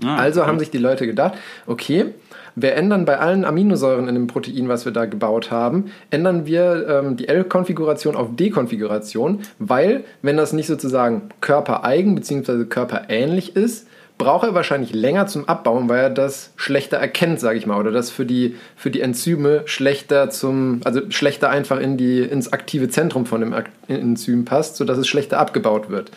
Ah, 0.02 0.16
also 0.16 0.46
haben 0.46 0.58
sich 0.58 0.70
die 0.70 0.78
Leute 0.78 1.06
gedacht, 1.06 1.34
okay, 1.66 2.06
wir 2.54 2.74
ändern 2.74 3.04
bei 3.04 3.18
allen 3.18 3.44
Aminosäuren 3.44 4.08
in 4.08 4.14
dem 4.14 4.26
Protein, 4.26 4.68
was 4.68 4.84
wir 4.84 4.92
da 4.92 5.06
gebaut 5.06 5.50
haben, 5.50 5.86
ändern 6.10 6.46
wir 6.46 6.86
ähm, 6.88 7.16
die 7.16 7.28
L-Konfiguration 7.28 8.14
auf 8.14 8.28
D-Konfiguration, 8.36 9.40
weil, 9.58 10.04
wenn 10.20 10.36
das 10.36 10.52
nicht 10.52 10.66
sozusagen 10.66 11.30
körpereigen 11.40 12.14
bzw. 12.14 12.64
körperähnlich 12.64 13.56
ist, 13.56 13.86
braucht 14.22 14.46
er 14.46 14.54
wahrscheinlich 14.54 14.94
länger 14.94 15.26
zum 15.26 15.48
Abbauen, 15.48 15.88
weil 15.88 15.98
er 15.98 16.10
das 16.10 16.52
schlechter 16.54 16.96
erkennt, 16.96 17.40
sage 17.40 17.58
ich 17.58 17.66
mal, 17.66 17.80
oder 17.80 17.90
das 17.90 18.10
für 18.10 18.24
die, 18.24 18.54
für 18.76 18.88
die 18.88 19.00
Enzyme 19.00 19.62
schlechter 19.64 20.30
zum, 20.30 20.80
also 20.84 21.00
schlechter 21.10 21.50
einfach 21.50 21.80
in 21.80 21.96
die, 21.96 22.20
ins 22.20 22.52
aktive 22.52 22.88
Zentrum 22.88 23.26
von 23.26 23.40
dem 23.40 23.52
Enzym 23.88 24.44
passt, 24.44 24.76
sodass 24.76 24.96
es 24.96 25.08
schlechter 25.08 25.40
abgebaut 25.40 25.90
wird. 25.90 26.12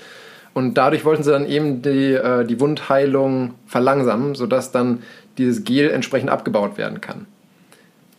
Und 0.53 0.75
dadurch 0.75 1.03
wollten 1.03 1.23
sie 1.23 1.31
dann 1.31 1.47
eben 1.47 1.81
die, 1.81 2.13
äh, 2.13 2.45
die 2.45 2.59
Wundheilung 2.59 3.55
verlangsamen, 3.65 4.35
sodass 4.35 4.71
dann 4.71 5.01
dieses 5.39 5.63
Gel 5.63 5.89
entsprechend 5.89 6.29
abgebaut 6.29 6.77
werden 6.77 7.01
kann. 7.01 7.25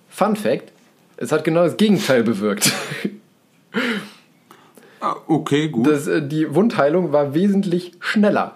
Fun 0.08 0.34
Fact: 0.34 0.72
Es 1.16 1.30
hat 1.30 1.44
genau 1.44 1.62
das 1.62 1.76
Gegenteil 1.76 2.24
bewirkt. 2.24 2.72
Ah, 5.00 5.16
okay, 5.28 5.68
gut. 5.68 5.86
Das, 5.86 6.08
äh, 6.08 6.26
die 6.26 6.52
Wundheilung 6.54 7.12
war 7.12 7.34
wesentlich 7.34 7.92
schneller. 8.00 8.55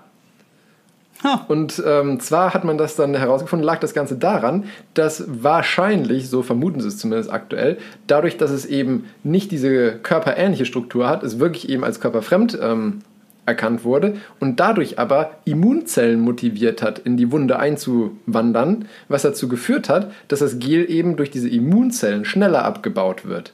Und 1.48 1.82
ähm, 1.86 2.18
zwar 2.20 2.54
hat 2.54 2.64
man 2.64 2.78
das 2.78 2.96
dann 2.96 3.14
herausgefunden, 3.14 3.66
lag 3.66 3.78
das 3.78 3.94
Ganze 3.94 4.16
daran, 4.16 4.64
dass 4.94 5.24
wahrscheinlich, 5.26 6.30
so 6.30 6.42
vermuten 6.42 6.80
sie 6.80 6.88
es 6.88 6.98
zumindest 6.98 7.30
aktuell, 7.30 7.78
dadurch, 8.06 8.38
dass 8.38 8.50
es 8.50 8.64
eben 8.64 9.04
nicht 9.22 9.50
diese 9.50 9.92
körperähnliche 9.96 10.64
Struktur 10.64 11.08
hat, 11.08 11.22
es 11.22 11.38
wirklich 11.38 11.68
eben 11.68 11.84
als 11.84 12.00
körperfremd 12.00 12.58
ähm, 12.62 13.00
erkannt 13.46 13.84
wurde 13.84 14.16
und 14.38 14.60
dadurch 14.60 14.98
aber 14.98 15.32
Immunzellen 15.44 16.20
motiviert 16.20 16.82
hat, 16.82 17.00
in 17.00 17.16
die 17.16 17.32
Wunde 17.32 17.58
einzuwandern, 17.58 18.86
was 19.08 19.22
dazu 19.22 19.48
geführt 19.48 19.88
hat, 19.88 20.10
dass 20.28 20.38
das 20.38 20.58
Gel 20.58 20.90
eben 20.90 21.16
durch 21.16 21.30
diese 21.30 21.48
Immunzellen 21.48 22.24
schneller 22.24 22.64
abgebaut 22.64 23.26
wird. 23.26 23.52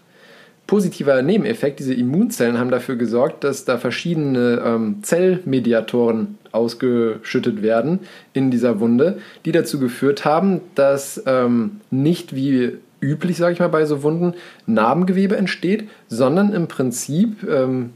Positiver 0.66 1.22
Nebeneffekt, 1.22 1.78
diese 1.78 1.94
Immunzellen 1.94 2.58
haben 2.58 2.72
dafür 2.72 2.96
gesorgt, 2.96 3.44
dass 3.44 3.64
da 3.64 3.78
verschiedene 3.78 4.60
ähm, 4.64 4.96
Zellmediatoren 5.02 6.38
ausgeschüttet 6.56 7.62
werden 7.62 8.00
in 8.32 8.50
dieser 8.50 8.80
Wunde, 8.80 9.18
die 9.44 9.52
dazu 9.52 9.78
geführt 9.78 10.24
haben, 10.24 10.60
dass 10.74 11.22
ähm, 11.26 11.80
nicht 11.90 12.34
wie 12.34 12.72
üblich, 13.00 13.36
sage 13.36 13.52
ich 13.52 13.60
mal, 13.60 13.68
bei 13.68 13.84
so 13.84 14.02
Wunden 14.02 14.34
Narbengewebe 14.66 15.36
entsteht, 15.36 15.88
sondern 16.08 16.52
im 16.52 16.66
Prinzip, 16.66 17.46
ähm, 17.48 17.90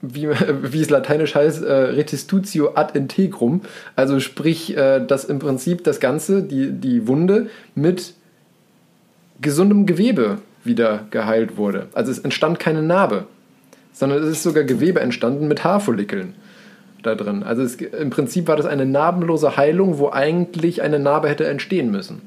wie, 0.00 0.28
wie 0.62 0.80
es 0.80 0.90
lateinisch 0.90 1.34
heißt, 1.34 1.62
äh, 1.62 1.72
retistutio 1.72 2.74
ad 2.74 2.98
integrum, 2.98 3.62
also 3.96 4.20
sprich, 4.20 4.76
äh, 4.76 5.04
dass 5.04 5.24
im 5.24 5.38
Prinzip 5.38 5.84
das 5.84 6.00
Ganze, 6.00 6.42
die, 6.42 6.72
die 6.72 7.06
Wunde 7.06 7.48
mit 7.74 8.14
gesundem 9.40 9.86
Gewebe 9.86 10.38
wieder 10.64 11.06
geheilt 11.10 11.56
wurde. 11.56 11.88
Also 11.92 12.12
es 12.12 12.20
entstand 12.20 12.60
keine 12.60 12.82
Narbe, 12.82 13.26
sondern 13.92 14.22
es 14.22 14.28
ist 14.30 14.42
sogar 14.42 14.64
Gewebe 14.64 15.00
entstanden 15.00 15.48
mit 15.48 15.64
Haarfollikeln 15.64 16.34
da 17.02 17.14
drin. 17.14 17.42
Also 17.42 17.62
es, 17.62 17.76
im 17.76 18.10
Prinzip 18.10 18.48
war 18.48 18.56
das 18.56 18.66
eine 18.66 18.86
narbenlose 18.86 19.56
Heilung, 19.56 19.98
wo 19.98 20.10
eigentlich 20.10 20.82
eine 20.82 20.98
Narbe 20.98 21.28
hätte 21.28 21.46
entstehen 21.46 21.90
müssen. 21.90 22.22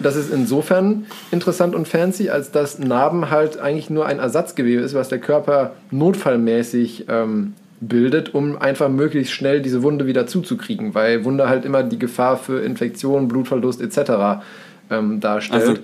Das 0.00 0.16
ist 0.16 0.32
insofern 0.32 1.06
interessant 1.30 1.74
und 1.74 1.86
fancy, 1.86 2.30
als 2.30 2.50
dass 2.50 2.78
Narben 2.78 3.30
halt 3.30 3.58
eigentlich 3.58 3.90
nur 3.90 4.06
ein 4.06 4.18
Ersatzgewebe 4.18 4.82
ist, 4.82 4.94
was 4.94 5.08
der 5.08 5.18
Körper 5.18 5.72
notfallmäßig 5.90 7.04
ähm, 7.08 7.52
bildet, 7.80 8.34
um 8.34 8.56
einfach 8.56 8.88
möglichst 8.88 9.32
schnell 9.32 9.60
diese 9.60 9.82
Wunde 9.82 10.06
wieder 10.06 10.26
zuzukriegen, 10.26 10.94
weil 10.94 11.24
Wunde 11.24 11.48
halt 11.48 11.66
immer 11.66 11.82
die 11.82 11.98
Gefahr 11.98 12.38
für 12.38 12.60
Infektion, 12.60 13.28
Blutverlust 13.28 13.82
etc. 13.82 14.42
Ähm, 14.90 15.20
darstellt. 15.20 15.62
Also 15.62 15.80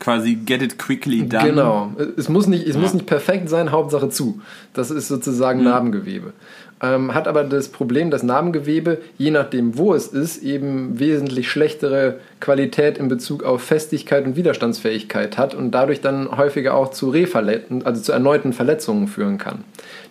quasi 0.00 0.34
get 0.34 0.60
it 0.60 0.78
quickly 0.78 1.26
done. 1.26 1.48
Genau. 1.48 1.92
Es 2.16 2.28
muss 2.28 2.48
nicht, 2.48 2.66
es 2.66 2.74
ja. 2.74 2.80
muss 2.80 2.94
nicht 2.94 3.06
perfekt 3.06 3.48
sein, 3.48 3.70
Hauptsache 3.70 4.08
zu. 4.08 4.40
Das 4.74 4.90
ist 4.90 5.06
sozusagen 5.06 5.60
mhm. 5.60 5.66
Narbengewebe 5.66 6.32
ähm, 6.82 7.14
hat 7.14 7.26
aber 7.26 7.44
das 7.44 7.68
Problem, 7.68 8.10
dass 8.10 8.22
Narbengewebe, 8.22 8.98
je 9.16 9.30
nachdem 9.30 9.78
wo 9.78 9.94
es 9.94 10.08
ist, 10.08 10.42
eben 10.42 10.98
wesentlich 10.98 11.50
schlechtere 11.50 12.20
Qualität 12.38 12.98
in 12.98 13.08
Bezug 13.08 13.44
auf 13.44 13.62
Festigkeit 13.62 14.26
und 14.26 14.36
Widerstandsfähigkeit 14.36 15.38
hat 15.38 15.54
und 15.54 15.70
dadurch 15.70 16.02
dann 16.02 16.36
häufiger 16.36 16.74
auch 16.74 16.90
zu 16.90 17.08
Reverletzungen, 17.08 17.86
also 17.86 18.02
zu 18.02 18.12
erneuten 18.12 18.52
Verletzungen 18.52 19.08
führen 19.08 19.38
kann. 19.38 19.64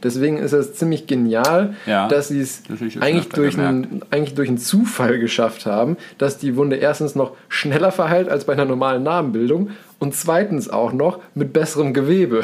Deswegen 0.03 0.39
ist 0.39 0.53
es 0.53 0.73
ziemlich 0.73 1.05
genial, 1.05 1.75
ja, 1.85 2.07
dass 2.07 2.29
sie 2.29 2.41
es 2.41 2.63
eigentlich 2.99 3.29
durch, 3.29 3.59
einen, 3.59 4.01
eigentlich 4.09 4.33
durch 4.33 4.49
einen 4.49 4.57
Zufall 4.57 5.19
geschafft 5.19 5.67
haben, 5.67 5.97
dass 6.17 6.39
die 6.39 6.55
Wunde 6.55 6.77
erstens 6.77 7.13
noch 7.13 7.33
schneller 7.47 7.91
verheilt 7.91 8.27
als 8.27 8.45
bei 8.45 8.53
einer 8.53 8.65
normalen 8.65 9.03
Narbenbildung 9.03 9.69
und 9.99 10.15
zweitens 10.15 10.69
auch 10.69 10.93
noch 10.93 11.19
mit 11.35 11.53
besserem 11.53 11.93
Gewebe. 11.93 12.41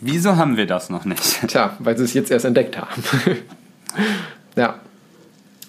Wieso 0.00 0.36
haben 0.36 0.56
wir 0.56 0.66
das 0.66 0.90
noch 0.90 1.04
nicht? 1.04 1.40
Tja, 1.48 1.76
weil 1.78 1.96
sie 1.96 2.04
es 2.04 2.14
jetzt 2.14 2.30
erst 2.30 2.44
entdeckt 2.44 2.78
haben. 2.78 3.02
ja. 4.56 4.80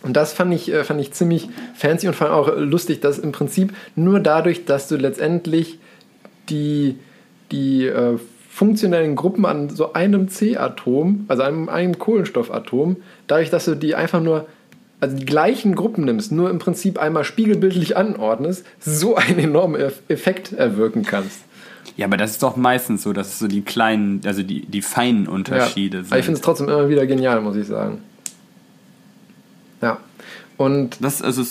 Und 0.03 0.13
das 0.13 0.33
fand 0.33 0.53
ich, 0.53 0.71
äh, 0.71 0.83
fand 0.83 0.99
ich 0.99 1.11
ziemlich 1.11 1.49
fancy 1.75 2.07
und 2.07 2.15
fand 2.15 2.31
auch 2.31 2.51
lustig, 2.57 3.01
dass 3.01 3.19
im 3.19 3.31
Prinzip 3.31 3.73
nur 3.95 4.19
dadurch, 4.19 4.65
dass 4.65 4.87
du 4.87 4.95
letztendlich 4.95 5.77
die, 6.49 6.97
die 7.51 7.85
äh, 7.85 8.17
funktionellen 8.49 9.15
Gruppen 9.15 9.45
an 9.45 9.69
so 9.69 9.93
einem 9.93 10.27
C-Atom, 10.27 11.25
also 11.27 11.43
einem, 11.43 11.69
einem 11.69 11.99
Kohlenstoffatom, 11.99 12.97
dadurch, 13.27 13.49
dass 13.49 13.65
du 13.65 13.75
die 13.75 13.95
einfach 13.95 14.21
nur, 14.21 14.47
also 14.99 15.15
die 15.15 15.25
gleichen 15.25 15.75
Gruppen 15.75 16.05
nimmst, 16.05 16.31
nur 16.31 16.49
im 16.49 16.59
Prinzip 16.59 16.99
einmal 16.99 17.23
spiegelbildlich 17.23 17.95
anordnest, 17.95 18.65
so 18.79 19.15
einen 19.15 19.39
enormen 19.39 19.81
Effekt 20.09 20.53
erwirken 20.53 21.03
kannst. 21.03 21.39
Ja, 21.97 22.07
aber 22.07 22.17
das 22.17 22.31
ist 22.31 22.43
doch 22.43 22.55
meistens 22.55 23.03
so, 23.03 23.13
dass 23.13 23.27
es 23.29 23.39
so 23.39 23.47
die 23.47 23.61
kleinen, 23.61 24.21
also 24.25 24.43
die, 24.43 24.65
die 24.65 24.81
feinen 24.81 25.27
Unterschiede 25.27 25.97
ja. 25.97 26.03
sind. 26.03 26.11
Aber 26.11 26.19
ich 26.19 26.25
finde 26.25 26.37
es 26.39 26.41
trotzdem 26.41 26.69
immer 26.69 26.89
wieder 26.89 27.05
genial, 27.05 27.41
muss 27.41 27.55
ich 27.55 27.67
sagen. 27.67 28.01
Ja. 29.81 29.97
Und 30.57 30.97
das, 31.01 31.21
also 31.21 31.43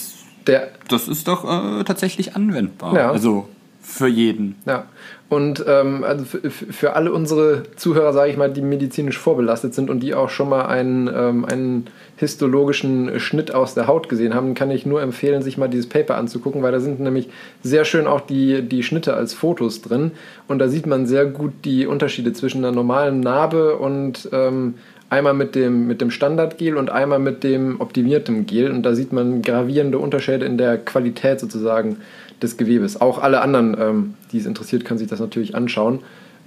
der, 0.46 0.68
das 0.88 1.08
ist 1.08 1.28
doch 1.28 1.44
äh, 1.44 1.84
tatsächlich 1.84 2.36
anwendbar. 2.36 2.94
Ja. 2.94 3.10
Also 3.10 3.48
für 3.90 4.06
jeden. 4.06 4.54
Ja. 4.66 4.84
Und 5.28 5.64
ähm, 5.68 6.02
also 6.02 6.24
für, 6.24 6.94
alle 6.94 7.12
unsere 7.12 7.62
Zuhörer, 7.76 8.12
sage 8.12 8.30
ich 8.30 8.36
mal, 8.36 8.50
die 8.50 8.62
medizinisch 8.62 9.18
vorbelastet 9.18 9.74
sind 9.74 9.88
und 9.88 10.00
die 10.00 10.14
auch 10.14 10.28
schon 10.28 10.48
mal 10.48 10.66
einen, 10.66 11.08
ähm, 11.08 11.44
einen 11.44 11.86
histologischen 12.16 13.20
Schnitt 13.20 13.54
aus 13.54 13.74
der 13.74 13.86
Haut 13.86 14.08
gesehen 14.08 14.34
haben, 14.34 14.54
kann 14.54 14.70
ich 14.70 14.86
nur 14.86 15.02
empfehlen, 15.02 15.42
sich 15.42 15.56
mal 15.56 15.68
dieses 15.68 15.88
Paper 15.88 16.16
anzugucken, 16.16 16.62
weil 16.62 16.72
da 16.72 16.80
sind 16.80 17.00
nämlich 17.00 17.28
sehr 17.62 17.84
schön 17.84 18.06
auch 18.06 18.20
die, 18.20 18.62
die 18.62 18.82
Schnitte 18.82 19.14
als 19.14 19.34
Fotos 19.34 19.82
drin. 19.82 20.12
Und 20.48 20.58
da 20.58 20.68
sieht 20.68 20.86
man 20.86 21.06
sehr 21.06 21.26
gut 21.26 21.52
die 21.64 21.86
Unterschiede 21.86 22.32
zwischen 22.32 22.64
einer 22.64 22.74
normalen 22.74 23.20
Narbe 23.20 23.76
und 23.76 24.28
ähm, 24.32 24.74
einmal 25.10 25.34
mit 25.34 25.54
dem, 25.54 25.86
mit 25.86 26.00
dem 26.00 26.10
Standardgel 26.10 26.76
und 26.76 26.90
einmal 26.90 27.18
mit 27.18 27.44
dem 27.44 27.80
optimierten 27.80 28.46
Gel. 28.46 28.70
Und 28.70 28.82
da 28.82 28.94
sieht 28.94 29.12
man 29.12 29.42
gravierende 29.42 29.98
Unterschiede 29.98 30.44
in 30.44 30.58
der 30.58 30.78
Qualität 30.78 31.40
sozusagen 31.40 31.98
des 32.42 32.56
Gewebes. 32.56 33.00
Auch 33.00 33.18
alle 33.22 33.40
anderen, 33.40 33.76
ähm, 33.78 34.14
die 34.32 34.38
es 34.38 34.46
interessiert, 34.46 34.84
können 34.84 34.98
sich 34.98 35.08
das 35.08 35.20
natürlich 35.20 35.54
anschauen. 35.54 36.00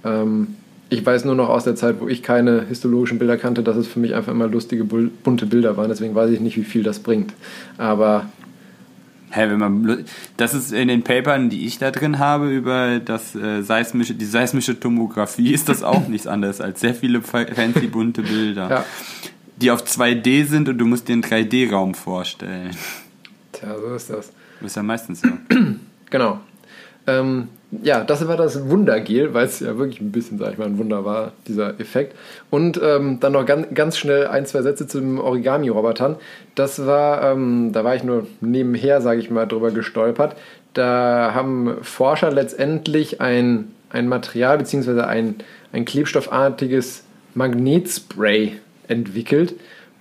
Ähm, 0.04 0.48
ich 0.90 1.04
weiß 1.04 1.24
nur 1.24 1.34
noch 1.34 1.48
aus 1.48 1.64
der 1.64 1.74
Zeit, 1.74 1.96
wo 2.00 2.08
ich 2.08 2.22
keine 2.22 2.66
histologischen 2.66 3.18
Bilder 3.18 3.36
kannte, 3.36 3.62
dass 3.62 3.76
es 3.76 3.88
für 3.88 4.00
mich 4.00 4.14
einfach 4.14 4.32
immer 4.32 4.46
lustige, 4.46 4.84
bunte 4.84 5.46
Bilder 5.46 5.76
waren. 5.76 5.88
Deswegen 5.88 6.14
weiß 6.14 6.30
ich 6.30 6.40
nicht, 6.40 6.56
wie 6.56 6.64
viel 6.64 6.82
das 6.82 7.00
bringt. 7.00 7.32
Aber 7.78 8.26
Hä, 9.34 9.48
wenn 9.48 9.58
man, 9.58 10.04
das 10.36 10.54
ist 10.54 10.72
in 10.72 10.86
den 10.86 11.02
Papern, 11.02 11.50
die 11.50 11.66
ich 11.66 11.78
da 11.78 11.90
drin 11.90 12.20
habe 12.20 12.50
über 12.50 13.00
das 13.00 13.34
äh, 13.34 13.62
seismische, 13.62 14.14
die 14.14 14.26
seismische 14.26 14.78
Tomographie, 14.78 15.52
ist 15.52 15.68
das 15.68 15.82
auch 15.82 16.06
nichts 16.08 16.28
anderes 16.28 16.60
als 16.60 16.80
sehr 16.80 16.94
viele 16.94 17.20
fancy 17.20 17.88
bunte 17.88 18.22
Bilder, 18.22 18.70
ja. 18.70 18.84
die 19.56 19.72
auf 19.72 19.82
2D 19.82 20.46
sind 20.46 20.68
und 20.68 20.78
du 20.78 20.86
musst 20.86 21.08
dir 21.08 21.14
einen 21.14 21.24
3D-Raum 21.24 21.94
vorstellen. 21.94 22.76
Tja, 23.52 23.74
so 23.76 23.94
ist 23.96 24.10
das. 24.10 24.32
Ist 24.64 24.76
ja 24.76 24.82
meistens 24.82 25.20
so. 25.20 25.28
genau. 26.10 26.40
Ähm, 27.06 27.48
ja, 27.82 28.04
das 28.04 28.26
war 28.26 28.36
das 28.36 28.68
Wundergel, 28.68 29.34
weil 29.34 29.46
es 29.46 29.60
ja 29.60 29.76
wirklich 29.76 30.00
ein 30.00 30.12
bisschen, 30.12 30.38
sag 30.38 30.52
ich 30.52 30.58
mal, 30.58 30.66
ein 30.66 30.78
Wunder 30.78 31.04
war, 31.04 31.32
dieser 31.46 31.78
Effekt. 31.80 32.16
Und 32.50 32.80
ähm, 32.82 33.18
dann 33.20 33.32
noch 33.32 33.44
ganz, 33.44 33.66
ganz 33.74 33.98
schnell 33.98 34.26
ein, 34.26 34.46
zwei 34.46 34.62
Sätze 34.62 34.86
zu 34.86 35.00
den 35.00 35.18
Origami-Robotern. 35.18 36.16
Das 36.54 36.86
war, 36.86 37.32
ähm, 37.32 37.70
da 37.72 37.84
war 37.84 37.96
ich 37.96 38.04
nur 38.04 38.26
nebenher, 38.40 39.00
sage 39.00 39.20
ich 39.20 39.30
mal, 39.30 39.46
drüber 39.46 39.70
gestolpert. 39.70 40.36
Da 40.72 41.32
haben 41.34 41.76
Forscher 41.82 42.30
letztendlich 42.30 43.20
ein, 43.20 43.72
ein 43.90 44.08
Material 44.08 44.58
bzw. 44.58 45.00
Ein, 45.02 45.36
ein 45.72 45.84
klebstoffartiges 45.84 47.04
Magnetspray 47.34 48.60
entwickelt, 48.88 49.54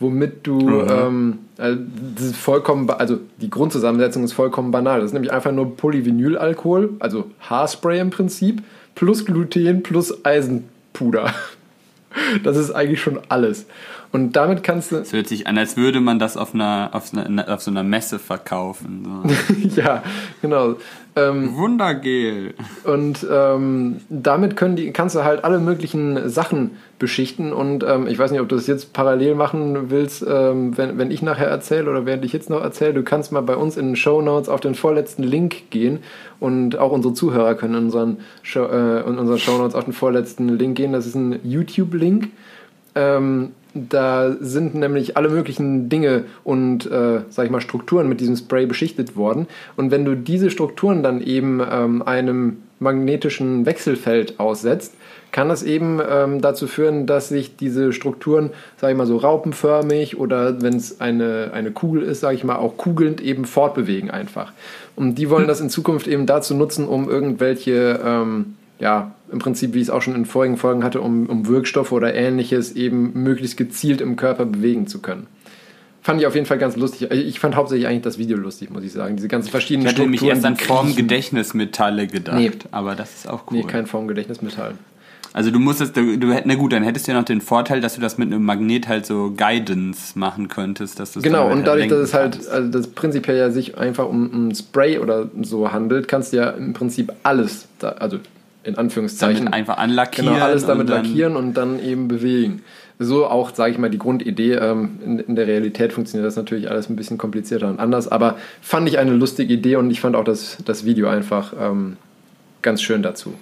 womit 0.04 0.46
du, 0.46 0.60
mhm. 0.60 0.88
ähm, 0.90 1.40
also 1.58 1.82
das 2.16 2.26
ist 2.26 2.36
vollkommen, 2.36 2.88
also 2.92 3.20
die 3.42 3.50
Grundzusammensetzung 3.50 4.24
ist 4.24 4.34
vollkommen 4.34 4.70
banal. 4.70 5.00
Das 5.00 5.08
ist 5.08 5.14
nämlich 5.14 5.32
einfach 5.32 5.52
nur 5.52 5.76
Polyvinylalkohol, 5.76 6.92
also 7.00 7.32
Haarspray 7.42 8.00
im 8.00 8.12
Prinzip, 8.12 8.62
plus 8.94 9.26
Gluten 9.26 9.82
plus 9.82 10.24
Eisenpuder. 10.24 11.34
Das 12.44 12.58
ist 12.58 12.70
eigentlich 12.70 13.02
schon 13.02 13.20
alles. 13.30 13.66
Und 14.12 14.36
damit 14.36 14.62
kannst 14.62 14.92
du. 14.92 14.98
Es 14.98 15.14
hört 15.14 15.28
sich 15.28 15.48
an, 15.48 15.58
als 15.58 15.78
würde 15.78 16.00
man 16.00 16.20
das 16.20 16.38
auf 16.38 16.54
einer, 16.54 16.92
auf, 16.94 17.12
einer, 17.12 17.52
auf 17.52 17.64
so 17.64 17.72
einer 17.72 17.82
Messe 17.82 18.20
verkaufen. 18.20 19.04
So. 19.04 19.82
ja, 19.82 20.04
genau. 20.40 20.76
Ähm, 21.16 21.56
Wundergel. 21.56 22.56
Und 22.86 23.26
ähm, 23.30 23.98
damit 24.10 24.56
können 24.56 24.76
die, 24.76 24.92
kannst 24.92 25.16
du 25.16 25.24
halt 25.24 25.44
alle 25.44 25.60
möglichen 25.60 26.30
Sachen 26.30 26.72
beschichten. 26.98 27.54
Und 27.54 27.84
ähm, 27.84 28.08
ich 28.08 28.18
weiß 28.18 28.32
nicht, 28.32 28.42
ob 28.42 28.50
du 28.50 28.56
das 28.56 28.66
jetzt 28.66 28.94
parallel 28.94 29.36
machen 29.36 29.92
willst, 29.92 30.26
ähm, 30.28 30.76
wenn, 30.78 30.98
wenn 30.98 31.12
ich 31.12 31.22
nachher 31.22 31.48
erzähle 31.48 31.90
oder 31.90 32.06
während 32.06 32.26
ich 32.26 32.34
jetzt 32.34 32.50
noch 32.50 32.62
erzähle. 32.62 32.94
Du 32.94 33.04
kannst 33.04 33.32
mal 33.32 33.42
bei 33.42 33.56
uns 33.56 33.78
in 33.78 33.88
den 33.88 33.96
Show 33.96 34.22
Notes 34.22 34.50
auf 34.50 34.62
den 34.62 34.74
vorletzten 34.74 35.24
Link 35.24 35.70
gehen. 35.70 36.00
Und 36.40 36.78
auch 36.78 36.92
unsere 36.92 37.14
Zuhörer 37.14 37.56
können 37.56 37.76
in 37.76 37.84
unseren, 37.86 38.18
Show, 38.42 38.66
äh, 38.66 39.08
in 39.08 39.18
unseren 39.20 39.38
Show 39.38 39.58
Notes 39.58 39.76
auf 39.76 39.84
den 39.84 39.94
vorletzten 39.94 40.50
Link 40.50 40.78
gehen. 40.78 40.94
Das 40.94 41.06
ist 41.06 41.16
ein 41.16 41.40
YouTube-Link. 41.44 42.30
Ähm, 42.96 43.52
da 43.74 44.36
sind 44.40 44.76
nämlich 44.76 45.18
alle 45.18 45.30
möglichen 45.30 45.90
Dinge 45.90 46.26
und, 46.44 46.86
äh, 46.86 47.22
sag 47.30 47.46
ich 47.46 47.52
mal, 47.52 47.62
Strukturen 47.62 48.08
mit 48.08 48.20
diesem 48.20 48.36
Spray 48.36 48.66
beschichtet 48.66 49.16
worden. 49.16 49.48
Und 49.76 49.92
wenn 49.92 50.06
du 50.06 50.16
diese 50.16 50.52
Strukturen 50.52 51.04
dann 51.04 51.22
eben 51.22 51.62
ähm, 51.70 52.02
einem 52.04 52.58
magnetischen 52.80 53.66
Wechselfeld 53.66 54.40
aussetzt, 54.40 54.94
kann 55.32 55.50
das 55.50 55.64
eben 55.64 56.00
ähm, 56.08 56.42
dazu 56.42 56.68
führen, 56.68 57.08
dass 57.08 57.30
sich 57.30 57.56
diese 57.56 57.92
Strukturen, 57.92 58.52
sage 58.78 58.94
ich 58.94 58.98
mal 58.98 59.08
so 59.08 59.18
raupenförmig 59.18 60.20
oder 60.20 60.62
wenn 60.62 60.76
es 60.76 61.02
eine, 61.02 61.50
eine 61.54 61.72
Kugel 61.72 62.04
ist, 62.04 62.20
sage 62.20 62.36
ich 62.36 62.44
mal 62.44 62.58
auch 62.58 62.78
kugelnd 62.78 63.20
eben 63.20 63.46
fortbewegen 63.46 64.12
einfach. 64.12 64.54
Und 64.96 65.16
die 65.16 65.32
wollen 65.32 65.48
das 65.48 65.60
in 65.60 65.72
Zukunft 65.72 66.08
eben 66.08 66.28
dazu 66.28 66.54
nutzen, 66.54 66.88
um 66.88 67.10
irgendwelche, 67.10 68.00
ähm, 68.06 68.54
ja, 68.78 69.12
im 69.34 69.40
Prinzip, 69.40 69.74
wie 69.74 69.80
ich 69.80 69.84
es 69.86 69.90
auch 69.90 70.02
schon 70.02 70.16
in 70.16 70.26
vorigen 70.26 70.56
Folgen 70.56 70.84
hatte, 70.84 71.02
um, 71.02 71.26
um 71.28 71.48
Wirkstoffe 71.48 71.92
oder 71.92 72.14
ähnliches 72.14 72.74
eben 72.76 73.12
möglichst 73.22 73.58
gezielt 73.58 74.00
im 74.00 74.16
Körper 74.16 74.46
bewegen 74.46 74.88
zu 74.88 75.02
können 75.02 75.28
fand 76.04 76.20
ich 76.20 76.28
auf 76.28 76.36
jeden 76.36 76.46
Fall 76.46 76.58
ganz 76.58 76.76
lustig. 76.76 77.10
Ich 77.12 77.40
fand 77.40 77.56
hauptsächlich 77.56 77.88
eigentlich 77.88 78.02
das 78.04 78.18
Video 78.18 78.38
lustig, 78.38 78.70
muss 78.70 78.84
ich 78.84 78.92
sagen. 78.92 79.16
Diese 79.16 79.30
ganzen 79.30 79.50
verschiedenen 79.50 79.88
ich 79.88 79.94
Strukturen. 79.94 80.12
nämlich 80.12 80.30
erst 80.30 80.46
an 80.46 80.58
Formgedächtnismetalle 80.58 82.08
gedacht, 82.08 82.38
Nee. 82.38 82.52
aber 82.72 82.96
das 82.96 83.14
ist 83.16 83.30
auch 83.30 83.44
cool. 83.50 83.60
Nee, 83.60 83.64
kein 83.64 83.88
Formgedächtnismetall. 83.88 84.74
Also 85.32 85.50
du 85.50 85.60
musstest, 85.60 85.98
du, 85.98 86.18
du, 86.20 86.40
na 86.46 86.56
gut, 86.56 86.74
dann 86.74 86.84
hättest 86.84 87.08
du 87.08 87.12
ja 87.12 87.18
noch 87.18 87.26
den 87.26 87.42
Vorteil, 87.42 87.82
dass 87.82 87.96
du 87.96 88.02
das 88.02 88.20
mit 88.20 88.28
einem 88.32 88.44
Magnet 88.44 88.88
halt 88.88 89.06
so 89.08 89.32
Guidance 89.36 90.20
machen 90.20 90.48
könntest, 90.48 91.00
dass 91.00 91.14
du 91.14 91.22
Genau, 91.22 91.50
und 91.50 91.66
dadurch, 91.66 91.88
dass 91.88 92.00
es 92.00 92.14
halt, 92.14 92.48
also 92.50 92.70
das 92.70 92.88
prinzipiell 92.90 93.38
ja 93.38 93.50
sich 93.50 93.76
einfach 93.78 94.08
um 94.08 94.50
ein 94.50 94.54
Spray 94.54 95.00
oder 95.00 95.32
so 95.42 95.72
handelt, 95.72 96.08
kannst 96.08 96.34
du 96.34 96.38
ja 96.38 96.50
im 96.52 96.74
Prinzip 96.74 97.12
alles, 97.24 97.68
da, 97.80 97.90
also 97.94 98.20
in 98.64 98.78
Anführungszeichen, 98.78 99.46
damit 99.46 99.54
einfach 99.54 99.78
anlackieren. 99.78 100.34
genau, 100.34 100.46
alles 100.46 100.66
damit 100.66 100.90
und 100.90 100.96
lackieren 100.96 101.36
und 101.36 101.54
dann 101.56 101.84
eben 101.84 102.08
bewegen. 102.08 102.62
So 103.00 103.26
auch, 103.26 103.54
sage 103.54 103.72
ich 103.72 103.78
mal, 103.78 103.90
die 103.90 103.98
Grundidee. 103.98 104.54
Ähm, 104.54 105.00
in, 105.06 105.20
in 105.20 105.36
der 105.36 105.48
Realität 105.48 105.94
funktioniert 105.94 106.26
das 106.28 106.36
natürlich 106.36 106.70
alles 106.70 106.90
ein 106.90 106.96
bisschen 106.96 107.18
komplizierter 107.18 107.68
und 107.68 107.80
anders, 107.80 108.08
aber 108.08 108.38
fand 108.62 108.88
ich 108.88 109.00
eine 109.00 109.12
lustige 109.12 109.54
Idee 109.54 109.76
und 109.76 109.92
ich 109.92 110.00
fand 110.00 110.16
auch 110.16 110.24
das, 110.24 110.58
das 110.66 110.86
Video 110.86 111.08
einfach 111.08 111.54
ähm, 111.60 111.98
ganz 112.62 112.82
schön 112.82 113.04
dazu. 113.04 113.34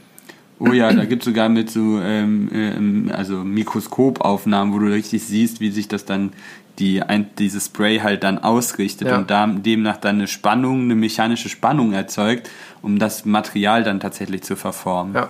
Oh 0.64 0.74
ja, 0.74 0.94
da 0.94 1.06
gibt 1.06 1.24
es 1.24 1.26
sogar 1.26 1.50
mit 1.50 1.72
so 1.72 2.00
ähm, 2.00 2.48
ähm, 2.54 3.12
also 3.16 3.38
Mikroskopaufnahmen, 3.38 4.72
wo 4.72 4.78
du 4.78 4.92
richtig 4.92 5.24
siehst, 5.24 5.60
wie 5.60 5.72
sich 5.72 5.88
das 5.88 6.06
dann 6.06 6.34
die 6.82 7.02
ein, 7.02 7.30
dieses 7.38 7.68
Spray 7.68 8.00
halt 8.00 8.24
dann 8.24 8.40
ausrichtet 8.40 9.08
Ja. 9.08 9.18
und 9.18 9.30
da, 9.32 9.48
demnach 9.48 9.98
dann 9.98 10.16
eine 10.16 10.28
Spannung, 10.28 10.82
eine 10.82 10.96
mechanische 10.96 11.48
Spannung 11.48 11.94
erzeugt, 11.94 12.50
um 12.82 13.00
das 13.00 13.24
Material 13.24 13.84
dann 13.84 14.00
tatsächlich 14.02 14.42
zu 14.44 14.56
verformen. 14.58 15.14
Ja, 15.16 15.30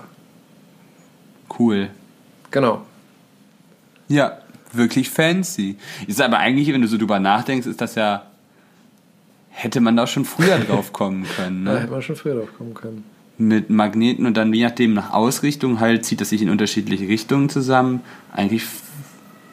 Cool. 1.58 1.90
genau. 2.50 2.82
Ja, 4.08 4.38
wirklich 4.72 5.10
fancy. 5.10 5.76
Ist 6.06 6.20
aber 6.20 6.38
eigentlich, 6.38 6.72
wenn 6.72 6.80
du 6.82 6.88
so 6.88 6.96
drüber 6.98 7.20
nachdenkst, 7.20 7.66
ist 7.66 7.80
das 7.80 7.94
ja 7.94 8.24
hätte 9.54 9.80
man 9.82 9.96
da 9.96 10.06
schon 10.06 10.24
früher 10.24 10.58
drauf 10.66 10.92
kommen 10.94 11.26
können. 11.36 11.66
Da 11.66 11.74
Ne? 11.74 11.80
hätte 11.80 11.90
man 11.92 12.00
schon 12.02 12.16
früher 12.16 12.36
drauf 12.36 12.48
kommen 12.56 12.72
können. 12.72 13.04
Mit 13.36 13.68
Magneten 13.70 14.24
und 14.24 14.36
dann 14.38 14.52
je 14.54 14.64
nachdem 14.64 14.94
nach 14.94 15.12
Ausrichtung 15.12 15.78
halt 15.80 16.06
zieht 16.06 16.20
das 16.22 16.30
sich 16.30 16.40
in 16.40 16.48
unterschiedliche 16.48 17.06
Richtungen 17.06 17.48
zusammen. 17.50 18.00
Eigentlich, 18.32 18.64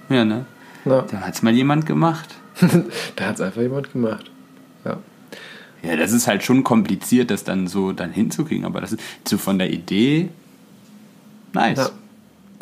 ja, 0.09 0.23
ne? 0.23 0.45
Na, 0.89 1.05
Da 1.09 1.21
hat's 1.21 1.41
mal 1.41 1.53
jemand 1.53 1.85
gemacht. 1.85 2.35
da 3.15 3.25
hat 3.25 3.35
es 3.35 3.41
einfach 3.41 3.61
jemand 3.61 3.91
gemacht. 3.93 4.29
Ja. 4.85 4.97
Ja, 5.81 5.95
das 5.95 6.11
ist 6.11 6.27
halt 6.27 6.43
schon 6.43 6.63
kompliziert, 6.63 7.31
das 7.31 7.43
dann 7.45 7.67
so 7.67 7.93
dann 7.93 8.11
hinzukriegen, 8.11 8.65
aber 8.65 8.81
das 8.81 8.91
ist 8.93 9.01
so 9.27 9.37
von 9.37 9.57
der 9.59 9.69
Idee 9.71 10.29
nice. 11.53 11.77
Ja. 11.77 11.89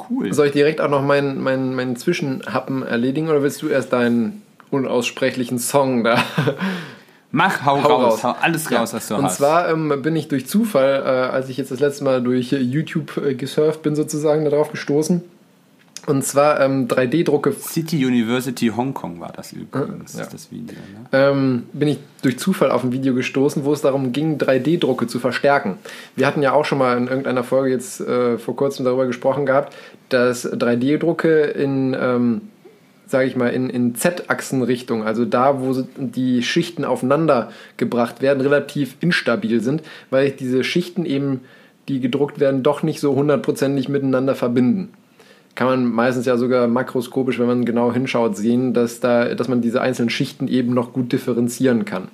Cool. 0.09 0.31
Soll 0.33 0.47
ich 0.47 0.51
direkt 0.53 0.79
auch 0.79 0.89
noch 0.89 1.01
meinen, 1.01 1.41
meinen, 1.41 1.73
meinen 1.73 1.95
Zwischenhappen 1.95 2.83
erledigen 2.83 3.29
oder 3.29 3.41
willst 3.41 3.61
du 3.63 3.67
erst 3.67 3.91
deinen 3.93 4.43
unaussprechlichen 4.69 5.57
Song 5.57 6.03
da? 6.03 6.23
Mach, 7.31 7.65
hau, 7.65 7.81
Hau 7.83 7.87
raus, 7.87 8.13
raus. 8.13 8.23
hau 8.23 8.35
alles 8.41 8.71
raus, 8.71 8.93
was 8.93 9.07
du 9.07 9.15
Und 9.15 9.23
hast. 9.25 9.37
zwar 9.37 9.69
ähm, 9.69 10.01
bin 10.03 10.15
ich 10.15 10.27
durch 10.27 10.45
Zufall, 10.47 11.01
äh, 11.03 11.33
als 11.33 11.49
ich 11.49 11.57
jetzt 11.57 11.71
das 11.71 11.79
letzte 11.79 12.03
Mal 12.03 12.21
durch 12.21 12.51
YouTube 12.51 13.17
äh, 13.17 13.33
gesurft 13.33 13.81
bin, 13.81 13.95
sozusagen 13.95 14.45
darauf 14.45 14.71
gestoßen. 14.71 15.23
Und 16.07 16.23
zwar 16.23 16.61
ähm, 16.61 16.87
3D-Drucke 16.87 17.51
City 17.51 18.05
University 18.05 18.71
Hongkong 18.73 19.19
war 19.19 19.33
das 19.35 19.51
übrigens, 19.51 20.17
ja. 20.17 20.25
das 20.25 20.49
Video. 20.53 20.77
Ne? 20.77 21.05
ähm, 21.11 21.63
bin 21.73 21.89
ich 21.89 21.99
durch 22.21 22.39
Zufall 22.39 22.71
auf 22.71 22.85
ein 22.85 22.93
Video 22.93 23.13
gestoßen, 23.13 23.65
wo 23.65 23.73
es 23.73 23.81
darum 23.81 24.13
ging, 24.13 24.37
3D-Drucke 24.37 25.07
zu 25.07 25.19
verstärken. 25.19 25.77
Wir 26.15 26.25
hatten 26.25 26.41
ja 26.41 26.53
auch 26.53 26.63
schon 26.63 26.77
mal 26.77 26.97
in 26.97 27.07
irgendeiner 27.07 27.43
Folge 27.43 27.71
jetzt 27.71 27.99
äh, 27.99 28.37
vor 28.37 28.55
kurzem 28.55 28.85
darüber 28.85 29.05
gesprochen 29.05 29.45
gehabt, 29.45 29.75
dass 30.07 30.49
3D-Drucke 30.49 31.41
in, 31.41 31.93
ähm, 31.99 32.41
sage 33.05 33.27
ich 33.27 33.35
mal, 33.35 33.49
in, 33.49 33.69
in 33.69 33.93
Z-Achsenrichtung, 33.93 35.03
also 35.03 35.25
da, 35.25 35.59
wo 35.59 35.75
die 35.97 36.41
Schichten 36.41 36.85
aufeinander 36.85 37.51
gebracht 37.75 38.21
werden, 38.21 38.39
relativ 38.39 38.95
instabil 39.01 39.59
sind, 39.59 39.81
weil 40.09 40.31
diese 40.31 40.63
Schichten 40.63 41.05
eben, 41.05 41.41
die 41.89 41.99
gedruckt 41.99 42.39
werden, 42.39 42.63
doch 42.63 42.81
nicht 42.81 43.01
so 43.01 43.13
hundertprozentig 43.13 43.89
miteinander 43.89 44.35
verbinden 44.35 44.93
kann 45.57 45.65
man 45.65 45.91
meistens 45.91 46.27
ja 46.27 46.37
sogar 46.37 46.67
makroskopisch, 46.67 47.39
wenn 47.39 47.47
man 47.47 47.65
genau 47.65 47.91
hinschaut, 47.91 48.37
sehen, 48.37 48.75
dass, 48.75 48.99
da, 48.99 49.33
dass 49.33 49.47
man 49.47 49.59
diese 49.59 49.81
einzelnen 49.81 50.11
Schichten 50.11 50.47
eben 50.47 50.75
noch 50.75 50.93
gut 50.93 51.11
differenzieren 51.11 51.83
kann. 51.83 52.09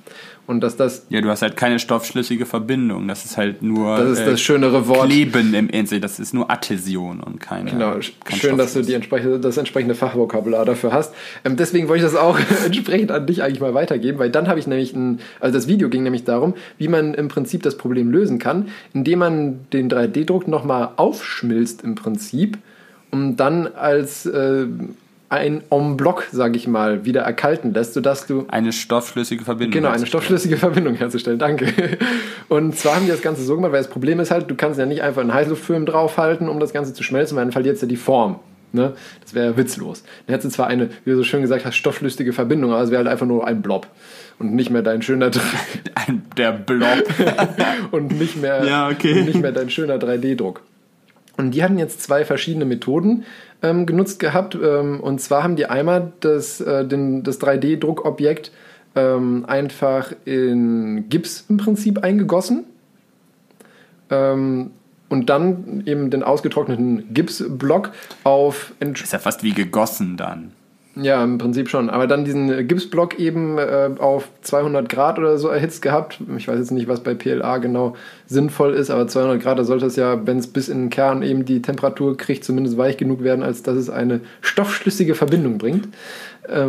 Und 0.47 0.61
dass 0.61 0.77
das, 0.77 1.05
Ja, 1.09 1.19
du 1.19 1.27
hast 1.27 1.41
halt 1.41 1.57
keine 1.57 1.77
stoffschlüssige 1.79 2.45
Verbindung. 2.45 3.05
Das 3.05 3.25
ist 3.25 3.35
halt 3.35 3.61
nur 3.61 3.97
das 3.97 4.11
ist 4.11 4.19
äh, 4.19 4.31
das 4.31 4.41
schönere 4.41 4.87
Wort. 4.87 5.09
Kleben 5.09 5.53
im 5.55 5.69
Ende. 5.69 5.99
Das 5.99 6.19
ist 6.19 6.33
nur 6.33 6.49
Adhäsion 6.49 7.19
und 7.19 7.41
keine. 7.41 7.71
Genau, 7.71 7.95
kein 8.23 8.39
schön, 8.39 8.57
dass 8.57 8.73
du 8.73 8.81
die 8.81 8.93
entsprechende, 8.93 9.41
das 9.41 9.57
entsprechende 9.57 9.95
Fachvokabular 9.95 10.63
dafür 10.63 10.93
hast. 10.93 11.13
Ähm, 11.43 11.57
deswegen 11.57 11.89
wollte 11.89 12.05
ich 12.05 12.11
das 12.11 12.19
auch 12.19 12.39
entsprechend 12.65 13.11
an 13.11 13.27
dich 13.27 13.43
eigentlich 13.43 13.59
mal 13.59 13.73
weitergeben, 13.73 14.19
weil 14.19 14.29
dann 14.29 14.47
habe 14.47 14.59
ich 14.59 14.67
nämlich 14.67 14.93
ein, 14.93 15.19
also 15.41 15.53
das 15.53 15.67
Video 15.67 15.89
ging 15.89 16.03
nämlich 16.03 16.23
darum, 16.23 16.53
wie 16.77 16.87
man 16.87 17.13
im 17.13 17.27
Prinzip 17.27 17.61
das 17.63 17.77
Problem 17.77 18.09
lösen 18.09 18.39
kann, 18.39 18.69
indem 18.93 19.19
man 19.19 19.59
den 19.73 19.89
3D-Druck 19.89 20.47
nochmal 20.47 20.91
aufschmilzt 20.95 21.83
im 21.83 21.95
Prinzip, 21.95 22.57
um 23.13 23.37
dann 23.37 23.67
als 23.67 24.25
äh, 24.25 24.65
ein 25.29 25.61
en 25.69 25.97
bloc, 25.97 26.27
sage 26.31 26.57
ich 26.57 26.67
mal, 26.67 27.05
wieder 27.05 27.21
erkalten 27.21 27.73
lässt, 27.73 27.93
sodass 27.93 28.27
du 28.27 28.45
Eine 28.49 28.73
stoffschlüssige 28.73 29.43
Verbindung. 29.43 29.71
Genau, 29.81 29.89
eine 29.89 30.05
stoffschlüssige 30.05 30.57
Verbindung 30.57 30.95
herzustellen, 30.95 31.39
danke. 31.39 31.67
Und 32.49 32.75
zwar 32.77 32.95
haben 32.95 33.05
die 33.05 33.11
das 33.11 33.21
Ganze 33.21 33.43
so 33.43 33.55
gemacht, 33.55 33.71
weil 33.71 33.81
das 33.81 33.89
Problem 33.89 34.19
ist 34.19 34.31
halt, 34.31 34.49
du 34.49 34.55
kannst 34.55 34.79
ja 34.79 34.85
nicht 34.85 35.01
einfach 35.01 35.21
einen 35.21 35.33
Heißluftfilm 35.33 35.85
draufhalten, 35.85 36.49
um 36.49 36.59
das 36.59 36.73
Ganze 36.73 36.93
zu 36.93 37.03
schmelzen, 37.03 37.37
weil 37.37 37.45
dann 37.45 37.51
verliert 37.51 37.81
ja 37.81 37.87
die 37.87 37.95
Form. 37.95 38.39
Ne? 38.73 38.93
Das 39.21 39.35
wäre 39.35 39.51
ja 39.51 39.57
witzlos. 39.57 40.03
Dann 40.25 40.33
hättest 40.33 40.53
du 40.53 40.55
zwar 40.55 40.67
eine, 40.67 40.89
wie 41.05 41.11
du 41.11 41.17
so 41.17 41.23
schön 41.23 41.41
gesagt 41.41 41.65
hast, 41.65 41.75
stoffschlüssige 41.75 42.33
Verbindung, 42.33 42.71
aber 42.71 42.81
es 42.81 42.89
wäre 42.89 43.03
halt 43.03 43.07
einfach 43.07 43.27
nur 43.27 43.45
ein 43.47 43.61
Blob. 43.61 43.87
Und 44.39 44.53
nicht 44.55 44.71
mehr 44.71 44.81
dein 44.81 45.03
schöner 45.03 45.29
Ein, 45.93 46.23
der 46.37 46.51
Blob. 46.51 47.03
und 47.91 48.19
nicht 48.19 48.41
mehr, 48.41 48.65
Ja, 48.65 48.89
okay. 48.89 49.19
und 49.19 49.25
nicht 49.25 49.41
mehr 49.41 49.51
dein 49.51 49.69
schöner 49.69 49.97
3D-Druck. 49.97 50.61
Und 51.37 51.51
die 51.51 51.63
hatten 51.63 51.79
jetzt 51.79 52.01
zwei 52.01 52.25
verschiedene 52.25 52.65
Methoden 52.65 53.25
ähm, 53.61 53.85
genutzt 53.85 54.19
gehabt. 54.19 54.55
Ähm, 54.55 54.99
und 54.99 55.19
zwar 55.19 55.43
haben 55.43 55.55
die 55.55 55.65
einmal 55.65 56.13
das, 56.19 56.61
äh, 56.61 56.85
den, 56.85 57.23
das 57.23 57.41
3D-Druckobjekt 57.41 58.51
ähm, 58.95 59.45
einfach 59.47 60.13
in 60.25 61.09
Gips 61.09 61.45
im 61.49 61.57
Prinzip 61.57 62.03
eingegossen. 62.03 62.65
Ähm, 64.09 64.71
und 65.09 65.29
dann 65.29 65.83
eben 65.85 66.09
den 66.09 66.23
ausgetrockneten 66.23 67.13
Gipsblock 67.13 67.91
auf 68.23 68.73
ist 68.79 69.13
ja 69.13 69.19
fast 69.19 69.43
wie 69.43 69.53
gegossen 69.53 70.17
dann. 70.17 70.51
Ja, 70.95 71.23
im 71.23 71.37
Prinzip 71.37 71.69
schon. 71.69 71.89
Aber 71.89 72.07
dann 72.07 72.23
diesen 72.25 72.67
Gipsblock 72.67 73.19
eben 73.19 73.57
äh, 73.57 73.89
auf 73.97 74.29
200 74.41 74.87
Grad 74.89 75.17
oder 75.17 75.37
so 75.37 75.47
erhitzt 75.47 75.81
gehabt. 75.81 76.19
Ich 76.37 76.47
weiß 76.47 76.59
jetzt 76.59 76.71
nicht, 76.71 76.87
was 76.87 77.01
bei 77.01 77.13
PLA 77.13 77.57
genau 77.57 77.95
sinnvoll 78.27 78.73
ist, 78.73 78.89
aber 78.91 79.07
200 79.07 79.41
Grad, 79.41 79.57
da 79.59 79.63
sollte 79.63 79.85
es 79.85 79.95
ja, 79.95 80.25
wenn 80.25 80.37
es 80.37 80.47
bis 80.47 80.69
in 80.69 80.79
den 80.79 80.89
Kern 80.89 81.23
eben 81.23 81.45
die 81.45 81.61
Temperatur 81.61 82.15
kriegt, 82.17 82.43
zumindest 82.43 82.77
weich 82.77 82.97
genug 82.97 83.23
werden, 83.23 83.43
als 83.43 83.63
dass 83.63 83.75
es 83.75 83.89
eine 83.89 84.21
stoffschlüssige 84.41 85.15
Verbindung 85.15 85.57
bringt. 85.57 85.87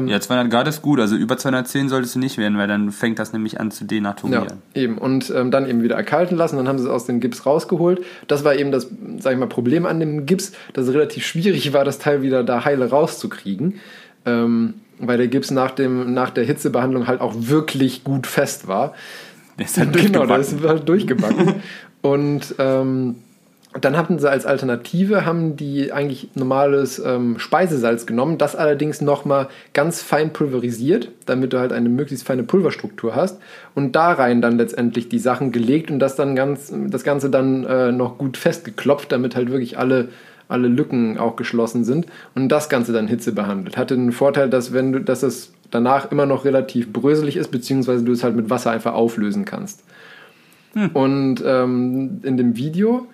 Ja, 0.06 0.20
200 0.20 0.52
Grad 0.52 0.68
ist 0.68 0.82
gut. 0.82 1.00
Also 1.00 1.16
über 1.16 1.36
210 1.36 1.88
solltest 1.88 2.14
du 2.14 2.20
nicht 2.20 2.38
werden, 2.38 2.56
weil 2.58 2.68
dann 2.68 2.92
fängt 2.92 3.18
das 3.18 3.32
nämlich 3.32 3.58
an 3.58 3.72
zu 3.72 3.82
Ja, 3.82 3.88
denaturieren. 3.88 4.62
eben. 4.72 4.98
Und 4.98 5.32
ähm, 5.34 5.50
dann 5.50 5.68
eben 5.68 5.82
wieder 5.82 5.96
erkalten 5.96 6.36
lassen. 6.38 6.56
Dann 6.58 6.68
haben 6.68 6.78
sie 6.78 6.84
es 6.84 6.90
aus 6.90 7.06
dem 7.06 7.18
Gips 7.18 7.44
rausgeholt. 7.44 8.00
Das 8.28 8.44
war 8.44 8.54
eben 8.54 8.70
das, 8.70 8.88
sag 9.18 9.32
ich 9.32 9.38
mal, 9.38 9.48
Problem 9.48 9.84
an 9.84 9.98
dem 9.98 10.26
Gips, 10.26 10.52
dass 10.74 10.86
es 10.86 10.94
relativ 10.94 11.26
schwierig 11.26 11.72
war, 11.72 11.84
das 11.84 11.98
Teil 11.98 12.22
wieder 12.22 12.44
da 12.44 12.64
heile 12.64 12.88
rauszukriegen. 12.88 13.80
Ähm, 14.26 14.74
weil 14.98 15.18
der 15.18 15.28
Gips 15.28 15.50
nach, 15.50 15.72
dem, 15.72 16.14
nach 16.14 16.30
der 16.30 16.44
Hitzebehandlung 16.44 17.06
halt 17.06 17.20
auch 17.20 17.34
wirklich 17.36 18.04
gut 18.04 18.26
fest 18.26 18.68
war. 18.68 18.94
Der 19.58 19.66
ist 19.66 19.76
halt 19.78 19.92
Genau, 19.92 20.24
da 20.26 20.36
durchgebacken. 20.36 20.58
ist 20.62 20.68
halt 20.68 20.88
durchgebacken. 20.88 21.54
Und 22.02 22.54
ähm, 22.58 23.16
dann 23.80 23.96
hatten 23.96 24.20
sie 24.20 24.30
als 24.30 24.46
Alternative, 24.46 25.26
haben 25.26 25.56
die 25.56 25.90
eigentlich 25.90 26.28
normales 26.34 27.00
ähm, 27.04 27.38
Speisesalz 27.40 28.06
genommen, 28.06 28.38
das 28.38 28.54
allerdings 28.54 29.00
nochmal 29.00 29.48
ganz 29.72 30.00
fein 30.00 30.32
pulverisiert, 30.32 31.08
damit 31.26 31.52
du 31.52 31.58
halt 31.58 31.72
eine 31.72 31.88
möglichst 31.88 32.24
feine 32.24 32.44
Pulverstruktur 32.44 33.16
hast 33.16 33.40
und 33.74 33.96
da 33.96 34.12
rein 34.12 34.40
dann 34.40 34.58
letztendlich 34.58 35.08
die 35.08 35.18
Sachen 35.18 35.50
gelegt 35.50 35.90
und 35.90 35.98
das 35.98 36.14
dann 36.14 36.36
ganz, 36.36 36.72
das 36.88 37.02
Ganze 37.02 37.30
dann 37.30 37.64
äh, 37.64 37.90
noch 37.90 38.16
gut 38.16 38.36
festgeklopft, 38.36 39.10
damit 39.10 39.34
halt 39.34 39.50
wirklich 39.50 39.76
alle 39.76 40.08
alle 40.54 40.68
Lücken 40.68 41.18
auch 41.18 41.36
geschlossen 41.36 41.84
sind 41.84 42.06
und 42.34 42.48
das 42.48 42.68
Ganze 42.68 42.92
dann 42.92 43.08
Hitze 43.08 43.32
behandelt. 43.32 43.76
Hatte 43.76 43.94
den 43.96 44.12
Vorteil, 44.12 44.48
dass 44.48 44.72
wenn 44.72 44.92
du, 44.92 45.00
dass 45.00 45.22
es 45.22 45.52
danach 45.70 46.10
immer 46.10 46.24
noch 46.24 46.44
relativ 46.44 46.92
bröselig 46.92 47.36
ist, 47.36 47.50
beziehungsweise 47.50 48.04
du 48.04 48.12
es 48.12 48.24
halt 48.24 48.36
mit 48.36 48.48
Wasser 48.48 48.70
einfach 48.70 48.94
auflösen 48.94 49.44
kannst. 49.44 49.82
Und 50.92 51.42
ähm, 51.46 52.20
in 52.22 52.36
dem 52.36 52.56
Video 52.56 53.06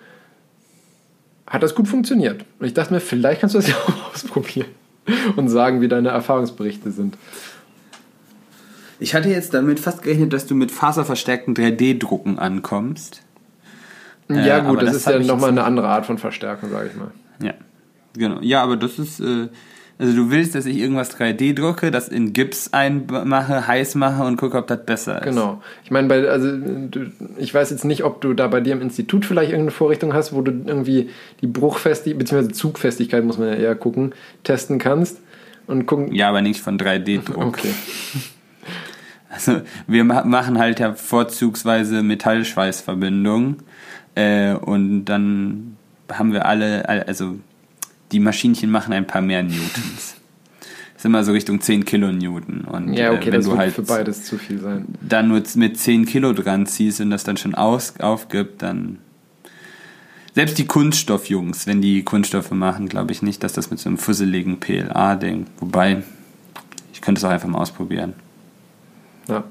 hat 1.45 1.63
das 1.63 1.75
gut 1.75 1.87
funktioniert. 1.87 2.43
Und 2.59 2.65
ich 2.65 2.73
dachte 2.73 2.93
mir, 2.93 2.99
vielleicht 2.99 3.41
kannst 3.41 3.55
du 3.55 3.59
das 3.59 3.67
ja 3.69 3.75
auch 3.75 4.13
ausprobieren 4.13 4.69
und 5.35 5.49
sagen, 5.49 5.81
wie 5.81 5.87
deine 5.87 6.09
Erfahrungsberichte 6.09 6.91
sind. 6.91 7.17
Ich 8.99 9.15
hatte 9.15 9.29
jetzt 9.29 9.53
damit 9.53 9.79
fast 9.79 10.03
gerechnet, 10.03 10.31
dass 10.31 10.45
du 10.45 10.53
mit 10.53 10.71
faserverstärkten 10.71 11.55
3D-Drucken 11.55 12.37
ankommst. 12.37 13.23
Ja, 14.29 14.59
Äh, 14.59 14.61
gut, 14.61 14.81
das, 14.81 14.89
das 14.89 14.95
ist 14.97 15.07
ja 15.07 15.19
nochmal 15.19 15.49
eine 15.49 15.63
andere 15.63 15.87
Art 15.87 16.05
von 16.05 16.17
Verstärkung, 16.17 16.69
sage 16.69 16.89
ich 16.91 16.95
mal. 16.95 17.11
Ja, 17.41 17.53
genau. 18.13 18.39
Ja, 18.41 18.63
aber 18.63 18.77
das 18.77 18.99
ist, 18.99 19.19
äh, 19.19 19.47
also 20.01 20.15
du 20.15 20.31
willst, 20.31 20.55
dass 20.55 20.65
ich 20.65 20.77
irgendwas 20.77 21.15
3D 21.15 21.53
drucke, 21.53 21.91
das 21.91 22.07
in 22.07 22.33
Gips 22.33 22.73
einmache, 22.73 23.67
heiß 23.67 23.93
mache 23.93 24.23
und 24.23 24.37
gucke, 24.37 24.57
ob 24.57 24.65
das 24.65 24.83
besser 24.83 25.19
ist. 25.19 25.25
Genau. 25.25 25.61
Ich 25.83 25.91
meine, 25.91 26.07
bei, 26.07 26.27
also, 26.27 26.57
du, 26.57 27.11
ich 27.37 27.53
weiß 27.53 27.69
jetzt 27.69 27.85
nicht, 27.85 28.03
ob 28.03 28.19
du 28.19 28.33
da 28.33 28.47
bei 28.47 28.61
dir 28.61 28.73
im 28.73 28.81
Institut 28.81 29.25
vielleicht 29.25 29.51
irgendeine 29.51 29.69
Vorrichtung 29.69 30.15
hast, 30.15 30.33
wo 30.33 30.41
du 30.41 30.51
irgendwie 30.51 31.11
die 31.41 31.47
Bruchfestigkeit, 31.47 32.17
beziehungsweise 32.17 32.51
Zugfestigkeit, 32.51 33.23
muss 33.23 33.37
man 33.37 33.49
ja 33.49 33.53
eher 33.53 33.75
gucken, 33.75 34.13
testen 34.43 34.79
kannst 34.79 35.19
und 35.67 35.85
gucken. 35.85 36.15
Ja, 36.15 36.29
aber 36.29 36.41
nicht 36.41 36.61
von 36.61 36.79
3D-Druck. 36.79 37.37
Okay. 37.45 37.73
Also 39.33 39.61
wir 39.87 40.03
ma 40.03 40.25
machen 40.25 40.59
halt 40.59 40.81
ja 40.81 40.93
vorzugsweise 40.93 42.03
Metallschweißverbindungen 42.03 43.63
äh, 44.13 44.55
und 44.55 45.05
dann 45.05 45.77
haben 46.13 46.33
wir 46.33 46.45
alle, 46.45 46.87
also 47.07 47.37
die 48.11 48.19
Maschinchen 48.19 48.69
machen 48.71 48.93
ein 48.93 49.07
paar 49.07 49.21
mehr 49.21 49.43
Newtons. 49.43 50.15
Das 50.59 50.97
ist 50.97 51.05
immer 51.05 51.23
so 51.23 51.31
Richtung 51.31 51.61
10 51.61 51.85
Kilonewton. 51.85 52.61
Und 52.61 52.93
Ja, 52.93 53.11
okay, 53.11 53.29
äh, 53.29 53.31
wenn 53.33 53.39
das 53.39 53.45
du 53.45 53.57
halt 53.57 53.73
für 53.73 53.83
beides 53.83 54.25
zu 54.25 54.37
viel 54.37 54.59
sein. 54.59 54.85
dann 55.01 55.27
nur 55.29 55.41
mit 55.55 55.77
10 55.77 56.05
Kilo 56.05 56.33
dran 56.33 56.65
ziehst 56.65 57.01
und 57.01 57.09
das 57.09 57.23
dann 57.23 57.37
schon 57.37 57.55
aus, 57.55 57.99
aufgibt, 57.99 58.61
dann. 58.61 58.99
Selbst 60.33 60.57
die 60.57 60.65
Kunststoffjungs, 60.65 61.67
wenn 61.67 61.81
die 61.81 62.03
Kunststoffe 62.03 62.51
machen, 62.51 62.87
glaube 62.87 63.11
ich 63.11 63.21
nicht, 63.21 63.43
dass 63.43 63.51
das 63.51 63.69
mit 63.69 63.79
so 63.79 63.89
einem 63.89 63.97
fusseligen 63.97 64.61
PLA-Ding. 64.61 65.47
Wobei, 65.59 66.03
ich 66.93 67.01
könnte 67.01 67.19
es 67.19 67.25
auch 67.25 67.31
einfach 67.31 67.49
mal 67.49 67.59
ausprobieren. 67.59 68.13
Ja. 69.27 69.43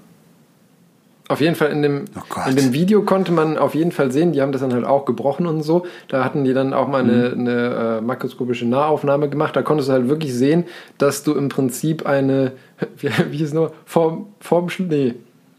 Auf 1.31 1.41
jeden 1.41 1.55
Fall 1.55 1.71
in 1.71 1.83
dem, 1.83 2.05
Oh 2.17 2.49
in 2.51 2.57
dem 2.57 2.73
Video 2.73 3.03
konnte 3.03 3.31
man 3.31 3.57
auf 3.57 3.77
jeden 3.77 3.93
Fall 3.93 4.11
sehen, 4.11 4.33
die 4.33 4.43
haben 4.43 4.51
das 4.51 4.63
dann 4.63 4.73
halt 4.73 4.85
auch 4.85 5.05
gebrochen 5.05 5.47
und 5.47 5.63
so. 5.63 5.87
Da 6.09 6.25
hatten 6.25 6.43
die 6.43 6.53
dann 6.53 6.75
auch 6.75 6.89
mal 6.89 7.03
eine, 7.05 7.31
Mhm. 7.37 7.41
eine 7.49 7.99
äh, 7.99 8.01
makroskopische 8.01 8.67
Nahaufnahme 8.67 9.29
gemacht. 9.29 9.55
Da 9.55 9.63
konntest 9.63 9.89
du 9.89 9.93
halt 9.93 10.09
wirklich 10.09 10.35
sehen, 10.35 10.65
dass 10.99 11.23
du 11.23 11.35
im 11.35 11.49
Prinzip 11.49 12.05
eine, 12.05 12.51
wie, 12.99 13.11
wie 13.31 13.37
hieß 13.37 13.49
es 13.49 13.55
noch, 13.55 13.71
Form, 13.87 14.27
Form, 14.41 14.67
nee, 14.89 15.15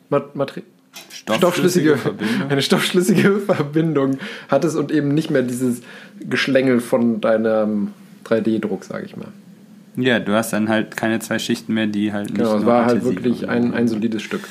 Mat, 0.09 0.35
Materi 0.35 0.63
stoffschlüssige, 1.23 1.95
Verbindung. 1.95 2.35
eine 2.49 2.61
stoffschlüssige 2.61 3.39
Verbindung 3.39 4.17
hattest 4.49 4.75
und 4.75 4.91
eben 4.91 5.13
nicht 5.13 5.29
mehr 5.31 5.41
dieses 5.41 5.81
Geschlängel 6.19 6.81
von 6.81 7.21
deinem 7.21 7.91
3D-Druck, 8.25 8.83
sage 8.83 9.05
ich 9.05 9.15
mal. 9.15 9.27
Ja, 9.95 10.19
du 10.19 10.33
hast 10.33 10.51
dann 10.53 10.69
halt 10.69 10.95
keine 10.97 11.19
zwei 11.19 11.39
Schichten 11.39 11.73
mehr, 11.73 11.87
die 11.87 12.11
halt 12.13 12.29
nicht 12.29 12.37
Genau, 12.37 12.57
es 12.57 12.65
war 12.65 12.85
halt 12.85 13.03
wirklich 13.03 13.47
ein, 13.49 13.73
ein 13.73 13.87
solides 13.87 14.21
Stück. 14.21 14.41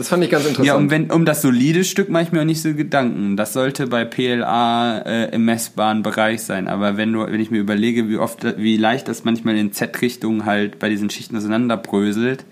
Das 0.00 0.08
fand 0.08 0.24
ich 0.24 0.30
ganz 0.30 0.46
interessant. 0.46 0.66
Ja, 0.66 0.76
um, 0.76 0.90
wenn, 0.90 1.10
um 1.10 1.26
das 1.26 1.42
solide 1.42 1.84
Stück 1.84 2.08
mache 2.08 2.22
ich 2.22 2.32
mir 2.32 2.40
auch 2.40 2.46
nicht 2.46 2.62
so 2.62 2.72
Gedanken. 2.72 3.36
Das 3.36 3.52
sollte 3.52 3.86
bei 3.86 4.06
PLA 4.06 5.00
äh, 5.00 5.34
im 5.34 5.44
messbaren 5.44 6.02
Bereich 6.02 6.42
sein. 6.42 6.68
Aber 6.68 6.96
wenn 6.96 7.12
du, 7.12 7.20
wenn 7.20 7.38
ich 7.38 7.50
mir 7.50 7.58
überlege, 7.58 8.08
wie 8.08 8.16
oft, 8.16 8.46
wie 8.56 8.78
leicht 8.78 9.08
das 9.08 9.24
manchmal 9.24 9.58
in 9.58 9.74
Z-Richtung 9.74 10.46
halt 10.46 10.78
bei 10.78 10.88
diesen 10.88 11.10
Schichten 11.10 11.36
auseinanderbröselt. 11.36 12.46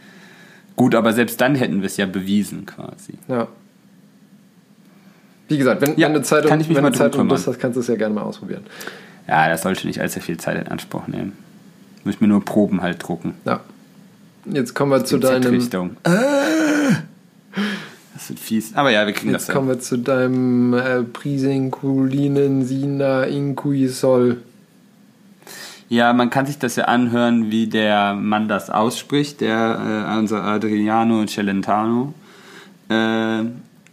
Gut, 0.77 0.95
aber 0.95 1.15
selbst 1.15 1.41
dann 1.41 1.55
hätten 1.55 1.81
wir 1.81 1.87
es 1.87 1.97
ja 1.97 2.05
bewiesen 2.05 2.67
quasi. 2.67 3.15
Ja. 3.29 3.49
Wie 5.49 5.57
gesagt, 5.57 5.81
wenn, 5.81 5.97
Ja, 5.97 6.09
wenn 6.09 6.15
du 6.17 6.23
Zeit 6.23 6.45
und, 6.45 6.75
wenn 6.75 6.85
du 6.85 6.93
Zeit 6.93 7.17
und 7.17 7.31
Lust 7.31 7.47
hast, 7.47 7.59
kannst 7.59 7.77
du 7.77 7.81
es 7.81 7.87
ja 7.87 7.95
gerne 7.95 8.15
mal 8.15 8.25
ausprobieren. 8.25 8.65
Ja, 9.27 9.49
das 9.49 9.63
sollte 9.63 9.87
nicht 9.87 10.03
allzu 10.03 10.21
viel 10.21 10.37
Zeit 10.37 10.61
in 10.61 10.69
Anspruch 10.69 11.07
nehmen. 11.07 11.33
Muss 12.05 12.17
ich 12.17 12.21
mir 12.21 12.29
nur 12.29 12.45
Proben 12.45 12.83
halt 12.83 13.03
drucken. 13.03 13.37
Ja. 13.47 13.61
Jetzt 14.45 14.75
kommen 14.75 14.93
wir 14.93 15.03
zu 15.07 15.15
In 15.15 15.23
deinem. 15.23 15.43
Z-Richtung. 15.45 15.97
Das 18.15 18.29
wird 18.31 18.41
fies. 18.41 18.75
Aber 18.75 18.91
ja, 18.91 19.07
wir 19.07 19.13
kriegen 19.13 19.31
Jetzt 19.31 19.49
das 19.49 19.55
kommen 19.55 19.69
hin. 19.69 19.77
wir 19.77 19.83
zu 19.83 19.99
deinem 19.99 20.75
äh, 20.75 21.03
Prisinkulinen 21.03 22.65
Sina 22.65 23.25
Inquisol. 23.25 24.39
Ja, 25.89 26.13
man 26.13 26.29
kann 26.29 26.45
sich 26.45 26.59
das 26.59 26.77
ja 26.77 26.85
anhören, 26.85 27.51
wie 27.51 27.67
der 27.67 28.15
Mann 28.15 28.49
das 28.49 28.71
ausspricht, 28.71 29.41
der 29.41 30.07
äh, 30.09 30.19
unser 30.19 30.45
Adriano 30.45 31.25
Celentano. 31.27 32.13
Äh, 32.89 33.45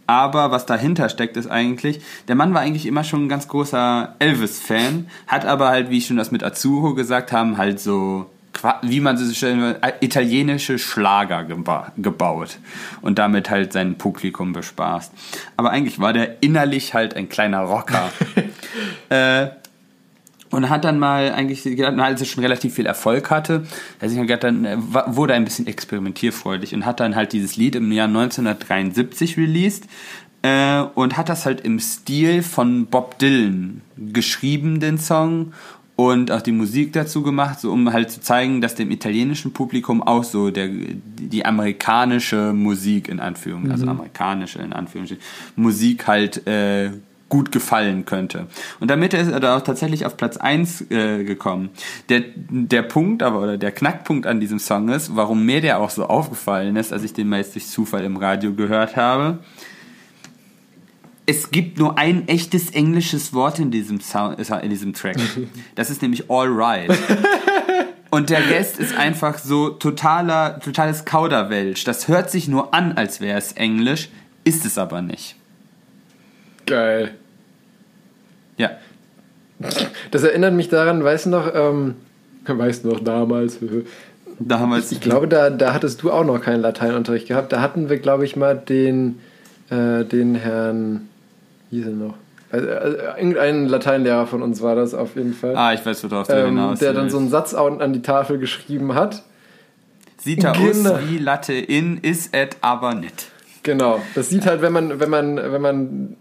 aber 0.06 0.50
was 0.50 0.66
dahinter 0.66 1.08
steckt, 1.08 1.36
ist 1.36 1.50
eigentlich, 1.50 2.00
der 2.28 2.36
Mann 2.36 2.54
war 2.54 2.60
eigentlich 2.60 2.86
immer 2.86 3.02
schon 3.02 3.24
ein 3.24 3.28
ganz 3.28 3.48
großer 3.48 4.14
Elvis-Fan, 4.18 5.08
hat 5.26 5.46
aber 5.46 5.68
halt, 5.68 5.90
wie 5.90 5.98
ich 5.98 6.06
schon 6.06 6.16
das 6.16 6.30
mit 6.30 6.44
Azzurro 6.44 6.94
gesagt 6.94 7.32
haben, 7.32 7.56
halt 7.58 7.80
so, 7.80 8.26
wie 8.82 9.00
man 9.00 9.16
so 9.16 9.32
stellen 9.32 9.60
will, 9.60 9.76
äh, 9.80 9.92
italienische 10.00 10.78
Schlager 10.78 11.44
geba 11.44 11.92
gebaut 11.96 12.58
und 13.02 13.18
damit 13.18 13.50
halt 13.50 13.72
sein 13.72 13.96
Publikum 13.96 14.52
bespaßt. 14.52 15.12
Aber 15.56 15.70
eigentlich 15.70 15.98
war 15.98 16.12
der 16.12 16.42
innerlich 16.42 16.94
halt 16.94 17.14
ein 17.14 17.28
kleiner 17.28 17.60
Rocker. 17.60 18.10
äh, 19.08 19.48
und 20.50 20.70
hat 20.70 20.84
dann 20.84 20.98
mal 20.98 21.32
eigentlich, 21.32 21.64
gedacht, 21.64 21.98
als 21.98 22.20
er 22.20 22.26
schon 22.26 22.42
relativ 22.42 22.74
viel 22.74 22.86
Erfolg 22.86 23.30
hatte, 23.30 23.66
sich 24.00 24.18
gedacht, 24.18 24.44
dann 24.44 24.64
äh, 24.64 24.76
wurde 25.06 25.32
er 25.32 25.36
ein 25.36 25.44
bisschen 25.44 25.66
experimentierfreudig 25.66 26.74
und 26.74 26.86
hat 26.86 27.00
dann 27.00 27.16
halt 27.16 27.32
dieses 27.32 27.56
Lied 27.56 27.74
im 27.74 27.90
Jahr 27.92 28.08
1973 28.08 29.36
released 29.36 29.84
äh, 30.42 30.80
und 30.94 31.16
hat 31.16 31.28
das 31.28 31.46
halt 31.46 31.60
im 31.62 31.80
Stil 31.80 32.42
von 32.42 32.86
Bob 32.86 33.18
Dylan 33.18 33.82
geschrieben, 33.96 34.80
den 34.80 34.98
Song, 34.98 35.52
und 35.96 36.30
auch 36.30 36.42
die 36.42 36.52
Musik 36.52 36.92
dazu 36.92 37.22
gemacht, 37.22 37.58
so 37.58 37.72
um 37.72 37.90
halt 37.92 38.10
zu 38.10 38.20
zeigen, 38.20 38.60
dass 38.60 38.74
dem 38.74 38.90
italienischen 38.90 39.52
Publikum 39.52 40.02
auch 40.02 40.24
so 40.24 40.50
der, 40.50 40.68
die 40.68 41.44
amerikanische 41.44 42.52
Musik 42.52 43.08
in 43.08 43.18
Anführungszeichen, 43.18 43.72
also 43.72 43.90
amerikanische 43.90 44.58
in 44.60 44.74
Anführungszeichen, 44.74 45.24
Musik 45.56 46.06
halt 46.06 46.46
äh, 46.46 46.90
gut 47.28 47.50
gefallen 47.50 48.04
könnte. 48.04 48.46
Und 48.78 48.90
damit 48.90 49.12
ist 49.14 49.28
er 49.28 49.40
da 49.40 49.56
auch 49.56 49.62
tatsächlich 49.62 50.06
auf 50.06 50.16
Platz 50.16 50.36
1 50.36 50.90
äh, 50.90 51.24
gekommen. 51.24 51.70
Der, 52.08 52.22
der 52.36 52.82
Punkt 52.82 53.22
aber, 53.22 53.40
oder 53.40 53.58
der 53.58 53.72
Knackpunkt 53.72 54.26
an 54.26 54.38
diesem 54.38 54.58
Song 54.58 54.88
ist, 54.90 55.16
warum 55.16 55.44
mir 55.44 55.60
der 55.60 55.80
auch 55.80 55.90
so 55.90 56.06
aufgefallen 56.06 56.76
ist, 56.76 56.92
als 56.92 57.02
ich 57.02 57.14
den 57.14 57.32
jetzt 57.32 57.54
durch 57.54 57.66
Zufall 57.66 58.04
im 58.04 58.16
Radio 58.16 58.52
gehört 58.52 58.96
habe, 58.96 59.38
es 61.26 61.50
gibt 61.50 61.78
nur 61.78 61.98
ein 61.98 62.28
echtes 62.28 62.70
englisches 62.70 63.34
Wort 63.34 63.58
in 63.58 63.70
diesem, 63.70 64.00
Sound, 64.00 64.38
in 64.38 64.70
diesem 64.70 64.92
Track. 64.94 65.16
Das 65.74 65.90
ist 65.90 66.00
nämlich 66.00 66.30
all 66.30 66.48
right. 66.48 66.90
Und 68.10 68.30
der 68.30 68.48
Rest 68.48 68.78
ist 68.78 68.96
einfach 68.96 69.36
so 69.38 69.70
totaler, 69.70 70.60
totales 70.60 71.04
Kauderwelsch. 71.04 71.84
Das 71.84 72.08
hört 72.08 72.30
sich 72.30 72.48
nur 72.48 72.72
an, 72.72 72.92
als 72.92 73.20
wäre 73.20 73.36
es 73.36 73.52
Englisch, 73.52 74.08
ist 74.44 74.64
es 74.64 74.78
aber 74.78 75.02
nicht. 75.02 75.36
Geil. 76.66 77.14
Ja. 78.56 78.70
Das 80.10 80.22
erinnert 80.22 80.54
mich 80.54 80.68
daran, 80.68 81.02
weißt 81.02 81.26
du 81.26 81.30
noch, 81.30 81.52
ähm, 81.52 81.94
weißt 82.46 82.84
du 82.84 82.88
noch 82.88 83.00
damals, 83.00 83.58
Da 84.38 84.60
haben 84.60 84.70
wir 84.70 84.78
jetzt 84.78 84.92
ich 84.92 85.00
glaube, 85.00 85.28
da, 85.28 85.50
da 85.50 85.72
hattest 85.74 86.02
du 86.02 86.12
auch 86.12 86.24
noch 86.24 86.40
keinen 86.40 86.60
Lateinunterricht 86.60 87.26
gehabt. 87.26 87.52
Da 87.52 87.60
hatten 87.60 87.88
wir, 87.88 87.98
glaube 87.98 88.24
ich, 88.24 88.36
mal 88.36 88.54
den, 88.56 89.18
äh, 89.70 90.04
den 90.04 90.36
Herrn, 90.36 91.08
hieß 91.70 91.86
er 91.86 91.92
noch? 91.92 92.14
Also, 92.50 92.68
also, 92.68 92.96
irgendein 93.16 93.66
Lateinlehrer 93.66 94.26
von 94.26 94.42
uns 94.42 94.62
war 94.62 94.76
das 94.76 94.94
auf 94.94 95.16
jeden 95.16 95.34
Fall. 95.34 95.56
Ah, 95.56 95.72
ich 95.72 95.84
weiß, 95.84 96.04
worauf 96.04 96.28
du 96.28 96.32
ähm, 96.34 96.46
hinaus 96.56 96.78
der 96.78 96.92
dann 96.92 97.10
so 97.10 97.18
einen 97.18 97.28
Satz 97.28 97.54
an 97.54 97.92
die 97.92 98.02
Tafel 98.02 98.38
geschrieben 98.38 98.94
hat. 98.94 99.24
Sieht 100.18 100.40
Genau. 100.40 100.52
aus 100.52 100.84
wie 101.08 101.18
Latte 101.18 101.52
in, 101.52 101.98
ist 101.98 102.34
et 102.34 102.56
aber 102.60 102.94
nicht. 102.94 103.30
Genau. 103.62 104.00
Das 104.14 104.28
sieht 104.28 104.46
halt, 104.46 104.62
wenn 104.62 104.72
man, 104.72 105.00
wenn 105.00 105.10
man, 105.10 105.36
wenn 105.36 105.60
man 105.60 106.16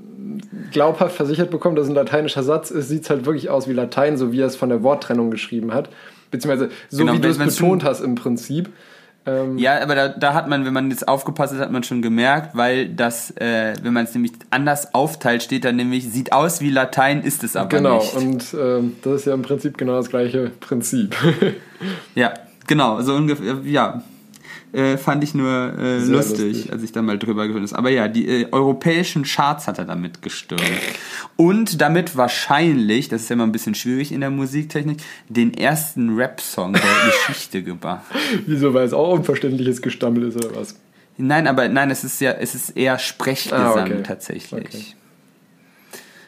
glaubhaft 0.71 1.15
versichert 1.15 1.51
bekommt, 1.51 1.77
dass 1.77 1.85
es 1.85 1.91
ein 1.91 1.95
lateinischer 1.95 2.43
Satz 2.43 2.71
ist, 2.71 2.89
sieht 2.89 3.03
es 3.03 3.09
halt 3.09 3.25
wirklich 3.25 3.49
aus 3.49 3.67
wie 3.67 3.73
Latein, 3.73 4.17
so 4.17 4.31
wie 4.31 4.41
er 4.41 4.47
es 4.47 4.55
von 4.55 4.69
der 4.69 4.81
Worttrennung 4.83 5.29
geschrieben 5.29 5.73
hat. 5.73 5.89
Beziehungsweise 6.31 6.71
so 6.89 6.97
Genau, 6.97 7.13
wie 7.13 7.19
du 7.19 7.29
es 7.29 7.37
betont 7.37 7.83
hast 7.83 8.01
im 8.01 8.15
Prinzip. 8.15 8.69
Ähm, 9.25 9.57
Ja, 9.57 9.81
aber 9.81 9.95
da, 9.95 10.07
da 10.09 10.33
hat 10.33 10.47
man, 10.47 10.65
wenn 10.65 10.73
man 10.73 10.89
jetzt 10.89 11.07
aufgepasst 11.07 11.53
hat, 11.53 11.59
hat 11.59 11.71
man 11.71 11.83
schon 11.83 12.01
gemerkt, 12.01 12.55
weil 12.55 12.89
das, 12.89 13.31
äh, 13.31 13.73
wenn 13.81 13.93
man 13.93 14.05
es 14.05 14.13
nämlich 14.13 14.33
anders 14.51 14.93
aufteilt, 14.93 15.43
steht 15.43 15.65
da 15.65 15.71
nämlich, 15.71 16.09
sieht 16.11 16.31
aus 16.31 16.61
wie 16.61 16.69
Latein, 16.69 17.21
ist 17.21 17.43
es 17.43 17.55
aber 17.55 17.69
genau. 17.69 17.97
nicht. 17.97 18.15
Und 18.15 18.55
ähm, 18.59 18.95
das 19.01 19.21
ist 19.21 19.25
ja 19.25 19.33
im 19.33 19.41
Prinzip 19.41 19.77
genau 19.77 19.93
das 19.93 20.09
gleiche 20.09 20.51
Prinzip. 20.59 21.15
Ja, 22.15 22.33
genau, 22.67 23.01
so 23.01 23.13
ungefähr, 23.13 23.57
ja. 23.65 24.01
Äh, 24.75 24.97
fand 24.97 25.23
ich 25.23 25.33
nur 25.33 25.73
äh, 25.79 25.99
lustig, 25.99 26.53
lustig. 26.53 26.71
als 26.73 26.83
ich 26.83 26.91
da 26.91 27.01
mal 27.01 27.17
drüber 27.17 27.47
gehört 27.47 27.63
habe. 27.63 27.77
Aber 27.77 27.89
ja, 27.89 28.07
die 28.09 28.27
äh, 28.27 28.47
europäischen 28.51 29.23
Charts 29.23 29.67
hat 29.67 29.77
er 29.77 29.85
damit 29.85 30.21
gestürmt. 30.21 30.61
Und 31.37 31.79
damit 31.79 32.17
wahrscheinlich, 32.17 33.07
das 33.07 33.21
ist 33.23 33.29
ja 33.29 33.35
immer 33.35 33.43
ein 33.45 33.51
bisschen 33.53 33.75
schwierig 33.75 34.11
in 34.11 34.19
der 34.19 34.31
Musiktechnik, 34.31 34.97
den 35.29 35.53
ersten 35.53 36.15
Rap-Song 36.17 36.73
der 36.73 36.81
Geschichte 37.05 37.63
gemacht. 37.63 38.03
Wieso, 38.45 38.73
weil 38.73 38.85
es 38.85 38.93
auch 38.93 39.13
unverständliches 39.13 39.81
Gestammel 39.81 40.23
ist 40.23 40.35
oder 40.35 40.55
was? 40.55 40.75
Nein, 41.17 41.47
aber 41.47 41.69
nein, 41.69 41.89
es 41.91 42.03
ist 42.03 42.19
ja, 42.19 42.31
es 42.33 42.55
ist 42.55 42.71
eher 42.71 42.99
Sprechgesang 42.99 43.61
Ah, 43.61 43.81
okay. 43.83 44.03
tatsächlich. 44.03 44.65
Okay. 44.67 44.83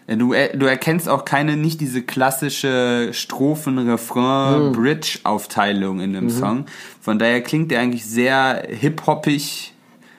Äh, 0.08 0.18
Du, 0.18 0.34
er- 0.34 0.56
du 0.56 0.66
erkennst 0.66 1.08
auch 1.10 1.26
keine, 1.26 1.58
nicht 1.58 1.82
diese 1.82 2.02
klassische 2.02 3.10
Strophen, 3.12 3.78
Refrain, 3.90 4.72
Bridge-Aufteilung 4.72 6.00
in 6.00 6.14
dem 6.14 6.30
Song. 6.30 6.66
Von 7.02 7.20
daher 7.20 7.42
klingt 7.42 7.72
der 7.72 7.82
eigentlich 7.82 8.06
sehr 8.06 8.64
hip-hoppig, 8.70 9.74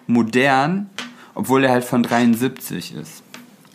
modern, 0.07 0.89
obwohl 1.35 1.65
er 1.65 1.71
halt 1.73 1.85
von 1.85 2.03
73 2.03 2.95
ist. 2.95 3.23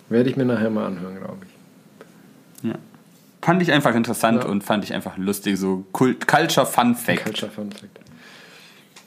Werde 0.09 0.29
ich 0.29 0.35
mir 0.37 0.45
nachher 0.45 0.69
mal 0.69 0.85
anhören, 0.85 1.15
glaube 1.17 1.37
ich. 1.45 2.69
Ja. 2.69 2.75
Fand 3.41 3.61
ich 3.61 3.71
einfach 3.71 3.93
interessant 3.95 4.43
Ja. 4.43 4.49
und 4.49 4.63
fand 4.63 4.83
ich 4.83 4.93
einfach 4.93 5.17
lustig, 5.17 5.57
so 5.57 5.83
Kult 5.91 6.27
Culture 6.27 6.65
Fun 6.65 6.95
Fact. 6.95 7.23
Culture 7.23 7.51
Fun 7.51 7.71
Fact. 7.71 7.99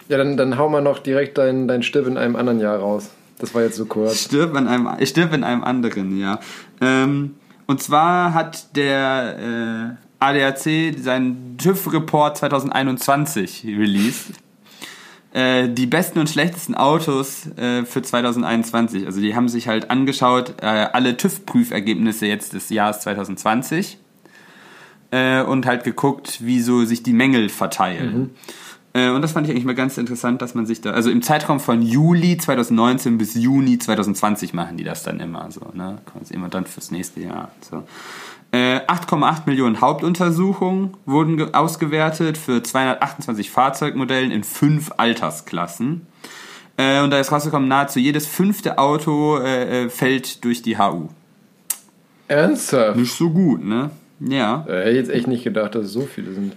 Ja, 0.09 0.19
dann, 0.19 0.37
dann 0.37 0.59
hau 0.59 0.69
mal 0.69 0.83
noch 0.83 0.99
direkt 0.99 1.39
dein, 1.39 1.67
dein 1.69 1.83
Stipp 1.83 2.07
in 2.07 2.17
einem 2.17 2.37
anderen 2.37 2.61
Jahr 2.61 2.79
raus. 2.79 3.11
Das 3.39 3.55
war 3.55 3.63
jetzt 3.63 3.77
so 3.77 3.87
kurz. 3.87 4.23
Stirb 4.25 4.57
in 4.57 4.67
einem, 4.67 4.89
ich 4.99 5.11
stirb 5.11 5.33
in 5.33 5.45
einem 5.45 5.63
anderen, 5.63 6.19
ja. 6.19 6.41
Ähm, 6.81 7.35
und 7.67 7.83
zwar 7.83 8.33
hat 8.33 8.77
der 8.77 9.99
äh, 9.99 10.25
ADAC 10.25 10.97
seinen 10.99 11.59
TÜV-Report 11.59 12.39
2021 12.39 13.65
released. 13.67 14.33
Äh, 15.33 15.69
die 15.69 15.87
besten 15.87 16.19
und 16.19 16.31
schlechtesten 16.31 16.75
Autos 16.75 17.47
äh, 17.57 17.85
für 17.85 18.01
2021. 18.01 19.05
Also 19.05 19.21
die 19.21 19.35
haben 19.35 19.49
sich 19.49 19.69
halt 19.69 19.91
angeschaut, 19.91 20.55
äh, 20.63 20.67
alle 20.67 21.17
TÜV-Prüfergebnisse 21.17 22.27
jetzt 22.27 22.55
des 22.55 22.71
Jahres 22.71 23.01
2020 23.01 23.99
äh, 25.11 25.43
und 25.43 25.67
halt 25.67 25.85
geguckt, 25.85 26.39
wie 26.41 26.61
so 26.61 26.85
sich 26.85 27.03
die 27.03 27.13
Mängel 27.13 27.51
verteilen. 27.51 28.31
Äh, 28.31 28.53
und 29.11 29.21
das 29.23 29.33
fand 29.33 29.47
ich 29.47 29.53
eigentlich 29.53 29.65
mal 29.65 29.75
ganz 29.75 29.99
interessant, 29.99 30.41
dass 30.43 30.55
man 30.55 30.65
sich 30.67 30.81
da, 30.81 30.91
also 30.93 31.11
im 31.11 31.21
Zeitraum 31.23 31.61
von 31.61 31.83
Juli 31.83 32.39
2019 32.39 33.19
bis 33.19 33.35
Juni 33.35 33.79
2020 33.79 34.55
machen 34.55 34.77
die 34.77 34.85
das 34.85 35.03
dann 35.03 35.21
immer 35.21 35.51
so, 35.51 35.61
ne? 35.75 35.99
Immer 36.31 36.49
dann 36.49 36.65
fürs 36.67 36.91
nächste 36.91 37.21
Jahr. 37.21 37.51
So. 37.69 37.83
Äh, 38.53 38.79
8,8 38.87 39.43
Millionen 39.47 39.81
Hauptuntersuchungen 39.81 40.95
wurden 41.05 41.37
ge- 41.37 41.53
ausgewertet 41.53 42.39
für 42.39 42.63
228 42.63 43.51
Fahrzeugmodellen 43.51 44.31
in 44.31 44.45
fünf 44.45 44.93
Altersklassen. 44.97 46.07
Äh, 46.79 47.03
und 47.03 47.11
da 47.11 47.19
ist 47.19 47.33
rausgekommen, 47.33 47.69
nahezu 47.69 47.99
jedes 47.99 48.27
fünfte 48.27 48.79
Auto 48.79 49.39
äh, 49.39 49.85
äh, 49.87 49.89
fällt 49.89 50.45
durch 50.45 50.63
die 50.63 50.79
HU. 50.79 51.09
Ernsthaft? 52.29 52.97
Nicht 52.99 53.13
so 53.13 53.31
gut, 53.31 53.65
ne? 53.65 53.91
Ja. 54.21 54.65
Äh, 54.69 54.79
hätte 54.81 54.91
ich 54.91 54.97
jetzt 54.97 55.11
echt 55.11 55.27
nicht 55.27 55.45
gedacht, 55.45 55.75
dass 55.75 55.85
es 55.87 55.93
so 55.93 56.03
viele 56.03 56.33
sind. 56.33 56.57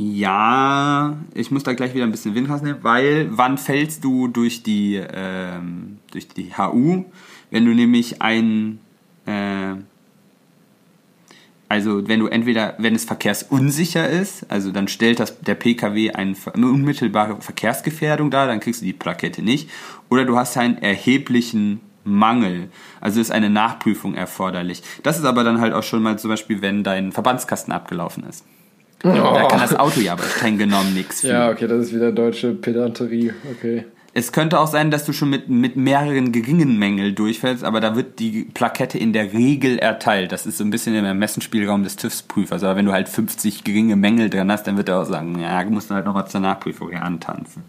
Ja, 0.00 1.16
ich 1.34 1.50
muss 1.50 1.64
da 1.64 1.72
gleich 1.72 1.92
wieder 1.92 2.04
ein 2.04 2.12
bisschen 2.12 2.36
Wind 2.36 2.48
rausnehmen, 2.48 2.84
weil 2.84 3.30
wann 3.32 3.58
fällst 3.58 4.04
du 4.04 4.28
durch 4.28 4.62
die, 4.62 4.94
ähm, 4.94 5.98
durch 6.12 6.28
die 6.28 6.52
HU? 6.56 7.04
Wenn 7.50 7.64
du 7.64 7.74
nämlich 7.74 8.22
ein, 8.22 8.78
äh, 9.26 9.74
also 11.68 12.06
wenn 12.06 12.20
du 12.20 12.28
entweder, 12.28 12.76
wenn 12.78 12.94
es 12.94 13.06
verkehrsunsicher 13.06 14.08
ist, 14.08 14.48
also 14.48 14.70
dann 14.70 14.86
stellt 14.86 15.18
das 15.18 15.40
der 15.40 15.56
PKW 15.56 16.12
eine, 16.12 16.36
unmittelbare 16.54 17.40
Verkehrsgefährdung 17.40 18.30
dar, 18.30 18.46
dann 18.46 18.60
kriegst 18.60 18.82
du 18.82 18.84
die 18.84 18.92
Plakette 18.92 19.42
nicht. 19.42 19.68
Oder 20.10 20.24
du 20.24 20.36
hast 20.36 20.56
einen 20.58 20.78
erheblichen 20.78 21.80
Mangel. 22.04 22.70
Also 23.00 23.20
ist 23.20 23.32
eine 23.32 23.50
Nachprüfung 23.50 24.14
erforderlich. 24.14 24.80
Das 25.02 25.18
ist 25.18 25.24
aber 25.24 25.42
dann 25.42 25.60
halt 25.60 25.72
auch 25.72 25.82
schon 25.82 26.04
mal 26.04 26.20
zum 26.20 26.30
Beispiel, 26.30 26.62
wenn 26.62 26.84
dein 26.84 27.10
Verbandskasten 27.10 27.72
abgelaufen 27.72 28.22
ist. 28.22 28.44
Da 29.00 29.46
kann 29.48 29.60
das 29.60 29.76
Auto 29.76 30.00
ja 30.00 30.12
aber 30.12 30.24
streng 30.24 30.58
genommen 30.58 30.94
nichts 30.94 31.20
für. 31.20 31.28
Ja, 31.28 31.50
okay, 31.50 31.68
das 31.68 31.86
ist 31.86 31.94
wieder 31.94 32.10
deutsche 32.10 32.52
Pedanterie. 32.52 33.32
Okay. 33.52 33.84
Es 34.14 34.32
könnte 34.32 34.58
auch 34.58 34.66
sein, 34.66 34.90
dass 34.90 35.04
du 35.04 35.12
schon 35.12 35.30
mit, 35.30 35.48
mit 35.48 35.76
mehreren 35.76 36.32
geringen 36.32 36.78
Mängeln 36.78 37.14
durchfällst, 37.14 37.62
aber 37.62 37.80
da 37.80 37.94
wird 37.94 38.18
die 38.18 38.48
Plakette 38.52 38.98
in 38.98 39.12
der 39.12 39.32
Regel 39.32 39.78
erteilt. 39.78 40.32
Das 40.32 40.46
ist 40.46 40.58
so 40.58 40.64
ein 40.64 40.70
bisschen 40.70 40.96
im 40.96 41.04
Ermessensspielraum 41.04 41.84
des 41.84 41.96
TÜVs-Prüfers. 41.96 42.64
Aber 42.64 42.74
wenn 42.74 42.86
du 42.86 42.92
halt 42.92 43.08
50 43.08 43.62
geringe 43.62 43.94
Mängel 43.94 44.28
drin 44.30 44.50
hast, 44.50 44.66
dann 44.66 44.76
wird 44.76 44.88
er 44.88 45.02
auch 45.02 45.04
sagen, 45.04 45.38
ja, 45.38 45.62
du 45.62 45.70
musst 45.70 45.90
halt 45.90 46.04
noch 46.04 46.14
mal 46.14 46.26
zur 46.26 46.40
Nachprüfung 46.40 46.88
hier 46.88 47.02
antanzen. 47.02 47.62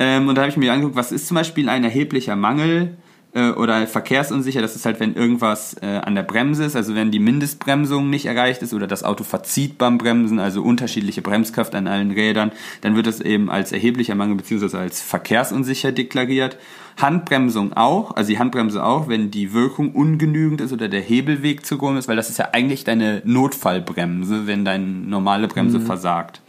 Ähm, 0.00 0.28
und 0.28 0.34
da 0.34 0.42
habe 0.42 0.50
ich 0.50 0.56
mir 0.56 0.72
angeguckt, 0.72 0.96
was 0.96 1.12
ist 1.12 1.28
zum 1.28 1.36
Beispiel 1.36 1.68
ein 1.68 1.84
erheblicher 1.84 2.34
Mangel 2.34 2.96
äh, 3.34 3.50
oder 3.50 3.86
verkehrsunsicher? 3.86 4.60
Das 4.60 4.76
ist 4.76 4.86
halt, 4.86 5.00
wenn 5.00 5.14
irgendwas 5.14 5.76
äh, 5.82 5.86
an 5.86 6.14
der 6.14 6.22
Bremse 6.22 6.64
ist, 6.64 6.76
also 6.76 6.94
wenn 6.94 7.10
die 7.10 7.18
Mindestbremsung 7.18 8.10
nicht 8.10 8.26
erreicht 8.26 8.62
ist 8.62 8.74
oder 8.74 8.86
das 8.86 9.04
Auto 9.04 9.24
verzieht 9.24 9.78
beim 9.78 9.98
Bremsen, 9.98 10.38
also 10.38 10.62
unterschiedliche 10.62 11.22
Bremskraft 11.22 11.74
an 11.74 11.86
allen 11.86 12.10
Rädern, 12.10 12.52
dann 12.80 12.96
wird 12.96 13.06
das 13.06 13.20
eben 13.20 13.50
als 13.50 13.72
erheblicher 13.72 14.14
Mangel 14.14 14.36
bzw. 14.36 14.76
als 14.76 15.00
verkehrsunsicher 15.00 15.92
deklariert. 15.92 16.58
Handbremsung 17.00 17.72
auch, 17.72 18.16
also 18.16 18.28
die 18.28 18.38
Handbremse 18.38 18.84
auch, 18.84 19.08
wenn 19.08 19.30
die 19.30 19.54
Wirkung 19.54 19.92
ungenügend 19.92 20.60
ist 20.60 20.72
oder 20.72 20.88
der 20.88 21.00
Hebelweg 21.00 21.64
zu 21.64 21.78
groß 21.78 21.98
ist, 21.98 22.08
weil 22.08 22.16
das 22.16 22.28
ist 22.28 22.38
ja 22.38 22.50
eigentlich 22.52 22.84
deine 22.84 23.22
Notfallbremse, 23.24 24.46
wenn 24.46 24.64
deine 24.64 24.84
normale 24.84 25.48
Bremse 25.48 25.80
versagt. 25.80 26.42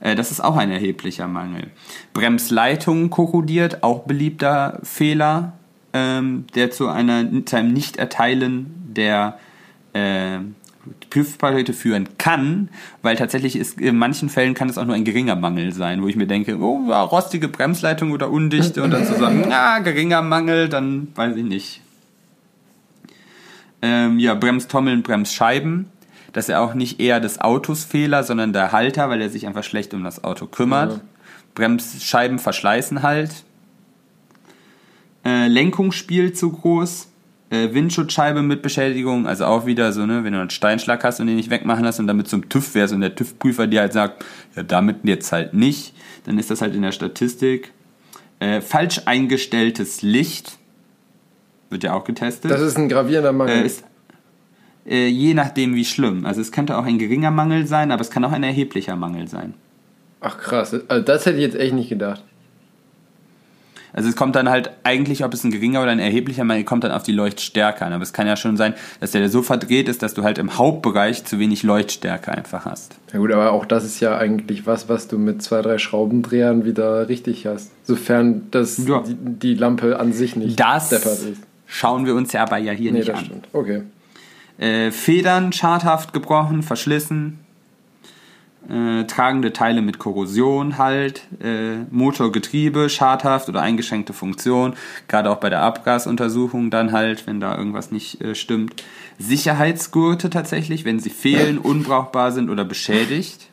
Äh, 0.00 0.14
Das 0.14 0.30
ist 0.30 0.44
auch 0.44 0.56
ein 0.56 0.70
erheblicher 0.70 1.26
Mangel. 1.26 1.70
Bremsleitung 2.12 3.10
korrodiert, 3.10 3.82
auch 3.82 4.00
beliebter 4.00 4.78
Fehler, 4.82 5.54
ähm, 5.92 6.46
der 6.54 6.70
zu, 6.70 6.88
einer, 6.88 7.24
zu 7.44 7.56
einem 7.56 7.72
Nicht-Erteilen 7.72 8.74
der 8.94 9.38
äh, 9.92 10.38
Prüfpakete 11.10 11.72
führen 11.72 12.08
kann, 12.18 12.68
weil 13.02 13.16
tatsächlich 13.16 13.56
ist 13.56 13.80
in 13.80 13.96
manchen 13.96 14.28
Fällen 14.28 14.54
kann 14.54 14.68
es 14.68 14.78
auch 14.78 14.84
nur 14.84 14.94
ein 14.94 15.04
geringer 15.04 15.36
Mangel 15.36 15.72
sein, 15.72 16.02
wo 16.02 16.08
ich 16.08 16.16
mir 16.16 16.26
denke, 16.26 16.58
oh, 16.58 16.90
rostige 16.90 17.48
Bremsleitung 17.48 18.12
oder 18.12 18.30
undichte 18.30 18.82
und 18.82 18.90
dann 18.90 19.06
zu 19.06 19.14
sagen, 19.14 19.44
na, 19.48 19.78
geringer 19.80 20.22
Mangel, 20.22 20.68
dann 20.68 21.08
weiß 21.14 21.36
ich 21.36 21.44
nicht. 21.44 21.82
Ähm, 23.80 24.18
ja, 24.18 24.34
Bremstommeln, 24.34 25.02
Bremsscheiben. 25.02 25.86
Das 26.32 26.44
ist 26.44 26.50
ja 26.50 26.60
auch 26.60 26.74
nicht 26.74 27.00
eher 27.00 27.20
des 27.20 27.40
Autos 27.40 27.84
Fehler, 27.84 28.22
sondern 28.22 28.52
der 28.52 28.72
Halter, 28.72 29.08
weil 29.08 29.20
er 29.20 29.30
sich 29.30 29.46
einfach 29.46 29.64
schlecht 29.64 29.94
um 29.94 30.04
das 30.04 30.24
Auto 30.24 30.46
kümmert. 30.46 30.92
Ja. 30.92 31.00
Bremsscheiben 31.54 32.38
verschleißen 32.38 33.02
halt. 33.02 33.44
Äh, 35.28 35.48
Lenkungsspiel 35.48 36.32
zu 36.32 36.50
groß. 36.50 37.08
Äh, 37.50 37.72
Windschutzscheibe 37.72 38.42
mit 38.42 38.62
Beschädigung, 38.62 39.26
also 39.26 39.46
auch 39.46 39.64
wieder 39.64 39.92
so, 39.92 40.04
ne, 40.04 40.22
wenn 40.22 40.34
du 40.34 40.40
einen 40.40 40.50
Steinschlag 40.50 41.02
hast 41.02 41.20
und 41.20 41.26
den 41.28 41.36
nicht 41.36 41.48
wegmachen 41.50 41.82
lässt 41.82 41.98
und 41.98 42.06
damit 42.06 42.28
zum 42.28 42.48
TÜV 42.48 42.74
wärst 42.74 42.92
und 42.92 43.00
der 43.00 43.14
TÜV-Prüfer 43.14 43.66
dir 43.66 43.80
halt 43.80 43.94
sagt, 43.94 44.24
ja, 44.54 44.62
damit 44.62 44.98
jetzt 45.04 45.32
halt 45.32 45.54
nicht, 45.54 45.94
dann 46.24 46.38
ist 46.38 46.50
das 46.50 46.60
halt 46.60 46.74
in 46.74 46.82
der 46.82 46.92
Statistik. 46.92 47.72
Äh, 48.38 48.60
falsch 48.60 49.02
eingestelltes 49.06 50.02
Licht 50.02 50.58
wird 51.70 51.84
ja 51.84 51.94
auch 51.94 52.04
getestet. 52.04 52.50
Das 52.50 52.60
ist 52.60 52.76
ein 52.76 52.88
gravierender 52.88 53.32
Mangel. 53.32 53.56
Äh, 53.56 53.66
ist, 53.66 53.84
äh, 54.86 55.08
je 55.08 55.34
nachdem 55.34 55.74
wie 55.74 55.84
schlimm. 55.84 56.26
Also 56.26 56.42
es 56.42 56.52
könnte 56.52 56.76
auch 56.76 56.84
ein 56.84 56.98
geringer 56.98 57.30
Mangel 57.30 57.66
sein, 57.66 57.92
aber 57.92 58.02
es 58.02 58.10
kann 58.10 58.24
auch 58.24 58.32
ein 58.32 58.42
erheblicher 58.42 58.96
Mangel 58.96 59.26
sein. 59.26 59.54
Ach 60.20 60.36
krass, 60.38 60.74
also 60.88 61.04
das 61.04 61.24
hätte 61.26 61.36
ich 61.36 61.42
jetzt 61.42 61.56
echt 61.56 61.74
nicht 61.74 61.88
gedacht. 61.88 62.22
Also 63.92 64.08
es 64.08 64.16
kommt 64.16 64.36
dann 64.36 64.48
halt 64.48 64.70
eigentlich, 64.84 65.24
ob 65.24 65.32
es 65.34 65.44
ein 65.44 65.50
geringer 65.50 65.82
oder 65.82 65.90
ein 65.90 65.98
erheblicher 65.98 66.44
Mangel, 66.44 66.64
kommt 66.64 66.84
dann 66.84 66.92
auf 66.92 67.02
die 67.02 67.12
Leuchtstärke 67.12 67.84
an. 67.84 67.92
Aber 67.92 68.02
es 68.02 68.12
kann 68.12 68.26
ja 68.26 68.36
schon 68.36 68.56
sein, 68.56 68.74
dass 69.00 69.12
der 69.12 69.28
so 69.28 69.42
verdreht 69.42 69.88
ist, 69.88 70.02
dass 70.02 70.14
du 70.14 70.22
halt 70.24 70.38
im 70.38 70.58
Hauptbereich 70.58 71.24
zu 71.24 71.38
wenig 71.38 71.62
Leuchtstärke 71.62 72.30
einfach 72.32 72.64
hast. 72.66 72.96
Ja 73.12 73.18
gut, 73.18 73.32
aber 73.32 73.52
auch 73.52 73.64
das 73.66 73.84
ist 73.84 74.00
ja 74.00 74.16
eigentlich 74.18 74.66
was, 74.66 74.88
was 74.88 75.08
du 75.08 75.18
mit 75.18 75.42
zwei, 75.42 75.62
drei 75.62 75.78
Schraubendrehern 75.78 76.64
wieder 76.64 77.08
richtig 77.08 77.46
hast. 77.46 77.70
Sofern 77.84 78.42
das 78.50 78.78
Ja. 78.86 79.02
die, 79.06 79.16
die 79.16 79.54
Lampe 79.54 79.98
an 79.98 80.12
sich 80.12 80.36
nicht 80.36 80.60
Das 80.60 80.90
deppert 80.90 81.18
ist. 81.20 81.42
schauen 81.66 82.04
wir 82.06 82.14
uns 82.14 82.32
ja 82.32 82.42
aber 82.42 82.58
ja 82.58 82.72
hier 82.72 82.92
Nee, 82.92 82.98
nicht 82.98 83.08
das 83.08 83.18
an. 83.18 83.24
stimmt. 83.24 83.48
Okay. 83.52 83.82
Äh, 84.58 84.90
Federn 84.90 85.52
schadhaft 85.52 86.12
gebrochen, 86.12 86.62
verschlissen. 86.62 87.38
Äh, 88.68 89.04
tragende 89.04 89.54
Teile 89.54 89.80
mit 89.80 89.98
Korrosion 89.98 90.76
halt, 90.76 91.22
äh, 91.42 91.84
Motor, 91.90 92.32
Getriebe, 92.32 92.90
schadhaft 92.90 93.48
oder 93.48 93.62
eingeschränkte 93.62 94.12
Funktion, 94.12 94.74
gerade 95.06 95.30
auch 95.30 95.38
bei 95.38 95.48
der 95.48 95.62
Abgasuntersuchung 95.62 96.70
dann 96.70 96.92
halt, 96.92 97.26
wenn 97.26 97.40
da 97.40 97.56
irgendwas 97.56 97.92
nicht 97.92 98.20
äh, 98.20 98.34
stimmt. 98.34 98.82
Sicherheitsgurte 99.18 100.28
tatsächlich, 100.28 100.84
wenn 100.84 101.00
sie 101.00 101.08
fehlen, 101.08 101.56
unbrauchbar 101.62 102.30
sind 102.30 102.50
oder 102.50 102.66
beschädigt. 102.66 103.48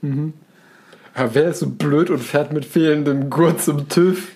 Ja, 1.15 1.33
wer 1.33 1.49
ist 1.49 1.59
so 1.59 1.69
blöd 1.69 2.09
und 2.09 2.19
fährt 2.19 2.51
mit 2.51 2.65
fehlendem 2.65 3.29
Gurt 3.29 3.61
zum 3.61 3.87
TÜV? 3.87 4.31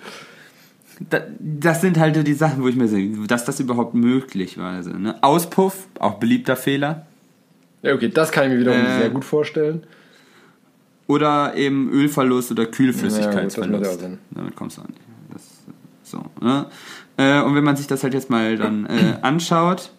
Da, 1.10 1.22
das 1.40 1.82
sind 1.82 2.00
halt 2.00 2.26
die 2.26 2.34
Sachen, 2.34 2.64
wo 2.64 2.70
ich 2.70 2.76
mir 2.76 2.88
sehe, 2.88 3.10
dass 3.28 3.44
das 3.44 3.60
überhaupt 3.60 3.96
möglich 3.96 4.58
war. 4.58 4.74
Also, 4.76 4.92
ne? 4.92 5.22
Auspuff, 5.22 5.88
auch 6.00 6.16
beliebter 6.16 6.56
Fehler. 6.56 7.06
Ja, 7.82 7.94
okay, 7.94 8.10
das 8.10 8.32
kann 8.32 8.46
ich 8.46 8.52
mir 8.52 8.60
wiederum 8.60 8.86
Äh, 8.86 9.00
sehr 9.00 9.10
gut 9.10 9.26
vorstellen. 9.26 9.84
Oder 11.10 11.56
eben 11.56 11.90
Ölverlust 11.90 12.52
oder 12.52 12.68
Kühlflüssigkeitsverlust. 12.68 13.84
gut, 13.84 13.94
ja 13.94 13.98
Sinn. 13.98 14.20
Damit 14.30 14.56
kommst 14.56 14.78
du 14.78 14.82
an. 14.84 14.94
Das, 15.34 15.42
so, 16.04 16.24
ne? 16.40 16.68
äh, 17.18 17.42
und 17.42 17.56
wenn 17.56 17.64
man 17.64 17.76
sich 17.76 17.88
das 17.88 18.04
halt 18.04 18.14
jetzt 18.14 18.30
mal 18.30 18.58
dann 18.58 18.86
äh, 18.86 19.16
anschaut, 19.24 19.92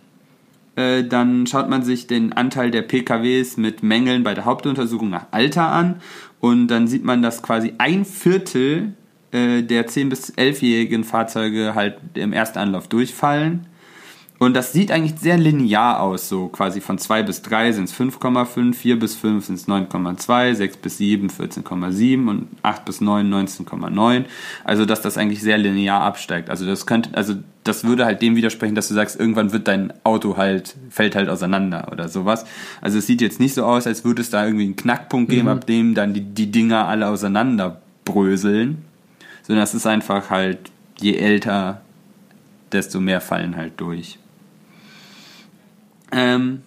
äh, 0.76 1.02
dann 1.02 1.48
schaut 1.48 1.68
man 1.68 1.82
sich 1.82 2.06
den 2.06 2.32
Anteil 2.32 2.70
der 2.70 2.82
PKWs 2.82 3.56
mit 3.56 3.82
Mängeln 3.82 4.22
bei 4.22 4.34
der 4.34 4.44
Hauptuntersuchung 4.44 5.10
nach 5.10 5.26
Alter 5.32 5.72
an 5.72 6.00
und 6.38 6.68
dann 6.68 6.86
sieht 6.86 7.02
man, 7.04 7.22
dass 7.22 7.42
quasi 7.42 7.74
ein 7.78 8.04
Viertel 8.04 8.94
äh, 9.32 9.62
der 9.62 9.88
10- 9.88 10.10
bis 10.10 10.32
11-jährigen 10.34 11.02
Fahrzeuge 11.02 11.74
halt 11.74 11.98
im 12.14 12.32
ersten 12.32 12.58
Anlauf 12.60 12.86
durchfallen. 12.86 13.66
Und 14.40 14.54
das 14.54 14.72
sieht 14.72 14.90
eigentlich 14.90 15.20
sehr 15.20 15.36
linear 15.36 16.00
aus, 16.00 16.30
so 16.30 16.48
quasi 16.48 16.80
von 16.80 16.96
2 16.96 17.24
bis 17.24 17.42
3 17.42 17.72
sind 17.72 17.84
es 17.84 17.94
5,5, 17.94 18.72
4 18.72 18.98
bis 18.98 19.14
5 19.14 19.44
sind 19.44 19.56
es 19.56 19.68
9,2, 19.68 20.54
6 20.54 20.76
bis 20.78 20.96
7 20.96 21.28
14,7 21.28 22.26
und 22.26 22.48
8 22.62 22.86
bis 22.86 23.02
9 23.02 23.30
19,9. 23.30 24.24
Also 24.64 24.86
dass 24.86 25.02
das 25.02 25.18
eigentlich 25.18 25.42
sehr 25.42 25.58
linear 25.58 26.00
absteigt. 26.00 26.48
Also 26.48 26.64
das 26.64 26.86
könnte, 26.86 27.14
also 27.14 27.34
das 27.64 27.84
würde 27.84 28.06
halt 28.06 28.22
dem 28.22 28.34
widersprechen, 28.34 28.74
dass 28.74 28.88
du 28.88 28.94
sagst, 28.94 29.20
irgendwann 29.20 29.52
wird 29.52 29.68
dein 29.68 29.92
Auto 30.04 30.38
halt, 30.38 30.74
fällt 30.88 31.16
halt 31.16 31.28
auseinander 31.28 31.88
oder 31.92 32.08
sowas. 32.08 32.46
Also 32.80 32.96
es 32.96 33.06
sieht 33.06 33.20
jetzt 33.20 33.40
nicht 33.40 33.52
so 33.52 33.66
aus, 33.66 33.86
als 33.86 34.06
würde 34.06 34.22
es 34.22 34.30
da 34.30 34.46
irgendwie 34.46 34.64
einen 34.64 34.76
Knackpunkt 34.76 35.30
geben, 35.30 35.48
ab 35.48 35.66
dem 35.66 35.94
dann 35.94 36.14
die, 36.14 36.22
die 36.22 36.50
Dinger 36.50 36.88
alle 36.88 37.08
auseinanderbröseln. 37.08 38.86
Sondern 39.42 39.64
es 39.64 39.74
ist 39.74 39.86
einfach 39.86 40.30
halt, 40.30 40.70
je 40.98 41.16
älter, 41.16 41.82
desto 42.72 43.00
mehr 43.00 43.20
fallen 43.20 43.54
halt 43.54 43.74
durch. 43.76 44.18
Ähm, 46.12 46.62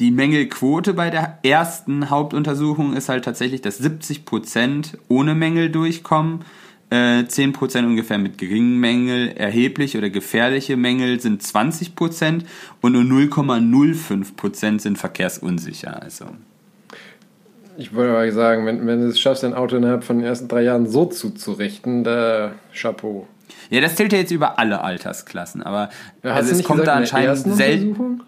die 0.00 0.10
Mängelquote 0.10 0.94
bei 0.94 1.10
der 1.10 1.38
ersten 1.42 2.08
Hauptuntersuchung 2.08 2.94
ist 2.94 3.10
halt 3.10 3.24
tatsächlich, 3.24 3.60
dass 3.60 3.82
70% 3.82 4.96
ohne 5.08 5.34
Mängel 5.34 5.68
durchkommen, 5.68 6.40
äh, 6.88 7.24
10% 7.24 7.84
ungefähr 7.84 8.16
mit 8.16 8.38
geringen 8.38 8.80
Mängel, 8.80 9.28
erheblich 9.28 9.98
oder 9.98 10.08
gefährliche 10.08 10.78
Mängel 10.78 11.20
sind 11.20 11.42
20% 11.42 12.46
und 12.80 12.92
nur 12.92 13.02
0,05% 13.02 14.80
sind 14.80 14.96
verkehrsunsicher. 14.96 16.02
Also 16.02 16.26
Ich 17.76 17.94
wollte 17.94 18.12
aber 18.12 18.32
sagen, 18.32 18.64
wenn, 18.64 18.86
wenn 18.86 19.02
du 19.02 19.08
es 19.08 19.20
schaffst, 19.20 19.42
dein 19.42 19.52
Auto 19.52 19.76
innerhalb 19.76 20.02
von 20.02 20.18
den 20.18 20.26
ersten 20.26 20.48
drei 20.48 20.62
Jahren 20.62 20.88
so 20.88 21.04
zuzurichten, 21.04 22.04
da 22.04 22.52
Chapeau. 22.72 23.28
Ja, 23.70 23.80
das 23.80 23.96
zählt 23.96 24.12
ja 24.12 24.18
jetzt 24.18 24.30
über 24.30 24.58
alle 24.58 24.82
Altersklassen, 24.82 25.62
aber 25.62 25.90
Ja, 26.22 26.32
also 26.34 26.52
es 26.52 26.62
kommt 26.64 26.80
gesagt, 26.80 26.88
da 26.88 27.00
anscheinend 27.00 27.38
selten 27.38 28.22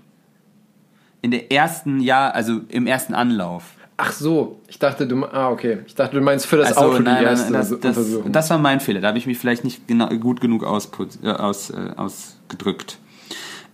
in 1.23 1.31
der 1.31 1.53
ersten 1.53 2.01
Jahr, 2.01 2.35
also 2.35 2.61
im 2.69 2.87
ersten 2.87 3.15
Anlauf. 3.15 3.65
Ach 3.97 4.11
so, 4.11 4.59
ich 4.67 4.79
dachte, 4.81 5.07
du. 5.07 5.25
Ah, 5.27 5.51
okay. 5.51 5.79
Ich 5.87 5.95
dachte, 5.95 6.17
du 6.17 6.23
meinst 6.23 6.47
für 6.47 6.57
das 6.57 6.73
Ach 6.73 6.81
so, 6.81 6.87
Auto 6.87 6.99
die 6.99 7.03
nein, 7.05 7.15
nein, 7.15 7.25
erste 7.25 7.53
nein, 7.53 7.61
das, 7.81 7.95
das, 7.95 8.07
das 8.27 8.51
war 8.51 8.59
mein 8.59 8.81
Fehler. 8.81 9.01
Da 9.01 9.09
habe 9.09 9.19
ich 9.19 9.27
mich 9.27 9.39
vielleicht 9.39 9.63
nicht 9.63 9.87
genau, 9.87 10.09
gut 10.09 10.41
genug 10.41 10.65
ausput, 10.65 11.11
äh, 11.23 11.29
aus, 11.31 11.71
äh, 11.71 11.77
ausgedrückt. 11.97 12.99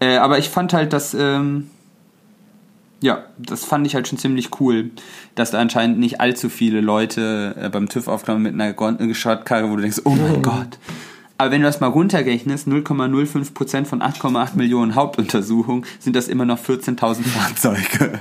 Äh, 0.00 0.16
aber 0.18 0.38
ich 0.38 0.50
fand 0.50 0.72
halt, 0.74 0.92
dass. 0.92 1.14
Ähm, 1.14 1.70
ja, 3.00 3.24
das 3.38 3.64
fand 3.64 3.86
ich 3.86 3.94
halt 3.94 4.08
schon 4.08 4.18
ziemlich 4.18 4.60
cool, 4.60 4.90
dass 5.36 5.52
da 5.52 5.60
anscheinend 5.60 6.00
nicht 6.00 6.20
allzu 6.20 6.48
viele 6.48 6.80
Leute 6.80 7.54
äh, 7.58 7.68
beim 7.68 7.88
TÜV 7.88 8.08
aufkamen 8.08 8.42
mit 8.42 8.54
einer 8.54 8.72
Gon- 8.72 9.14
Schrottkarre, 9.14 9.70
wo 9.70 9.76
du 9.76 9.82
denkst, 9.82 10.00
oh 10.04 10.10
mein 10.10 10.42
Gott. 10.42 10.78
Aber 11.39 11.52
wenn 11.52 11.60
du 11.60 11.69
das 11.69 11.78
mal 11.78 11.86
runterrechnest, 11.86 12.66
0,05% 12.66 13.85
von 13.85 14.02
8,8 14.02 14.56
Millionen 14.56 14.97
Hauptuntersuchungen, 14.97 15.85
sind 16.01 16.16
das 16.16 16.27
immer 16.27 16.44
noch 16.44 16.59
14.000 16.59 17.23
Fahrzeuge, 17.23 18.19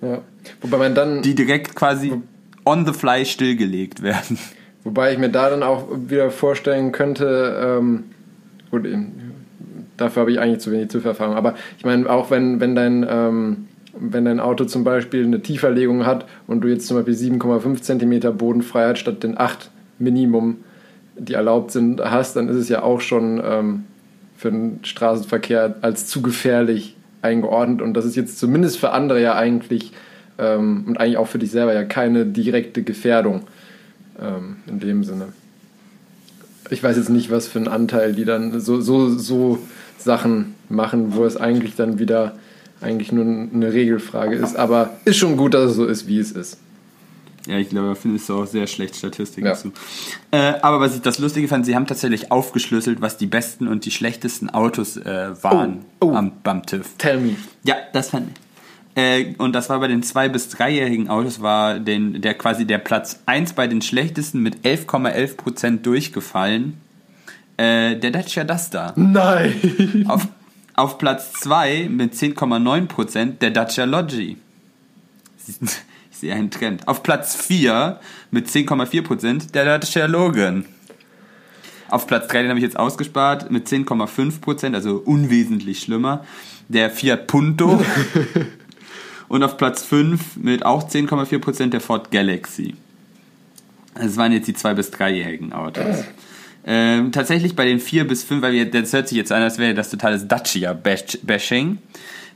ja. 0.00 0.22
Wobei 0.60 0.78
man 0.78 0.94
dann. 0.94 1.22
die 1.22 1.34
direkt 1.34 1.76
quasi 1.76 2.12
on 2.64 2.86
the 2.86 2.92
fly 2.92 3.24
stillgelegt 3.24 4.02
werden. 4.02 4.38
Wobei 4.84 5.12
ich 5.12 5.18
mir 5.18 5.28
da 5.28 5.50
dann 5.50 5.62
auch 5.62 5.86
wieder 6.08 6.30
vorstellen 6.30 6.92
könnte, 6.92 7.78
ähm, 7.80 8.04
gut, 8.70 8.86
dafür 9.96 10.22
habe 10.22 10.32
ich 10.32 10.40
eigentlich 10.40 10.60
zu 10.60 10.72
wenig 10.72 10.88
TÜV-Erfahrung, 10.88 11.36
aber 11.36 11.54
ich 11.78 11.84
meine, 11.84 12.08
auch 12.10 12.30
wenn, 12.30 12.58
wenn, 12.58 12.74
dein, 12.74 13.06
ähm, 13.08 13.68
wenn 13.96 14.24
dein 14.24 14.40
Auto 14.40 14.64
zum 14.64 14.82
Beispiel 14.82 15.24
eine 15.24 15.40
Tieferlegung 15.40 16.04
hat 16.04 16.26
und 16.46 16.62
du 16.62 16.68
jetzt 16.68 16.86
zum 16.88 16.96
Beispiel 16.96 17.14
7,5 17.14 17.82
cm 17.82 18.36
Bodenfreiheit 18.36 18.98
statt 18.98 19.22
den 19.22 19.38
8 19.38 19.70
Minimum, 19.98 20.58
die 21.24 21.34
erlaubt 21.34 21.70
sind, 21.70 22.00
hast, 22.00 22.36
dann 22.36 22.48
ist 22.48 22.56
es 22.56 22.68
ja 22.68 22.82
auch 22.82 23.00
schon 23.00 23.40
ähm, 23.44 23.84
für 24.36 24.50
den 24.50 24.80
Straßenverkehr 24.82 25.76
als 25.82 26.06
zu 26.06 26.22
gefährlich 26.22 26.96
eingeordnet 27.22 27.82
und 27.82 27.94
das 27.94 28.04
ist 28.04 28.16
jetzt 28.16 28.38
zumindest 28.38 28.78
für 28.78 28.90
andere 28.90 29.22
ja 29.22 29.36
eigentlich 29.36 29.92
ähm, 30.38 30.84
und 30.86 30.98
eigentlich 30.98 31.18
auch 31.18 31.28
für 31.28 31.38
dich 31.38 31.50
selber 31.50 31.72
ja 31.72 31.84
keine 31.84 32.26
direkte 32.26 32.82
Gefährdung 32.82 33.42
ähm, 34.20 34.56
in 34.66 34.80
dem 34.80 35.04
Sinne. 35.04 35.28
Ich 36.70 36.82
weiß 36.82 36.96
jetzt 36.96 37.10
nicht, 37.10 37.30
was 37.30 37.48
für 37.48 37.58
einen 37.58 37.68
Anteil 37.68 38.14
die 38.14 38.24
dann 38.24 38.58
so, 38.60 38.80
so, 38.80 39.10
so 39.10 39.58
Sachen 39.98 40.54
machen, 40.68 41.14
wo 41.14 41.24
es 41.24 41.36
eigentlich 41.36 41.76
dann 41.76 41.98
wieder 41.98 42.34
eigentlich 42.80 43.12
nur 43.12 43.24
eine 43.24 43.72
Regelfrage 43.72 44.36
ist. 44.36 44.56
Aber 44.56 44.90
ist 45.04 45.16
schon 45.16 45.36
gut, 45.36 45.54
dass 45.54 45.70
es 45.70 45.76
so 45.76 45.86
ist, 45.86 46.08
wie 46.08 46.18
es 46.18 46.32
ist. 46.32 46.58
Ja, 47.46 47.58
ich 47.58 47.68
glaube, 47.70 47.88
da 47.88 47.94
findest 47.96 48.28
du 48.28 48.34
auch 48.40 48.46
sehr 48.46 48.66
schlecht 48.68 48.94
Statistiken 48.96 49.46
Ja. 49.48 49.54
zu. 49.54 49.72
Äh, 50.30 50.54
aber 50.62 50.78
was 50.80 50.94
ich 50.94 51.02
das 51.02 51.18
Lustige 51.18 51.48
fand, 51.48 51.66
sie 51.66 51.74
haben 51.74 51.86
tatsächlich 51.88 52.30
aufgeschlüsselt, 52.30 53.00
was 53.00 53.16
die 53.16 53.26
besten 53.26 53.66
und 53.66 53.84
die 53.84 53.90
schlechtesten 53.90 54.48
Autos 54.50 54.96
äh, 54.96 55.30
waren 55.42 55.84
Oh, 56.00 56.06
oh. 56.10 56.14
Am, 56.14 56.32
beim 56.42 56.64
TÜV. 56.64 56.86
Tell 56.98 57.18
me. 57.20 57.34
Ja, 57.64 57.74
das 57.92 58.10
fand 58.10 58.28
ich. 58.30 58.34
Äh, 58.94 59.34
und 59.38 59.54
das 59.54 59.70
war 59.70 59.80
bei 59.80 59.88
den 59.88 60.02
zwei- 60.02 60.28
bis 60.28 60.50
dreijährigen 60.50 61.08
Autos, 61.08 61.40
war 61.40 61.78
den, 61.80 62.20
der 62.20 62.34
quasi 62.34 62.64
der 62.66 62.78
Platz 62.78 63.20
1 63.26 63.54
bei 63.54 63.66
den 63.66 63.82
schlechtesten 63.82 64.40
mit 64.40 64.64
11,11% 64.64 65.78
durchgefallen. 65.82 66.76
Äh, 67.56 67.96
der 67.96 68.10
Dacia 68.12 68.44
Duster. 68.44 68.92
Nein! 68.96 70.04
Auf, 70.08 70.28
auf 70.74 70.98
Platz 70.98 71.32
2 71.40 71.88
mit 71.90 72.14
10,9% 72.14 73.38
der 73.40 73.50
Dacia 73.50 73.84
Logi. 73.84 74.36
Sehe 76.22 76.34
einen 76.34 76.52
Trend. 76.52 76.86
Auf 76.86 77.02
Platz 77.02 77.34
4 77.34 77.98
mit 78.30 78.46
10,4% 78.46 79.50
der 79.50 79.78
Dacia 79.80 80.06
Logan. 80.06 80.66
Auf 81.88 82.06
Platz 82.06 82.28
3, 82.28 82.42
den 82.42 82.48
habe 82.50 82.60
ich 82.60 82.64
jetzt 82.64 82.78
ausgespart, 82.78 83.50
mit 83.50 83.66
10,5%, 83.66 84.72
also 84.72 85.02
unwesentlich 85.04 85.80
schlimmer, 85.80 86.24
der 86.68 86.90
Fiat 86.90 87.26
Punto. 87.26 87.84
Und 89.28 89.42
auf 89.42 89.56
Platz 89.56 89.82
5 89.82 90.36
mit 90.36 90.64
auch 90.64 90.88
10,4% 90.88 91.70
der 91.70 91.80
Ford 91.80 92.12
Galaxy. 92.12 92.76
Das 93.96 94.16
waren 94.16 94.30
jetzt 94.30 94.46
die 94.46 94.54
2- 94.54 94.74
bis 94.74 94.92
3-jährigen 94.92 95.52
Autos. 95.52 96.04
Ähm, 96.64 97.10
tatsächlich 97.10 97.56
bei 97.56 97.64
den 97.64 97.80
4 97.80 98.06
bis 98.06 98.22
5, 98.22 98.40
weil 98.40 98.52
wir, 98.52 98.70
das 98.70 98.92
hört 98.92 99.08
sich 99.08 99.18
jetzt 99.18 99.32
an, 99.32 99.42
als 99.42 99.58
wäre 99.58 99.74
das 99.74 99.90
totales 99.90 100.28
Dacia-Bashing. 100.28 101.78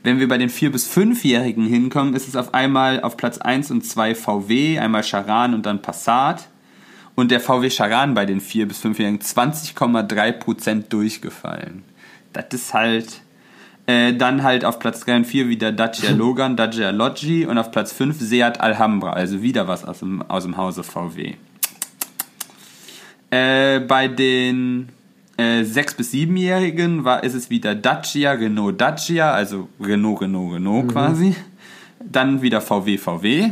Wenn 0.03 0.19
wir 0.19 0.27
bei 0.27 0.37
den 0.37 0.49
4 0.49 0.71
bis 0.71 0.89
5-Jährigen 0.89 1.65
hinkommen, 1.65 2.13
ist 2.13 2.27
es 2.27 2.35
auf 2.35 2.53
einmal 2.53 3.01
auf 3.01 3.17
Platz 3.17 3.37
1 3.37 3.71
und 3.71 3.85
2 3.85 4.15
VW, 4.15 4.79
einmal 4.79 5.03
Charan 5.03 5.53
und 5.53 5.65
dann 5.65 5.81
Passat. 5.81 6.47
Und 7.15 7.31
der 7.31 7.39
VW 7.39 7.69
Charan 7.69 8.13
bei 8.13 8.25
den 8.25 8.39
4 8.39 8.67
bis 8.67 8.83
5-Jährigen 8.83 9.19
20,3% 9.19 10.89
durchgefallen. 10.89 11.83
Das 12.33 12.45
ist 12.51 12.73
halt. 12.73 13.21
Äh, 13.87 14.15
dann 14.15 14.43
halt 14.43 14.65
auf 14.65 14.79
Platz 14.79 14.99
3 15.05 15.15
und 15.15 15.25
4 15.25 15.47
wieder 15.47 15.71
Dacia 15.71 16.11
Logan, 16.15 16.57
Dacia 16.57 16.89
Logi 16.89 17.45
und 17.45 17.57
auf 17.57 17.71
Platz 17.71 17.93
5 17.93 18.19
Seat 18.19 18.59
Alhambra, 18.59 19.13
also 19.13 19.41
wieder 19.41 19.69
was 19.69 19.85
aus 19.85 19.99
dem, 19.99 20.21
aus 20.23 20.43
dem 20.43 20.57
Hause 20.57 20.83
VW. 20.83 21.35
Äh, 23.29 23.79
bei 23.79 24.09
den 24.09 24.89
äh, 25.37 25.61
6- 25.61 25.97
bis 25.97 26.11
7-Jährigen 26.13 27.03
war, 27.05 27.23
ist 27.23 27.35
es 27.35 27.49
wieder 27.49 27.75
Dacia, 27.75 28.31
Renault 28.31 28.81
Dacia, 28.81 29.31
also 29.31 29.69
Renault, 29.79 30.21
Renault, 30.21 30.55
Renault 30.55 30.91
quasi. 30.91 31.35
Dann 32.03 32.41
wieder 32.41 32.61
VW, 32.61 32.97
VW. 32.97 33.51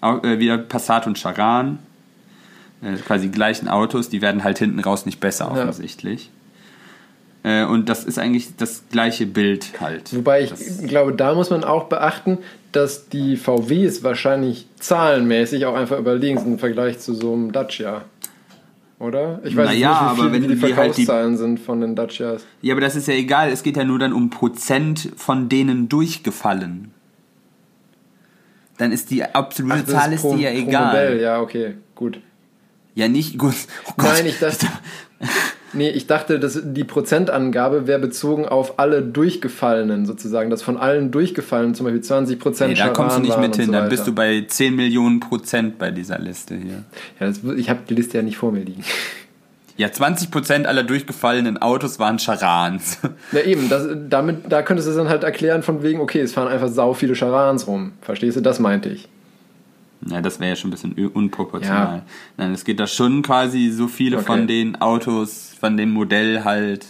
Auch, 0.00 0.22
äh, 0.24 0.38
wieder 0.38 0.58
Passat 0.58 1.06
und 1.06 1.18
Charan. 1.18 1.78
Äh, 2.82 2.96
quasi 2.96 3.26
die 3.26 3.32
gleichen 3.32 3.68
Autos, 3.68 4.08
die 4.08 4.20
werden 4.20 4.42
halt 4.42 4.58
hinten 4.58 4.80
raus 4.80 5.06
nicht 5.06 5.20
besser 5.20 5.50
offensichtlich. 5.50 6.30
Äh, 7.44 7.64
und 7.64 7.88
das 7.88 8.04
ist 8.04 8.18
eigentlich 8.18 8.56
das 8.56 8.84
gleiche 8.90 9.26
Bild 9.26 9.80
halt. 9.80 10.14
Wobei 10.14 10.42
ich 10.42 10.50
das, 10.50 10.82
glaube, 10.86 11.12
da 11.12 11.34
muss 11.34 11.50
man 11.50 11.64
auch 11.64 11.84
beachten, 11.84 12.38
dass 12.72 13.08
die 13.08 13.36
VWs 13.36 14.02
wahrscheinlich 14.02 14.66
zahlenmäßig 14.78 15.66
auch 15.66 15.74
einfach 15.74 15.98
überlegen 15.98 16.38
sind 16.38 16.52
im 16.52 16.58
Vergleich 16.58 16.98
zu 16.98 17.14
so 17.14 17.32
einem 17.32 17.52
Dacia. 17.52 18.02
Oder? 19.02 19.40
Ich 19.42 19.56
weiß 19.56 19.66
Naja, 19.66 19.88
nicht, 19.90 20.00
wie, 20.00 20.04
aber 20.04 20.14
viel, 20.22 20.32
wenn 20.32 20.42
wie 20.44 20.46
die 20.46 20.54
die 20.54 20.60
halt 20.62 20.70
die- 20.70 20.74
Verkaufszahlen 21.04 21.36
sind 21.36 21.58
von 21.58 21.80
den 21.80 21.96
Dacias. 21.96 22.44
Ja, 22.60 22.72
aber 22.74 22.80
das 22.80 22.94
ist 22.94 23.08
ja 23.08 23.14
egal, 23.14 23.50
es 23.50 23.64
geht 23.64 23.76
ja 23.76 23.84
nur 23.84 23.98
dann 23.98 24.12
um 24.12 24.30
Prozent 24.30 25.10
von 25.16 25.48
denen 25.48 25.88
durchgefallen. 25.88 26.92
Dann 28.78 28.92
ist 28.92 29.10
die 29.10 29.24
absolute 29.24 29.82
Ach, 29.88 29.92
Zahl 29.92 30.12
ist 30.12 30.20
pro, 30.20 30.36
dir 30.36 30.52
ja 30.52 30.58
egal. 30.58 30.86
Modell, 30.86 31.20
ja, 31.20 31.40
okay, 31.40 31.74
gut. 31.96 32.20
Ja, 32.94 33.08
nicht 33.08 33.38
gut. 33.38 33.54
Oh 33.88 33.92
Gott. 33.96 34.12
Nein, 34.12 34.26
ich 34.26 34.38
dachte, 34.38 34.66
nee, 35.72 35.90
ich 35.90 36.06
dachte, 36.06 36.38
dass 36.38 36.60
die 36.62 36.84
Prozentangabe 36.84 37.86
wäre 37.86 37.98
bezogen 37.98 38.46
auf 38.46 38.78
alle 38.78 39.02
Durchgefallenen 39.02 40.06
sozusagen, 40.06 40.50
dass 40.50 40.62
von 40.62 40.76
allen 40.76 41.10
Durchgefallenen 41.10 41.74
zum 41.74 41.84
Beispiel 41.84 42.02
20 42.02 42.38
Prozent 42.38 42.72
Nee, 42.72 42.78
da 42.78 42.88
kommst 42.88 43.16
du 43.16 43.20
nicht 43.20 43.38
mit 43.38 43.56
hin, 43.56 43.66
so 43.66 43.72
dann 43.72 43.88
bist 43.88 44.06
du 44.06 44.14
bei 44.14 44.44
10 44.46 44.74
Millionen 44.74 45.20
Prozent 45.20 45.78
bei 45.78 45.90
dieser 45.90 46.18
Liste 46.18 46.56
hier. 46.56 46.84
Ja, 47.20 47.26
das, 47.26 47.40
ich 47.56 47.70
habe 47.70 47.80
die 47.88 47.94
Liste 47.94 48.18
ja 48.18 48.22
nicht 48.22 48.36
vor 48.36 48.52
mir 48.52 48.64
liegen. 48.64 48.84
Ja, 49.76 49.90
20 49.90 50.30
Prozent 50.30 50.66
aller 50.66 50.82
durchgefallenen 50.82 51.60
Autos 51.60 51.98
waren 51.98 52.18
Charans. 52.18 52.98
Na 53.32 53.40
eben, 53.40 53.68
das, 53.68 53.88
damit, 54.08 54.52
da 54.52 54.62
könntest 54.62 54.86
du 54.86 54.92
es 54.92 54.96
dann 54.98 55.08
halt 55.08 55.24
erklären 55.24 55.62
von 55.62 55.82
wegen, 55.82 56.00
okay, 56.00 56.20
es 56.20 56.32
fahren 56.34 56.48
einfach 56.48 56.68
sau 56.68 56.92
viele 56.92 57.14
Charans 57.14 57.66
rum. 57.66 57.92
Verstehst 58.02 58.36
du? 58.36 58.42
Das 58.42 58.60
meinte 58.60 58.90
ich. 58.90 59.08
Ja, 60.08 60.20
das 60.20 60.40
wäre 60.40 60.50
ja 60.50 60.56
schon 60.56 60.68
ein 60.68 60.72
bisschen 60.72 60.92
unproportional. 61.08 61.98
Ja. 61.98 62.02
Nein, 62.36 62.52
es 62.52 62.64
geht 62.64 62.80
da 62.80 62.86
schon 62.86 63.22
quasi 63.22 63.70
so 63.70 63.86
viele 63.88 64.16
Okay. 64.18 64.26
von 64.26 64.46
den 64.46 64.80
Autos, 64.80 65.54
von 65.60 65.76
dem 65.76 65.90
Modell 65.92 66.42
halt 66.44 66.86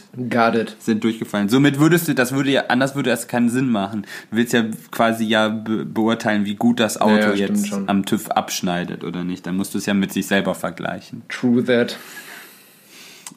sind 0.78 1.04
durchgefallen. 1.04 1.48
Somit 1.50 1.78
würdest 1.78 2.08
du, 2.08 2.14
das 2.14 2.32
würde 2.32 2.50
ja, 2.50 2.64
anders 2.68 2.94
würde 2.94 3.10
es 3.10 3.28
keinen 3.28 3.50
Sinn 3.50 3.68
machen. 3.70 4.06
Du 4.30 4.36
willst 4.38 4.52
ja 4.54 4.64
quasi 4.90 5.24
ja 5.24 5.48
be 5.48 5.84
beurteilen, 5.84 6.44
wie 6.46 6.54
gut 6.54 6.80
das 6.80 7.00
Auto 7.00 7.12
Ja, 7.16 7.20
ja, 7.34 7.36
stimmt 7.36 7.48
jetzt 7.58 7.68
schon. 7.68 7.88
am 7.88 8.06
TÜV 8.06 8.30
abschneidet 8.30 9.04
oder 9.04 9.24
nicht. 9.24 9.46
Dann 9.46 9.56
musst 9.56 9.74
du 9.74 9.78
es 9.78 9.86
ja 9.86 9.92
mit 9.94 10.12
sich 10.12 10.26
selber 10.26 10.54
vergleichen. 10.54 11.22
True 11.28 11.62
that. 11.64 11.98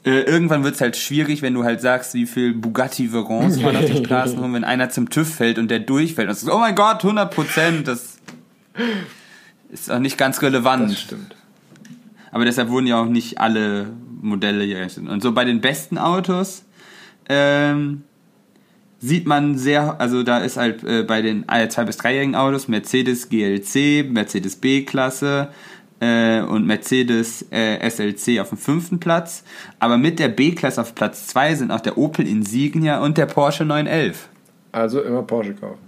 Äh, 0.05 0.21
irgendwann 0.21 0.63
wird 0.63 0.75
es 0.75 0.81
halt 0.81 0.95
schwierig, 0.97 1.41
wenn 1.41 1.53
du 1.53 1.63
halt 1.63 1.81
sagst, 1.81 2.13
wie 2.13 2.27
viel 2.27 2.53
Bugatti 2.53 3.11
Veyrons 3.11 3.59
man 3.61 3.75
auf 3.75 3.85
den 3.85 4.05
Straßen 4.05 4.37
rum, 4.39 4.53
wenn 4.53 4.63
einer 4.63 4.89
zum 4.89 5.09
TÜV 5.09 5.33
fällt 5.35 5.57
und 5.57 5.69
der 5.71 5.79
durchfällt. 5.79 6.29
Und 6.29 6.35
du 6.35 6.39
sagst, 6.45 6.55
oh 6.55 6.59
mein 6.59 6.75
Gott, 6.75 7.03
100 7.03 7.33
Prozent, 7.33 7.87
das 7.87 8.17
ist 9.69 9.91
auch 9.91 9.99
nicht 9.99 10.17
ganz 10.17 10.41
relevant. 10.41 10.91
Das 10.91 10.99
stimmt. 10.99 11.35
Aber 12.31 12.45
deshalb 12.45 12.69
wurden 12.69 12.87
ja 12.87 13.01
auch 13.01 13.07
nicht 13.07 13.39
alle 13.39 13.87
Modelle 14.21 14.63
hier 14.63 14.79
erstellt. 14.79 15.07
Und 15.07 15.21
so 15.21 15.31
bei 15.31 15.45
den 15.45 15.61
besten 15.61 15.97
Autos 15.97 16.65
ähm, 17.29 18.03
sieht 18.99 19.25
man 19.25 19.57
sehr, 19.57 19.99
also 20.01 20.23
da 20.23 20.39
ist 20.39 20.57
halt 20.57 20.83
äh, 20.83 21.03
bei 21.03 21.21
den 21.21 21.45
2- 21.45 21.85
bis 21.85 21.99
3-jährigen 21.99 22.35
Autos 22.35 22.67
Mercedes 22.67 23.29
GLC, 23.29 24.09
Mercedes 24.11 24.57
B-Klasse 24.57 25.49
äh, 25.99 26.41
und 26.41 26.65
Mercedes 26.65 27.45
äh, 27.51 27.89
SLC 27.89 28.39
auf 28.39 28.49
dem 28.49 28.57
fünften 28.57 28.99
Platz. 28.99 29.43
Aber 29.79 29.97
mit 29.97 30.19
der 30.19 30.29
B-Klasse 30.29 30.81
auf 30.81 30.95
Platz 30.95 31.27
2 31.27 31.55
sind 31.55 31.71
auch 31.71 31.81
der 31.81 31.97
Opel 31.97 32.27
Insignia 32.27 32.99
und 33.01 33.17
der 33.17 33.27
Porsche 33.27 33.65
911. 33.65 34.29
Also 34.71 35.01
immer 35.01 35.23
Porsche 35.23 35.53
kaufen. 35.53 35.84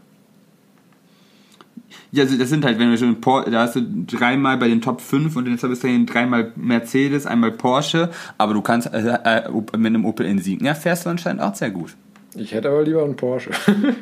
Ja, 2.11 2.23
also 2.23 2.37
das 2.37 2.49
sind 2.49 2.63
halt, 2.63 2.79
wenn 2.79 2.89
wir 2.89 2.97
schon, 2.97 3.19
Por 3.19 3.43
da 3.43 3.61
hast 3.61 3.75
du 3.75 3.81
dreimal 3.81 4.57
bei 4.57 4.67
den 4.67 4.81
Top 4.81 5.01
5 5.01 5.35
und 5.35 5.47
jetzt 5.47 5.61
bist 5.61 5.83
du 5.83 6.05
dreimal 6.05 6.53
Mercedes, 6.55 7.25
einmal 7.25 7.51
Porsche, 7.51 8.09
aber 8.37 8.53
du 8.53 8.61
kannst, 8.61 8.93
äh, 8.93 9.17
äh, 9.23 9.49
mit 9.77 9.87
einem 9.87 10.05
Opel 10.05 10.25
Insignia 10.25 10.73
fährst 10.73 11.05
du 11.05 11.09
anscheinend 11.09 11.41
auch 11.41 11.55
sehr 11.55 11.71
gut. 11.71 11.95
Ich 12.35 12.53
hätte 12.53 12.69
aber 12.69 12.83
lieber 12.83 13.03
einen 13.03 13.15
Porsche. 13.15 13.51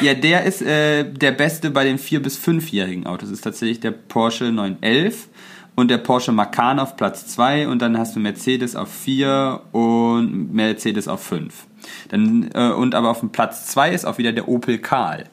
Ja, 0.00 0.14
der 0.14 0.44
ist 0.44 0.62
äh, 0.62 1.04
der 1.04 1.32
beste 1.32 1.70
bei 1.70 1.84
den 1.84 1.98
4- 1.98 2.18
bis 2.18 2.38
5-jährigen 2.38 3.06
Autos. 3.06 3.28
Das 3.28 3.38
ist 3.38 3.44
tatsächlich 3.44 3.80
der 3.80 3.92
Porsche 3.92 4.50
911 4.50 5.28
und 5.74 5.90
der 5.90 5.98
Porsche 5.98 6.32
Macan 6.32 6.78
auf 6.78 6.96
Platz 6.96 7.28
2 7.28 7.68
und 7.68 7.80
dann 7.80 7.96
hast 7.96 8.16
du 8.16 8.20
Mercedes 8.20 8.76
auf 8.76 8.92
4 8.92 9.60
und 9.72 10.52
Mercedes 10.52 11.06
auf 11.06 11.22
5. 11.22 11.66
Dann, 12.08 12.50
äh, 12.54 12.70
und 12.72 12.94
aber 12.94 13.10
auf 13.10 13.20
dem 13.20 13.30
Platz 13.30 13.66
2 13.66 13.92
ist 13.92 14.04
auch 14.04 14.18
wieder 14.18 14.32
der 14.32 14.48
Opel 14.48 14.78
Karl. 14.78 15.24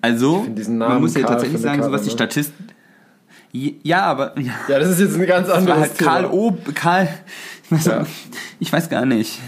Also, 0.00 0.46
man 0.68 1.00
muss 1.00 1.14
ja 1.14 1.22
Karl 1.22 1.32
tatsächlich 1.32 1.60
sagen, 1.60 1.82
so 1.82 1.88
Karre, 1.88 1.92
was 1.92 2.02
die 2.02 2.08
ne? 2.08 2.14
Statisten. 2.14 2.66
Ja, 3.52 4.04
aber. 4.04 4.38
Ja. 4.38 4.52
ja, 4.68 4.78
das 4.78 4.90
ist 4.90 5.00
jetzt 5.00 5.16
ein 5.16 5.26
ganz 5.26 5.48
anderes 5.48 5.80
halt 5.80 5.98
Thema. 5.98 6.10
Karl 6.10 6.24
O. 6.26 6.56
Karl. 6.74 7.08
Ich 7.64 7.72
weiß, 7.72 7.84
Ja. 7.86 8.06
ich 8.60 8.72
weiß 8.72 8.88
gar 8.88 9.06
nicht. 9.06 9.40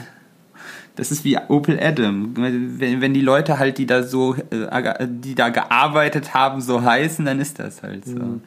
Das 0.96 1.10
ist 1.10 1.24
wie 1.24 1.38
Opel 1.48 1.78
Adam. 1.80 2.34
Wenn, 2.36 3.00
wenn 3.00 3.14
die 3.14 3.20
Leute 3.20 3.58
halt, 3.58 3.78
die 3.78 3.86
da 3.86 4.02
so, 4.02 4.34
äh, 4.50 5.06
die 5.08 5.34
da 5.34 5.48
gearbeitet 5.48 6.34
haben, 6.34 6.60
so 6.60 6.82
heißen, 6.82 7.24
dann 7.24 7.40
ist 7.40 7.58
das 7.58 7.82
halt 7.82 8.04
so. 8.04 8.16
Mhm. 8.16 8.42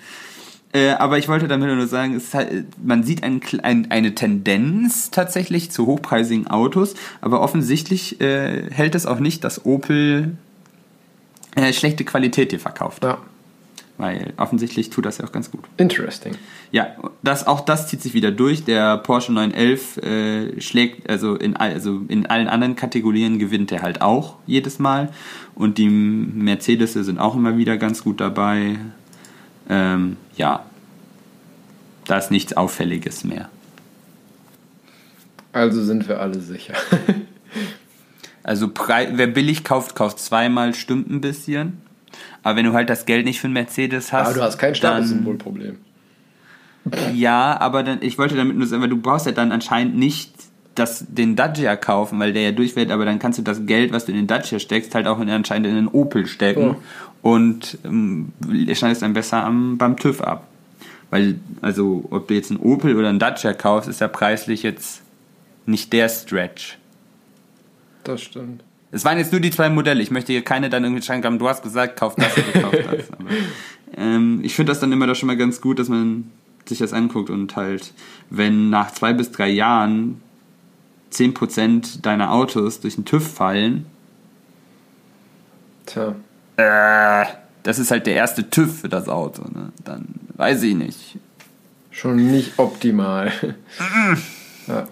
Äh, 0.74 0.92
aber 0.92 1.20
ich 1.20 1.28
wollte 1.28 1.48
damit 1.48 1.74
nur 1.74 1.88
sagen, 1.88 2.20
halt, 2.34 2.66
man 2.84 3.04
sieht 3.04 3.24
ein, 3.24 3.42
ein, 3.62 3.92
eine 3.92 4.16
Tendenz 4.16 5.12
tatsächlich 5.12 5.72
zu 5.72 5.86
hochpreisigen 5.86 6.48
Autos, 6.48 6.96
aber 7.22 7.42
offensichtlich 7.42 8.20
äh, 8.22 8.70
hält 8.72 8.96
es 8.96 9.06
auch 9.06 9.20
nicht, 9.20 9.44
dass 9.44 9.66
Opel 9.66 10.36
äh, 11.56 11.72
schlechte 11.74 12.04
Qualität 12.04 12.52
hier 12.52 12.60
verkauft. 12.60 13.04
Ja, 13.04 13.18
Weil 13.98 14.34
offensichtlich 14.38 14.90
tut 14.90 15.06
das 15.06 15.20
ja 15.20 15.26
auch 15.26 15.32
ganz 15.32 15.52
gut. 15.52 15.62
interesting. 15.78 16.36
Ja, 16.72 16.88
das, 17.22 17.46
auch 17.46 17.62
das 17.62 17.88
zieht 17.88 18.02
sich 18.02 18.14
wieder 18.16 18.32
durch. 18.32 18.64
Der 18.66 18.98
Porsche 18.98 19.32
911 19.34 19.98
äh, 19.98 20.62
schlägt, 20.62 21.08
also 21.10 21.36
in, 21.36 21.56
all- 21.56 21.74
also 21.74 22.02
in 22.08 22.26
allen 22.26 22.48
anderen 22.48 22.76
Kategorien 22.76 23.38
gewinnt 23.38 23.72
er 23.72 23.82
halt 23.84 24.02
auch 24.02 24.38
jedes 24.48 24.80
Mal. 24.80 25.10
Und 25.54 25.78
die 25.78 25.90
Mercedes 25.90 26.94
sind 26.94 27.20
auch 27.20 27.36
immer 27.36 27.58
wieder 27.58 27.78
ganz 27.78 28.04
gut 28.04 28.20
dabei. 28.20 28.78
Ähm, 29.70 30.18
ja, 30.36 30.66
da 32.06 32.18
ist 32.18 32.32
nichts 32.32 32.58
Auffälliges 32.58 33.24
mehr. 33.24 33.50
Also 35.52 35.84
sind 35.84 36.08
wir 36.10 36.20
alle 36.20 36.40
sicher. 36.40 36.74
Also 38.44 38.70
wer 38.88 39.28
billig 39.28 39.64
kauft, 39.64 39.96
kauft 39.96 40.20
zweimal, 40.20 40.74
stimmt 40.74 41.10
ein 41.10 41.22
bisschen. 41.22 41.82
Aber 42.44 42.58
wenn 42.58 42.66
du 42.66 42.74
halt 42.74 42.90
das 42.90 43.06
Geld 43.06 43.26
nicht 43.26 43.40
für 43.40 43.46
einen 43.48 43.54
Mercedes 43.54 44.12
hast, 44.12 44.28
Aber 44.28 44.36
du 44.36 44.42
hast 44.44 44.58
kein 44.58 44.76
Statussymbolproblem. 44.76 45.78
Ja, 47.14 47.60
aber 47.60 47.84
dann, 47.84 48.00
ich 48.02 48.18
wollte 48.18 48.36
damit 48.36 48.58
nur 48.58 48.68
sagen, 48.68 48.82
weil 48.82 48.90
du 48.90 48.98
brauchst 48.98 49.26
ja 49.26 49.32
dann 49.32 49.52
anscheinend 49.54 49.96
nicht 49.96 50.34
das, 50.76 51.06
den 51.08 51.36
Dacia 51.36 51.76
kaufen, 51.78 52.20
weil 52.20 52.34
der 52.34 52.42
ja 52.44 52.52
durchfällt, 52.52 52.92
aber 52.92 53.06
dann 53.06 53.20
kannst 53.20 53.40
du 53.40 53.44
das 53.44 53.66
Geld, 53.66 53.94
was 53.94 54.06
du 54.06 54.12
in 54.12 54.18
den 54.18 54.28
Dacia 54.28 54.60
steckst, 54.60 54.94
halt 54.94 55.08
auch 55.08 55.20
in, 55.22 55.30
anscheinend 55.30 55.68
in 55.68 55.76
den 55.76 55.88
Opel 55.88 56.26
stecken 56.28 56.62
Ja. 56.62 56.76
und 57.22 57.78
ähm, 57.86 58.34
schneidest 58.74 59.02
dann 59.02 59.14
besser 59.14 59.44
am, 59.46 59.78
beim 59.78 59.96
TÜV 59.96 60.22
ab. 60.22 60.48
Weil, 61.10 61.36
also, 61.62 62.06
ob 62.10 62.28
du 62.28 62.34
jetzt 62.34 62.50
einen 62.50 62.60
Opel 62.60 62.98
oder 62.98 63.08
einen 63.10 63.20
Dacia 63.20 63.54
kaufst, 63.54 63.88
ist 63.88 64.02
ja 64.02 64.08
preislich 64.08 64.64
jetzt 64.64 65.04
nicht 65.66 65.94
der 65.94 66.10
Stretch. 66.10 66.80
Das 68.04 68.22
stimmt. 68.22 68.64
Es 68.92 69.04
waren 69.06 69.18
jetzt 69.18 69.32
nur 69.32 69.42
die 69.42 69.50
zwei 69.50 69.70
Modelle. 69.70 70.02
Ich 70.04 70.12
möchte 70.12 70.32
hier 70.34 70.44
keine 70.44 70.70
dann 70.70 70.84
irgendwie 70.84 71.02
schreiben 71.02 71.24
haben, 71.24 71.40
du 71.40 71.50
hast 71.50 71.64
gesagt, 71.64 71.98
kauf 72.00 72.16
das 72.16 72.32
oder 72.38 72.62
kauf 72.62 72.72
das. 72.72 73.12
Aber, 73.20 73.30
ähm, 73.98 74.40
ich 74.44 74.56
finde 74.56 74.72
das 74.72 74.80
dann 74.80 74.92
immer 74.92 75.08
doch 75.08 75.16
schon 75.16 75.28
mal 75.28 75.38
ganz 75.38 75.62
gut, 75.62 75.80
dass 75.80 75.90
man 75.90 76.30
sich 76.66 76.78
das 76.78 76.94
anguckt 76.94 77.30
und 77.30 77.56
halt, 77.56 77.94
wenn 78.30 78.70
nach 78.70 78.92
zwei 78.92 79.14
bis 79.14 79.32
drei 79.32 79.50
Jahren 79.50 80.22
10% 81.12 82.02
deiner 82.02 82.32
Autos 82.32 82.80
durch 82.82 82.96
den 82.96 83.06
TÜV 83.06 83.28
fallen, 83.28 83.86
Tja. 85.86 86.16
äh, 86.58 87.26
das 87.64 87.80
ist 87.80 87.92
halt 87.92 88.06
der 88.06 88.16
erste 88.16 88.50
TÜV 88.50 88.82
für 88.82 88.90
das 88.90 89.10
Auto. 89.10 89.44
Ne? 89.44 89.72
Dann 89.84 90.06
weiß 90.36 90.64
ich 90.64 90.76
nicht. 90.76 91.18
Schon 91.92 92.32
nicht 92.32 92.58
optimal. 92.58 93.32
ja. 94.68 94.88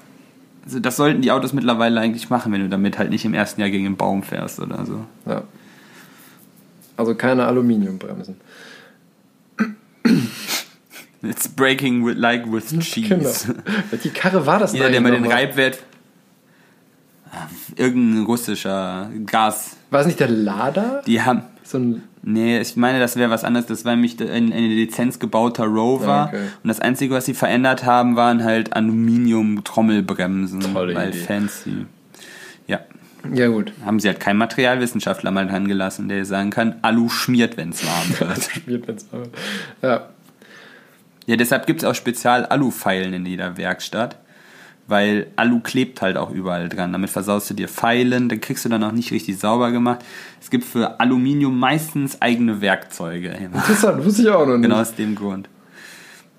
Also 0.63 0.79
das 0.79 0.95
sollten 0.95 1.21
die 1.21 1.31
Autos 1.31 1.53
mittlerweile 1.53 1.99
eigentlich 1.99 2.29
machen, 2.29 2.51
wenn 2.51 2.61
du 2.61 2.69
damit 2.69 2.97
halt 2.97 3.09
nicht 3.09 3.25
im 3.25 3.33
ersten 3.33 3.61
Jahr 3.61 3.69
gegen 3.69 3.83
den 3.85 3.97
Baum 3.97 4.23
fährst 4.23 4.59
oder 4.59 4.85
so. 4.85 5.05
ja. 5.25 5.43
Also 6.97 7.15
keine 7.15 7.45
Aluminiumbremsen. 7.47 8.35
It's 11.23 11.47
breaking 11.47 12.05
with, 12.05 12.17
like 12.17 12.51
with 12.51 12.77
cheese. 12.79 13.09
Genau. 13.09 13.59
Welche 13.89 14.09
Karre 14.09 14.45
war 14.45 14.59
das 14.59 14.73
Jeder, 14.73 14.89
der 14.89 15.01
mal 15.01 15.11
den? 15.11 15.25
Reibwert. 15.25 15.81
Irgendein 17.75 18.25
russischer 18.25 19.09
Gas. 19.25 19.77
War 19.89 20.01
es 20.01 20.07
nicht 20.07 20.19
der 20.19 20.29
Lada? 20.29 21.01
Die 21.07 21.21
haben. 21.21 21.43
So 21.63 21.77
ein. 21.77 22.03
Nee, 22.23 22.59
ich 22.59 22.75
meine, 22.75 22.99
das 22.99 23.15
wäre 23.15 23.31
was 23.31 23.43
anderes. 23.43 23.65
Das 23.65 23.83
war 23.83 23.93
nämlich 23.95 24.19
ein, 24.21 24.53
eine 24.53 24.67
Lizenz 24.67 25.17
gebauter 25.17 25.65
Rover. 25.65 26.07
Ah, 26.07 26.25
okay. 26.27 26.41
Und 26.63 26.67
das 26.67 26.79
Einzige, 26.79 27.15
was 27.15 27.25
sie 27.25 27.33
verändert 27.33 27.83
haben, 27.83 28.15
waren 28.15 28.43
halt 28.43 28.73
Aluminium-Trommelbremsen. 28.75 30.59
Tolle 30.73 30.95
weil 30.95 31.09
Idee. 31.09 31.17
fancy. 31.19 31.85
Ja. 32.67 32.79
Ja, 33.33 33.47
gut. 33.47 33.73
Haben 33.85 33.99
sie 33.99 34.07
halt 34.07 34.19
keinen 34.19 34.37
Materialwissenschaftler 34.37 35.31
mal 35.31 35.47
dran 35.47 35.67
gelassen, 35.67 36.09
der 36.09 36.25
sagen 36.25 36.49
kann, 36.49 36.75
Alu 36.81 37.09
schmiert, 37.09 37.57
wenn 37.57 37.69
es 37.69 37.83
warm 38.19 38.19
wird. 38.29 38.43
Spielt 38.43 38.87
wenn's 38.87 39.05
aber- 39.11 39.27
Ja. 39.81 40.09
Ja, 41.27 41.35
deshalb 41.35 41.67
gibt 41.67 41.81
es 41.83 41.87
auch 41.87 41.93
spezial 41.95 42.45
Alu-Pfeilen 42.47 43.13
in 43.13 43.25
jeder 43.25 43.55
Werkstatt. 43.57 44.17
Weil 44.91 45.27
Alu 45.37 45.61
klebt 45.61 46.01
halt 46.01 46.17
auch 46.17 46.31
überall 46.31 46.67
dran. 46.69 46.91
Damit 46.91 47.09
versaust 47.09 47.49
du 47.49 47.53
dir 47.53 47.67
Pfeilen, 47.69 48.27
dann 48.29 48.41
kriegst 48.41 48.65
du 48.65 48.69
dann 48.69 48.83
auch 48.83 48.91
nicht 48.91 49.11
richtig 49.11 49.39
sauber 49.39 49.71
gemacht. 49.71 49.99
Es 50.41 50.49
gibt 50.49 50.65
für 50.65 50.99
Aluminium 50.99 51.57
meistens 51.57 52.21
eigene 52.21 52.59
Werkzeuge. 52.59 53.29
Interessant, 53.53 54.03
wusste 54.03 54.23
ich 54.23 54.29
auch 54.29 54.45
noch 54.45 54.57
nicht. 54.57 54.63
genau 54.63 54.81
aus 54.81 54.93
dem 54.93 55.15
Grund. 55.15 55.47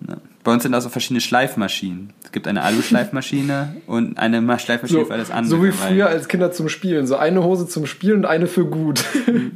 Ja. 0.07 0.17
Bei 0.45 0.53
uns 0.53 0.65
sind 0.65 0.75
auch 0.75 0.81
so 0.81 0.89
verschiedene 0.89 1.21
Schleifmaschinen. 1.21 2.13
Es 2.25 2.33
gibt 2.33 2.47
eine 2.49 2.63
Alu-Schleifmaschine 2.63 3.77
und 3.87 4.19
eine 4.19 4.41
Ma- 4.41 4.59
Schleifmaschine 4.59 5.01
So, 5.01 5.07
für 5.07 5.15
alles 5.15 5.31
andere. 5.31 5.57
so 5.57 5.65
wie 5.65 5.71
früher 5.73 6.09
als 6.09 6.29
Kinder 6.29 6.51
zum 6.53 6.69
Spielen. 6.69 7.07
So 7.07 7.17
eine 7.17 7.43
Hose 7.45 7.67
zum 7.69 7.87
Spielen 7.87 8.19
und 8.19 8.27
eine 8.27 8.47
für 8.47 8.65
gut. 8.67 9.05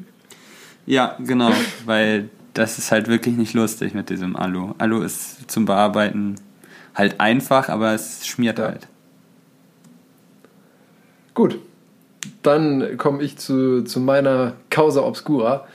Ja, 0.87 1.17
genau, 1.19 1.51
weil 1.85 2.29
das 2.55 2.79
ist 2.79 2.93
halt 2.93 3.09
wirklich 3.09 3.37
nicht 3.37 3.55
lustig 3.55 3.93
mit 3.93 4.09
diesem 4.09 4.37
Alu. 4.37 4.73
Alu 4.79 5.03
ist 5.03 5.51
zum 5.51 5.65
Bearbeiten 5.65 6.37
halt 6.97 7.21
einfach, 7.21 7.69
aber 7.69 7.95
es 7.95 8.27
schmiert 8.27 8.59
Ja. 8.59 8.67
halt. 8.67 8.89
Gut, 11.35 11.59
dann 12.43 12.97
komme 12.97 13.23
ich 13.23 13.37
zu, 13.37 13.85
zu 13.85 14.01
meiner 14.01 14.55
Causa 14.71 15.03
Obscura. 15.03 15.67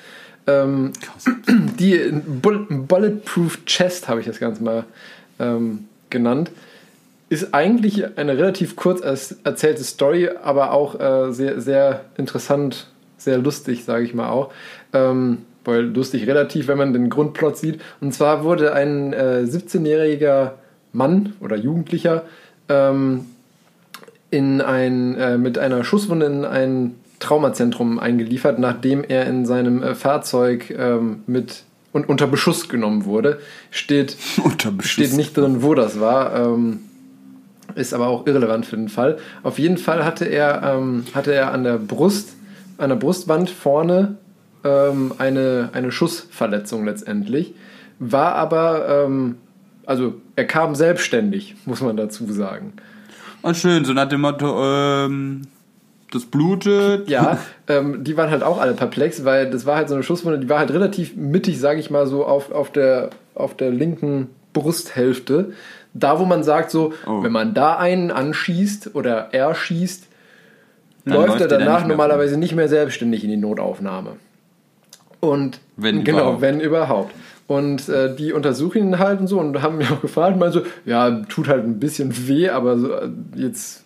Ähm, 0.48 0.92
die 1.80 2.12
Bull 2.42 2.66
Bulletproof 2.68 3.64
Chest 3.66 4.10
habe 4.10 4.20
ich 4.20 4.26
das 4.26 4.40
Ganze 4.40 4.64
mal 4.64 4.86
ähm, 5.40 5.86
genannt. 6.10 6.52
Ist 7.30 7.54
eigentlich 7.54 8.18
eine 8.18 8.38
relativ 8.38 8.76
kurz 8.76 9.02
erzählte 9.02 9.84
Story, 9.84 10.30
aber 10.44 10.72
auch 10.72 11.00
äh, 11.00 11.32
sehr, 11.32 11.62
sehr 11.62 12.06
interessant, 12.18 12.88
sehr 13.18 13.38
lustig, 13.38 13.86
sage 13.86 14.04
ich 14.04 14.14
mal 14.14 14.30
auch. 14.30 14.52
Ähm, 14.92 15.46
weil 15.64 15.84
lustig 15.84 16.28
relativ, 16.28 16.68
wenn 16.68 16.80
man 16.80 16.92
den 16.92 17.10
Grundplot 17.10 17.56
sieht. 17.56 17.80
Und 18.02 18.14
zwar 18.14 18.44
wurde 18.44 18.74
ein 18.74 19.14
äh, 19.14 19.44
17-jähriger 19.46 20.54
Mann 20.94 21.34
oder 21.40 21.56
Jugendlicher 21.56 22.24
ähm, 22.70 23.26
in 24.30 24.62
ein, 24.62 25.16
äh, 25.16 25.38
mit 25.38 25.58
einer 25.58 25.84
Schusswunde 25.84 26.26
in 26.26 26.46
ein 26.46 26.96
Traumazentrum 27.20 28.00
eingeliefert, 28.00 28.60
nachdem 28.60 29.04
er 29.04 29.28
in 29.28 29.46
seinem 29.46 29.84
äh, 29.84 29.96
Fahrzeug 29.96 30.72
ähm, 30.72 31.24
mit 31.28 31.64
und 31.92 32.08
unter 32.08 32.28
Beschuss 32.28 32.70
genommen 32.70 33.06
wurde. 33.06 33.40
Steht, 33.70 34.18
steht 34.82 35.14
nicht 35.14 35.36
drin, 35.36 35.62
wo 35.62 35.76
das 35.76 36.00
war. 36.00 36.36
Ähm, 36.36 36.80
ist 37.76 37.94
aber 37.94 38.08
auch 38.08 38.28
irrelevant 38.28 38.66
für 38.66 38.76
den 38.76 38.90
Fall. 38.90 39.18
Auf 39.44 39.60
jeden 39.60 39.78
Fall 39.78 40.04
hatte 40.04 40.26
er, 40.26 40.62
ähm, 40.64 41.06
hatte 41.14 41.34
er 41.34 41.52
an 41.52 41.64
der 41.64 41.78
Brust, 41.78 42.34
an 42.78 42.90
der 42.90 42.98
Brustwand 42.98 43.50
vorne 43.50 44.18
ähm, 44.64 45.14
eine, 45.18 45.70
eine 45.74 45.92
Schussverletzung 45.92 46.86
letztendlich. 46.86 47.54
War 48.00 48.36
aber, 48.36 49.06
ähm, 49.06 49.38
also 49.86 50.16
er 50.36 50.46
kam 50.46 50.76
selbstständig, 50.76 51.56
muss 51.66 51.82
man 51.82 51.98
dazu 51.98 52.32
sagen. 52.32 52.74
Und 53.42 53.58
schön, 53.58 53.86
so 53.86 53.94
nach 53.94 54.08
dem 54.08 54.22
Motto, 54.22 54.64
ähm, 54.64 55.44
das 56.12 56.26
blutet. 56.26 57.10
Ja, 57.10 57.40
ähm, 57.68 58.04
die 58.04 58.16
waren 58.18 58.30
halt 58.30 58.44
auch 58.44 58.60
alle 58.60 58.74
perplex, 58.74 59.26
weil 59.26 59.50
das 59.50 59.66
war 59.66 59.78
halt 59.78 59.90
so 59.90 59.96
eine 59.96 60.04
Schusswunde, 60.04 60.40
die 60.40 60.50
war 60.50 60.60
halt 60.60 60.72
relativ 60.72 61.16
mittig, 61.16 61.60
sage 61.60 61.80
ich 61.80 61.90
mal, 61.90 62.06
so 62.08 62.26
auf, 62.26 62.52
auf, 62.52 62.72
der, 62.72 63.10
auf 63.34 63.56
der 63.56 63.72
linken 63.72 64.30
Brusthälfte. 64.54 65.54
Da, 65.94 66.20
wo 66.20 66.26
man 66.26 66.44
sagt, 66.44 66.72
so, 66.72 66.94
Oh. 67.06 67.24
wenn 67.24 67.32
man 67.32 67.54
da 67.54 67.78
einen 67.78 68.12
anschießt 68.12 68.96
oder 68.96 69.30
er 69.34 69.54
schießt, 69.56 70.08
läuft, 71.06 71.28
läuft 71.28 71.42
er 71.42 71.48
danach 71.48 71.80
nicht 71.80 71.90
normalerweise 71.90 72.38
nicht 72.38 72.56
mehr 72.56 72.70
selbstständig 72.70 73.24
in 73.24 73.30
die 73.32 73.38
Notaufnahme. 73.38 74.18
Und 75.20 75.60
Wenn 75.78 76.04
genau, 76.04 76.20
überhaupt. 76.20 76.42
wenn 76.42 76.60
überhaupt. 76.62 77.14
Und 77.52 77.90
äh, 77.90 78.16
die 78.16 78.32
untersuchen 78.32 78.78
ihn 78.78 79.00
halt 79.00 79.20
und 79.20 79.28
so 79.28 79.38
und 79.38 79.62
haben 79.62 79.78
mich 79.78 79.92
auch 79.92 80.00
gefragt, 80.00 80.38
mal 80.38 80.54
so, 80.54 80.62
ja, 80.86 81.10
tut 81.28 81.50
halt 81.50 81.66
ein 81.66 81.80
bisschen 81.82 82.30
weh, 82.30 82.48
aber 82.48 82.78
so, 82.80 82.94
äh, 82.94 83.10
jetzt 83.36 83.84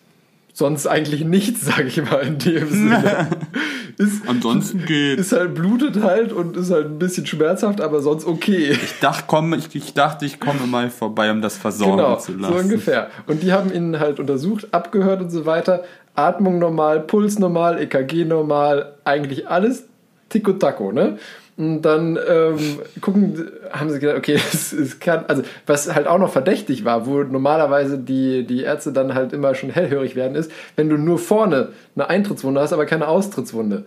sonst 0.54 0.86
eigentlich 0.86 1.26
nichts, 1.26 1.62
sage 1.66 1.86
ich 1.88 1.98
mal 2.04 2.20
in 2.20 2.38
dem 2.38 2.70
Sinne. 2.70 3.28
ist, 3.98 4.22
Ansonsten 4.28 4.86
geht. 4.86 5.18
ist 5.18 5.32
halt 5.32 5.56
blutet 5.56 6.04
halt 6.04 6.32
und 6.32 6.56
ist 6.58 6.70
halt 6.70 6.86
ein 6.86 7.00
bisschen 7.00 7.26
schmerzhaft, 7.26 7.82
aber 7.82 8.02
sonst 8.02 8.28
okay. 8.28 8.70
Ich 8.72 9.00
dachte, 9.00 9.24
komm, 9.26 9.52
ich, 9.56 9.74
ich 9.76 9.96
dachte, 9.96 10.26
ich 10.28 10.40
komme 10.40 10.68
mal 10.68 10.92
vorbei, 10.92 11.32
um 11.32 11.42
das 11.42 11.58
versorgen 11.58 11.98
Genau, 11.98 12.18
zu 12.18 12.34
so 12.34 12.38
lassen. 12.38 12.54
ungefähr. 12.66 13.10
Und 13.26 13.42
die 13.42 13.52
haben 13.52 13.74
ihn 13.74 14.00
halt 14.00 14.20
untersucht, 14.20 14.68
abgehört 14.74 15.22
und 15.22 15.32
so 15.32 15.48
weiter. 15.48 15.84
Atmung 16.14 16.60
normal, 16.60 17.00
Puls 17.00 17.40
normal, 17.40 17.82
EKG 17.82 18.26
normal, 18.26 18.94
eigentlich 19.06 19.48
alles 19.48 19.86
Tico 20.30 20.54
Taco, 20.54 20.92
ne? 20.92 21.18
Und 21.58 21.84
dann 21.84 22.20
ähm, 22.28 22.80
gucken, 23.00 23.50
haben 23.72 23.90
sie 23.90 24.00
gedacht, 24.00 24.18
okay, 24.18 24.34
es, 24.54 24.74
es 24.74 25.00
kann, 25.00 25.26
also 25.28 25.44
was 25.66 25.94
halt 25.94 26.08
auch 26.08 26.18
noch 26.18 26.32
verdächtig 26.32 26.84
war, 26.84 27.06
wo 27.06 27.24
normalerweise 27.24 27.98
die, 27.98 28.46
die 28.46 28.64
Ärzte 28.64 28.92
dann 28.92 29.14
halt 29.14 29.32
immer 29.32 29.56
schon 29.56 29.70
hellhörig 29.70 30.16
werden, 30.16 30.36
ist, 30.36 30.52
wenn 30.76 30.90
du 30.90 30.98
nur 30.98 31.18
vorne 31.18 31.70
eine 31.96 32.10
Eintrittswunde 32.10 32.60
hast, 32.60 32.74
aber 32.74 32.86
keine 32.86 33.08
Austrittswunde. 33.08 33.86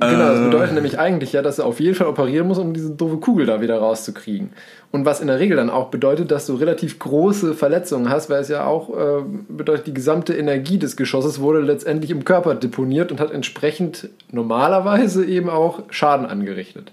Äh, 0.00 0.10
Genau, 0.10 0.28
das 0.28 0.40
äh, 0.40 0.44
bedeutet 0.44 0.74
nämlich 0.74 0.98
eigentlich 0.98 1.32
ja, 1.32 1.42
dass 1.42 1.58
er 1.58 1.66
auf 1.66 1.80
jeden 1.80 1.94
Fall 1.94 2.06
operieren 2.06 2.48
muss, 2.48 2.58
um 2.58 2.72
diese 2.72 2.90
doofe 2.90 3.18
Kugel 3.18 3.46
da 3.46 3.60
wieder 3.60 3.78
rauszukriegen. 3.78 4.50
Und 4.90 5.04
was 5.04 5.20
in 5.20 5.26
der 5.26 5.38
Regel 5.38 5.56
dann 5.56 5.70
auch 5.70 5.88
bedeutet, 5.88 6.30
dass 6.30 6.46
du 6.46 6.54
relativ 6.54 6.98
große 6.98 7.54
Verletzungen 7.54 8.08
hast, 8.08 8.30
weil 8.30 8.40
es 8.40 8.48
ja 8.48 8.66
auch 8.66 8.90
äh, 8.90 9.22
bedeutet, 9.48 9.86
die 9.86 9.94
gesamte 9.94 10.34
Energie 10.34 10.78
des 10.78 10.96
Geschosses 10.96 11.40
wurde 11.40 11.60
letztendlich 11.60 12.10
im 12.10 12.24
Körper 12.24 12.54
deponiert 12.54 13.12
und 13.12 13.20
hat 13.20 13.30
entsprechend 13.30 14.08
normalerweise 14.32 15.24
eben 15.24 15.50
auch 15.50 15.82
Schaden 15.90 16.26
angerichtet. 16.26 16.92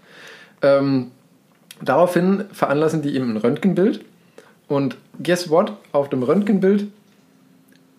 Ähm, 0.61 1.11
daraufhin 1.81 2.45
veranlassen 2.51 3.01
die 3.01 3.15
ihm 3.15 3.31
ein 3.31 3.37
Röntgenbild 3.37 4.01
und 4.67 4.97
guess 5.21 5.49
what? 5.49 5.73
Auf 5.91 6.09
dem 6.09 6.23
Röntgenbild 6.23 6.87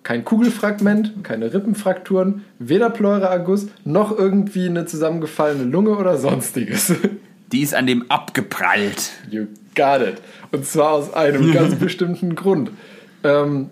kein 0.06 0.24
Kugelfragment, 0.24 1.24
keine 1.24 1.52
Rippenfrakturen, 1.52 2.44
weder 2.60 2.90
Pleuraerguss 2.90 3.66
noch 3.84 4.16
irgendwie 4.16 4.66
eine 4.66 4.86
zusammengefallene 4.86 5.64
Lunge 5.64 5.96
oder 5.96 6.16
sonstiges. 6.16 6.94
Die 7.52 7.62
ist 7.62 7.74
an 7.74 7.88
dem 7.88 8.08
abgeprallt. 8.08 9.10
You 9.28 9.46
got 9.74 10.02
it. 10.02 10.22
Und 10.52 10.64
zwar 10.64 10.92
aus 10.92 11.12
einem 11.12 11.52
ganz 11.52 11.74
bestimmten 11.74 12.36
Grund. 12.36 12.70
Ähm, 13.24 13.68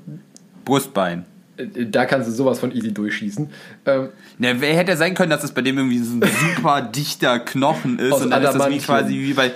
Brustbein. 0.65 1.24
Äh, 1.56 1.86
da 1.86 2.05
kannst 2.06 2.28
du 2.28 2.32
sowas 2.32 2.59
von 2.59 2.72
easy 2.72 2.93
durchschießen. 2.93 3.51
Ähm, 3.86 4.09
Na, 4.39 4.60
wer 4.60 4.74
hätte 4.74 4.97
sein 4.97 5.14
können, 5.14 5.31
dass 5.31 5.44
es 5.44 5.52
bei 5.52 5.62
dem 5.62 5.78
irgendwie 5.78 5.98
so 5.98 6.16
ein 6.16 6.22
super 6.22 6.82
dichter 6.94 7.39
Knochen 7.39 7.98
ist 7.98 8.12
und 8.12 8.31
dann 8.31 8.43
ist 8.43 8.47
das 8.47 8.55
wie 8.55 8.59
Adamantium. 8.59 8.85
quasi 8.85 9.14
wie 9.14 9.35
bei. 9.35 9.52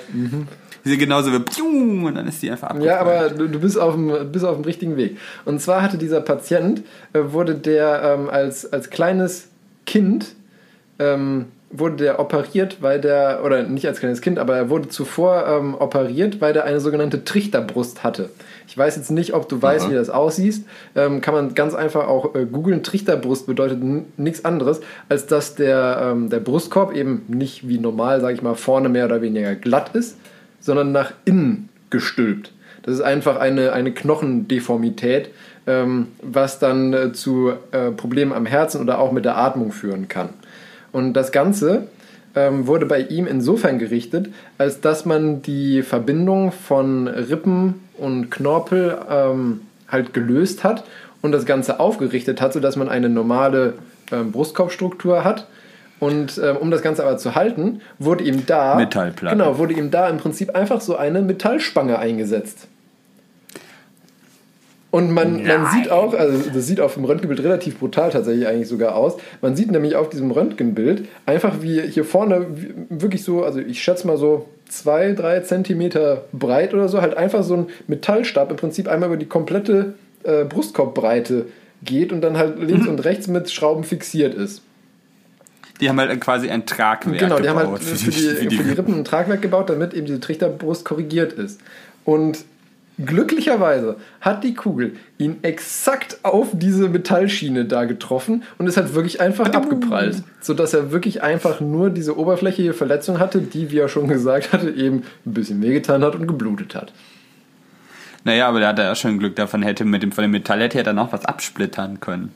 Diese 0.84 0.96
genauso 0.96 1.32
wie 1.32 1.40
Pium, 1.40 2.04
und 2.04 2.14
dann 2.14 2.26
ist 2.28 2.40
die 2.40 2.50
einfach 2.50 2.68
abgeprallt. 2.68 2.88
Ja, 2.88 3.00
aber 3.00 3.30
du, 3.30 3.48
du 3.48 3.60
bist, 3.60 3.78
auf 3.78 3.94
dem, 3.94 4.32
bist 4.32 4.44
auf 4.44 4.56
dem 4.56 4.64
richtigen 4.64 4.96
Weg. 4.96 5.18
Und 5.44 5.60
zwar 5.60 5.82
hatte 5.82 5.98
dieser 5.98 6.20
Patient, 6.20 6.82
äh, 7.12 7.20
wurde 7.24 7.56
der 7.56 8.02
ähm, 8.02 8.30
als, 8.30 8.72
als 8.72 8.88
kleines 8.88 9.48
Kind, 9.86 10.34
ähm, 10.98 11.46
wurde 11.70 11.96
der 11.96 12.20
operiert, 12.20 12.78
weil 12.80 13.00
der, 13.00 13.42
oder 13.44 13.64
nicht 13.64 13.86
als 13.86 14.00
kleines 14.00 14.20
Kind, 14.20 14.38
aber 14.38 14.56
er 14.56 14.70
wurde 14.70 14.88
zuvor 14.88 15.46
ähm, 15.46 15.74
operiert, 15.74 16.40
weil 16.40 16.52
der 16.52 16.64
eine 16.64 16.80
sogenannte 16.80 17.24
Trichterbrust 17.24 18.04
hatte. 18.04 18.30
Ich 18.68 18.76
weiß 18.76 18.96
jetzt 18.96 19.10
nicht, 19.10 19.32
ob 19.32 19.48
du 19.48 19.62
weißt, 19.62 19.86
Aha. 19.86 19.90
wie 19.90 19.96
das 19.96 20.10
aussieht. 20.10 20.60
Ähm, 20.94 21.22
kann 21.22 21.32
man 21.32 21.54
ganz 21.54 21.74
einfach 21.74 22.06
auch 22.06 22.34
äh, 22.34 22.44
googeln. 22.44 22.82
Trichterbrust 22.82 23.46
bedeutet 23.46 23.80
nichts 24.18 24.44
anderes, 24.44 24.82
als 25.08 25.26
dass 25.26 25.54
der, 25.54 26.10
ähm, 26.12 26.28
der 26.28 26.40
Brustkorb 26.40 26.94
eben 26.94 27.24
nicht 27.28 27.66
wie 27.66 27.78
normal, 27.78 28.20
sage 28.20 28.34
ich 28.34 28.42
mal, 28.42 28.54
vorne 28.54 28.90
mehr 28.90 29.06
oder 29.06 29.22
weniger 29.22 29.54
glatt 29.54 29.94
ist, 29.94 30.18
sondern 30.60 30.92
nach 30.92 31.12
innen 31.24 31.70
gestülpt. 31.88 32.52
Das 32.82 32.92
ist 32.92 33.00
einfach 33.00 33.38
eine, 33.38 33.72
eine 33.72 33.92
Knochendeformität, 33.92 35.30
ähm, 35.66 36.08
was 36.20 36.58
dann 36.58 36.92
äh, 36.92 37.12
zu 37.14 37.52
äh, 37.72 37.90
Problemen 37.90 38.34
am 38.34 38.44
Herzen 38.44 38.82
oder 38.82 38.98
auch 38.98 39.12
mit 39.12 39.24
der 39.24 39.38
Atmung 39.38 39.72
führen 39.72 40.08
kann. 40.08 40.28
Und 40.92 41.14
das 41.14 41.32
Ganze 41.32 41.86
ähm, 42.34 42.66
wurde 42.66 42.84
bei 42.84 43.00
ihm 43.00 43.26
insofern 43.26 43.78
gerichtet, 43.78 44.28
als 44.58 44.82
dass 44.82 45.06
man 45.06 45.40
die 45.40 45.82
Verbindung 45.82 46.52
von 46.52 47.08
Rippen 47.08 47.87
und 47.98 48.30
Knorpel 48.30 48.98
ähm, 49.10 49.60
halt 49.88 50.14
gelöst 50.14 50.64
hat 50.64 50.84
und 51.22 51.32
das 51.32 51.46
Ganze 51.46 51.80
aufgerichtet 51.80 52.40
hat, 52.40 52.52
sodass 52.52 52.76
man 52.76 52.88
eine 52.88 53.08
normale 53.08 53.74
ähm, 54.12 54.32
Brustkorbstruktur 54.32 55.24
hat. 55.24 55.46
Und 56.00 56.40
ähm, 56.42 56.56
um 56.58 56.70
das 56.70 56.82
Ganze 56.82 57.04
aber 57.04 57.18
zu 57.18 57.34
halten, 57.34 57.80
wurde 57.98 58.22
ihm 58.22 58.46
da 58.46 58.76
Metallplatte. 58.76 59.36
genau 59.36 59.58
wurde 59.58 59.74
ihm 59.74 59.90
da 59.90 60.08
im 60.08 60.18
Prinzip 60.18 60.54
einfach 60.54 60.80
so 60.80 60.96
eine 60.96 61.22
Metallspange 61.22 61.98
eingesetzt. 61.98 62.68
Und 64.90 65.12
man, 65.12 65.44
man 65.44 65.66
sieht 65.70 65.90
auch, 65.90 66.14
also 66.14 66.48
das 66.50 66.66
sieht 66.66 66.80
auf 66.80 66.94
dem 66.94 67.04
Röntgenbild 67.04 67.42
relativ 67.42 67.78
brutal 67.78 68.10
tatsächlich 68.10 68.46
eigentlich 68.46 68.68
sogar 68.68 68.94
aus. 68.94 69.18
Man 69.42 69.54
sieht 69.54 69.70
nämlich 69.70 69.96
auf 69.96 70.08
diesem 70.08 70.30
Röntgenbild 70.30 71.06
einfach 71.26 71.56
wie 71.60 71.82
hier 71.82 72.06
vorne 72.06 72.46
wirklich 72.88 73.22
so, 73.22 73.44
also 73.44 73.58
ich 73.60 73.82
schätze 73.82 74.06
mal 74.06 74.16
so 74.16 74.48
zwei, 74.66 75.12
drei 75.12 75.40
Zentimeter 75.40 76.24
breit 76.32 76.72
oder 76.72 76.88
so, 76.88 77.02
halt 77.02 77.18
einfach 77.18 77.42
so 77.42 77.54
ein 77.54 77.66
Metallstab 77.86 78.50
im 78.50 78.56
Prinzip 78.56 78.88
einmal 78.88 79.10
über 79.10 79.18
die 79.18 79.26
komplette 79.26 79.94
äh, 80.22 80.44
Brustkorbbreite 80.44 81.46
geht 81.82 82.10
und 82.10 82.22
dann 82.22 82.38
halt 82.38 82.58
links 82.58 82.88
und 82.88 83.04
rechts 83.04 83.28
mit 83.28 83.50
Schrauben 83.50 83.84
fixiert 83.84 84.34
ist. 84.34 84.62
Die 85.80 85.88
haben 85.88 86.00
halt 86.00 86.18
quasi 86.20 86.48
ein 86.48 86.66
Tragwerk 86.66 87.18
Genau, 87.18 87.38
die 87.38 87.48
haben 87.48 87.58
gebaut 87.58 87.80
halt 87.80 87.98
für 87.98 88.10
die, 88.10 88.20
für 88.20 88.46
die 88.46 88.56
Rippen 88.56 88.94
ein 88.94 89.04
Tragwerk 89.04 89.42
gebaut, 89.42 89.70
damit 89.70 89.92
eben 89.92 90.06
diese 90.06 90.18
Trichterbrust 90.18 90.84
korrigiert 90.84 91.34
ist. 91.34 91.60
Und 92.04 92.44
glücklicherweise 93.04 93.96
hat 94.20 94.44
die 94.44 94.54
Kugel 94.54 94.96
ihn 95.18 95.38
exakt 95.42 96.18
auf 96.22 96.48
diese 96.52 96.88
Metallschiene 96.88 97.64
da 97.64 97.84
getroffen 97.84 98.42
und 98.58 98.66
ist 98.66 98.76
halt 98.76 98.94
wirklich 98.94 99.20
einfach 99.20 99.50
abgeprallt. 99.50 100.22
Sodass 100.40 100.74
er 100.74 100.90
wirklich 100.90 101.22
einfach 101.22 101.60
nur 101.60 101.90
diese 101.90 102.18
oberflächliche 102.18 102.74
Verletzung 102.74 103.18
hatte, 103.18 103.40
die, 103.40 103.70
wie 103.70 103.78
er 103.78 103.88
schon 103.88 104.08
gesagt 104.08 104.52
hatte, 104.52 104.70
eben 104.70 105.04
ein 105.26 105.34
bisschen 105.34 105.62
wehgetan 105.62 106.02
hat 106.02 106.14
und 106.14 106.26
geblutet 106.26 106.74
hat. 106.74 106.92
Naja, 108.24 108.48
aber 108.48 108.60
da 108.60 108.68
hat 108.68 108.78
er 108.78 108.86
ja 108.86 108.94
schon 108.94 109.18
Glück 109.18 109.36
davon, 109.36 109.62
hätte 109.62 109.84
mit 109.84 110.02
dem, 110.02 110.12
von 110.12 110.22
dem 110.22 110.32
Metall 110.32 110.60
hätte 110.60 110.78
er 110.78 110.84
dann 110.84 110.96
noch 110.96 111.12
was 111.12 111.24
absplittern 111.24 112.00
können. 112.00 112.32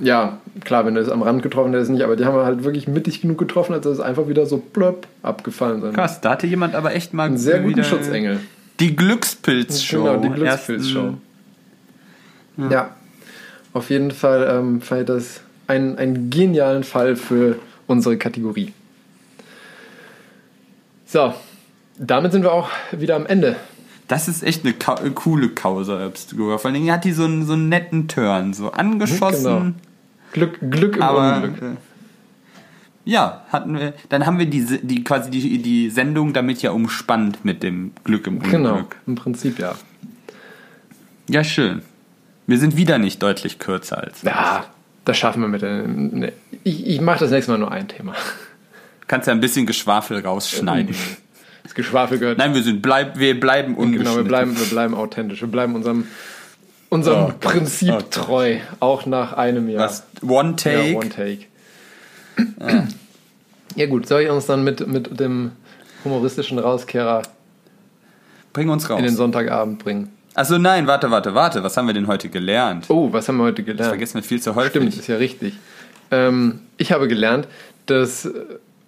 Ja, 0.00 0.40
klar, 0.64 0.84
wenn 0.84 0.96
er 0.96 1.02
es 1.02 1.08
am 1.08 1.22
Rand 1.22 1.42
getroffen 1.42 1.70
hätte, 1.70 1.82
ist 1.82 1.88
nicht, 1.88 2.02
aber 2.02 2.16
die 2.16 2.24
haben 2.24 2.36
halt 2.36 2.64
wirklich 2.64 2.86
mittig 2.86 3.22
genug 3.22 3.38
getroffen, 3.38 3.72
als 3.72 3.84
dass 3.84 3.94
es 3.94 4.00
einfach 4.00 4.28
wieder 4.28 4.44
so 4.46 4.58
plöpp 4.58 5.06
abgefallen 5.22 5.80
sein 5.80 5.92
Krass, 5.92 6.20
da 6.20 6.30
hatte 6.30 6.46
jemand 6.46 6.74
aber 6.74 6.94
echt 6.94 7.14
mal 7.14 7.24
Einen 7.24 7.38
sehr 7.38 7.60
guten 7.60 7.84
Schutzengel. 7.84 8.40
Die 8.80 8.94
Glückspilz-Show. 8.94 10.02
Genau, 10.02 10.16
die 10.20 10.30
Glückspilz-Show. 10.30 11.14
Ja. 12.70 12.96
auf 13.74 13.90
jeden 13.90 14.10
Fall 14.10 14.48
ähm, 14.50 14.80
fand 14.80 15.02
ich 15.02 15.06
das 15.06 15.40
einen, 15.66 15.98
einen 15.98 16.30
genialen 16.30 16.84
Fall 16.84 17.16
für 17.16 17.58
unsere 17.86 18.16
Kategorie. 18.16 18.72
So, 21.06 21.34
damit 21.98 22.32
sind 22.32 22.42
wir 22.42 22.52
auch 22.52 22.70
wieder 22.92 23.16
am 23.16 23.26
Ende. 23.26 23.56
Das 24.08 24.28
ist 24.28 24.42
echt 24.42 24.64
eine, 24.64 24.72
Ka 24.72 24.94
äh, 25.02 25.10
coole 25.10 25.48
Causa 25.50 26.06
Obscura. 26.06 26.58
Vor 26.58 26.66
allen 26.66 26.74
Dingen 26.74 26.92
hat 26.92 27.04
die 27.04 27.12
so 27.12 27.24
einen, 27.24 27.44
so 27.44 27.54
einen 27.54 27.68
netten 27.68 28.08
Turn. 28.08 28.54
So 28.54 28.70
angeschossen. 28.70 29.76
Glück, 30.32 30.58
Glück 30.70 30.96
im 30.96 31.02
Aber 31.02 31.42
Unglück. 31.42 31.76
Ja, 33.06 33.42
hatten 33.52 33.78
wir. 33.78 33.94
Dann 34.08 34.26
haben 34.26 34.38
wir 34.38 34.46
die, 34.46 34.80
die 34.82 35.04
quasi 35.04 35.30
die, 35.30 35.62
die 35.62 35.90
Sendung 35.90 36.32
damit 36.32 36.60
ja 36.60 36.72
umspannt 36.72 37.44
mit 37.44 37.62
dem 37.62 37.92
Glück 38.02 38.26
im 38.26 38.38
Unglück. 38.38 38.50
Genau, 38.50 38.82
im 39.06 39.14
Prinzip 39.14 39.60
ja. 39.60 39.76
Ja, 41.28 41.44
schön. 41.44 41.82
Wir 42.48 42.58
sind 42.58 42.76
wieder 42.76 42.98
nicht 42.98 43.22
deutlich 43.22 43.60
kürzer 43.60 43.98
als. 43.98 44.22
Ja, 44.22 44.64
das 45.04 45.16
schaffen 45.16 45.40
wir 45.40 45.48
mit 45.48 45.62
der. 45.62 45.86
Ne, 45.86 46.32
ich, 46.64 46.84
ich 46.84 47.00
mache 47.00 47.20
das 47.20 47.30
nächste 47.30 47.52
Mal 47.52 47.58
nur 47.58 47.70
ein 47.70 47.86
Thema. 47.86 48.14
Kannst 49.06 49.28
ja 49.28 49.32
ein 49.32 49.40
bisschen 49.40 49.66
Geschwafel 49.66 50.20
rausschneiden. 50.20 50.94
Das 51.62 51.74
Geschwafel 51.74 52.20
gehört. 52.20 52.38
Nein, 52.38 52.54
wir 52.54 52.62
sind 52.62 52.80
bleib, 52.80 53.18
wir 53.18 53.40
bleiben 53.40 53.74
ungeschnitten. 53.74 54.04
Genau, 54.04 54.16
wir 54.18 54.22
bleiben, 54.22 54.56
wir 54.56 54.66
bleiben 54.66 54.94
authentisch. 54.94 55.40
Wir 55.40 55.48
bleiben 55.48 55.74
unserem, 55.74 56.06
unserem 56.90 57.24
Oh 57.24 57.32
Prinzip 57.40 57.92
oh 57.92 58.02
treu. 58.08 58.58
Auch 58.78 59.04
nach 59.04 59.32
einem 59.32 59.68
Jahr. 59.68 59.86
Was? 59.86 60.04
One 60.22 60.54
Take? 60.54 60.92
Ja, 60.92 60.96
one 60.96 61.08
take. 61.08 61.46
Ja 63.76 63.84
gut, 63.86 64.08
soll 64.08 64.22
ich 64.22 64.30
uns 64.30 64.46
dann 64.46 64.64
mit, 64.64 64.86
mit 64.86 65.20
dem 65.20 65.52
humoristischen 66.02 66.58
Rauskehrer 66.58 67.22
Bring 68.54 68.70
uns 68.70 68.88
raus. 68.88 68.98
in 68.98 69.04
den 69.04 69.14
Sonntagabend 69.14 69.78
bringen? 69.78 70.10
Achso, 70.34 70.56
nein, 70.56 70.86
warte, 70.86 71.10
warte, 71.10 71.34
warte. 71.34 71.62
Was 71.62 71.76
haben 71.76 71.86
wir 71.86 71.92
denn 71.92 72.06
heute 72.06 72.30
gelernt? 72.30 72.86
Oh, 72.88 73.12
was 73.12 73.28
haben 73.28 73.36
wir 73.36 73.44
heute 73.44 73.62
gelernt? 73.62 73.88
Vergessen 73.88 74.14
wir 74.14 74.22
viel 74.22 74.40
zu 74.40 74.54
häufig. 74.54 74.70
Stimmt, 74.70 74.96
ist 74.96 75.06
ja 75.08 75.16
richtig. 75.16 75.54
Ähm, 76.10 76.60
ich 76.78 76.92
habe 76.92 77.06
gelernt, 77.06 77.48
dass 77.84 78.24
äh, 78.24 78.32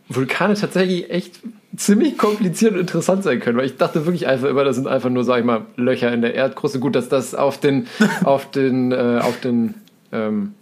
Vulkane 0.08 0.54
tatsächlich 0.54 1.10
echt 1.10 1.40
ziemlich 1.76 2.16
kompliziert 2.16 2.72
und 2.72 2.80
interessant 2.80 3.24
sein 3.24 3.40
können, 3.40 3.58
weil 3.58 3.66
ich 3.66 3.76
dachte 3.76 4.06
wirklich 4.06 4.26
einfach 4.26 4.48
immer, 4.48 4.64
das 4.64 4.76
sind 4.76 4.86
einfach 4.86 5.10
nur, 5.10 5.24
sag 5.24 5.40
ich 5.40 5.44
mal, 5.44 5.66
Löcher 5.76 6.12
in 6.12 6.22
der 6.22 6.34
Erdkruste. 6.34 6.80
Gut, 6.80 6.96
dass 6.96 7.10
das 7.10 7.34
auf 7.34 7.60
den, 7.60 7.88
auf 8.24 8.50
den, 8.50 8.92
äh, 8.92 9.20
auf 9.22 9.38
den, 9.40 9.74
ähm, 10.12 10.54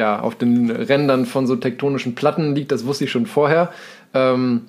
ja, 0.00 0.18
auf 0.18 0.34
den 0.34 0.70
Rändern 0.70 1.26
von 1.26 1.46
so 1.46 1.56
tektonischen 1.56 2.14
Platten 2.14 2.54
liegt, 2.54 2.72
das 2.72 2.86
wusste 2.86 3.04
ich 3.04 3.10
schon 3.10 3.26
vorher. 3.26 3.70
Ähm, 4.14 4.62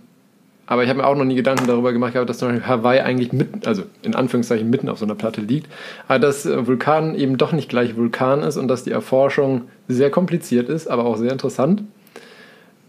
aber 0.68 0.84
ich 0.84 0.90
habe 0.90 1.00
mir 1.00 1.08
auch 1.08 1.16
noch 1.16 1.24
nie 1.24 1.36
Gedanken 1.36 1.68
darüber 1.68 1.94
gemacht, 1.94 2.12
gehabt, 2.14 2.30
dass 2.30 2.38
zum 2.38 2.50
Beispiel 2.50 2.68
Hawaii 2.68 3.00
eigentlich 3.00 3.32
mitten, 3.32 3.62
also 3.66 3.84
in 4.02 4.14
Anführungszeichen 4.14 4.70
mitten 4.70 4.90
auf 4.90 5.00
so 5.00 5.06
einer 5.06 5.16
Platte 5.16 5.40
liegt. 5.40 5.72
Aber 6.10 6.20
dass 6.20 6.46
äh, 6.46 6.68
Vulkan 6.68 7.16
eben 7.16 7.38
doch 7.38 7.54
nicht 7.54 7.70
gleich 7.70 7.96
Vulkan 7.96 8.44
ist 8.44 8.58
und 8.58 8.68
dass 8.68 8.84
die 8.84 8.92
Erforschung 8.92 9.62
sehr 9.88 10.10
kompliziert 10.10 10.68
ist, 10.68 10.88
aber 10.88 11.06
auch 11.06 11.16
sehr 11.16 11.32
interessant. 11.32 11.84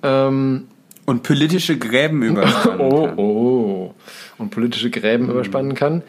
Ähm, 0.03 0.65
Und 1.07 1.23
politische 1.23 1.79
Gräben 1.79 2.23
überspannen 2.25 2.81
oh, 2.93 3.07
kann. 3.07 3.19
oh. 3.19 3.95
Und 4.39 4.51
politische 4.51 4.91
Gräben 4.91 5.31
überspannen 5.31 5.77
kann. 5.77 6.03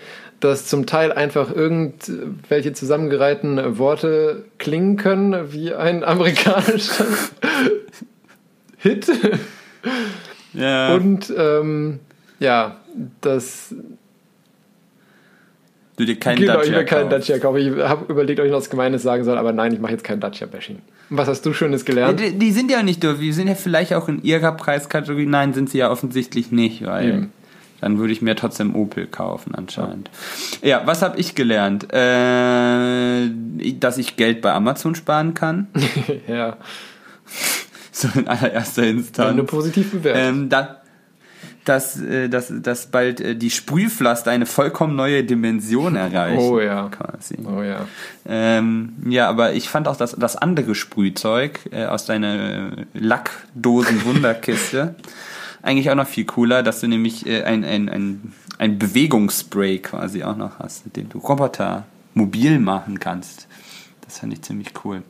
Dass 0.44 0.66
zum 0.66 0.86
Teil 0.86 1.14
einfach 1.14 1.56
irgendwelche 1.56 2.74
zusammengereihten 2.74 3.78
Worte 3.78 4.44
klingen 4.58 4.98
können 4.98 5.54
wie 5.54 5.74
ein 5.74 6.04
amerikanischer 6.04 7.06
Hit. 8.78 9.08
Ja. 10.54 10.94
Und 10.96 11.34
ähm, 11.38 12.00
ja, 12.40 12.76
das. 13.22 13.74
du 15.96 16.06
dir 16.06 16.20
keinen 16.20 16.40
genau, 16.40 16.56
ich 16.56 16.60
Dacia 16.60 16.78
will 16.78 16.86
keinen. 16.86 17.10
Dacia 17.10 17.40
kaufen. 17.40 17.58
Ich 17.60 17.82
habe 17.82 18.12
überlegt, 18.12 18.40
ob 18.42 18.46
ich 18.46 18.52
noch 18.52 18.58
was 18.60 18.70
Gemeines 18.70 19.02
sagen 19.02 19.24
soll, 19.24 19.38
aber 19.38 19.54
nein, 19.54 19.72
ich 19.74 19.80
mache 19.80 19.94
jetzt 19.94 20.04
kein 20.04 20.20
Dacia-Bashing. 20.20 20.80
Was 21.10 21.30
hast 21.30 21.46
du 21.46 21.54
Schönes 21.54 21.84
Ja, 21.84 21.86
gelernt? 21.86 22.20
die, 22.20 22.38
die 22.38 22.52
sind 22.52 22.70
ja 22.70 22.84
nicht 22.84 23.02
doof. 23.02 23.16
Die 23.20 23.32
sind 23.32 23.48
ja 23.48 23.56
vielleicht 23.56 23.94
auch 23.94 24.10
in 24.10 24.22
ihrer 24.24 24.52
Preiskategorie. 24.52 25.26
Nein, 25.26 25.54
sind 25.54 25.70
sie 25.70 25.78
ja 25.78 25.90
offensichtlich 25.90 26.52
nicht, 26.52 26.86
weil 26.86 27.08
Eben. 27.08 27.32
Dann 27.84 27.98
würde 27.98 28.14
ich 28.14 28.22
mir 28.22 28.38
trotzdem 28.38 28.76
Opel 28.76 29.08
kaufen 29.08 29.54
anscheinend. 29.54 30.10
Ja, 30.62 30.84
was 30.86 31.02
habe 31.02 31.20
ich 31.20 31.36
gelernt? 31.36 31.92
Äh, 31.92 33.30
dass 33.78 33.98
ich 33.98 34.16
Geld 34.16 34.42
bei 34.42 34.54
Amazon 34.54 34.96
sparen 34.96 35.34
kann. 35.34 35.68
ja, 36.28 36.56
so 37.92 38.08
in 38.16 38.30
allererster 38.30 38.84
nur 38.84 38.92
Instanz. 38.92 39.46
positiv 39.48 39.92
bewertet. 39.92 40.24
Ähm, 40.24 40.48
dann, 40.48 40.68
dass, 41.66 42.00
äh, 42.00 42.30
dass, 42.30 42.54
dass 42.56 42.86
bald 42.86 43.20
äh, 43.20 43.36
die 43.36 43.50
Sprühpflaster 43.50 44.32
eine 44.32 44.46
vollkommen 44.46 44.96
neue 44.96 45.26
Dimension 45.26 45.98
erreichen. 45.98 46.40
Oh 46.40 46.62
ja. 46.62 46.88
Quasi. 46.88 47.38
oh 47.44 47.64
ja. 47.64 47.86
Ähm, 48.26 48.94
ja, 49.10 49.28
aber 49.28 49.52
ich 49.52 49.68
fand 49.68 49.90
auch 49.90 49.98
das, 49.98 50.16
das 50.18 50.38
andere 50.38 50.74
Sprühzeug 50.74 51.60
äh, 51.72 51.84
aus 51.84 52.06
deiner 52.06 52.78
Lackdosen-Wunderkiste 52.94 54.96
eigentlich 55.64 55.90
auch 55.90 55.96
noch 55.96 56.08
viel 56.08 56.26
cooler, 56.26 56.62
dass 56.62 56.82
du 56.82 56.88
nämlich 56.88 57.26
äh, 57.26 57.44
ein, 57.44 57.64
ein, 57.64 57.90
ein, 57.90 58.34
ein 58.60 58.78
Bewegungsspray 58.78 59.80
quasi 59.80 60.24
auch 60.24 60.36
noch 60.36 60.60
hast, 60.60 60.86
mit 60.86 60.98
dem 60.98 61.10
du 61.10 61.18
Roboter 61.18 61.86
mobil 62.14 62.60
machen 62.60 63.00
kannst. 63.00 63.48
Das 64.02 64.20
fand 64.20 64.34
ich 64.34 64.42
ziemlich 64.44 64.70
cool. 64.84 65.02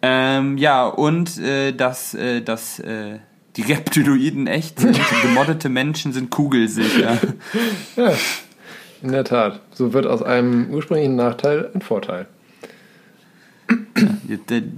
Ähm, 0.00 0.56
ja, 0.56 0.86
und 0.86 1.38
äh, 1.38 1.72
dass, 1.72 2.14
äh, 2.14 2.40
dass 2.40 2.78
äh, 2.78 3.18
die 3.56 3.62
Reptiloiden 3.62 4.46
echt 4.46 4.80
sind. 4.80 4.98
Gemoddete 5.22 5.68
Menschen 5.68 6.12
sind 6.12 6.30
kugelsicher. 6.30 7.18
In 9.02 9.12
der 9.12 9.24
Tat. 9.24 9.60
So 9.72 9.92
wird 9.92 10.06
aus 10.06 10.22
einem 10.22 10.70
ursprünglichen 10.70 11.16
Nachteil 11.16 11.70
ein 11.74 11.82
Vorteil. 11.82 12.26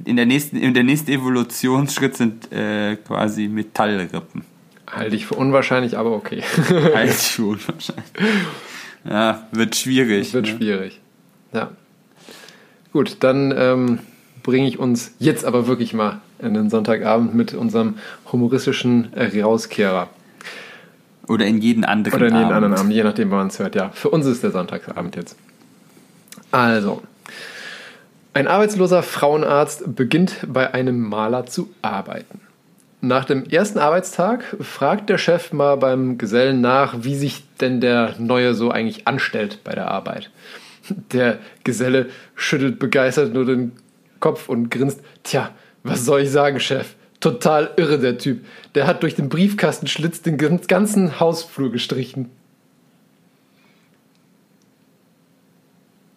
In 0.04 0.16
der 0.16 0.26
nächsten, 0.26 0.56
in 0.56 0.74
der 0.74 0.82
nächsten 0.82 1.10
Evolutionsschritt 1.10 2.16
sind 2.16 2.52
äh, 2.52 2.96
quasi 2.96 3.48
Metallrippen. 3.48 4.53
Halte 4.96 5.16
ich 5.16 5.26
für 5.26 5.34
unwahrscheinlich, 5.34 5.98
aber 5.98 6.12
okay. 6.12 6.42
Halt 6.94 7.12
schon 7.14 7.58
wahrscheinlich. 7.66 8.04
Ja, 9.04 9.46
wird 9.52 9.76
schwierig. 9.76 10.32
Wird 10.32 10.46
ne? 10.46 10.52
schwierig. 10.52 11.00
Ja. 11.52 11.70
Gut, 12.92 13.16
dann 13.20 13.52
ähm, 13.56 13.98
bringe 14.42 14.68
ich 14.68 14.78
uns 14.78 15.14
jetzt 15.18 15.44
aber 15.44 15.66
wirklich 15.66 15.94
mal 15.94 16.20
in 16.38 16.54
den 16.54 16.70
Sonntagabend 16.70 17.34
mit 17.34 17.54
unserem 17.54 17.94
humoristischen 18.30 19.12
Rauskehrer. 19.14 20.08
Oder 21.26 21.46
in 21.46 21.60
jeden 21.60 21.84
anderen 21.84 22.16
Oder 22.16 22.28
in 22.28 22.34
jeden 22.34 22.44
Abend. 22.44 22.56
anderen 22.56 22.74
Abend, 22.78 22.92
je 22.92 23.02
nachdem, 23.02 23.30
wann 23.30 23.38
man 23.38 23.46
es 23.48 23.58
hört. 23.58 23.74
Ja, 23.74 23.90
für 23.90 24.10
uns 24.10 24.26
ist 24.26 24.42
der 24.42 24.50
Sonntagsabend 24.50 25.16
jetzt. 25.16 25.36
Also, 26.50 27.02
ein 28.34 28.46
arbeitsloser 28.46 29.02
Frauenarzt 29.02 29.94
beginnt 29.96 30.36
bei 30.46 30.74
einem 30.74 31.00
Maler 31.00 31.46
zu 31.46 31.70
arbeiten. 31.82 32.40
Nach 33.06 33.26
dem 33.26 33.44
ersten 33.44 33.78
Arbeitstag 33.78 34.56
fragt 34.60 35.10
der 35.10 35.18
Chef 35.18 35.52
mal 35.52 35.76
beim 35.76 36.16
Gesellen 36.16 36.62
nach, 36.62 37.04
wie 37.04 37.16
sich 37.16 37.42
denn 37.60 37.82
der 37.82 38.14
Neue 38.18 38.54
so 38.54 38.70
eigentlich 38.70 39.06
anstellt 39.06 39.58
bei 39.62 39.74
der 39.74 39.90
Arbeit. 39.90 40.30
Der 41.12 41.38
Geselle 41.64 42.08
schüttelt 42.34 42.78
begeistert 42.78 43.34
nur 43.34 43.44
den 43.44 43.72
Kopf 44.20 44.48
und 44.48 44.70
grinst. 44.70 45.00
Tja, 45.22 45.50
was 45.82 46.06
soll 46.06 46.22
ich 46.22 46.30
sagen, 46.30 46.60
Chef? 46.60 46.94
Total 47.20 47.72
irre 47.76 47.98
der 47.98 48.16
Typ. 48.16 48.42
Der 48.74 48.86
hat 48.86 49.02
durch 49.02 49.14
den 49.14 49.28
Briefkastenschlitz 49.28 50.22
den 50.22 50.38
ganz- 50.38 50.66
ganzen 50.66 51.20
Hausflur 51.20 51.70
gestrichen. 51.70 52.30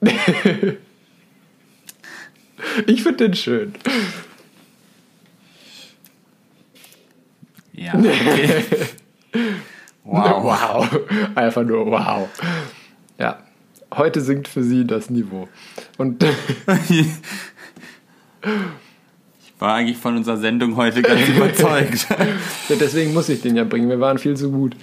ich 2.88 3.04
finde 3.04 3.28
den 3.28 3.34
schön. 3.34 3.74
Ja, 7.78 7.94
okay. 7.98 8.64
wow. 10.04 10.44
Wow. 10.44 11.00
Einfach 11.36 11.64
nur 11.64 11.86
wow. 11.86 12.28
Ja. 13.18 13.40
Heute 13.96 14.20
sinkt 14.20 14.50
für 14.50 14.64
sie 14.64 14.86
das 14.86 15.10
Niveau. 15.10 15.48
Und 15.98 16.26
Ich 19.40 19.62
war 19.62 19.74
eigentlich 19.76 19.98
von 19.98 20.16
unserer 20.18 20.38
Sendung 20.38 20.76
heute 20.76 21.02
ganz 21.02 21.28
überzeugt. 21.36 22.08
ja, 22.70 22.76
deswegen 22.80 23.14
muss 23.14 23.30
ich 23.30 23.42
den 23.42 23.56
ja 23.56 23.64
bringen. 23.64 23.90
Wir 23.90 24.00
waren 24.00 24.18
viel 24.20 24.36
zu 24.38 24.52
gut. 24.52 24.76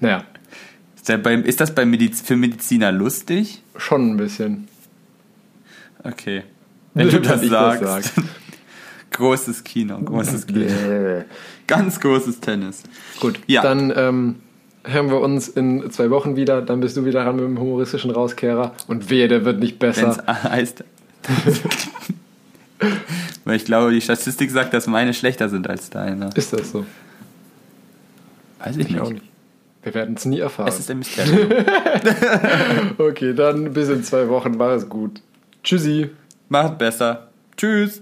Naja, 0.00 0.24
Ist, 0.96 1.08
der 1.08 1.18
beim, 1.18 1.44
ist 1.44 1.60
das 1.60 1.74
bei 1.74 1.84
Mediz 1.84 2.20
für 2.20 2.36
Mediziner 2.36 2.92
lustig? 2.92 3.62
schon 3.76 4.12
ein 4.12 4.16
bisschen. 4.16 4.68
Okay. 6.02 6.42
Wenn 6.94 7.10
du 7.10 7.20
das 7.20 7.42
ich 7.42 7.50
das 7.50 7.80
sagst. 7.80 8.12
großes 9.10 9.62
Kino, 9.64 9.98
großes 10.00 10.46
Kino. 10.46 10.66
Ganz 11.66 12.00
großes 12.00 12.40
Tennis. 12.40 12.82
Gut, 13.20 13.38
Ja. 13.46 13.62
dann 13.62 13.92
ähm, 13.96 14.34
hören 14.84 15.10
wir 15.10 15.20
uns 15.20 15.48
in 15.48 15.90
zwei 15.90 16.10
Wochen 16.10 16.36
wieder. 16.36 16.62
Dann 16.62 16.80
bist 16.80 16.96
du 16.96 17.04
wieder 17.04 17.24
ran 17.26 17.36
mit 17.36 17.44
dem 17.44 17.58
humoristischen 17.58 18.10
Rauskehrer. 18.10 18.72
Und 18.86 19.10
wehe, 19.10 19.28
der 19.28 19.44
wird 19.44 19.60
nicht 19.60 19.78
besser. 19.78 20.22
heißt. 20.44 20.84
Weil 23.44 23.56
ich 23.56 23.64
glaube, 23.64 23.92
die 23.92 24.00
Statistik 24.00 24.50
sagt, 24.50 24.74
dass 24.74 24.86
meine 24.86 25.14
schlechter 25.14 25.48
sind 25.48 25.68
als 25.68 25.90
deine. 25.90 26.30
Ist 26.34 26.52
das 26.52 26.70
so? 26.70 26.84
Weiß 28.62 28.76
ich 28.76 28.90
Ich 28.90 29.00
auch 29.00 29.04
nicht. 29.10 29.22
nicht. 29.22 29.30
Wir 29.82 29.94
werden 29.94 30.14
es 30.16 30.24
nie 30.24 30.38
erfahren. 30.38 30.68
Es 30.68 30.78
ist 30.78 30.90
ein 30.90 30.98
Mysterium. 30.98 31.48
Okay, 32.98 33.34
dann 33.34 33.72
bis 33.74 33.88
in 33.90 34.02
zwei 34.02 34.28
Wochen. 34.28 34.58
War 34.58 34.72
es 34.74 34.88
gut. 34.88 35.20
Tschüssi. 35.62 36.10
Macht 36.54 36.78
besser. 36.78 37.30
Tschüss. 37.56 38.00